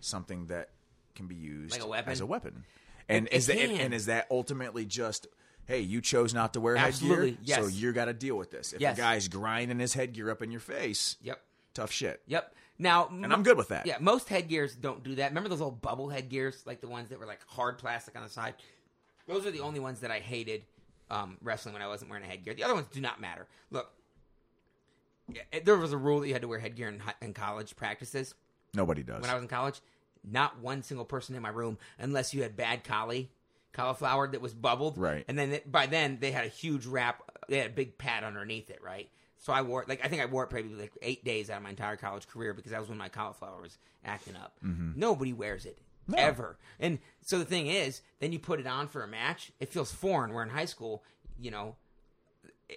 something 0.00 0.46
that 0.46 0.70
can 1.14 1.26
be 1.26 1.34
used 1.36 1.72
Like 1.72 1.82
a 1.82 1.86
weapon? 1.86 2.12
as 2.12 2.20
a 2.20 2.26
weapon? 2.26 2.64
And 3.08 3.26
It- 3.28 3.34
is 3.34 3.46
that 3.46 3.58
and 3.58 3.92
is 3.94 4.06
that 4.06 4.26
ultimately 4.30 4.84
just? 4.86 5.26
Hey, 5.66 5.80
you 5.80 6.00
chose 6.00 6.32
not 6.32 6.52
to 6.54 6.60
wear 6.60 6.76
Absolutely, 6.76 7.32
headgear, 7.32 7.54
so 7.56 7.62
yes. 7.66 7.74
you 7.74 7.92
got 7.92 8.04
to 8.06 8.12
deal 8.14 8.36
with 8.36 8.50
this. 8.50 8.72
If 8.72 8.80
Yes. 8.80 8.96
a 8.96 9.00
guy's 9.00 9.28
grinding 9.28 9.78
his 9.80 9.94
headgear 9.94 10.30
up 10.30 10.40
in 10.42 10.50
your 10.50 10.60
face, 10.60 11.16
Yep. 11.22 11.40
tough 11.74 11.90
shit. 11.90 12.22
Yep. 12.26 12.54
Now, 12.78 13.08
And 13.08 13.32
I'm 13.32 13.42
good 13.42 13.56
with 13.56 13.68
that. 13.68 13.86
Yeah, 13.86 13.96
most 14.00 14.28
headgears 14.28 14.76
don't 14.76 15.02
do 15.02 15.14
that. 15.16 15.30
Remember 15.30 15.48
those 15.48 15.60
old 15.62 15.80
bubble 15.82 16.08
headgears, 16.08 16.62
like 16.66 16.80
the 16.80 16.88
ones 16.88 17.08
that 17.08 17.18
were 17.18 17.26
like 17.26 17.40
hard 17.46 17.78
plastic 17.78 18.14
on 18.16 18.22
the 18.22 18.28
side? 18.28 18.54
Those 19.26 19.44
are 19.46 19.50
the 19.50 19.60
only 19.60 19.80
ones 19.80 20.00
that 20.00 20.10
I 20.10 20.20
hated 20.20 20.64
um, 21.10 21.36
wrestling 21.42 21.72
when 21.72 21.82
I 21.82 21.88
wasn't 21.88 22.10
wearing 22.10 22.24
a 22.24 22.28
headgear. 22.28 22.54
The 22.54 22.64
other 22.64 22.74
ones 22.74 22.86
do 22.92 23.00
not 23.00 23.20
matter. 23.20 23.46
Look, 23.70 23.90
yeah, 25.32 25.42
there 25.64 25.76
was 25.76 25.92
a 25.92 25.96
rule 25.96 26.20
that 26.20 26.28
you 26.28 26.32
had 26.32 26.42
to 26.42 26.48
wear 26.48 26.58
headgear 26.58 26.88
in, 26.88 27.02
in 27.20 27.32
college 27.34 27.74
practices. 27.76 28.34
Nobody 28.74 29.02
does. 29.02 29.20
When 29.22 29.30
I 29.30 29.34
was 29.34 29.42
in 29.42 29.48
college, 29.48 29.80
not 30.22 30.58
one 30.60 30.82
single 30.82 31.04
person 31.04 31.34
in 31.34 31.42
my 31.42 31.48
room, 31.48 31.78
unless 31.98 32.34
you 32.34 32.42
had 32.42 32.56
bad 32.56 32.84
collie, 32.84 33.30
cauliflower 33.76 34.28
that 34.28 34.40
was 34.40 34.54
bubbled. 34.54 34.98
Right. 34.98 35.24
And 35.28 35.38
then 35.38 35.52
it, 35.52 35.70
by 35.70 35.86
then 35.86 36.18
they 36.20 36.32
had 36.32 36.44
a 36.44 36.48
huge 36.48 36.86
wrap. 36.86 37.22
They 37.48 37.58
had 37.58 37.66
a 37.68 37.74
big 37.74 37.98
pad 37.98 38.24
underneath 38.24 38.70
it, 38.70 38.80
right? 38.82 39.08
So 39.38 39.52
I 39.52 39.62
wore 39.62 39.82
it 39.82 39.88
like 39.88 40.04
I 40.04 40.08
think 40.08 40.22
I 40.22 40.26
wore 40.26 40.44
it 40.44 40.50
probably 40.50 40.74
like 40.74 40.92
eight 41.02 41.24
days 41.24 41.50
out 41.50 41.58
of 41.58 41.62
my 41.62 41.70
entire 41.70 41.96
college 41.96 42.26
career 42.26 42.52
because 42.54 42.72
that 42.72 42.80
was 42.80 42.88
when 42.88 42.98
my 42.98 43.08
cauliflower 43.08 43.60
was 43.62 43.76
acting 44.04 44.34
up. 44.36 44.54
Mm-hmm. 44.64 44.92
Nobody 44.98 45.32
wears 45.32 45.66
it 45.66 45.78
No. 46.08 46.18
ever. 46.18 46.56
And 46.80 46.98
so 47.22 47.38
the 47.38 47.44
thing 47.44 47.68
is, 47.68 48.00
then 48.18 48.32
you 48.32 48.38
put 48.38 48.58
it 48.60 48.66
on 48.66 48.88
for 48.88 49.02
a 49.04 49.06
match. 49.08 49.52
It 49.60 49.68
feels 49.68 49.92
foreign. 49.92 50.32
We're 50.32 50.42
in 50.42 50.48
high 50.48 50.64
school, 50.64 51.04
you 51.38 51.50
know. 51.50 51.76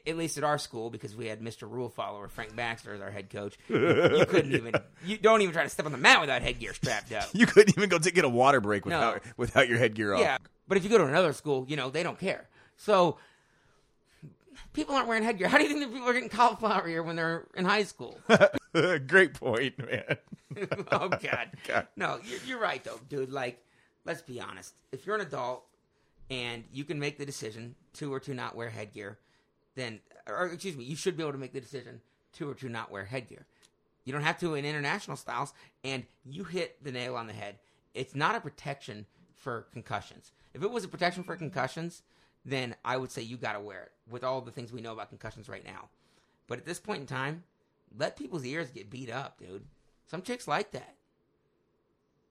At 0.05 0.17
least 0.17 0.37
at 0.37 0.43
our 0.43 0.59
school, 0.59 0.91
because 0.91 1.15
we 1.15 1.25
had 1.25 1.41
Mr. 1.41 1.63
Rule 1.67 1.89
Follower 1.89 2.27
Frank 2.27 2.55
Baxter 2.55 2.93
as 2.93 3.01
our 3.01 3.09
head 3.09 3.31
coach, 3.31 3.57
you 3.69 4.23
couldn't 4.29 4.53
even 4.53 4.75
you 5.03 5.17
don't 5.17 5.41
even 5.41 5.51
try 5.51 5.63
to 5.63 5.69
step 5.69 5.87
on 5.87 5.91
the 5.91 5.97
mat 5.97 6.21
without 6.21 6.43
headgear 6.43 6.75
strapped 6.75 7.11
up. 7.11 7.27
you 7.33 7.47
couldn't 7.47 7.75
even 7.75 7.89
go 7.89 7.97
to 7.97 8.11
get 8.11 8.23
a 8.23 8.29
water 8.29 8.61
break 8.61 8.85
without 8.85 9.23
without 9.35 9.67
your 9.67 9.79
headgear 9.79 10.15
Yeah, 10.15 10.35
off. 10.35 10.41
But 10.69 10.77
if 10.77 10.83
you 10.85 10.89
go 10.89 10.99
to 10.99 11.05
another 11.05 11.33
school, 11.33 11.65
you 11.67 11.75
know 11.75 11.89
they 11.89 12.03
don't 12.03 12.17
care. 12.17 12.47
So 12.77 13.17
people 14.71 14.95
aren't 14.95 15.07
wearing 15.07 15.23
headgear. 15.23 15.47
How 15.49 15.57
do 15.57 15.63
you 15.63 15.69
think 15.69 15.81
that 15.81 15.91
people 15.91 16.07
are 16.07 16.13
getting 16.13 16.29
cauliflower 16.29 16.87
ear 16.87 17.03
when 17.03 17.17
they're 17.17 17.47
in 17.55 17.65
high 17.65 17.83
school? 17.83 18.17
Great 19.07 19.33
point, 19.33 19.77
man. 19.79 20.17
oh 20.91 21.09
God. 21.09 21.49
God. 21.67 21.87
No, 21.97 22.19
you're, 22.23 22.39
you're 22.45 22.59
right 22.59 22.83
though, 22.83 22.99
dude. 23.09 23.31
Like, 23.31 23.61
let's 24.05 24.21
be 24.21 24.39
honest. 24.39 24.75
If 24.91 25.05
you're 25.05 25.15
an 25.15 25.21
adult 25.21 25.65
and 26.29 26.63
you 26.71 26.83
can 26.83 26.99
make 26.99 27.17
the 27.17 27.25
decision 27.25 27.75
to 27.93 28.13
or 28.13 28.19
to 28.21 28.33
not 28.33 28.55
wear 28.55 28.69
headgear, 28.69 29.17
then, 29.75 29.99
or 30.27 30.47
excuse 30.47 30.77
me, 30.77 30.83
you 30.83 30.95
should 30.95 31.17
be 31.17 31.23
able 31.23 31.33
to 31.33 31.39
make 31.39 31.53
the 31.53 31.61
decision 31.61 32.01
to 32.33 32.49
or 32.49 32.53
to 32.55 32.69
not 32.69 32.91
wear 32.91 33.05
headgear. 33.05 33.45
You 34.05 34.13
don't 34.13 34.21
have 34.21 34.39
to 34.39 34.55
in 34.55 34.65
international 34.65 35.17
styles, 35.17 35.53
and 35.83 36.03
you 36.25 36.43
hit 36.43 36.83
the 36.83 36.91
nail 36.91 37.15
on 37.15 37.27
the 37.27 37.33
head. 37.33 37.55
It's 37.93 38.15
not 38.15 38.35
a 38.35 38.39
protection 38.39 39.05
for 39.39 39.67
concussions. 39.73 40.31
If 40.53 40.63
it 40.63 40.71
was 40.71 40.83
a 40.83 40.89
protection 40.89 41.23
for 41.23 41.35
concussions, 41.35 42.03
then 42.45 42.75
I 42.83 42.97
would 42.97 43.11
say 43.11 43.21
you 43.21 43.37
got 43.37 43.53
to 43.53 43.59
wear 43.59 43.83
it 43.83 43.91
with 44.09 44.23
all 44.23 44.41
the 44.41 44.51
things 44.51 44.71
we 44.71 44.81
know 44.81 44.93
about 44.93 45.09
concussions 45.09 45.49
right 45.49 45.65
now. 45.65 45.89
But 46.47 46.59
at 46.59 46.65
this 46.65 46.79
point 46.79 47.01
in 47.01 47.07
time, 47.07 47.43
let 47.97 48.17
people's 48.17 48.45
ears 48.45 48.69
get 48.69 48.89
beat 48.89 49.09
up, 49.09 49.39
dude. 49.39 49.65
Some 50.07 50.21
chicks 50.21 50.47
like 50.47 50.71
that. 50.71 50.95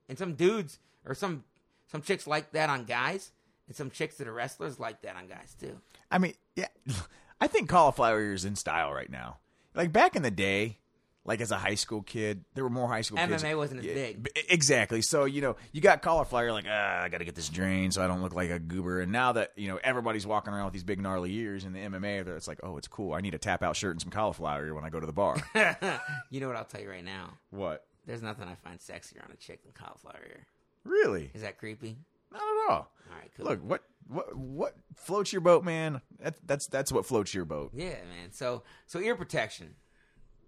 And 0.09 0.19
some 0.19 0.35
dudes 0.35 0.79
or 1.05 1.15
some 1.15 1.45
some 1.87 2.03
chicks 2.03 2.27
like 2.27 2.53
that 2.53 2.69
on 2.69 2.85
guys, 2.85 3.33
and 3.67 3.75
some 3.75 3.91
chicks 3.91 4.17
that 4.17 4.29
are 4.29 4.33
wrestlers 4.33 4.79
like 4.79 5.03
that 5.03 5.17
on 5.17 5.27
guys 5.27 5.55
too. 5.59 5.81
I 6.11 6.19
mean, 6.19 6.35
yeah, 6.55 6.69
I 7.41 7.47
think 7.47 7.69
cauliflower 7.69 8.21
ear 8.21 8.35
is 8.35 8.45
in 8.45 8.57
style 8.57 8.93
right 8.93 9.11
now. 9.11 9.39
Like 9.75 9.93
back 9.93 10.17
in 10.17 10.23
the 10.23 10.31
day, 10.31 10.79
like 11.25 11.41
as 11.41 11.51
a 11.51 11.59
high 11.59 11.75
school 11.75 12.03
kid, 12.03 12.45
there 12.55 12.65
were 12.65 12.71
more 12.71 12.89
high 12.89 13.03
school 13.03 13.19
kids. 13.19 13.43
MMA 13.43 13.57
wasn't 13.57 13.81
as 13.81 13.87
Yeah, 13.87 13.95
big. 13.95 14.29
Exactly. 14.49 15.03
So 15.03 15.25
you 15.25 15.41
know, 15.41 15.57
you 15.73 15.81
got 15.81 16.03
cauliflower. 16.03 16.45
You're 16.45 16.53
like, 16.53 16.67
ah, 16.69 17.03
I 17.03 17.09
got 17.09 17.19
to 17.19 17.25
get 17.25 17.35
this 17.35 17.49
drained 17.49 17.95
so 17.95 18.03
I 18.03 18.07
don't 18.07 18.23
look 18.23 18.35
like 18.35 18.51
a 18.51 18.59
goober. 18.59 19.01
And 19.01 19.13
now 19.13 19.33
that 19.33 19.53
you 19.57 19.69
know 19.69 19.79
everybody's 19.83 20.27
walking 20.27 20.53
around 20.53 20.65
with 20.67 20.75
these 20.75 20.85
big 20.85 21.01
gnarly 21.01 21.33
ears 21.35 21.65
in 21.65 21.73
the 21.73 21.81
MMA, 21.81 22.27
it's 22.37 22.49
like, 22.49 22.61
oh, 22.63 22.77
it's 22.77 22.89
cool. 22.89 23.15
I 23.15 23.21
need 23.21 23.35
a 23.35 23.39
tap 23.39 23.63
out 23.63 23.77
shirt 23.77 23.93
and 23.93 24.01
some 24.01 24.11
cauliflower 24.11 24.65
ear 24.65 24.75
when 24.75 24.85
I 24.85 24.91
go 24.91 25.01
to 25.01 25.07
the 25.07 25.13
bar. 25.13 25.37
you 26.31 26.41
know 26.41 26.49
what 26.49 26.57
I'll 26.57 26.65
tell 26.65 26.81
you 26.81 26.91
right 26.91 27.05
now? 27.05 27.35
what? 27.51 27.85
There's 28.07 28.23
nothing 28.23 28.49
I 28.49 28.55
find 28.55 28.79
sexier 28.79 29.23
on 29.23 29.31
a 29.31 29.37
chick 29.37 29.63
than 29.65 29.73
cauliflower 29.73 30.23
ear. 30.27 30.47
Really? 30.85 31.31
Is 31.35 31.43
that 31.43 31.59
creepy? 31.59 31.99
Not 32.33 32.41
at 32.41 32.71
all. 32.73 32.91
All 33.11 33.19
right, 33.19 33.31
cool. 33.37 33.47
Look, 33.47 33.61
what 33.63 33.83
what 34.07 34.35
what 34.37 34.75
floats 34.97 35.33
your 35.33 35.41
boat, 35.43 35.63
man? 35.65 36.01
That, 36.21 36.37
that's 36.47 36.67
that's 36.69 36.91
what 36.91 37.05
floats 37.05 37.35
your 37.35 37.45
boat. 37.45 37.73
Yeah, 37.75 37.89
man. 37.89 38.33
So 38.33 38.63
so 38.87 38.99
ear 38.99 39.15
protection. 39.15 39.75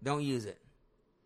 Don't 0.02 0.22
use 0.22 0.46
it. 0.46 0.58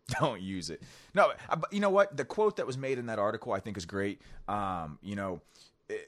Don't 0.19 0.41
use 0.41 0.69
it. 0.69 0.81
No, 1.13 1.31
uh, 1.49 1.55
but 1.55 1.71
you 1.73 1.79
know 1.79 1.89
what? 1.89 2.15
The 2.15 2.25
quote 2.25 2.57
that 2.57 2.67
was 2.67 2.77
made 2.77 2.97
in 2.99 3.07
that 3.07 3.19
article, 3.19 3.53
I 3.53 3.59
think, 3.59 3.77
is 3.77 3.85
great. 3.85 4.21
Um, 4.47 4.99
you 5.01 5.15
know, 5.15 5.41
it- 5.89 6.07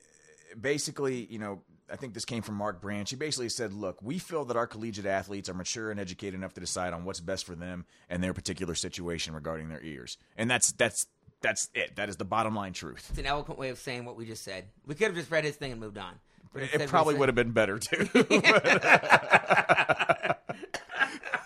basically, 0.60 1.26
you 1.32 1.40
know, 1.40 1.62
I 1.92 1.96
think 1.96 2.14
this 2.14 2.26
came 2.26 2.44
from 2.44 2.56
Mark 2.56 2.82
Branch. 2.82 3.10
He 3.10 3.16
basically 3.16 3.50
said, 3.50 3.74
"Look, 3.74 4.02
we 4.02 4.20
feel 4.20 4.46
that 4.46 4.58
our 4.58 4.68
collegiate 4.68 5.06
athletes 5.06 5.50
are 5.50 5.54
mature 5.54 5.90
and 5.90 6.00
educated 6.00 6.36
enough 6.36 6.54
to 6.56 6.60
decide 6.60 6.94
on 6.94 7.06
what's 7.06 7.22
best 7.22 7.46
for 7.46 7.56
them 7.56 7.86
and 8.10 8.22
their 8.24 8.34
particular 8.34 8.76
situation 8.76 9.34
regarding 9.34 9.70
their 9.70 9.82
ears." 9.82 10.18
And 10.38 10.52
that's 10.52 10.72
that's 10.74 11.08
that's 11.42 11.70
it. 11.74 11.96
That 11.96 12.10
is 12.10 12.18
the 12.18 12.26
bottom 12.26 12.56
line 12.56 12.74
truth. 12.74 13.08
It's 13.10 13.20
an 13.20 13.26
eloquent 13.26 13.58
way 13.58 13.70
of 13.70 13.80
saying 13.80 14.04
what 14.06 14.18
we 14.18 14.26
just 14.26 14.44
said. 14.44 14.66
We 14.86 14.96
could 14.96 15.08
have 15.08 15.16
just 15.16 15.32
read 15.32 15.46
his 15.46 15.56
thing 15.56 15.72
and 15.72 15.80
moved 15.80 15.98
on. 15.98 16.14
But 16.54 16.64
It 16.64 16.90
probably 16.90 17.16
would 17.16 17.30
have 17.30 17.36
been 17.36 17.52
better 17.52 17.80
too. 17.80 18.10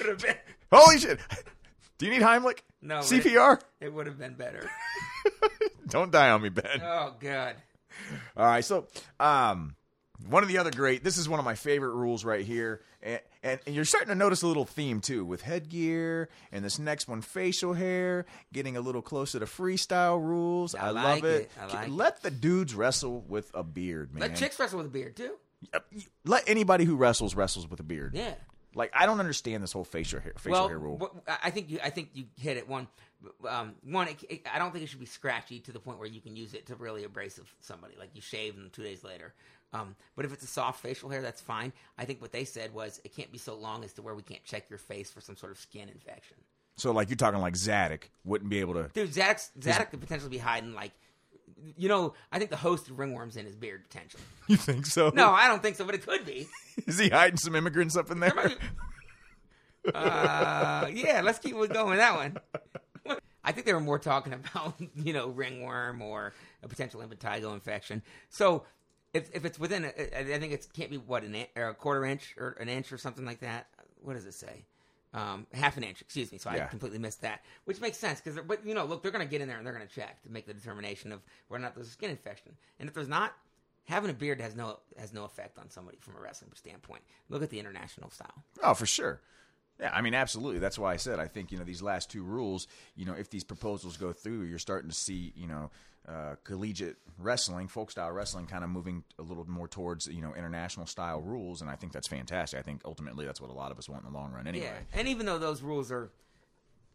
it 0.00 0.06
would 0.06 0.08
have 0.10 0.22
been. 0.22 0.36
Holy 0.72 0.98
shit! 0.98 1.18
Do 1.98 2.06
you 2.06 2.12
need 2.12 2.22
Heimlich? 2.22 2.60
No, 2.82 2.98
CPR? 2.98 3.60
It 3.80 3.92
would 3.92 4.06
have 4.06 4.18
been 4.18 4.34
better. 4.34 4.70
Don't 5.88 6.10
die 6.10 6.30
on 6.30 6.42
me, 6.42 6.48
Ben. 6.48 6.80
Oh 6.82 7.14
God. 7.20 7.56
All 8.36 8.46
right, 8.46 8.64
so 8.64 8.86
um, 9.18 9.74
one 10.28 10.42
of 10.42 10.48
the 10.48 10.58
other 10.58 10.70
great. 10.70 11.02
This 11.04 11.18
is 11.18 11.28
one 11.28 11.38
of 11.38 11.44
my 11.44 11.54
favorite 11.54 11.92
rules 11.94 12.24
right 12.24 12.44
here, 12.44 12.82
and, 13.02 13.20
and, 13.42 13.60
and 13.66 13.74
you're 13.74 13.84
starting 13.84 14.08
to 14.08 14.14
notice 14.14 14.42
a 14.42 14.46
little 14.46 14.64
theme 14.64 15.00
too 15.00 15.24
with 15.24 15.42
headgear, 15.42 16.28
and 16.52 16.64
this 16.64 16.78
next 16.78 17.08
one, 17.08 17.20
facial 17.20 17.74
hair, 17.74 18.26
getting 18.52 18.76
a 18.76 18.80
little 18.80 19.02
closer 19.02 19.38
to 19.40 19.44
freestyle 19.46 20.22
rules. 20.22 20.74
I 20.74 20.86
I, 20.86 20.90
like 20.90 21.04
love 21.04 21.24
it. 21.24 21.40
it. 21.42 21.50
I 21.60 21.66
like 21.66 21.88
Let 21.90 22.22
the 22.22 22.30
dudes 22.30 22.74
wrestle 22.74 23.24
with 23.28 23.50
a 23.54 23.62
beard, 23.64 24.14
man. 24.14 24.20
Let 24.22 24.36
chicks 24.36 24.58
wrestle 24.58 24.78
with 24.78 24.86
a 24.86 24.90
beard 24.90 25.16
too. 25.16 25.32
Let 26.24 26.48
anybody 26.48 26.84
who 26.84 26.96
wrestles 26.96 27.34
wrestles 27.34 27.68
with 27.68 27.80
a 27.80 27.84
beard. 27.84 28.14
Yeah. 28.14 28.34
Like 28.74 28.90
I 28.94 29.06
don't 29.06 29.20
understand 29.20 29.62
this 29.62 29.72
whole 29.72 29.84
facial 29.84 30.20
hair 30.20 30.32
facial 30.36 30.52
well, 30.52 30.68
hair 30.68 30.78
rule. 30.78 31.22
I 31.42 31.50
think 31.50 31.70
you. 31.70 31.78
I 31.82 31.90
think 31.90 32.10
you 32.14 32.24
hit 32.38 32.56
it. 32.56 32.68
One, 32.68 32.86
um, 33.48 33.74
one. 33.82 34.08
It, 34.08 34.24
it- 34.28 34.46
I 34.52 34.58
don't 34.58 34.72
think 34.72 34.84
it 34.84 34.88
should 34.88 35.00
be 35.00 35.06
scratchy 35.06 35.58
to 35.60 35.72
the 35.72 35.80
point 35.80 35.98
where 35.98 36.08
you 36.08 36.20
can 36.20 36.36
use 36.36 36.54
it 36.54 36.66
to 36.66 36.76
really 36.76 37.04
abrasive 37.04 37.52
somebody. 37.60 37.94
Like 37.98 38.10
you 38.14 38.20
shave 38.20 38.54
them 38.54 38.70
two 38.72 38.82
days 38.82 39.02
later. 39.02 39.34
Um, 39.72 39.94
but 40.16 40.24
if 40.24 40.32
it's 40.32 40.42
a 40.42 40.48
soft 40.48 40.80
facial 40.82 41.08
hair, 41.10 41.22
that's 41.22 41.40
fine. 41.40 41.72
I 41.96 42.04
think 42.04 42.20
what 42.20 42.32
they 42.32 42.44
said 42.44 42.74
was 42.74 43.00
it 43.04 43.14
can't 43.14 43.30
be 43.30 43.38
so 43.38 43.54
long 43.54 43.84
as 43.84 43.92
to 43.94 44.02
where 44.02 44.14
we 44.14 44.22
can't 44.22 44.42
check 44.44 44.68
your 44.68 44.78
face 44.80 45.10
for 45.10 45.20
some 45.20 45.36
sort 45.36 45.52
of 45.52 45.58
skin 45.58 45.88
infection. 45.88 46.36
so 46.76 46.90
like 46.92 47.08
you're 47.08 47.16
talking 47.16 47.40
like 47.40 47.54
Zadick 47.54 48.04
wouldn't 48.24 48.50
be 48.50 48.58
able 48.60 48.74
to. 48.74 48.88
Dude, 48.92 49.10
Zadick, 49.10 49.48
Zadick 49.60 49.90
could 49.90 50.00
potentially 50.00 50.30
be 50.30 50.38
hiding 50.38 50.74
like, 50.74 50.90
you 51.76 51.88
know, 51.88 52.14
I 52.32 52.38
think 52.38 52.50
the 52.50 52.56
host 52.56 52.88
of 52.88 52.98
Ringworm's 52.98 53.36
in 53.36 53.46
his 53.46 53.56
beard 53.56 53.84
potentially. 53.88 54.22
You 54.48 54.56
think 54.56 54.86
so? 54.86 55.10
No, 55.14 55.30
I 55.30 55.46
don't 55.46 55.62
think 55.62 55.76
so, 55.76 55.84
but 55.84 55.94
it 55.94 56.04
could 56.04 56.26
be. 56.26 56.48
Is 56.86 56.98
he 56.98 57.08
hiding 57.08 57.36
some 57.36 57.54
immigrants 57.54 57.96
up 57.96 58.10
in 58.10 58.20
there? 58.20 58.32
There 58.34 58.52
Uh, 59.94 60.88
yeah, 60.92 61.22
let's 61.22 61.38
keep 61.38 61.52
going 61.52 61.88
with 61.88 61.98
that 61.98 62.14
one. 62.14 62.36
I 63.42 63.52
think 63.52 63.64
they 63.64 63.72
were 63.72 63.80
more 63.80 63.98
talking 63.98 64.34
about, 64.34 64.74
you 64.94 65.14
know, 65.14 65.28
ringworm 65.28 66.02
or 66.02 66.34
a 66.62 66.68
potential 66.68 67.00
impetigo 67.00 67.54
infection. 67.54 68.02
So 68.28 68.64
if 69.14 69.30
if 69.34 69.44
it's 69.44 69.58
within, 69.58 69.86
a, 69.86 69.88
I 69.88 70.38
think 70.38 70.52
it 70.52 70.66
can't 70.74 70.90
be 70.90 70.98
what 70.98 71.22
an 71.24 71.34
or 71.56 71.68
a 71.68 71.74
quarter 71.74 72.04
inch 72.04 72.34
or 72.36 72.50
an 72.60 72.68
inch 72.68 72.92
or 72.92 72.98
something 72.98 73.24
like 73.24 73.40
that. 73.40 73.68
What 74.02 74.14
does 74.14 74.26
it 74.26 74.34
say? 74.34 74.66
Um, 75.12 75.46
half 75.52 75.76
an 75.76 75.82
inch. 75.82 76.00
Excuse 76.00 76.30
me. 76.30 76.38
So 76.38 76.50
I 76.50 76.60
completely 76.60 76.98
missed 76.98 77.22
that, 77.22 77.42
which 77.64 77.80
makes 77.80 77.98
sense 77.98 78.20
because, 78.20 78.38
but 78.46 78.64
you 78.64 78.74
know, 78.74 78.84
look, 78.84 79.02
they're 79.02 79.10
going 79.10 79.26
to 79.26 79.30
get 79.30 79.40
in 79.40 79.48
there 79.48 79.58
and 79.58 79.66
they're 79.66 79.74
going 79.74 79.86
to 79.86 79.92
check 79.92 80.22
to 80.22 80.30
make 80.30 80.46
the 80.46 80.54
determination 80.54 81.10
of 81.10 81.20
whether 81.48 81.60
or 81.60 81.64
not 81.64 81.74
there's 81.74 81.88
a 81.88 81.90
skin 81.90 82.10
infection, 82.10 82.52
and 82.78 82.88
if 82.88 82.94
there's 82.94 83.08
not. 83.08 83.34
Having 83.86 84.10
a 84.10 84.14
beard 84.14 84.40
has 84.40 84.54
no 84.54 84.78
has 84.98 85.12
no 85.12 85.24
effect 85.24 85.58
on 85.58 85.68
somebody 85.68 85.98
from 86.00 86.14
a 86.14 86.20
wrestling 86.20 86.52
standpoint. 86.54 87.02
Look 87.28 87.42
at 87.42 87.50
the 87.50 87.58
international 87.58 88.10
style. 88.10 88.44
Oh, 88.62 88.74
for 88.74 88.86
sure. 88.86 89.20
Yeah, 89.80 89.90
I 89.92 90.00
mean, 90.02 90.14
absolutely. 90.14 90.60
That's 90.60 90.78
why 90.78 90.92
I 90.92 90.96
said 90.96 91.18
I 91.18 91.26
think 91.26 91.50
you 91.50 91.58
know 91.58 91.64
these 91.64 91.82
last 91.82 92.10
two 92.10 92.22
rules. 92.22 92.68
You 92.94 93.06
know, 93.06 93.14
if 93.14 93.30
these 93.30 93.42
proposals 93.42 93.96
go 93.96 94.12
through, 94.12 94.42
you're 94.42 94.58
starting 94.58 94.90
to 94.90 94.94
see 94.94 95.32
you 95.34 95.48
know 95.48 95.70
uh, 96.08 96.36
collegiate 96.44 96.96
wrestling, 97.18 97.68
folk 97.68 97.90
style 97.90 98.10
wrestling, 98.10 98.46
kind 98.46 98.64
of 98.64 98.70
moving 98.70 99.04
a 99.18 99.22
little 99.22 99.48
more 99.48 99.68
towards 99.68 100.06
you 100.06 100.22
know 100.22 100.34
international 100.34 100.86
style 100.86 101.20
rules, 101.20 101.60
and 101.60 101.70
I 101.70 101.76
think 101.76 101.92
that's 101.92 102.08
fantastic. 102.08 102.58
I 102.58 102.62
think 102.62 102.82
ultimately 102.84 103.26
that's 103.26 103.40
what 103.40 103.50
a 103.50 103.54
lot 103.54 103.70
of 103.70 103.78
us 103.78 103.88
want 103.88 104.04
in 104.04 104.12
the 104.12 104.18
long 104.18 104.32
run, 104.32 104.46
anyway. 104.46 104.66
Yeah, 104.66 104.98
and 104.98 105.08
even 105.08 105.26
though 105.26 105.38
those 105.38 105.62
rules 105.62 105.92
are, 105.92 106.10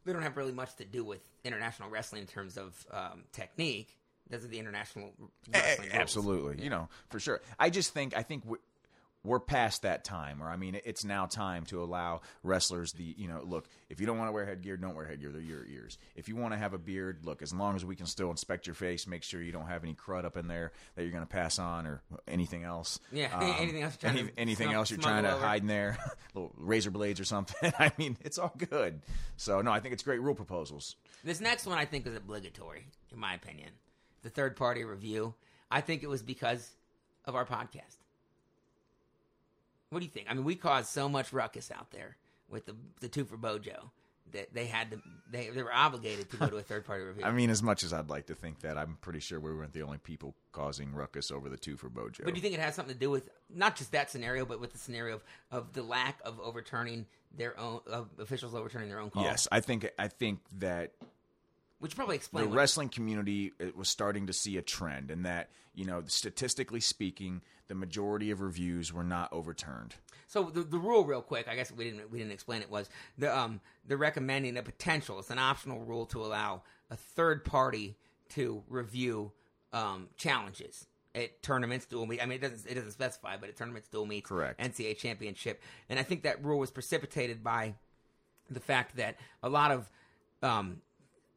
they 0.05 0.13
don't 0.13 0.23
have 0.23 0.37
really 0.37 0.51
much 0.51 0.75
to 0.75 0.85
do 0.85 1.03
with 1.03 1.21
international 1.43 1.89
wrestling 1.89 2.21
in 2.21 2.27
terms 2.27 2.57
of 2.57 2.85
um, 2.91 3.23
technique. 3.31 3.97
Those 4.29 4.43
are 4.43 4.47
the 4.47 4.57
international 4.59 5.13
wrestling 5.53 5.89
rules. 5.89 5.93
Eh, 5.93 6.01
Absolutely, 6.01 6.63
you 6.63 6.69
know, 6.69 6.89
for 7.09 7.19
sure. 7.19 7.41
I 7.59 7.69
just 7.69 7.93
think 7.93 8.17
I 8.17 8.23
think 8.23 8.43
we're 9.25 9.39
past 9.39 9.81
that 9.81 10.03
time, 10.03 10.41
or 10.41 10.49
I 10.49 10.55
mean, 10.55 10.79
it's 10.85 11.03
now 11.03 11.25
time 11.25 11.65
to 11.65 11.81
allow 11.83 12.21
wrestlers 12.43 12.93
the 12.93 13.15
you 13.17 13.27
know, 13.27 13.41
look, 13.45 13.67
if 13.89 13.99
you 13.99 14.05
don't 14.05 14.17
want 14.17 14.29
to 14.29 14.31
wear 14.31 14.45
headgear, 14.45 14.77
don't 14.77 14.95
wear 14.95 15.05
headgear. 15.05 15.31
They're 15.31 15.41
your 15.41 15.65
ears. 15.65 15.97
If 16.15 16.29
you 16.29 16.35
want 16.35 16.53
to 16.53 16.57
have 16.57 16.73
a 16.73 16.77
beard, 16.77 17.25
look, 17.25 17.41
as 17.41 17.53
long 17.53 17.75
as 17.75 17.83
we 17.83 17.95
can 17.95 18.05
still 18.05 18.31
inspect 18.31 18.67
your 18.67 18.73
face, 18.73 19.07
make 19.07 19.23
sure 19.23 19.41
you 19.41 19.51
don't 19.51 19.67
have 19.67 19.83
any 19.83 19.93
crud 19.93 20.25
up 20.25 20.37
in 20.37 20.47
there 20.47 20.71
that 20.95 21.03
you're 21.03 21.11
going 21.11 21.23
to 21.23 21.29
pass 21.29 21.59
on, 21.59 21.85
or 21.87 22.01
anything 22.27 22.63
else. 22.63 22.99
Um, 23.11 23.17
Yeah, 23.17 23.55
anything 23.59 23.81
else 23.83 23.97
you're 24.01 24.11
trying 24.11 24.27
to 24.27 24.39
anything 24.39 24.71
else 24.73 24.91
you're 24.91 24.99
trying 24.99 25.23
to 25.23 25.33
over. 25.33 25.45
hide 25.45 25.61
in 25.61 25.67
there, 25.67 25.97
little 26.35 26.51
razor 26.57 26.91
blades 26.91 27.19
or 27.19 27.25
something. 27.25 27.73
I 27.79 27.91
mean, 27.97 28.17
it's 28.21 28.37
all 28.37 28.53
good. 28.57 29.01
So 29.37 29.61
no, 29.61 29.71
I 29.71 29.79
think 29.79 29.93
it's 29.93 30.03
great 30.03 30.21
rule 30.21 30.35
proposals. 30.35 30.95
This 31.23 31.41
next 31.41 31.65
one 31.65 31.77
I 31.77 31.85
think 31.85 32.05
is 32.05 32.15
obligatory, 32.15 32.87
in 33.11 33.19
my 33.19 33.33
opinion. 33.33 33.69
The 34.21 34.29
third 34.29 34.55
party 34.55 34.83
review. 34.83 35.33
I 35.71 35.81
think 35.81 36.03
it 36.03 36.07
was 36.07 36.21
because 36.21 36.69
of 37.25 37.35
our 37.35 37.45
podcast. 37.45 37.97
What 39.95 40.01
do 40.01 40.07
you 40.07 40.11
think? 40.11 40.27
I 40.29 40.33
mean, 40.33 40.43
we 40.43 40.55
caused 40.55 40.89
so 40.89 41.07
much 41.07 41.31
ruckus 41.31 41.71
out 41.71 41.89
there 41.91 42.17
with 42.49 42.65
the 42.65 42.75
the 42.99 43.07
two 43.07 43.23
for 43.23 43.37
Bojo 43.37 43.93
that 44.33 44.53
they 44.53 44.65
had 44.65 44.91
to 44.91 44.99
they 45.31 45.47
they 45.51 45.63
were 45.63 45.73
obligated 45.73 46.29
to 46.31 46.35
go 46.35 46.47
to 46.47 46.57
a 46.57 46.61
third 46.61 46.83
party 46.83 47.03
review. 47.05 47.23
I 47.23 47.31
mean, 47.31 47.49
as 47.49 47.63
much 47.63 47.81
as 47.81 47.93
I'd 47.93 48.09
like 48.09 48.25
to 48.25 48.35
think 48.35 48.59
that, 48.59 48.77
I'm 48.77 48.97
pretty 48.99 49.21
sure 49.21 49.39
we 49.39 49.55
weren't 49.55 49.71
the 49.71 49.83
only 49.83 49.97
people 49.97 50.35
causing 50.51 50.93
ruckus 50.93 51.31
over 51.31 51.47
the 51.47 51.55
two 51.55 51.77
for 51.77 51.87
Bojo. 51.87 52.25
But 52.25 52.33
do 52.33 52.35
you 52.35 52.41
think 52.41 52.53
it 52.53 52.59
has 52.59 52.75
something 52.75 52.93
to 52.93 52.99
do 52.99 53.09
with 53.09 53.29
not 53.49 53.77
just 53.77 53.93
that 53.93 54.11
scenario, 54.11 54.45
but 54.45 54.59
with 54.59 54.73
the 54.73 54.79
scenario 54.79 55.15
of, 55.15 55.23
of 55.49 55.71
the 55.71 55.81
lack 55.81 56.19
of 56.25 56.41
overturning 56.41 57.05
their 57.33 57.57
own 57.57 57.79
of 57.87 58.09
officials 58.19 58.53
overturning 58.53 58.89
their 58.89 58.99
own 58.99 59.11
call? 59.11 59.23
Yes, 59.23 59.47
I 59.49 59.61
think 59.61 59.89
I 59.97 60.09
think 60.09 60.39
that 60.59 60.91
which 61.79 61.95
probably 61.95 62.15
explains 62.15 62.49
the 62.49 62.55
wrestling 62.55 62.89
community 62.89 63.51
it 63.59 63.75
was 63.75 63.89
starting 63.89 64.27
to 64.27 64.33
see 64.33 64.57
a 64.57 64.61
trend, 64.61 65.11
and 65.11 65.25
that 65.25 65.49
you 65.73 65.85
know, 65.85 66.03
statistically 66.07 66.79
speaking, 66.79 67.41
the 67.67 67.75
majority 67.75 68.31
of 68.31 68.41
reviews 68.41 68.93
were 68.93 69.03
not 69.03 69.31
overturned. 69.31 69.95
So 70.27 70.43
the, 70.43 70.63
the 70.63 70.77
rule, 70.77 71.05
real 71.05 71.21
quick, 71.21 71.47
I 71.47 71.55
guess 71.55 71.71
we 71.71 71.83
didn't 71.85 72.11
we 72.11 72.17
didn't 72.17 72.33
explain 72.33 72.61
it 72.61 72.71
was 72.71 72.89
the 73.17 73.35
um 73.35 73.59
the 73.87 73.97
recommending 73.97 74.57
a 74.57 74.63
potential. 74.63 75.19
It's 75.19 75.29
an 75.29 75.39
optional 75.39 75.79
rule 75.79 76.05
to 76.07 76.23
allow 76.23 76.63
a 76.89 76.95
third 76.95 77.45
party 77.45 77.95
to 78.29 78.63
review 78.67 79.31
um 79.73 80.07
challenges 80.17 80.87
at 81.13 81.41
tournaments, 81.41 81.85
dual 81.85 82.05
meet. 82.05 82.21
I 82.21 82.25
mean, 82.25 82.37
it 82.37 82.41
doesn't 82.41 82.69
it 82.69 82.75
doesn't 82.75 82.91
specify, 82.91 83.37
but 83.37 83.49
at 83.49 83.55
tournaments, 83.55 83.87
dual 83.89 84.05
meets, 84.05 84.27
Correct. 84.27 84.59
NCAA 84.59 84.97
championship, 84.97 85.61
and 85.89 85.99
I 85.99 86.03
think 86.03 86.23
that 86.23 86.43
rule 86.43 86.59
was 86.59 86.71
precipitated 86.71 87.43
by 87.43 87.75
the 88.49 88.59
fact 88.59 88.97
that 88.97 89.15
a 89.41 89.49
lot 89.49 89.71
of 89.71 89.89
um, 90.43 90.81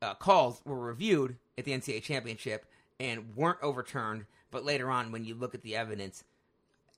uh, 0.02 0.14
calls 0.14 0.60
were 0.64 0.78
reviewed 0.78 1.36
at 1.56 1.64
the 1.64 1.72
NCAA 1.72 2.02
championship 2.02 2.66
and 3.00 3.36
weren't 3.36 3.58
overturned. 3.62 4.26
But 4.50 4.64
later 4.64 4.90
on, 4.90 5.12
when 5.12 5.24
you 5.24 5.34
look 5.34 5.54
at 5.54 5.62
the 5.62 5.76
evidence, 5.76 6.24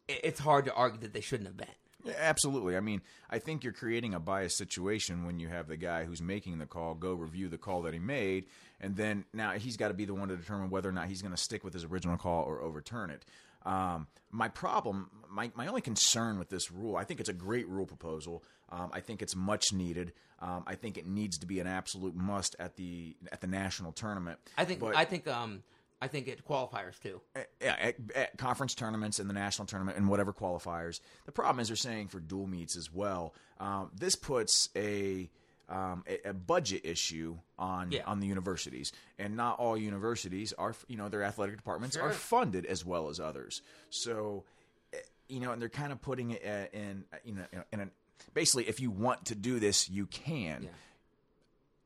it's 0.09 0.41
hard 0.41 0.65
to 0.67 0.75
argue 0.75 1.01
that 1.01 1.13
they 1.13 1.21
shouldn't 1.21 1.49
have 1.49 1.57
been. 1.57 1.67
Yeah, 2.05 2.15
absolutely. 2.19 2.77
I 2.77 2.81
mean, 2.81 3.03
I 3.29 3.39
think 3.39 3.63
you're 3.63 3.73
creating 3.73 4.15
a 4.15 4.21
biased 4.21 4.57
situation 4.57 5.27
when 5.27 5.39
you 5.39 5.49
have 5.49 5.69
the 5.69 5.77
guy 5.77 6.05
who's 6.05 6.23
making 6.23 6.59
the 6.59 6.67
call 6.67 6.95
go 6.95 7.13
review 7.13 7.49
the 7.49 7.59
call 7.59 7.83
that 7.83 7.93
he 7.93 7.99
made, 7.99 8.47
and 8.81 8.97
then 8.97 9.25
now 9.35 9.53
he's 9.53 9.77
got 9.77 9.89
to 9.89 9.95
be 9.95 10.07
the 10.07 10.15
one 10.15 10.29
to 10.29 10.37
determine 10.37 10.71
whether 10.71 10.89
or 10.89 10.93
not 10.93 11.09
he's 11.09 11.21
going 11.21 11.35
to 11.35 11.41
stick 11.41 11.63
with 11.63 11.75
his 11.75 11.85
original 11.85 12.17
call 12.17 12.45
or 12.45 12.63
overturn 12.63 13.11
it. 13.11 13.25
Um, 13.65 14.07
my 14.31 14.49
problem, 14.49 15.11
my, 15.29 15.51
my 15.55 15.67
only 15.67 15.81
concern 15.81 16.39
with 16.39 16.49
this 16.49 16.71
rule, 16.71 16.97
I 16.97 17.05
think 17.05 17.21
it's 17.21 17.29
a 17.29 17.35
great 17.35 17.69
rule 17.69 17.87
proposal. 17.87 18.43
Um, 18.71 18.91
I 18.93 19.01
think 19.01 19.23
it's 19.23 19.35
much 19.37 19.73
needed. 19.73 20.13
Um, 20.41 20.65
I 20.67 20.75
think 20.77 20.97
it 20.97 21.07
needs 21.07 21.39
to 21.39 21.47
be 21.47 21.61
an 21.61 21.67
absolute 21.67 22.15
must 22.15 22.57
at 22.59 22.77
the 22.77 23.17
at 23.33 23.41
the 23.41 23.47
national 23.47 23.93
tournament. 23.93 24.39
I 24.57 24.65
think 24.65 24.81
But- 24.81 24.97
I 24.97 25.05
think 25.05 25.27
um 25.29 25.63
I 26.03 26.09
think 26.09 26.29
it 26.29 26.47
qualifiers 26.49 26.99
too. 26.99 27.21
yeah, 27.61 27.77
at, 27.79 27.97
at 28.15 28.39
conference 28.39 28.75
tournaments 28.75 29.19
and 29.19 29.29
the 29.29 29.35
national 29.35 29.67
tournament 29.67 29.99
and 29.99 30.09
whatever 30.09 30.33
qualifiers. 30.33 31.01
The 31.27 31.33
problem 31.33 31.61
is 31.61 31.69
they're 31.69 31.77
saying 31.77 32.09
for 32.09 32.21
dual 32.21 32.47
meets 32.47 32.75
as 32.75 32.91
well. 32.91 33.35
Um, 33.59 33.91
this 33.95 34.17
puts 34.17 34.71
a, 34.75 35.29
um, 35.71 36.05
a 36.07 36.31
a 36.31 36.35
budget 36.35 36.83
issue 36.85 37.39
on 37.59 37.93
Yeah. 37.93 38.03
on 38.07 38.21
the 38.21 38.27
universities, 38.27 38.93
and 39.19 39.37
not 39.37 39.59
all 39.59 39.77
universities 39.77 40.53
are 40.59 40.75
you 40.89 40.97
know 40.97 41.09
their 41.09 41.23
athletic 41.23 41.57
departments 41.57 41.97
are 41.97 42.11
funded 42.13 42.67
as 42.67 42.85
well 42.85 43.09
as 43.09 43.21
others. 43.21 43.63
So, 43.89 44.45
eh, 44.93 44.99
you 45.29 45.41
know, 45.41 45.53
and 45.53 45.63
they're 45.63 45.69
kind 45.69 45.93
of 45.93 46.03
putting 46.03 46.33
it 46.33 46.43
uh, 46.45 46.77
in 46.77 47.05
uh, 47.13 47.17
you 47.25 47.35
know 47.35 47.45
in 47.73 47.81
an 47.81 47.91
basically, 48.35 48.69
if 48.69 48.81
you 48.81 48.91
want 48.91 49.25
to 49.27 49.35
do 49.35 49.59
this, 49.61 49.89
you 49.89 50.07
can. 50.07 50.65
Yeah. 50.65 50.69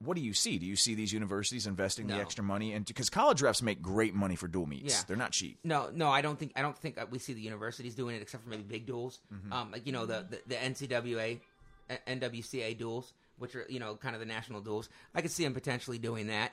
What 0.01 0.16
do 0.16 0.22
you 0.22 0.35
see? 0.35 0.59
Do 0.59 0.66
you 0.66 0.76
see 0.76 0.95
these 0.95 1.12
universities 1.14 1.66
investing 1.66 2.09
the 2.09 2.16
extra 2.16 2.45
money? 2.45 2.72
And 2.74 2.85
because 2.85 3.09
college 3.09 3.41
refs 3.41 3.62
make 3.62 3.80
great 3.80 4.12
money 4.14 4.37
for 4.37 4.49
dual 4.49 4.66
meets, 4.66 4.93
Yeah. 4.93 5.03
they're 5.07 5.16
not 5.16 5.30
cheap. 5.32 5.59
No, 5.64 5.89
no, 5.95 6.11
I 6.11 6.20
don't 6.20 6.39
think 6.39 6.53
I 6.57 6.62
don't 6.62 6.76
think 6.76 6.99
uh, 6.99 7.07
we 7.11 7.18
see 7.18 7.32
the 7.32 7.41
universities 7.41 7.95
doing 7.95 8.16
it 8.16 8.20
except 8.20 8.43
for 8.45 8.51
maybe 8.51 8.64
big 8.64 8.87
duels, 8.87 9.20
Mm-hmm. 9.32 9.53
um, 9.53 9.70
like 9.72 9.87
you 9.87 9.93
know 9.93 10.05
the 10.05 10.26
the, 10.28 10.41
the 10.47 10.55
NCWA, 10.57 11.41
uh, 11.89 11.95
NWCA 12.07 12.76
duels, 12.76 13.14
which 13.39 13.55
are 13.55 13.66
you 13.68 13.80
know 13.80 13.97
kind 13.97 14.14
of 14.14 14.20
the 14.20 14.26
national 14.26 14.61
duels. 14.61 14.89
I 15.14 15.22
could 15.22 15.30
see 15.30 15.45
them 15.45 15.55
potentially 15.55 15.99
doing 15.99 16.28
that, 16.28 16.53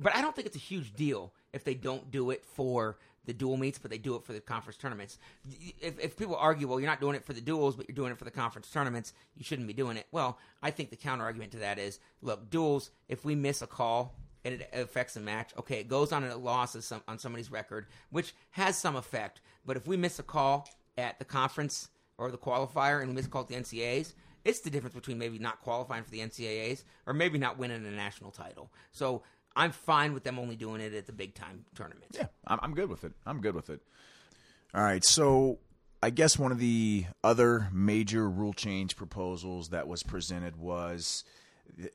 but 0.00 0.14
I 0.14 0.22
don't 0.22 0.34
think 0.34 0.46
it's 0.46 0.56
a 0.56 0.60
huge 0.60 0.94
deal 0.94 1.32
if 1.52 1.64
they 1.64 1.74
don't 1.74 2.10
do 2.10 2.30
it 2.30 2.44
for 2.44 2.98
the 3.24 3.32
dual 3.32 3.56
meets, 3.56 3.78
but 3.78 3.90
they 3.90 3.98
do 3.98 4.16
it 4.16 4.24
for 4.24 4.32
the 4.32 4.40
conference 4.40 4.76
tournaments. 4.76 5.18
If, 5.80 6.00
if 6.00 6.16
people 6.16 6.36
argue, 6.36 6.66
well, 6.66 6.80
you're 6.80 6.90
not 6.90 7.00
doing 7.00 7.14
it 7.14 7.24
for 7.24 7.32
the 7.32 7.40
duels, 7.40 7.76
but 7.76 7.88
you're 7.88 7.94
doing 7.94 8.10
it 8.10 8.18
for 8.18 8.24
the 8.24 8.30
conference 8.30 8.68
tournaments, 8.70 9.12
you 9.36 9.44
shouldn't 9.44 9.68
be 9.68 9.74
doing 9.74 9.96
it. 9.96 10.06
Well, 10.10 10.38
I 10.62 10.70
think 10.70 10.90
the 10.90 10.96
counter 10.96 11.24
argument 11.24 11.52
to 11.52 11.58
that 11.58 11.78
is, 11.78 12.00
look, 12.20 12.50
duels. 12.50 12.90
If 13.08 13.24
we 13.24 13.34
miss 13.34 13.62
a 13.62 13.66
call 13.66 14.14
and 14.44 14.54
it 14.54 14.70
affects 14.72 15.14
the 15.14 15.20
match, 15.20 15.52
okay, 15.58 15.78
it 15.78 15.88
goes 15.88 16.10
on 16.10 16.24
a 16.24 16.36
loss 16.36 16.74
of 16.74 16.82
some, 16.84 17.02
on 17.06 17.18
somebody's 17.18 17.50
record, 17.50 17.86
which 18.10 18.34
has 18.50 18.76
some 18.76 18.96
effect. 18.96 19.40
But 19.64 19.76
if 19.76 19.86
we 19.86 19.96
miss 19.96 20.18
a 20.18 20.24
call 20.24 20.68
at 20.98 21.18
the 21.18 21.24
conference 21.24 21.88
or 22.18 22.30
the 22.30 22.38
qualifier 22.38 23.00
and 23.00 23.08
we 23.08 23.14
miss 23.14 23.26
a 23.26 23.30
call 23.30 23.42
at 23.42 23.48
the 23.48 23.54
NCAAs, 23.54 24.14
it's 24.44 24.60
the 24.60 24.70
difference 24.70 24.94
between 24.94 25.18
maybe 25.18 25.38
not 25.38 25.60
qualifying 25.60 26.04
for 26.04 26.10
the 26.10 26.20
NCAAs 26.20 26.84
or 27.06 27.14
maybe 27.14 27.38
not 27.38 27.58
winning 27.58 27.86
a 27.86 27.90
national 27.90 28.30
title. 28.30 28.70
So 28.92 29.22
I'm 29.54 29.72
fine 29.72 30.14
with 30.14 30.24
them 30.24 30.38
only 30.38 30.56
doing 30.56 30.80
it 30.80 30.94
at 30.94 31.06
the 31.06 31.12
big 31.12 31.34
time 31.34 31.64
tournaments. 31.74 32.16
Yeah, 32.18 32.26
I'm, 32.46 32.74
good 32.74 32.88
with 32.88 33.04
it. 33.04 33.12
I'm 33.26 33.40
good 33.40 33.54
with 33.54 33.70
it. 33.70 33.80
All 34.74 34.82
right, 34.82 35.04
so 35.04 35.58
I 36.02 36.10
guess 36.10 36.38
one 36.38 36.52
of 36.52 36.58
the 36.58 37.06
other 37.22 37.68
major 37.72 38.28
rule 38.28 38.54
change 38.54 38.96
proposals 38.96 39.68
that 39.68 39.86
was 39.86 40.02
presented 40.02 40.56
was, 40.56 41.24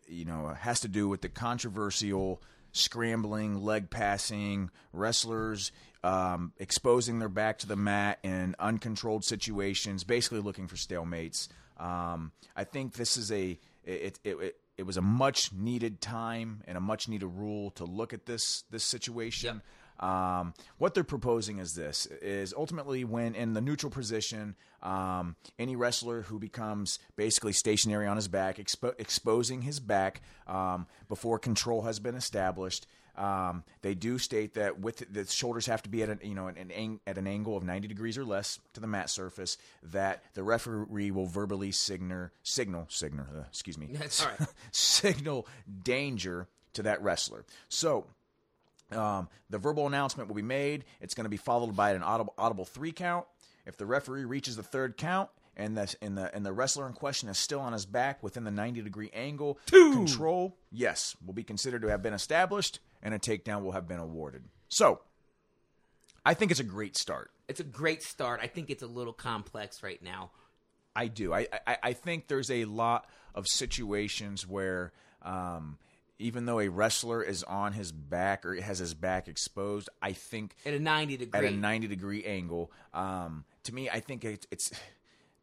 you 0.07 0.25
know, 0.25 0.49
has 0.49 0.81
to 0.81 0.87
do 0.87 1.07
with 1.07 1.21
the 1.21 1.29
controversial 1.29 2.41
scrambling, 2.71 3.63
leg 3.63 3.89
passing, 3.89 4.69
wrestlers 4.93 5.71
um, 6.03 6.53
exposing 6.57 7.19
their 7.19 7.29
back 7.29 7.59
to 7.59 7.67
the 7.67 7.75
mat 7.75 8.19
in 8.23 8.55
uncontrolled 8.59 9.25
situations, 9.25 10.03
basically 10.03 10.39
looking 10.39 10.67
for 10.67 10.75
stalemates. 10.75 11.47
Um, 11.77 12.31
I 12.55 12.63
think 12.63 12.93
this 12.93 13.17
is 13.17 13.31
a 13.31 13.59
it, 13.83 14.19
it, 14.23 14.37
it 14.39 14.59
it 14.77 14.85
was 14.85 14.97
a 14.97 15.01
much 15.01 15.51
needed 15.53 16.01
time 16.01 16.61
and 16.67 16.77
a 16.77 16.81
much 16.81 17.07
needed 17.07 17.27
rule 17.27 17.71
to 17.71 17.85
look 17.85 18.13
at 18.13 18.25
this 18.25 18.63
this 18.69 18.83
situation. 18.83 19.61
Um, 19.99 20.53
what 20.77 20.93
they're 20.93 21.03
proposing 21.03 21.57
is 21.57 21.73
this: 21.73 22.05
is 22.05 22.53
ultimately 22.55 23.03
when 23.03 23.33
in 23.33 23.53
the 23.53 23.61
neutral 23.61 23.91
position, 23.91 24.55
um, 24.83 25.35
any 25.57 25.75
wrestler 25.75 26.21
who 26.23 26.39
becomes 26.39 26.99
basically 27.15 27.53
stationary 27.53 28.05
on 28.05 28.15
his 28.15 28.27
back, 28.27 28.57
expo- 28.57 28.93
exposing 28.99 29.63
his 29.63 29.79
back 29.79 30.21
um, 30.45 30.85
before 31.07 31.39
control 31.39 31.83
has 31.83 31.99
been 31.99 32.15
established. 32.15 32.85
Um, 33.17 33.63
they 33.81 33.95
do 33.95 34.19
state 34.19 34.53
that 34.53 34.79
with 34.79 35.03
the 35.11 35.25
shoulders 35.25 35.65
have 35.65 35.81
to 35.83 35.89
be 35.89 36.03
at 36.03 36.09
an 36.09 36.19
you 36.21 36.35
know 36.35 36.47
an, 36.47 36.57
an 36.57 36.71
ang- 36.71 36.99
at 37.07 37.17
an 37.17 37.25
angle 37.25 37.57
of 37.57 37.63
90 37.63 37.87
degrees 37.87 38.17
or 38.17 38.25
less 38.25 38.59
to 38.73 38.79
the 38.79 38.87
mat 38.87 39.09
surface. 39.09 39.57
That 39.81 40.23
the 40.35 40.43
referee 40.43 41.11
will 41.11 41.25
verbally 41.25 41.71
signal 41.71 42.29
signal 42.43 42.85
signal 42.89 43.25
uh, 43.35 43.43
excuse 43.49 43.77
me 43.77 43.89
That's 43.93 44.23
all 44.23 44.29
right. 44.39 44.49
signal 44.71 45.47
danger 45.83 46.47
to 46.73 46.83
that 46.83 47.01
wrestler. 47.01 47.43
So 47.69 48.05
um, 48.91 49.27
the 49.49 49.57
verbal 49.57 49.87
announcement 49.87 50.29
will 50.29 50.35
be 50.35 50.41
made. 50.41 50.85
It's 51.01 51.13
going 51.13 51.25
to 51.25 51.29
be 51.29 51.37
followed 51.37 51.75
by 51.75 51.91
an 51.91 52.03
audible, 52.03 52.33
audible 52.37 52.65
three 52.65 52.91
count. 52.91 53.25
If 53.65 53.77
the 53.77 53.85
referee 53.85 54.25
reaches 54.25 54.55
the 54.55 54.63
third 54.63 54.95
count 54.95 55.29
and 55.57 55.75
the 55.75 55.93
and 56.01 56.17
the 56.17 56.33
and 56.33 56.45
the 56.45 56.53
wrestler 56.53 56.87
in 56.87 56.93
question 56.93 57.27
is 57.27 57.37
still 57.37 57.59
on 57.59 57.73
his 57.73 57.85
back 57.85 58.23
within 58.23 58.43
the 58.45 58.51
ninety 58.51 58.81
degree 58.81 59.09
angle, 59.13 59.57
control 59.65 60.55
yes 60.71 61.17
will 61.25 61.33
be 61.33 61.43
considered 61.43 61.81
to 61.81 61.89
have 61.89 62.01
been 62.01 62.13
established, 62.13 62.79
and 63.01 63.13
a 63.13 63.19
takedown 63.19 63.63
will 63.63 63.71
have 63.73 63.87
been 63.87 63.99
awarded. 63.99 64.43
So, 64.69 65.01
I 66.25 66.33
think 66.33 66.51
it's 66.51 66.59
a 66.59 66.65
great 66.65 66.97
start. 66.97 67.31
It's 67.47 67.59
a 67.59 67.63
great 67.63 68.03
start. 68.03 68.39
I 68.43 68.47
think 68.47 68.69
it's 68.69 68.83
a 68.83 68.87
little 68.87 69.13
complex 69.13 69.81
right 69.81 70.01
now. 70.01 70.31
I 70.95 71.07
do. 71.07 71.33
I, 71.33 71.47
I, 71.65 71.77
I 71.83 71.93
think 71.93 72.27
there's 72.27 72.49
a 72.51 72.65
lot 72.65 73.07
of 73.35 73.45
situations 73.47 74.45
where 74.47 74.91
um, 75.21 75.77
even 76.19 76.45
though 76.45 76.59
a 76.59 76.67
wrestler 76.69 77.21
is 77.23 77.43
on 77.43 77.73
his 77.73 77.91
back 77.91 78.45
or 78.45 78.59
has 78.59 78.79
his 78.79 78.93
back 78.93 79.27
exposed, 79.27 79.89
I 80.01 80.13
think 80.13 80.55
At 80.65 80.73
a 80.73 80.79
90 80.79 81.17
degree. 81.17 81.39
at 81.39 81.45
a 81.45 81.55
90 81.55 81.87
degree 81.87 82.23
angle, 82.25 82.71
um, 82.93 83.45
to 83.63 83.73
me, 83.73 83.89
I 83.89 83.99
think 83.99 84.25
it, 84.25 84.47
it's 84.51 84.71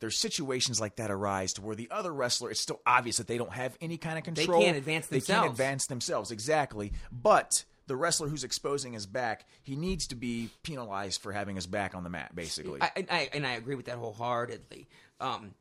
there's 0.01 0.17
situations 0.19 0.81
like 0.81 0.97
that 0.97 1.11
arise 1.11 1.53
to 1.55 1.63
where 1.63 1.77
the 1.77 1.89
other 1.91 2.13
wrestler 2.13 2.51
it's 2.51 2.61
still 2.61 2.81
obvious 2.87 3.17
that 3.19 3.27
they 3.27 3.39
don't 3.39 3.53
have 3.53 3.77
any 3.81 3.97
kind 3.97 4.19
of 4.19 4.25
control. 4.25 4.61
They 4.61 4.67
can't 4.67 4.77
advance 4.77 5.07
themselves. 5.07 5.27
They 5.27 5.35
can't 5.35 5.51
advance 5.51 5.87
themselves 5.87 6.31
exactly, 6.31 6.93
but. 7.13 7.65
The 7.87 7.97
wrestler 7.97 8.29
who's 8.29 8.45
exposing 8.45 8.95
his 8.95 9.05
back, 9.05 9.45
he 9.63 9.77
needs 9.77 10.07
to 10.07 10.15
be 10.15 10.49
penalized 10.63 11.21
for 11.21 11.33
having 11.33 11.55
his 11.57 11.67
back 11.67 11.95
on 11.95 12.03
the 12.03 12.09
mat, 12.09 12.35
basically. 12.35 12.81
I, 12.81 12.91
I, 12.97 13.05
I- 13.11 13.31
and 13.35 13.47
I 13.47 13.57
agree 13.57 13.75
with 13.75 13.85
that 13.85 13.99
wholeheartedly. 13.99 14.89
Um, 15.21 15.53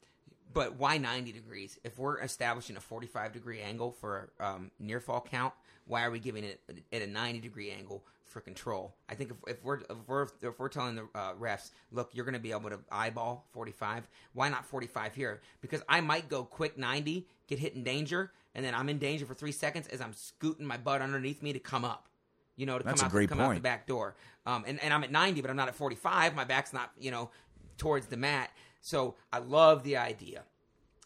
but 0.54 0.76
why 0.78 0.98
90 0.98 1.32
degrees? 1.32 1.80
If 1.84 1.98
we're 1.98 2.20
establishing 2.20 2.78
a 2.78 2.80
45 2.80 3.34
degree 3.34 3.62
angle 3.62 3.92
for 3.92 4.32
um, 4.40 4.72
near 4.80 5.00
fall 5.00 5.26
count, 5.30 5.54
why 5.86 6.04
are 6.04 6.12
we 6.12 6.20
giving 6.20 6.44
it 6.44 6.62
at 6.92 7.02
a 7.02 7.08
90 7.08 7.40
degree 7.40 7.72
angle 7.72 8.04
for 8.26 8.40
control? 8.40 8.94
I 9.10 9.16
think 9.16 9.32
if, 9.32 9.38
if 9.48 9.64
we're 9.64 9.80
if 9.80 9.98
we're 10.08 10.28
if 10.42 10.60
we're 10.60 10.70
telling 10.70 10.96
the 10.96 11.08
uh, 11.16 11.34
refs, 11.34 11.72
look, 11.92 12.12
you're 12.14 12.26
going 12.26 12.34
to 12.34 12.40
be 12.40 12.52
able 12.52 12.70
to 12.70 12.80
eyeball 12.92 13.46
45. 13.52 14.08
Why 14.34 14.50
not 14.50 14.66
45 14.66 15.16
here? 15.16 15.42
Because 15.62 15.82
I 15.90 16.02
might 16.02 16.30
go 16.30 16.44
quick 16.44 16.78
90, 16.78 17.28
get 17.48 17.60
hit 17.60 17.74
in 17.74 17.84
danger, 17.84 18.32
and 18.56 18.64
then 18.64 18.76
I'm 18.76 18.90
in 18.90 19.00
danger 19.00 19.26
for 19.26 19.34
three 19.34 19.52
seconds 19.52 19.88
as 19.88 20.02
I'm 20.02 20.14
scooting 20.14 20.66
my 20.66 20.78
butt 20.78 21.02
underneath 21.02 21.42
me 21.42 21.54
to 21.54 21.60
come 21.60 21.86
up. 21.86 22.08
You 22.56 22.68
know, 22.68 22.78
to 22.78 22.84
That's 22.84 23.02
come 23.02 23.12
a 23.12 23.24
out 23.24 23.30
come 23.30 23.40
out 23.40 23.56
the 23.56 23.62
back 23.62 23.88
door. 23.88 24.16
Um, 24.46 24.64
and, 24.68 24.82
and 24.84 24.94
I'm 24.94 25.04
at 25.04 25.12
90, 25.12 25.42
but 25.42 25.50
I'm 25.50 25.56
not 25.56 25.70
at 25.70 25.76
45. 25.76 26.36
My 26.36 26.44
back's 26.44 26.72
not, 26.72 26.92
you 27.00 27.10
know, 27.10 27.32
towards 27.78 28.08
the 28.08 28.18
mat. 28.18 28.52
So 28.84 29.16
I 29.32 29.40
love 29.40 29.84
the 29.84 29.98
idea. 29.98 30.44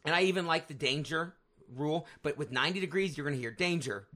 And 0.04 0.14
I 0.14 0.24
even 0.24 0.48
like 0.48 0.68
the 0.68 0.74
danger 0.74 1.34
rule. 1.76 2.08
But 2.24 2.38
with 2.38 2.52
90 2.52 2.80
degrees, 2.80 3.16
you're 3.16 3.26
going 3.26 3.36
to 3.36 3.42
hear 3.42 3.52
danger, 3.52 4.08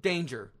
danger, 0.00 0.52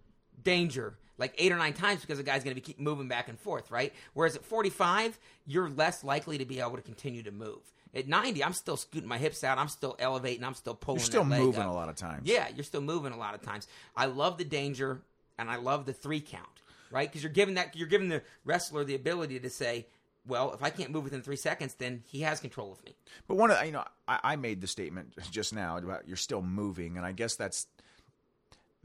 danger, 0.42 0.98
like 1.18 1.34
eight 1.38 1.52
or 1.52 1.56
nine 1.56 1.72
times 1.72 2.00
because 2.00 2.18
the 2.18 2.24
guy's 2.24 2.42
going 2.44 2.54
to 2.54 2.60
be 2.60 2.64
keep 2.64 2.80
moving 2.80 3.08
back 3.08 3.28
and 3.28 3.38
forth, 3.38 3.70
right? 3.70 3.92
Whereas 4.12 4.36
at 4.36 4.44
45, 4.44 5.18
you're 5.46 5.70
less 5.70 6.02
likely 6.02 6.38
to 6.38 6.44
be 6.44 6.60
able 6.60 6.76
to 6.76 6.82
continue 6.82 7.22
to 7.22 7.30
move. 7.30 7.60
At 7.94 8.08
90, 8.08 8.44
I'm 8.44 8.52
still 8.52 8.76
scooting 8.76 9.08
my 9.08 9.18
hips 9.18 9.44
out. 9.44 9.56
I'm 9.58 9.68
still 9.68 9.96
elevating. 9.98 10.44
I'm 10.44 10.54
still 10.54 10.74
pulling. 10.74 10.98
You're 10.98 11.06
still 11.06 11.24
moving 11.24 11.62
up. 11.62 11.70
a 11.70 11.74
lot 11.74 11.88
of 11.88 11.94
times. 11.96 12.22
Yeah, 12.28 12.48
you're 12.54 12.64
still 12.64 12.80
moving 12.80 13.12
a 13.12 13.16
lot 13.16 13.34
of 13.34 13.42
times. 13.42 13.66
I 13.96 14.06
love 14.06 14.36
the 14.36 14.44
danger 14.44 15.00
and 15.38 15.48
I 15.48 15.56
love 15.56 15.86
the 15.86 15.92
three 15.92 16.20
count, 16.20 16.44
right? 16.90 17.08
Because 17.08 17.22
you're 17.22 17.32
giving 17.32 17.54
that 17.54 17.76
you're 17.76 17.88
giving 17.88 18.08
the 18.08 18.22
wrestler 18.44 18.84
the 18.84 18.94
ability 18.94 19.40
to 19.40 19.48
say, 19.50 19.86
well, 20.28 20.52
if 20.52 20.62
I 20.62 20.70
can't 20.70 20.90
move 20.90 21.04
within 21.04 21.22
three 21.22 21.36
seconds, 21.36 21.74
then 21.74 22.02
he 22.06 22.20
has 22.20 22.38
control 22.38 22.70
of 22.70 22.84
me. 22.84 22.94
But 23.26 23.36
one 23.36 23.50
of 23.50 23.64
you 23.64 23.72
know, 23.72 23.84
I, 24.06 24.20
I 24.22 24.36
made 24.36 24.60
the 24.60 24.66
statement 24.66 25.14
just 25.30 25.54
now 25.54 25.78
about 25.78 26.06
you're 26.06 26.16
still 26.16 26.42
moving, 26.42 26.96
and 26.96 27.04
I 27.04 27.12
guess 27.12 27.34
that's 27.34 27.66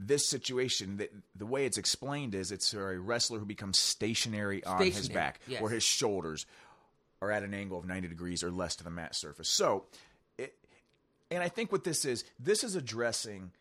this 0.00 0.28
situation. 0.28 0.96
That 0.96 1.12
the 1.36 1.46
way 1.46 1.66
it's 1.66 1.78
explained 1.78 2.34
is 2.34 2.50
it's 2.50 2.72
a 2.72 2.98
wrestler 2.98 3.38
who 3.38 3.44
becomes 3.44 3.78
stationary 3.78 4.64
on 4.64 4.82
his 4.82 5.08
back, 5.08 5.40
yes. 5.46 5.60
where 5.60 5.70
his 5.70 5.84
shoulders 5.84 6.46
are 7.20 7.30
at 7.30 7.42
an 7.42 7.54
angle 7.54 7.78
of 7.78 7.86
90 7.86 8.08
degrees 8.08 8.42
or 8.42 8.50
less 8.50 8.76
to 8.76 8.84
the 8.84 8.90
mat 8.90 9.14
surface. 9.14 9.48
So, 9.48 9.84
it, 10.36 10.54
and 11.30 11.42
I 11.42 11.48
think 11.48 11.72
what 11.72 11.84
this 11.84 12.04
is, 12.04 12.24
this 12.38 12.64
is 12.64 12.74
addressing 12.74 13.52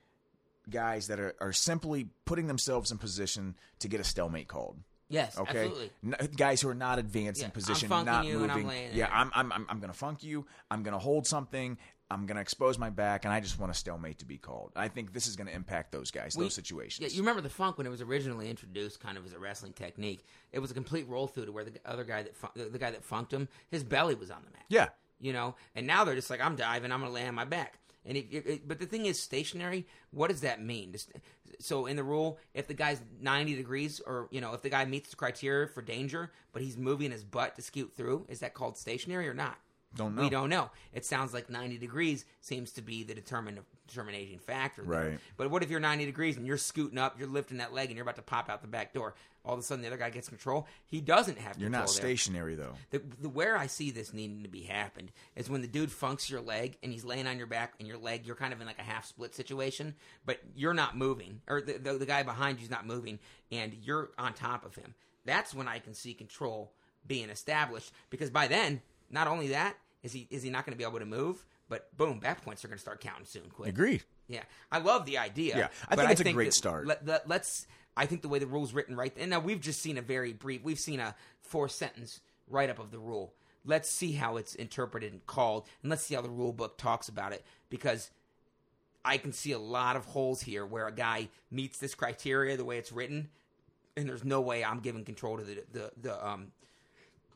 guys 0.69 1.07
that 1.07 1.19
are, 1.19 1.35
are 1.39 1.53
simply 1.53 2.07
putting 2.25 2.47
themselves 2.47 2.91
in 2.91 2.97
position 2.97 3.55
to 3.79 3.87
get 3.87 3.99
a 3.99 4.03
stalemate 4.03 4.47
called. 4.47 4.77
Yes, 5.13 5.37
Okay, 5.37 5.59
absolutely. 5.65 5.91
N- 6.03 6.29
guys 6.35 6.59
who 6.61 6.69
are 6.69 6.73
not 6.75 6.97
advanced 6.99 7.39
Yeah, 7.39 7.45
in 7.45 7.51
I'm 7.51 7.53
position, 7.53 7.89
funking 7.89 8.11
not 8.13 8.25
you 8.25 8.43
and 8.43 8.51
I'm 8.51 8.63
moving. 8.63 8.89
yeah. 8.93 9.09
I'm 9.11 9.31
I'm 9.33 9.51
I'm, 9.51 9.65
I'm 9.69 9.79
going 9.79 9.91
to 9.91 9.97
funk 9.97 10.23
you. 10.23 10.45
I'm 10.71 10.81
going 10.83 10.93
to 10.93 10.99
hold 10.99 11.27
something. 11.27 11.77
I'm 12.11 12.25
going 12.27 12.35
to 12.35 12.41
expose 12.41 12.77
my 12.77 12.89
back, 12.91 13.25
and 13.25 13.33
I 13.33 13.39
just 13.39 13.57
want 13.59 13.71
a 13.71 13.75
stalemate 13.75 14.19
to 14.19 14.25
be 14.25 14.37
called. 14.37 14.71
I 14.75 14.87
think 14.87 15.13
this 15.13 15.25
is 15.25 15.35
going 15.35 15.47
to 15.47 15.53
impact 15.53 15.91
those 15.91 16.11
guys, 16.11 16.35
We- 16.37 16.43
those 16.45 16.53
situations. 16.53 16.99
Yeah, 17.07 17.15
you 17.15 17.21
remember 17.23 17.41
the 17.41 17.49
funk 17.49 17.77
when 17.77 17.87
it 17.87 17.89
was 17.89 18.01
originally 18.01 18.49
introduced, 18.49 18.99
kind 18.99 19.17
of 19.17 19.25
as 19.25 19.33
a 19.33 19.39
wrestling 19.39 19.73
technique. 19.73 20.23
It 20.51 20.59
was 20.59 20.69
a 20.69 20.73
complete 20.75 21.07
roll 21.07 21.27
through 21.27 21.45
to 21.45 21.51
where 21.51 21.63
the 21.63 21.73
other 21.85 22.03
guy 22.03 22.23
that 22.23 22.35
fun- 22.35 22.51
the, 22.55 22.65
the 22.65 22.77
guy 22.79 22.91
that 22.91 23.03
funked 23.03 23.33
him, 23.33 23.47
his 23.71 23.83
belly 23.83 24.15
was 24.15 24.29
on 24.31 24.41
the 24.45 24.51
mat. 24.51 24.65
yeah. 24.69 24.89
you 25.19 25.33
know. 25.33 25.55
And 25.75 25.87
now 25.87 26.03
they're 26.03 26.15
just 26.15 26.29
like, 26.29 26.41
I'm 26.41 26.55
diving, 26.55 26.91
I'm 26.91 26.99
going 26.99 27.09
to 27.11 27.15
lay 27.15 27.27
on 27.27 27.33
my 27.35 27.45
back. 27.45 27.79
And 28.05 28.17
it, 28.17 28.27
it, 28.31 28.67
but 28.67 28.79
the 28.79 28.85
thing 28.85 29.05
is, 29.05 29.19
stationary. 29.19 29.85
What 30.11 30.29
does 30.29 30.41
that 30.41 30.61
mean? 30.61 30.95
So 31.59 31.85
in 31.85 31.95
the 31.95 32.03
rule, 32.03 32.37
if 32.53 32.67
the 32.67 32.73
guy's 32.73 33.01
90 33.21 33.55
degrees, 33.55 34.01
or 34.05 34.27
you 34.31 34.41
know, 34.41 34.53
if 34.53 34.61
the 34.61 34.69
guy 34.69 34.85
meets 34.85 35.09
the 35.09 35.15
criteria 35.15 35.67
for 35.67 35.81
danger, 35.81 36.31
but 36.51 36.61
he's 36.61 36.77
moving 36.77 37.11
his 37.11 37.23
butt 37.23 37.55
to 37.55 37.61
scoot 37.61 37.93
through, 37.95 38.25
is 38.27 38.39
that 38.39 38.53
called 38.53 38.77
stationary 38.77 39.27
or 39.27 39.33
not? 39.33 39.57
Don't 39.95 40.15
know. 40.15 40.21
We 40.23 40.29
don't 40.29 40.49
know. 40.49 40.71
It 40.93 41.05
sounds 41.05 41.33
like 41.33 41.49
90 41.49 41.77
degrees 41.77 42.25
seems 42.41 42.71
to 42.73 42.81
be 42.81 43.03
the 43.03 43.13
determin- 43.13 43.59
determinating 43.87 44.39
factor. 44.39 44.81
there. 44.83 45.09
Right. 45.09 45.19
But 45.37 45.51
what 45.51 45.61
if 45.63 45.69
you're 45.69 45.79
90 45.79 46.05
degrees 46.05 46.35
and 46.37 46.47
you're 46.47 46.57
scooting 46.57 46.97
up, 46.97 47.19
you're 47.19 47.27
lifting 47.27 47.57
that 47.59 47.73
leg, 47.73 47.89
and 47.89 47.95
you're 47.95 48.03
about 48.03 48.15
to 48.15 48.21
pop 48.23 48.49
out 48.49 48.61
the 48.61 48.67
back 48.67 48.93
door? 48.93 49.13
All 49.45 49.53
of 49.53 49.59
a 49.59 49.63
sudden, 49.63 49.81
the 49.81 49.87
other 49.89 49.97
guy 49.97 50.09
gets 50.09 50.29
control. 50.29 50.67
He 50.85 51.01
doesn't 51.01 51.37
have 51.37 51.57
You're 51.59 51.69
not 51.69 51.79
there. 51.79 51.87
stationary 51.87 52.55
though. 52.55 52.75
The, 52.91 53.01
the 53.21 53.27
where 53.27 53.57
I 53.57 53.67
see 53.67 53.91
this 53.91 54.13
needing 54.13 54.43
to 54.43 54.47
be 54.49 54.61
happened 54.61 55.11
is 55.35 55.49
when 55.49 55.59
the 55.61 55.67
dude 55.67 55.91
funks 55.91 56.29
your 56.29 56.39
leg 56.39 56.77
and 56.81 56.93
he's 56.93 57.03
laying 57.03 57.27
on 57.27 57.37
your 57.37 57.47
back 57.47 57.73
and 57.77 57.85
your 57.85 57.97
leg 57.97 58.25
you're 58.25 58.37
kind 58.37 58.53
of 58.53 58.61
in 58.61 58.67
like 58.67 58.79
a 58.79 58.83
half 58.83 59.05
split 59.05 59.35
situation, 59.35 59.95
but 60.25 60.39
you're 60.55 60.73
not 60.73 60.95
moving 60.95 61.41
or 61.49 61.61
the, 61.61 61.73
the, 61.73 61.93
the 61.97 62.05
guy 62.05 62.23
behind 62.23 62.61
you's 62.61 62.69
not 62.69 62.87
moving 62.87 63.19
and 63.51 63.73
you're 63.83 64.11
on 64.17 64.33
top 64.33 64.65
of 64.65 64.75
him. 64.75 64.95
That's 65.25 65.53
when 65.53 65.67
I 65.67 65.79
can 65.79 65.93
see 65.93 66.13
control 66.13 66.71
being 67.05 67.29
established 67.29 67.91
because 68.09 68.29
by 68.29 68.47
then, 68.47 68.81
not 69.09 69.27
only 69.27 69.49
that 69.49 69.75
is 70.03 70.13
he 70.13 70.27
is 70.29 70.43
he 70.43 70.49
not 70.49 70.65
going 70.65 70.73
to 70.73 70.77
be 70.77 70.87
able 70.87 70.99
to 70.99 71.05
move, 71.05 71.45
but 71.69 71.95
boom, 71.97 72.19
back 72.19 72.43
points 72.43 72.63
are 72.63 72.67
going 72.67 72.77
to 72.77 72.81
start 72.81 73.01
counting 73.01 73.25
soon. 73.25 73.43
Quick. 73.49 73.69
Agreed. 73.69 74.03
Yeah, 74.27 74.43
I 74.71 74.79
love 74.79 75.05
the 75.05 75.17
idea. 75.17 75.57
Yeah, 75.57 75.67
I 75.89 75.95
think 75.95 76.11
it's 76.11 76.21
a 76.21 76.33
great 76.33 76.53
start. 76.53 76.85
Let, 76.85 77.05
let, 77.05 77.27
let's. 77.27 77.67
I 77.95 78.05
think 78.05 78.21
the 78.21 78.27
way 78.27 78.39
the 78.39 78.47
rule's 78.47 78.73
written 78.73 78.95
right, 78.95 79.13
and 79.17 79.29
now 79.29 79.39
we've 79.39 79.61
just 79.61 79.81
seen 79.81 79.97
a 79.97 80.01
very 80.01 80.33
brief. 80.33 80.63
We've 80.63 80.79
seen 80.79 80.99
a 80.99 81.15
four 81.41 81.69
sentence 81.69 82.21
write 82.47 82.69
up 82.69 82.79
of 82.79 82.91
the 82.91 82.99
rule. 82.99 83.33
Let's 83.65 83.89
see 83.89 84.11
how 84.13 84.37
it's 84.37 84.55
interpreted 84.55 85.13
and 85.13 85.25
called, 85.25 85.67
and 85.81 85.89
let's 85.89 86.03
see 86.03 86.15
how 86.15 86.21
the 86.21 86.29
rule 86.29 86.51
book 86.51 86.77
talks 86.77 87.07
about 87.07 87.31
it 87.31 87.45
because 87.69 88.11
I 89.05 89.17
can 89.17 89.31
see 89.31 89.51
a 89.51 89.59
lot 89.59 89.95
of 89.95 90.05
holes 90.05 90.41
here 90.41 90.65
where 90.65 90.87
a 90.87 90.91
guy 90.91 91.29
meets 91.49 91.77
this 91.77 91.95
criteria 91.95 92.57
the 92.57 92.65
way 92.65 92.77
it's 92.77 92.91
written, 92.91 93.29
and 93.95 94.09
there's 94.09 94.25
no 94.25 94.41
way 94.41 94.65
I'm 94.65 94.79
giving 94.79 95.05
control 95.05 95.37
to 95.37 95.43
the 95.43 95.63
the, 95.71 95.91
the 96.01 96.27
um, 96.27 96.51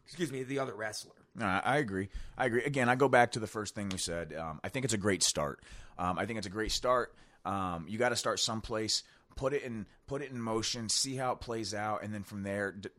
excuse 0.05 0.31
me, 0.31 0.43
the 0.43 0.59
other 0.59 0.73
wrestler. 0.73 1.13
No, 1.37 1.45
I 1.45 1.77
agree. 1.77 2.09
I 2.35 2.45
agree. 2.47 2.63
Again, 2.63 2.89
I 2.89 2.95
go 2.95 3.07
back 3.07 3.33
to 3.33 3.39
the 3.39 3.47
first 3.47 3.75
thing 3.75 3.89
we 3.89 3.99
said. 3.99 4.33
Um, 4.33 4.59
I 4.63 4.69
think 4.69 4.85
it's 4.85 4.95
a 4.95 4.97
great 4.97 5.21
start. 5.21 5.61
Um, 5.99 6.17
I 6.17 6.25
think 6.25 6.37
it's 6.39 6.47
a 6.47 6.51
great 6.51 6.71
start. 6.71 7.13
Um, 7.45 7.85
you 7.87 7.99
got 7.99 8.09
to 8.09 8.15
start 8.15 8.39
someplace, 8.39 9.03
put 9.35 9.53
it 9.53 9.61
in, 9.61 9.85
put 10.07 10.23
it 10.23 10.31
in 10.31 10.41
motion, 10.41 10.89
see 10.89 11.15
how 11.15 11.33
it 11.33 11.39
plays 11.39 11.75
out, 11.75 12.03
and 12.03 12.11
then 12.11 12.23
from 12.23 12.41
there, 12.41 12.71
d- 12.71 12.89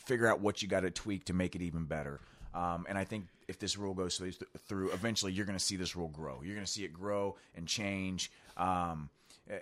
figure 0.00 0.26
out 0.26 0.40
what 0.40 0.62
you 0.62 0.68
got 0.68 0.80
to 0.80 0.90
tweak 0.90 1.26
to 1.26 1.34
make 1.34 1.54
it 1.54 1.60
even 1.60 1.84
better. 1.84 2.20
Um, 2.54 2.86
and 2.88 2.96
I 2.96 3.04
think 3.04 3.26
if 3.46 3.58
this 3.58 3.76
rule 3.76 3.92
goes 3.92 4.20
through, 4.66 4.90
eventually 4.90 5.32
you're 5.32 5.44
going 5.44 5.58
to 5.58 5.64
see 5.64 5.76
this 5.76 5.94
rule 5.94 6.08
grow. 6.08 6.40
You're 6.42 6.54
going 6.54 6.66
to 6.66 6.72
see 6.72 6.84
it 6.84 6.94
grow 6.94 7.36
and 7.54 7.66
change. 7.66 8.32
Um, 8.56 9.10
eh, 9.50 9.58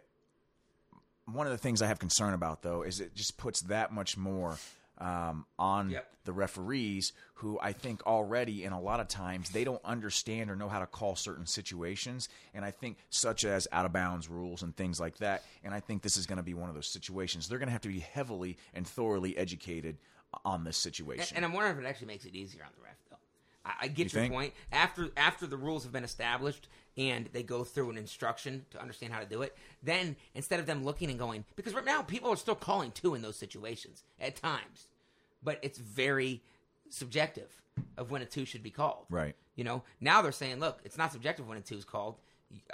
one 1.26 1.46
of 1.46 1.52
the 1.52 1.58
things 1.58 1.82
I 1.82 1.88
have 1.88 1.98
concern 1.98 2.32
about 2.34 2.62
though 2.62 2.82
is 2.82 3.00
it 3.00 3.14
just 3.14 3.36
puts 3.36 3.62
that 3.62 3.92
much 3.92 4.16
more 4.16 4.56
um, 5.04 5.44
on 5.58 5.90
Yep. 5.90 6.10
the 6.24 6.32
referees 6.32 7.12
who 7.34 7.58
I 7.60 7.72
think 7.72 8.06
already 8.06 8.64
in 8.64 8.72
a 8.72 8.80
lot 8.80 9.00
of 9.00 9.08
times 9.08 9.50
they 9.50 9.64
don't 9.64 9.84
understand 9.84 10.50
or 10.50 10.56
know 10.56 10.68
how 10.68 10.78
to 10.80 10.86
call 10.86 11.14
certain 11.14 11.46
situations 11.46 12.28
and 12.54 12.64
I 12.64 12.70
think 12.70 12.96
such 13.10 13.44
as 13.44 13.68
out 13.70 13.84
of 13.84 13.92
bounds 13.92 14.28
rules 14.30 14.62
and 14.62 14.74
things 14.74 14.98
like 14.98 15.18
that 15.18 15.42
and 15.62 15.74
I 15.74 15.80
think 15.80 16.02
this 16.02 16.16
is 16.16 16.26
going 16.26 16.38
to 16.38 16.42
be 16.42 16.54
one 16.54 16.68
of 16.70 16.74
those 16.74 16.88
situations 16.88 17.48
they're 17.48 17.58
going 17.58 17.68
to 17.68 17.72
have 17.72 17.82
to 17.82 17.88
be 17.88 18.00
heavily 18.00 18.56
and 18.72 18.86
thoroughly 18.86 19.36
educated 19.36 19.98
on 20.44 20.64
this 20.64 20.76
situation 20.78 21.36
And 21.36 21.44
I'm 21.44 21.52
wondering 21.52 21.76
if 21.76 21.84
it 21.84 21.86
actually 21.88 22.06
makes 22.08 22.24
it 22.24 22.34
easier 22.34 22.62
on 22.64 22.70
the 22.76 22.82
ref, 22.82 22.96
though. 23.10 23.16
I, 23.66 23.72
I 23.82 23.88
get 23.88 24.12
your 24.12 24.22
think? 24.22 24.32
point. 24.32 24.52
After 24.72 25.10
after 25.16 25.46
the 25.46 25.56
rules 25.56 25.82
have 25.84 25.92
been 25.92 26.02
established 26.04 26.68
and 26.96 27.28
they 27.32 27.42
go 27.42 27.62
through 27.64 27.90
an 27.90 27.98
instruction 27.98 28.64
to 28.70 28.80
understand 28.80 29.12
how 29.12 29.20
to 29.20 29.26
do 29.26 29.42
it, 29.42 29.56
then 29.82 30.16
instead 30.34 30.60
of 30.60 30.66
them 30.66 30.82
looking 30.84 31.10
and 31.10 31.18
going, 31.18 31.44
because 31.56 31.74
right 31.74 31.84
now 31.84 32.02
people 32.02 32.30
are 32.30 32.36
still 32.36 32.54
calling 32.54 32.90
two 32.92 33.14
in 33.14 33.22
those 33.22 33.36
situations 33.36 34.02
at 34.20 34.36
times, 34.36 34.88
but 35.44 35.58
it's 35.62 35.78
very 35.78 36.42
subjective 36.88 37.62
of 37.96 38.10
when 38.10 38.22
a 38.22 38.26
two 38.26 38.44
should 38.44 38.62
be 38.62 38.70
called. 38.70 39.06
Right. 39.10 39.34
You 39.56 39.64
know, 39.64 39.82
now 40.00 40.22
they're 40.22 40.32
saying, 40.32 40.60
look, 40.60 40.80
it's 40.84 40.98
not 40.98 41.12
subjective 41.12 41.46
when 41.46 41.58
a 41.58 41.60
two 41.60 41.76
is 41.76 41.84
called. 41.84 42.16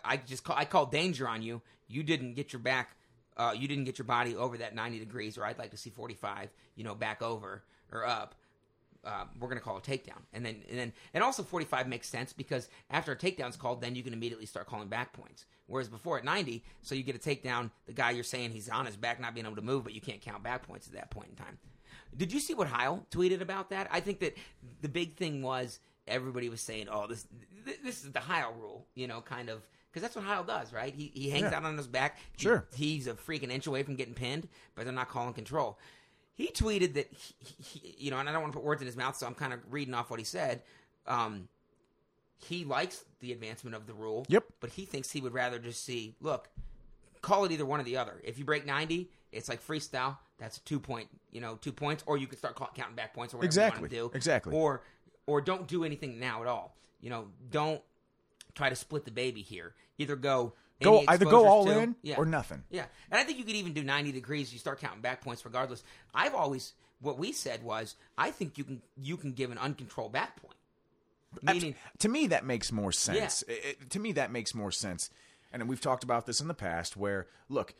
I 0.04 0.16
just 0.18 0.44
call, 0.44 0.56
I 0.56 0.64
called 0.64 0.92
danger 0.92 1.28
on 1.28 1.42
you. 1.42 1.62
You 1.88 2.02
didn't 2.02 2.34
get 2.34 2.52
your 2.52 2.60
back. 2.60 2.96
Uh, 3.36 3.54
you 3.56 3.66
didn't 3.68 3.84
get 3.84 3.98
your 3.98 4.04
body 4.04 4.36
over 4.36 4.58
that 4.58 4.74
90 4.74 4.98
degrees, 4.98 5.38
or 5.38 5.44
I'd 5.44 5.58
like 5.58 5.70
to 5.70 5.76
see 5.76 5.90
45. 5.90 6.50
You 6.76 6.84
know, 6.84 6.94
back 6.94 7.22
over 7.22 7.62
or 7.90 8.06
up. 8.06 8.34
Uh, 9.02 9.24
we're 9.38 9.48
going 9.48 9.58
to 9.58 9.64
call 9.64 9.78
a 9.78 9.80
takedown, 9.80 10.20
and 10.34 10.44
then 10.44 10.56
and 10.68 10.78
then 10.78 10.92
and 11.14 11.24
also 11.24 11.42
45 11.42 11.88
makes 11.88 12.06
sense 12.06 12.34
because 12.34 12.68
after 12.90 13.12
a 13.12 13.16
takedown's 13.16 13.56
called, 13.56 13.80
then 13.80 13.94
you 13.94 14.02
can 14.02 14.12
immediately 14.12 14.44
start 14.44 14.66
calling 14.66 14.88
back 14.88 15.14
points. 15.14 15.46
Whereas 15.68 15.88
before 15.88 16.18
at 16.18 16.24
90, 16.24 16.62
so 16.82 16.94
you 16.94 17.02
get 17.02 17.16
a 17.16 17.18
takedown, 17.18 17.70
the 17.86 17.94
guy 17.94 18.10
you're 18.10 18.24
saying 18.24 18.50
he's 18.50 18.68
on 18.68 18.84
his 18.84 18.96
back, 18.96 19.18
not 19.18 19.34
being 19.34 19.46
able 19.46 19.56
to 19.56 19.62
move, 19.62 19.84
but 19.84 19.94
you 19.94 20.02
can't 20.02 20.20
count 20.20 20.42
back 20.42 20.66
points 20.66 20.86
at 20.86 20.92
that 20.94 21.10
point 21.10 21.30
in 21.30 21.36
time. 21.36 21.58
Did 22.16 22.32
you 22.32 22.40
see 22.40 22.54
what 22.54 22.66
Heil 22.68 23.06
tweeted 23.10 23.40
about 23.40 23.70
that? 23.70 23.88
I 23.90 24.00
think 24.00 24.20
that 24.20 24.36
the 24.82 24.88
big 24.88 25.14
thing 25.16 25.42
was 25.42 25.78
everybody 26.08 26.48
was 26.48 26.60
saying, 26.60 26.88
"Oh, 26.90 27.06
this 27.06 27.26
this 27.84 28.04
is 28.04 28.12
the 28.12 28.20
Heil 28.20 28.52
rule," 28.58 28.86
you 28.94 29.06
know, 29.06 29.20
kind 29.20 29.48
of 29.48 29.62
because 29.90 30.02
that's 30.02 30.16
what 30.16 30.24
Heil 30.24 30.44
does, 30.44 30.72
right? 30.72 30.94
He 30.94 31.10
he 31.14 31.30
hangs 31.30 31.50
Yeah. 31.50 31.56
out 31.58 31.64
on 31.64 31.76
his 31.76 31.86
back. 31.86 32.18
He- 32.36 32.42
Sure. 32.42 32.66
he's 32.74 33.06
a 33.06 33.14
freaking 33.14 33.50
inch 33.50 33.66
away 33.66 33.82
from 33.82 33.96
getting 33.96 34.14
pinned, 34.14 34.48
but 34.74 34.84
they're 34.84 34.92
not 34.92 35.08
calling 35.08 35.34
control. 35.34 35.78
He 36.34 36.48
tweeted 36.48 36.94
that 36.94 37.12
he, 37.12 37.34
he, 37.62 37.94
you 38.06 38.10
know, 38.10 38.18
and 38.18 38.28
I 38.28 38.32
don't 38.32 38.40
want 38.42 38.52
to 38.54 38.58
put 38.58 38.64
words 38.64 38.80
in 38.80 38.86
his 38.86 38.96
mouth, 38.96 39.16
so 39.16 39.26
I'm 39.26 39.34
kind 39.34 39.52
of 39.52 39.60
reading 39.70 39.92
off 39.94 40.10
what 40.10 40.18
he 40.18 40.24
said. 40.24 40.62
Um, 41.06 41.48
he 42.38 42.64
likes 42.64 43.04
the 43.20 43.32
advancement 43.32 43.76
of 43.76 43.86
the 43.86 43.92
rule. 43.92 44.24
Yep. 44.28 44.44
But 44.60 44.70
he 44.70 44.86
thinks 44.86 45.10
he 45.10 45.20
would 45.20 45.34
rather 45.34 45.58
just 45.58 45.84
see, 45.84 46.14
look, 46.20 46.48
call 47.20 47.44
it 47.44 47.52
either 47.52 47.66
one 47.66 47.78
or 47.78 47.82
the 47.82 47.98
other. 47.98 48.20
If 48.24 48.38
you 48.38 48.46
break 48.46 48.64
90, 48.64 49.10
it's 49.32 49.48
like 49.50 49.64
freestyle. 49.66 50.16
That's 50.40 50.56
a 50.56 50.60
two 50.62 50.80
point, 50.80 51.08
you 51.30 51.40
know, 51.40 51.56
two 51.60 51.70
points, 51.72 52.02
or 52.06 52.16
you 52.18 52.26
can 52.26 52.38
start 52.38 52.56
counting 52.74 52.96
back 52.96 53.14
points 53.14 53.32
or 53.32 53.36
whatever 53.36 53.46
Exactly. 53.46 53.78
you 53.78 53.82
want 53.82 53.90
to 53.92 53.96
do. 53.96 54.16
Exactly. 54.16 54.56
Or, 54.56 54.82
or 55.26 55.40
don't 55.40 55.68
do 55.68 55.84
anything 55.84 56.18
now 56.18 56.40
at 56.40 56.48
all. 56.48 56.74
You 57.00 57.10
know, 57.10 57.26
don't 57.50 57.80
try 58.54 58.68
to 58.70 58.74
split 58.76 59.04
the 59.04 59.10
baby 59.10 59.42
here. 59.42 59.74
Either 59.98 60.16
go 60.16 60.54
go 60.82 61.04
either 61.08 61.26
go 61.26 61.46
all 61.46 61.66
to- 61.66 61.78
in 61.78 61.94
yeah. 62.02 62.16
or 62.16 62.24
nothing 62.24 62.64
Yeah, 62.70 62.86
and 63.10 63.20
I 63.20 63.24
think 63.24 63.36
you 63.38 63.44
could 63.44 63.54
even 63.54 63.74
do 63.74 63.84
ninety 63.84 64.12
degrees. 64.12 64.50
You 64.52 64.58
start 64.58 64.80
counting 64.80 65.02
back 65.02 65.20
points 65.22 65.44
regardless. 65.44 65.84
I've 66.14 66.34
always 66.34 66.72
what 67.00 67.18
we 67.18 67.32
said 67.32 67.62
was 67.62 67.96
I 68.16 68.30
think 68.30 68.56
you 68.56 68.64
can 68.64 68.80
you 68.96 69.18
can 69.18 69.32
give 69.32 69.50
an 69.50 69.58
uncontrolled 69.58 70.12
back 70.12 70.40
point. 70.40 70.56
Meaning, 71.42 71.74
to 71.98 72.08
me 72.08 72.26
that 72.28 72.44
makes 72.44 72.72
more 72.72 72.90
sense 72.92 73.42
It- 73.42 73.64
it- 73.82 73.90
to 73.90 73.98
me 74.00 74.12
that 74.12 74.32
makes 74.32 74.54
more 74.54 74.72
sense 74.72 75.10
and 75.52 75.68
we've 75.68 75.80
talked 75.80 76.02
about 76.02 76.24
this 76.26 76.40
in 76.40 76.48
the 76.48 76.54
past 76.54 76.96
where 76.96 77.28
look 77.48 77.74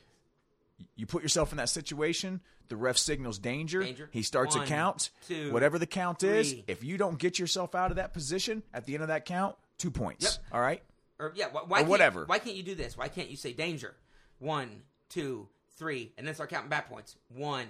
you 0.97 1.07
put 1.07 1.23
yourself 1.23 1.53
in 1.53 1.59
that 1.59 1.69
situation 1.69 2.41
the 2.69 2.77
ref 2.77 2.97
signals 2.97 3.39
danger, 3.39 3.83
Danger. 3.83 4.09
he 4.13 4.23
starts 4.23 4.55
One, 4.55 4.65
a 4.65 4.69
count 4.69 5.11
two, 5.27 5.53
whatever 5.53 5.79
the 5.79 5.87
count 5.87 6.23
is 6.23 6.55
if 6.69 6.85
you 6.85 6.97
don't 6.97 7.19
get 7.19 7.39
yourself 7.39 7.75
out 7.75 7.91
of 7.91 7.97
that 7.97 8.13
position 8.15 8.63
at 8.73 8.85
the 8.87 8.95
end 8.95 9.03
of 9.03 9.09
that 9.09 9.25
count 9.25 9.57
two 9.79 9.91
points 9.91 10.25
Yep. 10.25 10.33
all 10.53 10.61
right 10.61 10.83
or 11.21 11.33
yeah, 11.37 11.47
why, 11.53 11.63
why 11.67 11.83
Or 11.83 11.85
whatever. 11.85 12.25
Why 12.25 12.39
can't 12.39 12.57
you 12.57 12.63
do 12.63 12.75
this? 12.75 12.97
Why 12.97 13.09
can't 13.09 13.29
you 13.29 13.37
say 13.37 13.53
danger? 13.53 13.95
One, 14.39 14.83
two, 15.11 15.49
three, 15.77 16.13
and 16.17 16.27
then 16.27 16.35
start 16.35 16.49
counting 16.49 16.71
back 16.71 16.89
points. 16.89 17.15
One, 17.29 17.67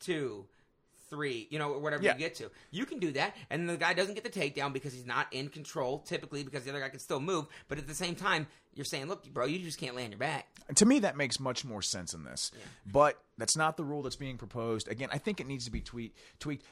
two, 0.00 0.46
three. 1.12 1.46
You 1.50 1.58
know, 1.58 1.70
or 1.72 1.78
whatever 1.78 2.02
Yeah. 2.02 2.14
you 2.14 2.18
get 2.18 2.34
to. 2.36 2.50
You 2.72 2.86
can 2.86 2.98
do 2.98 3.12
that, 3.12 3.36
and 3.50 3.68
the 3.68 3.76
guy 3.76 3.92
doesn't 3.94 4.14
get 4.14 4.24
the 4.24 4.30
takedown 4.30 4.72
because 4.72 4.92
he's 4.92 5.06
not 5.06 5.26
in 5.32 5.48
control. 5.48 5.98
Typically, 6.00 6.42
because 6.42 6.64
the 6.64 6.70
other 6.70 6.80
guy 6.80 6.88
can 6.88 6.98
still 6.98 7.20
move, 7.20 7.46
but 7.68 7.78
at 7.78 7.86
the 7.86 7.94
same 7.94 8.14
time, 8.16 8.46
you're 8.74 8.84
saying, 8.86 9.06
"Look, 9.06 9.28
bro, 9.32 9.44
you 9.44 9.58
just 9.58 9.78
can't 9.78 9.94
lay 9.94 10.04
on 10.04 10.10
your 10.10 10.18
back." 10.18 10.48
to 10.76 10.86
me 10.86 11.00
that 11.00 11.16
makes 11.16 11.38
much 11.40 11.64
more 11.64 11.82
sense 11.82 12.14
in 12.14 12.22
this 12.24 12.50
but 12.86 13.20
that's 13.36 13.56
not 13.56 13.76
the 13.76 13.82
rule 13.84 14.00
that's 14.00 14.16
being 14.16 14.38
proposed 14.38 14.86
again 14.88 15.08
i 15.12 15.18
think 15.18 15.40
it 15.40 15.46
needs 15.46 15.64
to 15.64 15.70
be 15.72 15.80
tweaked 15.80 16.16
tweaked 16.38 16.64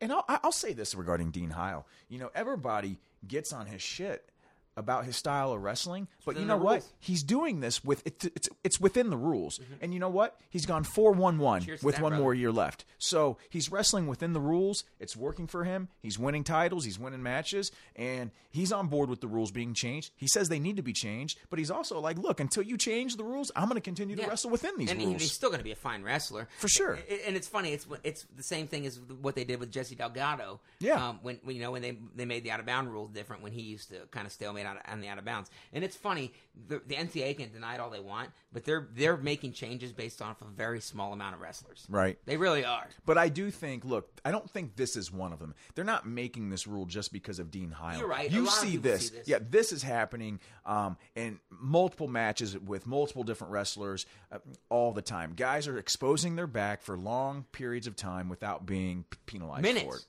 and 0.00 0.12
I'll, 0.12 0.24
I'll 0.28 0.52
say 0.52 0.72
this 0.72 0.94
regarding 0.96 1.30
dean 1.30 1.50
heil 1.50 1.86
you 2.08 2.18
know 2.18 2.28
everybody 2.34 2.98
gets 3.26 3.52
on 3.52 3.66
his 3.66 3.80
shit 3.80 4.28
about 4.76 5.04
his 5.04 5.16
style 5.16 5.52
of 5.52 5.62
wrestling 5.62 6.06
but 6.24 6.36
you 6.36 6.44
know 6.44 6.56
what 6.56 6.84
he's 6.98 7.22
doing 7.22 7.60
this 7.60 7.82
with 7.84 8.02
it's, 8.06 8.24
it's 8.26 8.48
it's 8.64 8.80
within 8.80 9.10
the 9.10 9.16
rules 9.16 9.60
and 9.80 9.94
you 9.94 10.00
know 10.00 10.08
what 10.08 10.38
he's 10.50 10.66
gone 10.66 10.84
4-1-1 10.84 11.36
Mm-hmm. 11.36 11.64
Cheers 11.64 11.82
with 11.82 12.00
one 12.00 12.10
brother. 12.10 12.22
more 12.22 12.34
year 12.34 12.52
left 12.52 12.84
so 12.98 13.38
he's 13.50 13.70
wrestling 13.70 14.06
within 14.06 14.32
the 14.32 14.40
rules 14.40 14.84
it's 15.00 15.16
working 15.16 15.46
for 15.46 15.64
him 15.64 15.88
he's 16.02 16.18
winning 16.18 16.44
titles 16.44 16.84
he's 16.84 16.98
winning 16.98 17.22
matches 17.22 17.70
and 17.94 18.30
he's 18.50 18.72
on 18.72 18.88
board 18.88 19.08
with 19.08 19.20
the 19.20 19.28
rules 19.28 19.50
being 19.50 19.74
changed 19.74 20.12
he 20.16 20.26
says 20.26 20.48
they 20.48 20.58
need 20.58 20.76
to 20.76 20.82
be 20.82 20.92
changed 20.92 21.38
but 21.50 21.58
he's 21.58 21.70
also 21.70 21.98
like 22.00 22.18
look 22.18 22.40
until 22.40 22.62
you 22.62 22.76
change 22.76 23.16
the 23.16 23.24
rules 23.24 23.50
i'm 23.56 23.64
going 23.68 23.76
to 23.76 23.80
continue 23.80 24.16
to 24.16 24.26
wrestle 24.26 24.50
within 24.50 24.72
these 24.76 24.90
and, 24.90 24.98
rules 24.98 25.12
and 25.12 25.20
he's 25.20 25.32
still 25.32 25.48
going 25.48 25.60
to 25.60 25.64
be 25.64 25.72
a 25.72 25.76
fine 25.76 26.02
wrestler 26.02 26.48
For 26.58 26.68
sure. 26.68 26.98
And 27.26 27.36
it's 27.36 27.48
funny. 27.48 27.72
It's 27.72 27.86
it's 28.02 28.26
the 28.36 28.42
same 28.42 28.66
thing 28.66 28.86
as 28.86 28.98
what 29.20 29.34
they 29.34 29.44
did 29.44 29.60
with 29.60 29.70
Jesse 29.70 29.94
Delgado. 29.94 30.60
Yeah. 30.80 31.08
Um, 31.08 31.20
when, 31.22 31.38
when 31.42 31.56
you 31.56 31.62
know 31.62 31.70
when 31.70 31.82
they 31.82 31.96
they 32.14 32.24
made 32.24 32.44
the 32.44 32.50
out 32.50 32.60
of 32.60 32.66
bound 32.66 32.92
rule 32.92 33.06
different 33.06 33.42
when 33.42 33.52
he 33.52 33.62
used 33.62 33.90
to 33.90 34.00
kind 34.10 34.26
of 34.26 34.32
stalemate 34.32 34.65
on, 34.66 34.78
on 34.86 35.00
the 35.00 35.08
out 35.08 35.18
of 35.18 35.24
bounds. 35.24 35.50
And 35.72 35.84
it's 35.84 35.96
funny. 35.96 36.32
The, 36.68 36.80
the 36.86 36.94
NCAA 36.94 37.36
can 37.36 37.52
deny 37.52 37.74
it 37.74 37.80
all 37.80 37.90
they 37.90 38.00
want, 38.00 38.30
but 38.52 38.64
they're 38.64 38.88
they're 38.94 39.16
making 39.16 39.52
changes 39.52 39.92
based 39.92 40.22
off 40.22 40.40
a 40.40 40.46
very 40.46 40.80
small 40.80 41.12
amount 41.12 41.34
of 41.34 41.40
wrestlers. 41.40 41.86
Right. 41.88 42.18
They 42.24 42.36
really 42.36 42.64
are. 42.64 42.88
But 43.04 43.18
I 43.18 43.28
do 43.28 43.50
think, 43.50 43.84
look, 43.84 44.08
I 44.24 44.30
don't 44.30 44.50
think 44.50 44.76
this 44.76 44.96
is 44.96 45.12
one 45.12 45.32
of 45.32 45.38
them. 45.38 45.54
They're 45.74 45.84
not 45.84 46.06
making 46.06 46.50
this 46.50 46.66
rule 46.66 46.86
just 46.86 47.12
because 47.12 47.38
of 47.38 47.50
Dean 47.50 47.70
Heil. 47.70 47.98
You're 47.98 48.08
right. 48.08 48.30
You 48.30 48.46
see 48.46 48.76
this. 48.76 49.08
see 49.08 49.16
this. 49.18 49.28
Yeah, 49.28 49.38
this 49.40 49.72
is 49.72 49.82
happening 49.82 50.40
um, 50.64 50.96
in 51.14 51.40
multiple 51.50 52.08
matches 52.08 52.58
with 52.58 52.86
multiple 52.86 53.22
different 53.22 53.52
wrestlers 53.52 54.06
uh, 54.32 54.38
all 54.70 54.92
the 54.92 55.02
time. 55.02 55.34
Guys 55.36 55.68
are 55.68 55.78
exposing 55.78 56.36
their 56.36 56.46
back 56.46 56.82
for 56.82 56.96
long 56.96 57.44
periods 57.52 57.86
of 57.86 57.96
time 57.96 58.28
without 58.28 58.66
being 58.66 59.04
penalized 59.26 59.66
for 59.66 59.68
it. 59.68 59.74
Minutes. 59.74 60.08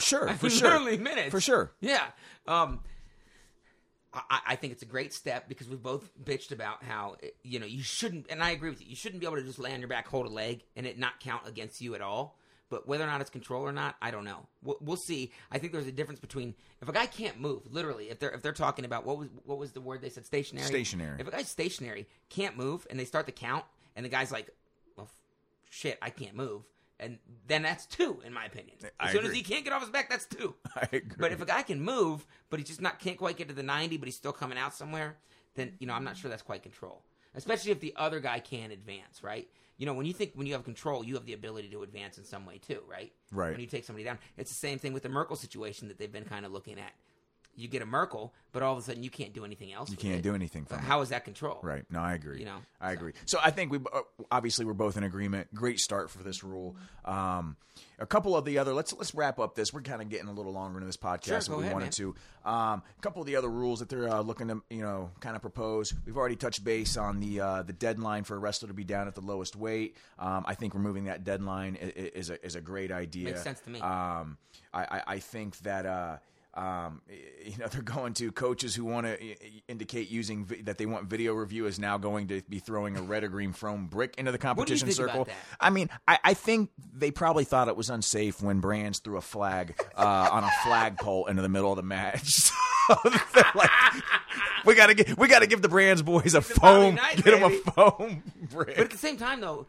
Sure, 0.00 0.28
for 0.38 0.50
sure, 0.50 0.70
literally 0.70 0.98
minutes. 0.98 1.30
for 1.30 1.40
sure. 1.40 1.72
Yeah. 1.80 2.04
Um, 2.46 2.80
I, 4.14 4.40
I 4.48 4.56
think 4.56 4.72
it's 4.72 4.82
a 4.82 4.86
great 4.86 5.12
step 5.12 5.48
because 5.48 5.68
we've 5.68 5.82
both 5.82 6.10
bitched 6.22 6.52
about 6.52 6.82
how 6.82 7.16
you 7.42 7.58
know 7.58 7.66
you 7.66 7.82
shouldn't, 7.82 8.26
and 8.30 8.42
I 8.42 8.50
agree 8.50 8.70
with 8.70 8.80
you. 8.80 8.88
You 8.88 8.96
shouldn't 8.96 9.20
be 9.20 9.26
able 9.26 9.36
to 9.36 9.42
just 9.42 9.58
lay 9.58 9.72
on 9.72 9.80
your 9.80 9.88
back, 9.88 10.06
hold 10.08 10.26
a 10.26 10.30
leg, 10.30 10.64
and 10.76 10.86
it 10.86 10.98
not 10.98 11.20
count 11.20 11.46
against 11.46 11.80
you 11.80 11.94
at 11.94 12.00
all. 12.00 12.38
But 12.68 12.88
whether 12.88 13.04
or 13.04 13.06
not 13.06 13.20
it's 13.20 13.28
control 13.28 13.62
or 13.62 13.72
not, 13.72 13.96
I 14.00 14.10
don't 14.10 14.24
know. 14.24 14.46
We'll, 14.62 14.78
we'll 14.80 14.96
see. 14.96 15.30
I 15.50 15.58
think 15.58 15.74
there's 15.74 15.86
a 15.86 15.92
difference 15.92 16.20
between 16.20 16.54
if 16.80 16.88
a 16.88 16.92
guy 16.92 17.04
can't 17.04 17.38
move, 17.38 17.70
literally, 17.70 18.08
if 18.08 18.18
they're 18.18 18.30
if 18.30 18.40
they're 18.40 18.52
talking 18.52 18.84
about 18.86 19.04
what 19.04 19.18
was 19.18 19.28
what 19.44 19.58
was 19.58 19.72
the 19.72 19.80
word 19.80 20.00
they 20.00 20.08
said, 20.08 20.24
stationary. 20.24 20.66
Stationary. 20.66 21.20
If 21.20 21.28
a 21.28 21.30
guy's 21.30 21.48
stationary, 21.48 22.06
can't 22.30 22.56
move, 22.56 22.86
and 22.88 22.98
they 22.98 23.04
start 23.04 23.26
the 23.26 23.32
count, 23.32 23.64
and 23.94 24.04
the 24.04 24.08
guy's 24.08 24.32
like, 24.32 24.48
"Well, 24.96 25.10
shit, 25.68 25.98
I 26.00 26.10
can't 26.10 26.34
move," 26.34 26.62
and 27.02 27.18
then 27.46 27.62
that's 27.62 27.86
two, 27.86 28.20
in 28.24 28.32
my 28.32 28.44
opinion. 28.44 28.76
As 28.82 28.90
I 29.00 29.12
soon 29.12 29.26
as 29.26 29.32
he 29.32 29.42
can't 29.42 29.64
get 29.64 29.72
off 29.72 29.80
his 29.80 29.90
back, 29.90 30.08
that's 30.08 30.26
two. 30.26 30.54
I 30.76 30.88
agree. 30.92 31.16
But 31.18 31.32
if 31.32 31.42
a 31.42 31.44
guy 31.44 31.62
can 31.62 31.80
move, 31.80 32.26
but 32.48 32.60
he 32.60 32.64
just 32.64 32.80
not 32.80 32.98
can't 32.98 33.18
quite 33.18 33.36
get 33.36 33.48
to 33.48 33.54
the 33.54 33.62
ninety, 33.62 33.96
but 33.96 34.06
he's 34.06 34.16
still 34.16 34.32
coming 34.32 34.56
out 34.56 34.74
somewhere, 34.74 35.16
then 35.54 35.72
you 35.78 35.86
know 35.86 35.94
I'm 35.94 36.04
not 36.04 36.16
sure 36.16 36.30
that's 36.30 36.42
quite 36.42 36.62
control. 36.62 37.02
Especially 37.34 37.72
if 37.72 37.80
the 37.80 37.94
other 37.96 38.20
guy 38.20 38.40
can 38.40 38.70
advance, 38.70 39.22
right? 39.22 39.48
You 39.78 39.86
know, 39.86 39.94
when 39.94 40.06
you 40.06 40.12
think 40.12 40.32
when 40.34 40.46
you 40.46 40.52
have 40.52 40.64
control, 40.64 41.04
you 41.04 41.14
have 41.14 41.26
the 41.26 41.32
ability 41.32 41.68
to 41.70 41.82
advance 41.82 42.18
in 42.18 42.24
some 42.24 42.46
way 42.46 42.58
too, 42.58 42.82
right? 42.88 43.12
Right. 43.32 43.50
When 43.50 43.60
you 43.60 43.66
take 43.66 43.84
somebody 43.84 44.04
down, 44.04 44.18
it's 44.36 44.50
the 44.50 44.56
same 44.56 44.78
thing 44.78 44.92
with 44.92 45.02
the 45.02 45.08
Merkle 45.08 45.36
situation 45.36 45.88
that 45.88 45.98
they've 45.98 46.12
been 46.12 46.24
kind 46.24 46.46
of 46.46 46.52
looking 46.52 46.78
at. 46.78 46.92
You 47.54 47.68
get 47.68 47.82
a 47.82 47.86
Merkle, 47.86 48.32
but 48.52 48.62
all 48.62 48.72
of 48.72 48.78
a 48.78 48.82
sudden 48.82 49.02
you 49.02 49.10
can't 49.10 49.32
do 49.34 49.44
anything 49.44 49.72
else. 49.72 49.90
you 49.90 49.96
can't 49.96 50.16
it. 50.16 50.22
do 50.22 50.34
anything 50.34 50.64
from. 50.64 50.78
How 50.78 51.00
is 51.02 51.10
that 51.10 51.24
control? 51.24 51.58
Right. 51.62 51.84
No, 51.90 52.00
I 52.00 52.14
agree. 52.14 52.38
You 52.40 52.46
know, 52.46 52.56
I 52.80 52.90
so. 52.92 52.94
agree. 52.98 53.12
So 53.26 53.38
I 53.42 53.50
think 53.50 53.70
we 53.72 53.78
uh, 53.92 54.00
obviously 54.30 54.64
we're 54.64 54.72
both 54.72 54.96
in 54.96 55.04
agreement. 55.04 55.52
Great 55.54 55.78
start 55.78 56.10
for 56.10 56.22
this 56.22 56.42
rule. 56.42 56.76
Um, 57.04 57.56
a 57.98 58.06
couple 58.06 58.36
of 58.36 58.44
the 58.44 58.58
other 58.58 58.72
let's 58.74 58.92
let's 58.94 59.14
wrap 59.14 59.38
up 59.38 59.54
this. 59.54 59.72
We're 59.72 59.82
kind 59.82 60.00
of 60.02 60.08
getting 60.08 60.28
a 60.28 60.32
little 60.32 60.52
longer 60.52 60.78
into 60.78 60.86
this 60.86 60.96
podcast 60.96 61.24
Sure, 61.24 61.38
than 61.40 61.56
we 61.58 61.62
ahead, 61.64 61.72
wanted 61.74 61.92
to. 61.92 62.14
Um, 62.44 62.82
a 62.98 63.00
couple 63.00 63.20
of 63.22 63.26
the 63.26 63.36
other 63.36 63.48
rules 63.48 63.78
that 63.80 63.88
they're 63.88 64.08
uh, 64.08 64.20
looking 64.22 64.48
to 64.48 64.62
you 64.70 64.80
know 64.82 65.10
kind 65.20 65.36
of 65.36 65.42
propose. 65.42 65.92
We've 66.06 66.16
already 66.16 66.36
touched 66.36 66.64
base 66.64 66.96
on 66.96 67.20
the 67.20 67.40
uh, 67.40 67.62
the 67.62 67.72
deadline 67.72 68.24
for 68.24 68.34
a 68.34 68.38
wrestler 68.38 68.68
to 68.68 68.74
be 68.74 68.84
down 68.84 69.08
at 69.08 69.14
the 69.14 69.20
lowest 69.20 69.56
weight. 69.56 69.96
Um, 70.18 70.44
I 70.46 70.54
think 70.54 70.74
removing 70.74 71.04
that 71.04 71.22
deadline 71.24 71.78
i- 71.80 71.86
i- 71.86 72.10
is 72.14 72.30
a 72.30 72.44
is 72.44 72.56
a 72.56 72.60
great 72.60 72.90
idea. 72.90 73.26
Makes 73.26 73.42
sense 73.42 73.60
to 73.60 73.70
me. 73.70 73.80
Um, 73.80 74.38
I, 74.74 74.84
I, 74.84 75.02
I 75.06 75.18
think 75.18 75.58
that 75.60 75.84
uh, 75.86 76.16
um, 76.54 77.02
you 77.44 77.56
know 77.58 77.66
they're 77.66 77.82
going 77.82 78.14
to 78.14 78.30
coaches 78.32 78.74
who 78.74 78.84
want 78.84 79.06
to 79.06 79.18
indicate 79.68 80.10
using 80.10 80.44
vi- 80.44 80.62
that 80.62 80.78
they 80.78 80.86
want 80.86 81.06
video 81.06 81.32
review 81.34 81.66
is 81.66 81.78
now 81.78 81.98
going 81.98 82.28
to 82.28 82.42
be 82.48 82.58
throwing 82.58 82.96
a 82.96 83.02
red 83.02 83.24
or 83.24 83.28
green 83.28 83.52
foam 83.52 83.86
brick 83.86 84.14
into 84.18 84.32
the 84.32 84.38
competition 84.38 84.90
circle. 84.92 85.28
I 85.60 85.70
mean, 85.70 85.88
I, 86.06 86.18
I 86.22 86.34
think 86.34 86.70
they 86.94 87.10
probably 87.10 87.44
thought 87.44 87.68
it 87.68 87.76
was 87.76 87.90
unsafe 87.90 88.42
when 88.42 88.60
Brands 88.60 88.98
threw 89.00 89.16
a 89.16 89.22
flag 89.22 89.74
uh, 89.96 90.28
on 90.32 90.44
a 90.44 90.50
flagpole 90.64 91.26
into 91.26 91.42
the 91.42 91.48
middle 91.48 91.70
of 91.70 91.76
the 91.76 91.82
match. 91.82 92.50
So 92.88 92.96
they're 93.32 93.44
like, 93.54 93.70
we 94.66 94.74
gotta 94.74 94.94
get, 94.94 95.16
we 95.16 95.28
gotta 95.28 95.46
give 95.46 95.62
the 95.62 95.68
Brands 95.68 96.02
boys 96.02 96.34
a 96.34 96.40
Bobby 96.40 96.54
foam, 96.54 96.94
Knight, 96.96 97.22
get 97.22 97.30
them 97.30 97.44
a 97.44 97.48
baby. 97.48 97.62
foam 97.76 98.22
brick. 98.50 98.74
But 98.76 98.86
at 98.86 98.90
the 98.90 98.98
same 98.98 99.16
time, 99.16 99.40
though, 99.40 99.68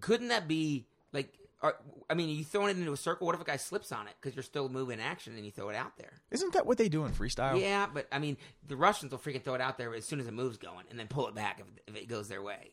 couldn't 0.00 0.28
that 0.28 0.48
be 0.48 0.84
like? 1.12 1.32
Are, 1.60 1.74
I 2.08 2.14
mean, 2.14 2.28
you 2.28 2.44
throwing 2.44 2.70
it 2.70 2.78
into 2.78 2.92
a 2.92 2.96
circle. 2.96 3.26
What 3.26 3.34
if 3.34 3.40
a 3.40 3.44
guy 3.44 3.56
slips 3.56 3.90
on 3.90 4.06
it 4.06 4.14
because 4.20 4.36
you're 4.36 4.44
still 4.44 4.68
moving 4.68 5.00
action 5.00 5.34
and 5.34 5.44
you 5.44 5.50
throw 5.50 5.70
it 5.70 5.76
out 5.76 5.96
there? 5.96 6.12
Isn't 6.30 6.52
that 6.52 6.66
what 6.66 6.78
they 6.78 6.88
do 6.88 7.04
in 7.04 7.12
freestyle? 7.12 7.60
Yeah, 7.60 7.86
but 7.92 8.06
I 8.12 8.20
mean, 8.20 8.36
the 8.66 8.76
Russians 8.76 9.10
will 9.10 9.18
freaking 9.18 9.42
throw 9.42 9.54
it 9.54 9.60
out 9.60 9.76
there 9.76 9.92
as 9.94 10.04
soon 10.04 10.20
as 10.20 10.26
the 10.26 10.32
move's 10.32 10.58
going, 10.58 10.84
and 10.90 10.98
then 10.98 11.08
pull 11.08 11.26
it 11.26 11.34
back 11.34 11.60
if, 11.60 11.66
if 11.92 12.00
it 12.00 12.08
goes 12.08 12.28
their 12.28 12.42
way. 12.42 12.70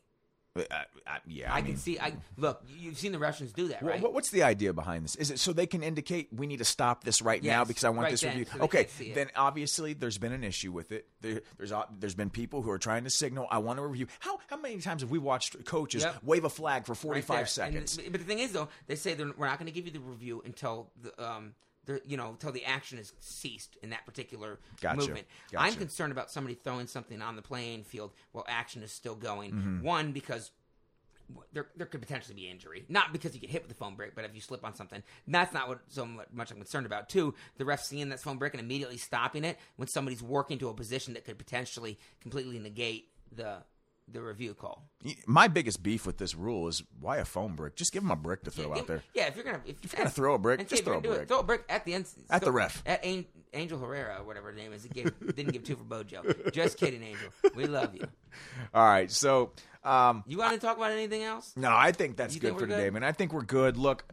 Uh, 0.58 0.62
uh, 0.72 1.18
yeah. 1.28 1.54
I, 1.54 1.58
I, 1.58 1.62
mean, 1.62 1.72
can 1.74 1.78
see. 1.78 2.00
I 2.00 2.14
look. 2.38 2.64
You've 2.80 2.98
seen 2.98 3.12
the 3.12 3.20
Russians 3.20 3.52
do 3.52 3.68
that, 3.68 3.84
right? 3.84 4.02
What, 4.02 4.14
what's 4.14 4.30
the 4.30 4.44
idea 4.44 4.72
behind 4.72 5.04
this? 5.04 5.16
Is 5.16 5.30
it 5.30 5.40
so 5.40 5.52
they 5.52 5.68
can 5.68 5.84
indicate 5.84 6.30
we 6.32 6.48
need 6.48 6.60
to 6.60 6.66
stop 6.66 7.04
this 7.04 7.22
right 7.22 7.44
now 7.44 7.66
because 7.66 7.84
I 7.84 7.90
want 7.90 8.04
right 8.04 8.12
this 8.12 8.22
then, 8.22 8.38
review? 8.38 8.54
so 8.58 8.64
okay, 8.64 8.86
can 8.86 8.94
see 8.94 9.06
it. 9.08 9.16
then 9.16 9.28
obviously 9.36 9.94
there's 9.94 10.18
been 10.18 10.32
an 10.32 10.44
issue 10.46 10.72
with 10.72 10.94
it. 10.94 11.08
There, 11.22 11.42
there's 11.58 11.74
there's 12.00 12.16
been 12.16 12.30
people 12.30 12.62
who 12.62 12.72
are 12.72 12.78
trying 12.80 13.04
to 13.04 13.10
signal 13.10 13.48
I 13.52 13.58
want 13.58 13.80
to 13.80 13.86
review. 13.86 14.08
How 14.20 14.40
how 14.48 14.58
many 14.58 14.78
times 14.78 15.02
have 15.02 15.12
we 15.12 15.20
watched 15.20 15.66
coaches 15.66 16.04
Yep. 16.04 16.16
wave 16.24 16.46
a 16.46 16.50
flag 16.50 16.86
for 16.86 16.96
45 16.96 17.28
there. 17.28 17.40
And 17.40 17.50
seconds? 17.50 17.98
the- 17.98 18.10
but 18.10 18.22
the 18.22 18.26
thing 18.28 18.40
is, 18.40 18.54
though, 18.54 18.70
they 18.88 18.96
say 18.96 19.14
they're, 19.14 19.32
we're 19.36 19.48
not 19.48 19.60
going 19.60 19.68
to 19.68 19.74
give 19.74 19.86
you 19.86 19.92
the 19.92 20.00
review 20.00 20.42
until 20.46 20.90
the 21.02 21.22
um, 21.22 21.54
the, 21.86 22.02
you 22.06 22.18
know, 22.18 22.30
until 22.30 22.52
the 22.52 22.66
action 22.66 22.98
is 22.98 23.14
ceased 23.20 23.78
in 23.82 23.90
that 23.92 24.06
particular 24.06 24.60
Gotcha. 24.82 24.98
movement. 24.98 25.28
Gotcha. 25.52 25.64
I'm 25.64 25.76
concerned 25.76 26.12
about 26.12 26.32
somebody 26.32 26.56
throwing 26.56 26.88
something 26.88 27.22
on 27.22 27.36
the 27.36 27.42
playing 27.42 27.84
field 27.84 28.12
while 28.32 28.46
action 28.48 28.84
is 28.84 28.92
still 28.92 29.16
going. 29.16 29.52
Mm-hmm. 29.52 29.82
One 29.82 30.12
because 30.12 30.52
there 31.54 31.68
there 31.76 31.88
could 31.88 32.02
potentially 32.02 32.36
be 32.36 32.48
injury, 32.48 32.86
not 32.88 33.12
because 33.12 33.34
you 33.34 33.42
get 33.42 33.50
hit 33.50 33.64
with 33.64 33.70
the 33.70 33.76
foam 33.76 33.96
brick, 33.96 34.14
but 34.16 34.26
if 34.26 34.36
you 34.36 34.42
slip 34.42 34.64
on 34.64 34.76
something, 34.76 35.02
that's 35.28 35.54
not 35.54 35.68
what 35.68 35.80
so 35.88 36.08
much 36.32 36.52
I'm 36.52 36.58
concerned 36.58 36.86
about. 36.86 37.10
Two, 37.10 37.34
the 37.58 37.66
ref 37.66 37.84
seeing 37.84 38.10
that 38.10 38.20
foam 38.20 38.38
brick 38.38 38.54
and 38.54 38.62
immediately 38.62 38.98
stopping 38.98 39.44
it 39.44 39.58
when 39.76 39.88
somebody's 39.88 40.22
working 40.22 40.60
to 40.60 40.70
a 40.70 40.74
position 40.74 41.14
that 41.14 41.26
could 41.26 41.38
potentially 41.38 41.98
completely 42.22 42.60
negate 42.60 43.10
the 43.36 43.64
the 44.12 44.22
review 44.22 44.54
call. 44.54 44.84
My 45.26 45.48
biggest 45.48 45.82
beef 45.82 46.06
with 46.06 46.18
this 46.18 46.36
rule 46.36 46.68
is 46.68 46.84
why 47.00 47.18
a 47.18 47.26
foam 47.26 47.56
brick? 47.56 47.76
Just 47.76 47.92
give 47.92 48.04
them 48.04 48.12
a 48.12 48.16
brick 48.16 48.44
to 48.44 48.52
throw 48.52 48.74
Yeah, 48.74 48.80
out 48.80 48.88
there. 48.88 49.04
Yeah, 49.14 49.28
if 49.28 49.36
you're 49.36 49.46
gonna 49.46 49.62
if, 49.66 49.78
you're 49.84 49.98
gonna 49.98 50.10
throw 50.10 50.36
a 50.36 50.38
brick, 50.40 50.68
just 50.68 50.84
throw 50.84 50.98
a 51.00 51.02
gonna 51.02 51.14
it, 51.14 51.18
brick. 51.18 51.28
Throw 51.28 51.40
a 51.40 51.44
brick 51.44 51.64
at 51.70 51.86
the 51.86 51.94
end. 51.94 52.06
At 52.30 52.42
the 52.44 52.52
ref. 52.52 52.84
At 52.86 53.04
An- 53.04 53.26
Angel 53.54 53.80
Herrera, 53.80 54.22
whatever 54.24 54.52
her 54.52 54.56
name 54.56 54.74
is. 54.74 54.84
He 54.84 54.90
gave, 54.90 55.12
didn't 55.36 55.54
give 55.54 55.64
two 55.64 55.76
for 55.76 55.84
Bojo. 55.84 56.24
Just 56.52 56.78
kidding, 56.78 57.02
Angel. 57.04 57.30
We 57.56 57.66
love 57.68 57.96
you. 57.96 58.08
All 58.74 58.86
right, 58.86 59.10
so 59.10 59.52
um, 59.84 60.24
You 60.28 60.38
want 60.38 60.54
to 60.54 60.60
talk 60.60 60.76
about 60.78 60.92
anything 60.92 61.24
else? 61.24 61.54
No, 61.56 61.72
I 61.74 61.92
think 61.94 62.18
that's 62.18 62.36
You 62.36 62.42
good 62.42 62.48
think 62.50 62.60
for 62.60 62.68
today, 62.68 62.86
good? 62.86 62.94
man. 62.94 63.04
I 63.04 63.12
think 63.14 63.32
we're 63.34 63.44
good. 63.44 63.78
Look, 63.78 64.06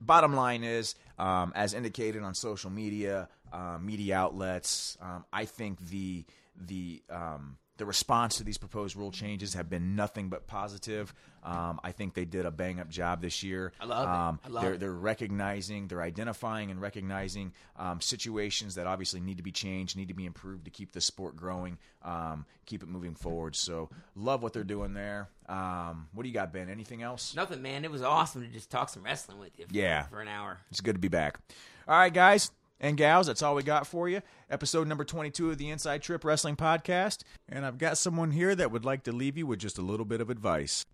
bottom 0.00 0.34
line 0.34 0.62
is, 0.64 0.94
um, 1.18 1.52
as 1.56 1.74
indicated 1.74 2.22
on 2.22 2.34
social 2.34 2.70
media, 2.70 3.28
uh, 3.52 3.78
media 3.80 4.16
outlets, 4.16 4.96
um, 5.00 5.24
I 5.32 5.44
think 5.44 5.80
the 5.88 6.24
the 6.56 7.02
um, 7.10 7.56
the 7.78 7.86
response 7.86 8.36
to 8.36 8.44
these 8.44 8.58
proposed 8.58 8.96
rule 8.96 9.10
changes 9.10 9.54
have 9.54 9.70
been 9.70 9.96
nothing 9.96 10.28
but 10.28 10.46
positive. 10.46 11.14
Um, 11.42 11.80
I 11.82 11.92
think 11.92 12.14
they 12.14 12.24
did 12.24 12.44
a 12.44 12.50
bang 12.50 12.80
up 12.80 12.88
job 12.90 13.22
this 13.22 13.42
year. 13.42 13.72
I 13.80 13.84
love 13.86 14.02
it. 14.02 14.10
um, 14.10 14.40
I 14.44 14.48
love 14.48 14.62
they're, 14.64 14.74
it. 14.74 14.80
They're 14.80 14.92
recognizing, 14.92 15.86
they're 15.88 16.02
identifying 16.02 16.70
and 16.70 16.80
recognizing 16.80 17.52
um, 17.76 18.00
situations 18.00 18.74
that 18.74 18.86
obviously 18.86 19.20
need 19.20 19.36
to 19.38 19.42
be 19.42 19.52
changed, 19.52 19.96
need 19.96 20.08
to 20.08 20.14
be 20.14 20.26
improved 20.26 20.64
to 20.66 20.70
keep 20.70 20.92
the 20.92 21.00
sport 21.00 21.36
growing, 21.36 21.78
um, 22.02 22.44
keep 22.66 22.82
it 22.82 22.88
moving 22.88 23.14
forward. 23.14 23.56
So, 23.56 23.88
love 24.14 24.42
what 24.42 24.52
they're 24.52 24.64
doing 24.64 24.92
there. 24.94 25.28
Um, 25.48 26.08
what 26.12 26.24
do 26.24 26.28
you 26.28 26.34
got, 26.34 26.52
Ben? 26.52 26.68
Anything 26.68 27.02
else? 27.02 27.34
Nothing, 27.34 27.62
man. 27.62 27.84
It 27.84 27.90
was 27.90 28.02
awesome 28.02 28.42
to 28.42 28.48
just 28.48 28.70
talk 28.70 28.88
some 28.88 29.04
wrestling 29.04 29.38
with 29.38 29.58
you. 29.58 29.66
For, 29.66 29.74
Yeah. 29.74 30.02
for 30.08 30.20
an 30.20 30.28
hour. 30.28 30.58
It's 30.70 30.80
good 30.80 30.96
to 30.96 31.00
be 31.00 31.08
back. 31.08 31.38
All 31.86 31.96
right, 31.96 32.12
guys 32.12 32.50
and 32.80 32.96
gals, 32.96 33.26
that's 33.26 33.42
all 33.42 33.54
we 33.54 33.62
got 33.62 33.86
for 33.86 34.08
you. 34.08 34.22
Episode 34.50 34.86
number 34.86 35.04
22 35.04 35.50
of 35.50 35.58
the 35.58 35.70
Inside 35.70 36.02
Trip 36.02 36.24
Wrestling 36.24 36.56
Podcast. 36.56 37.22
And 37.48 37.66
I've 37.66 37.78
got 37.78 37.98
someone 37.98 38.30
here 38.30 38.54
that 38.54 38.70
would 38.70 38.84
like 38.84 39.04
to 39.04 39.12
leave 39.12 39.36
you 39.36 39.46
with 39.46 39.58
just 39.58 39.78
a 39.78 39.82
little 39.82 40.06
bit 40.06 40.20
of 40.20 40.30
advice. 40.30 40.84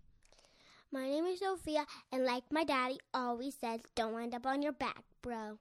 My 0.91 1.09
name 1.09 1.25
is 1.25 1.39
Sophia, 1.39 1.85
and 2.11 2.23
like 2.23 2.43
my 2.51 2.63
daddy 2.63 2.99
always 3.13 3.55
says, 3.59 3.81
don't 3.95 4.13
wind 4.13 4.33
up 4.33 4.45
on 4.45 4.61
your 4.61 4.71
back, 4.71 5.03
bro. 5.21 5.57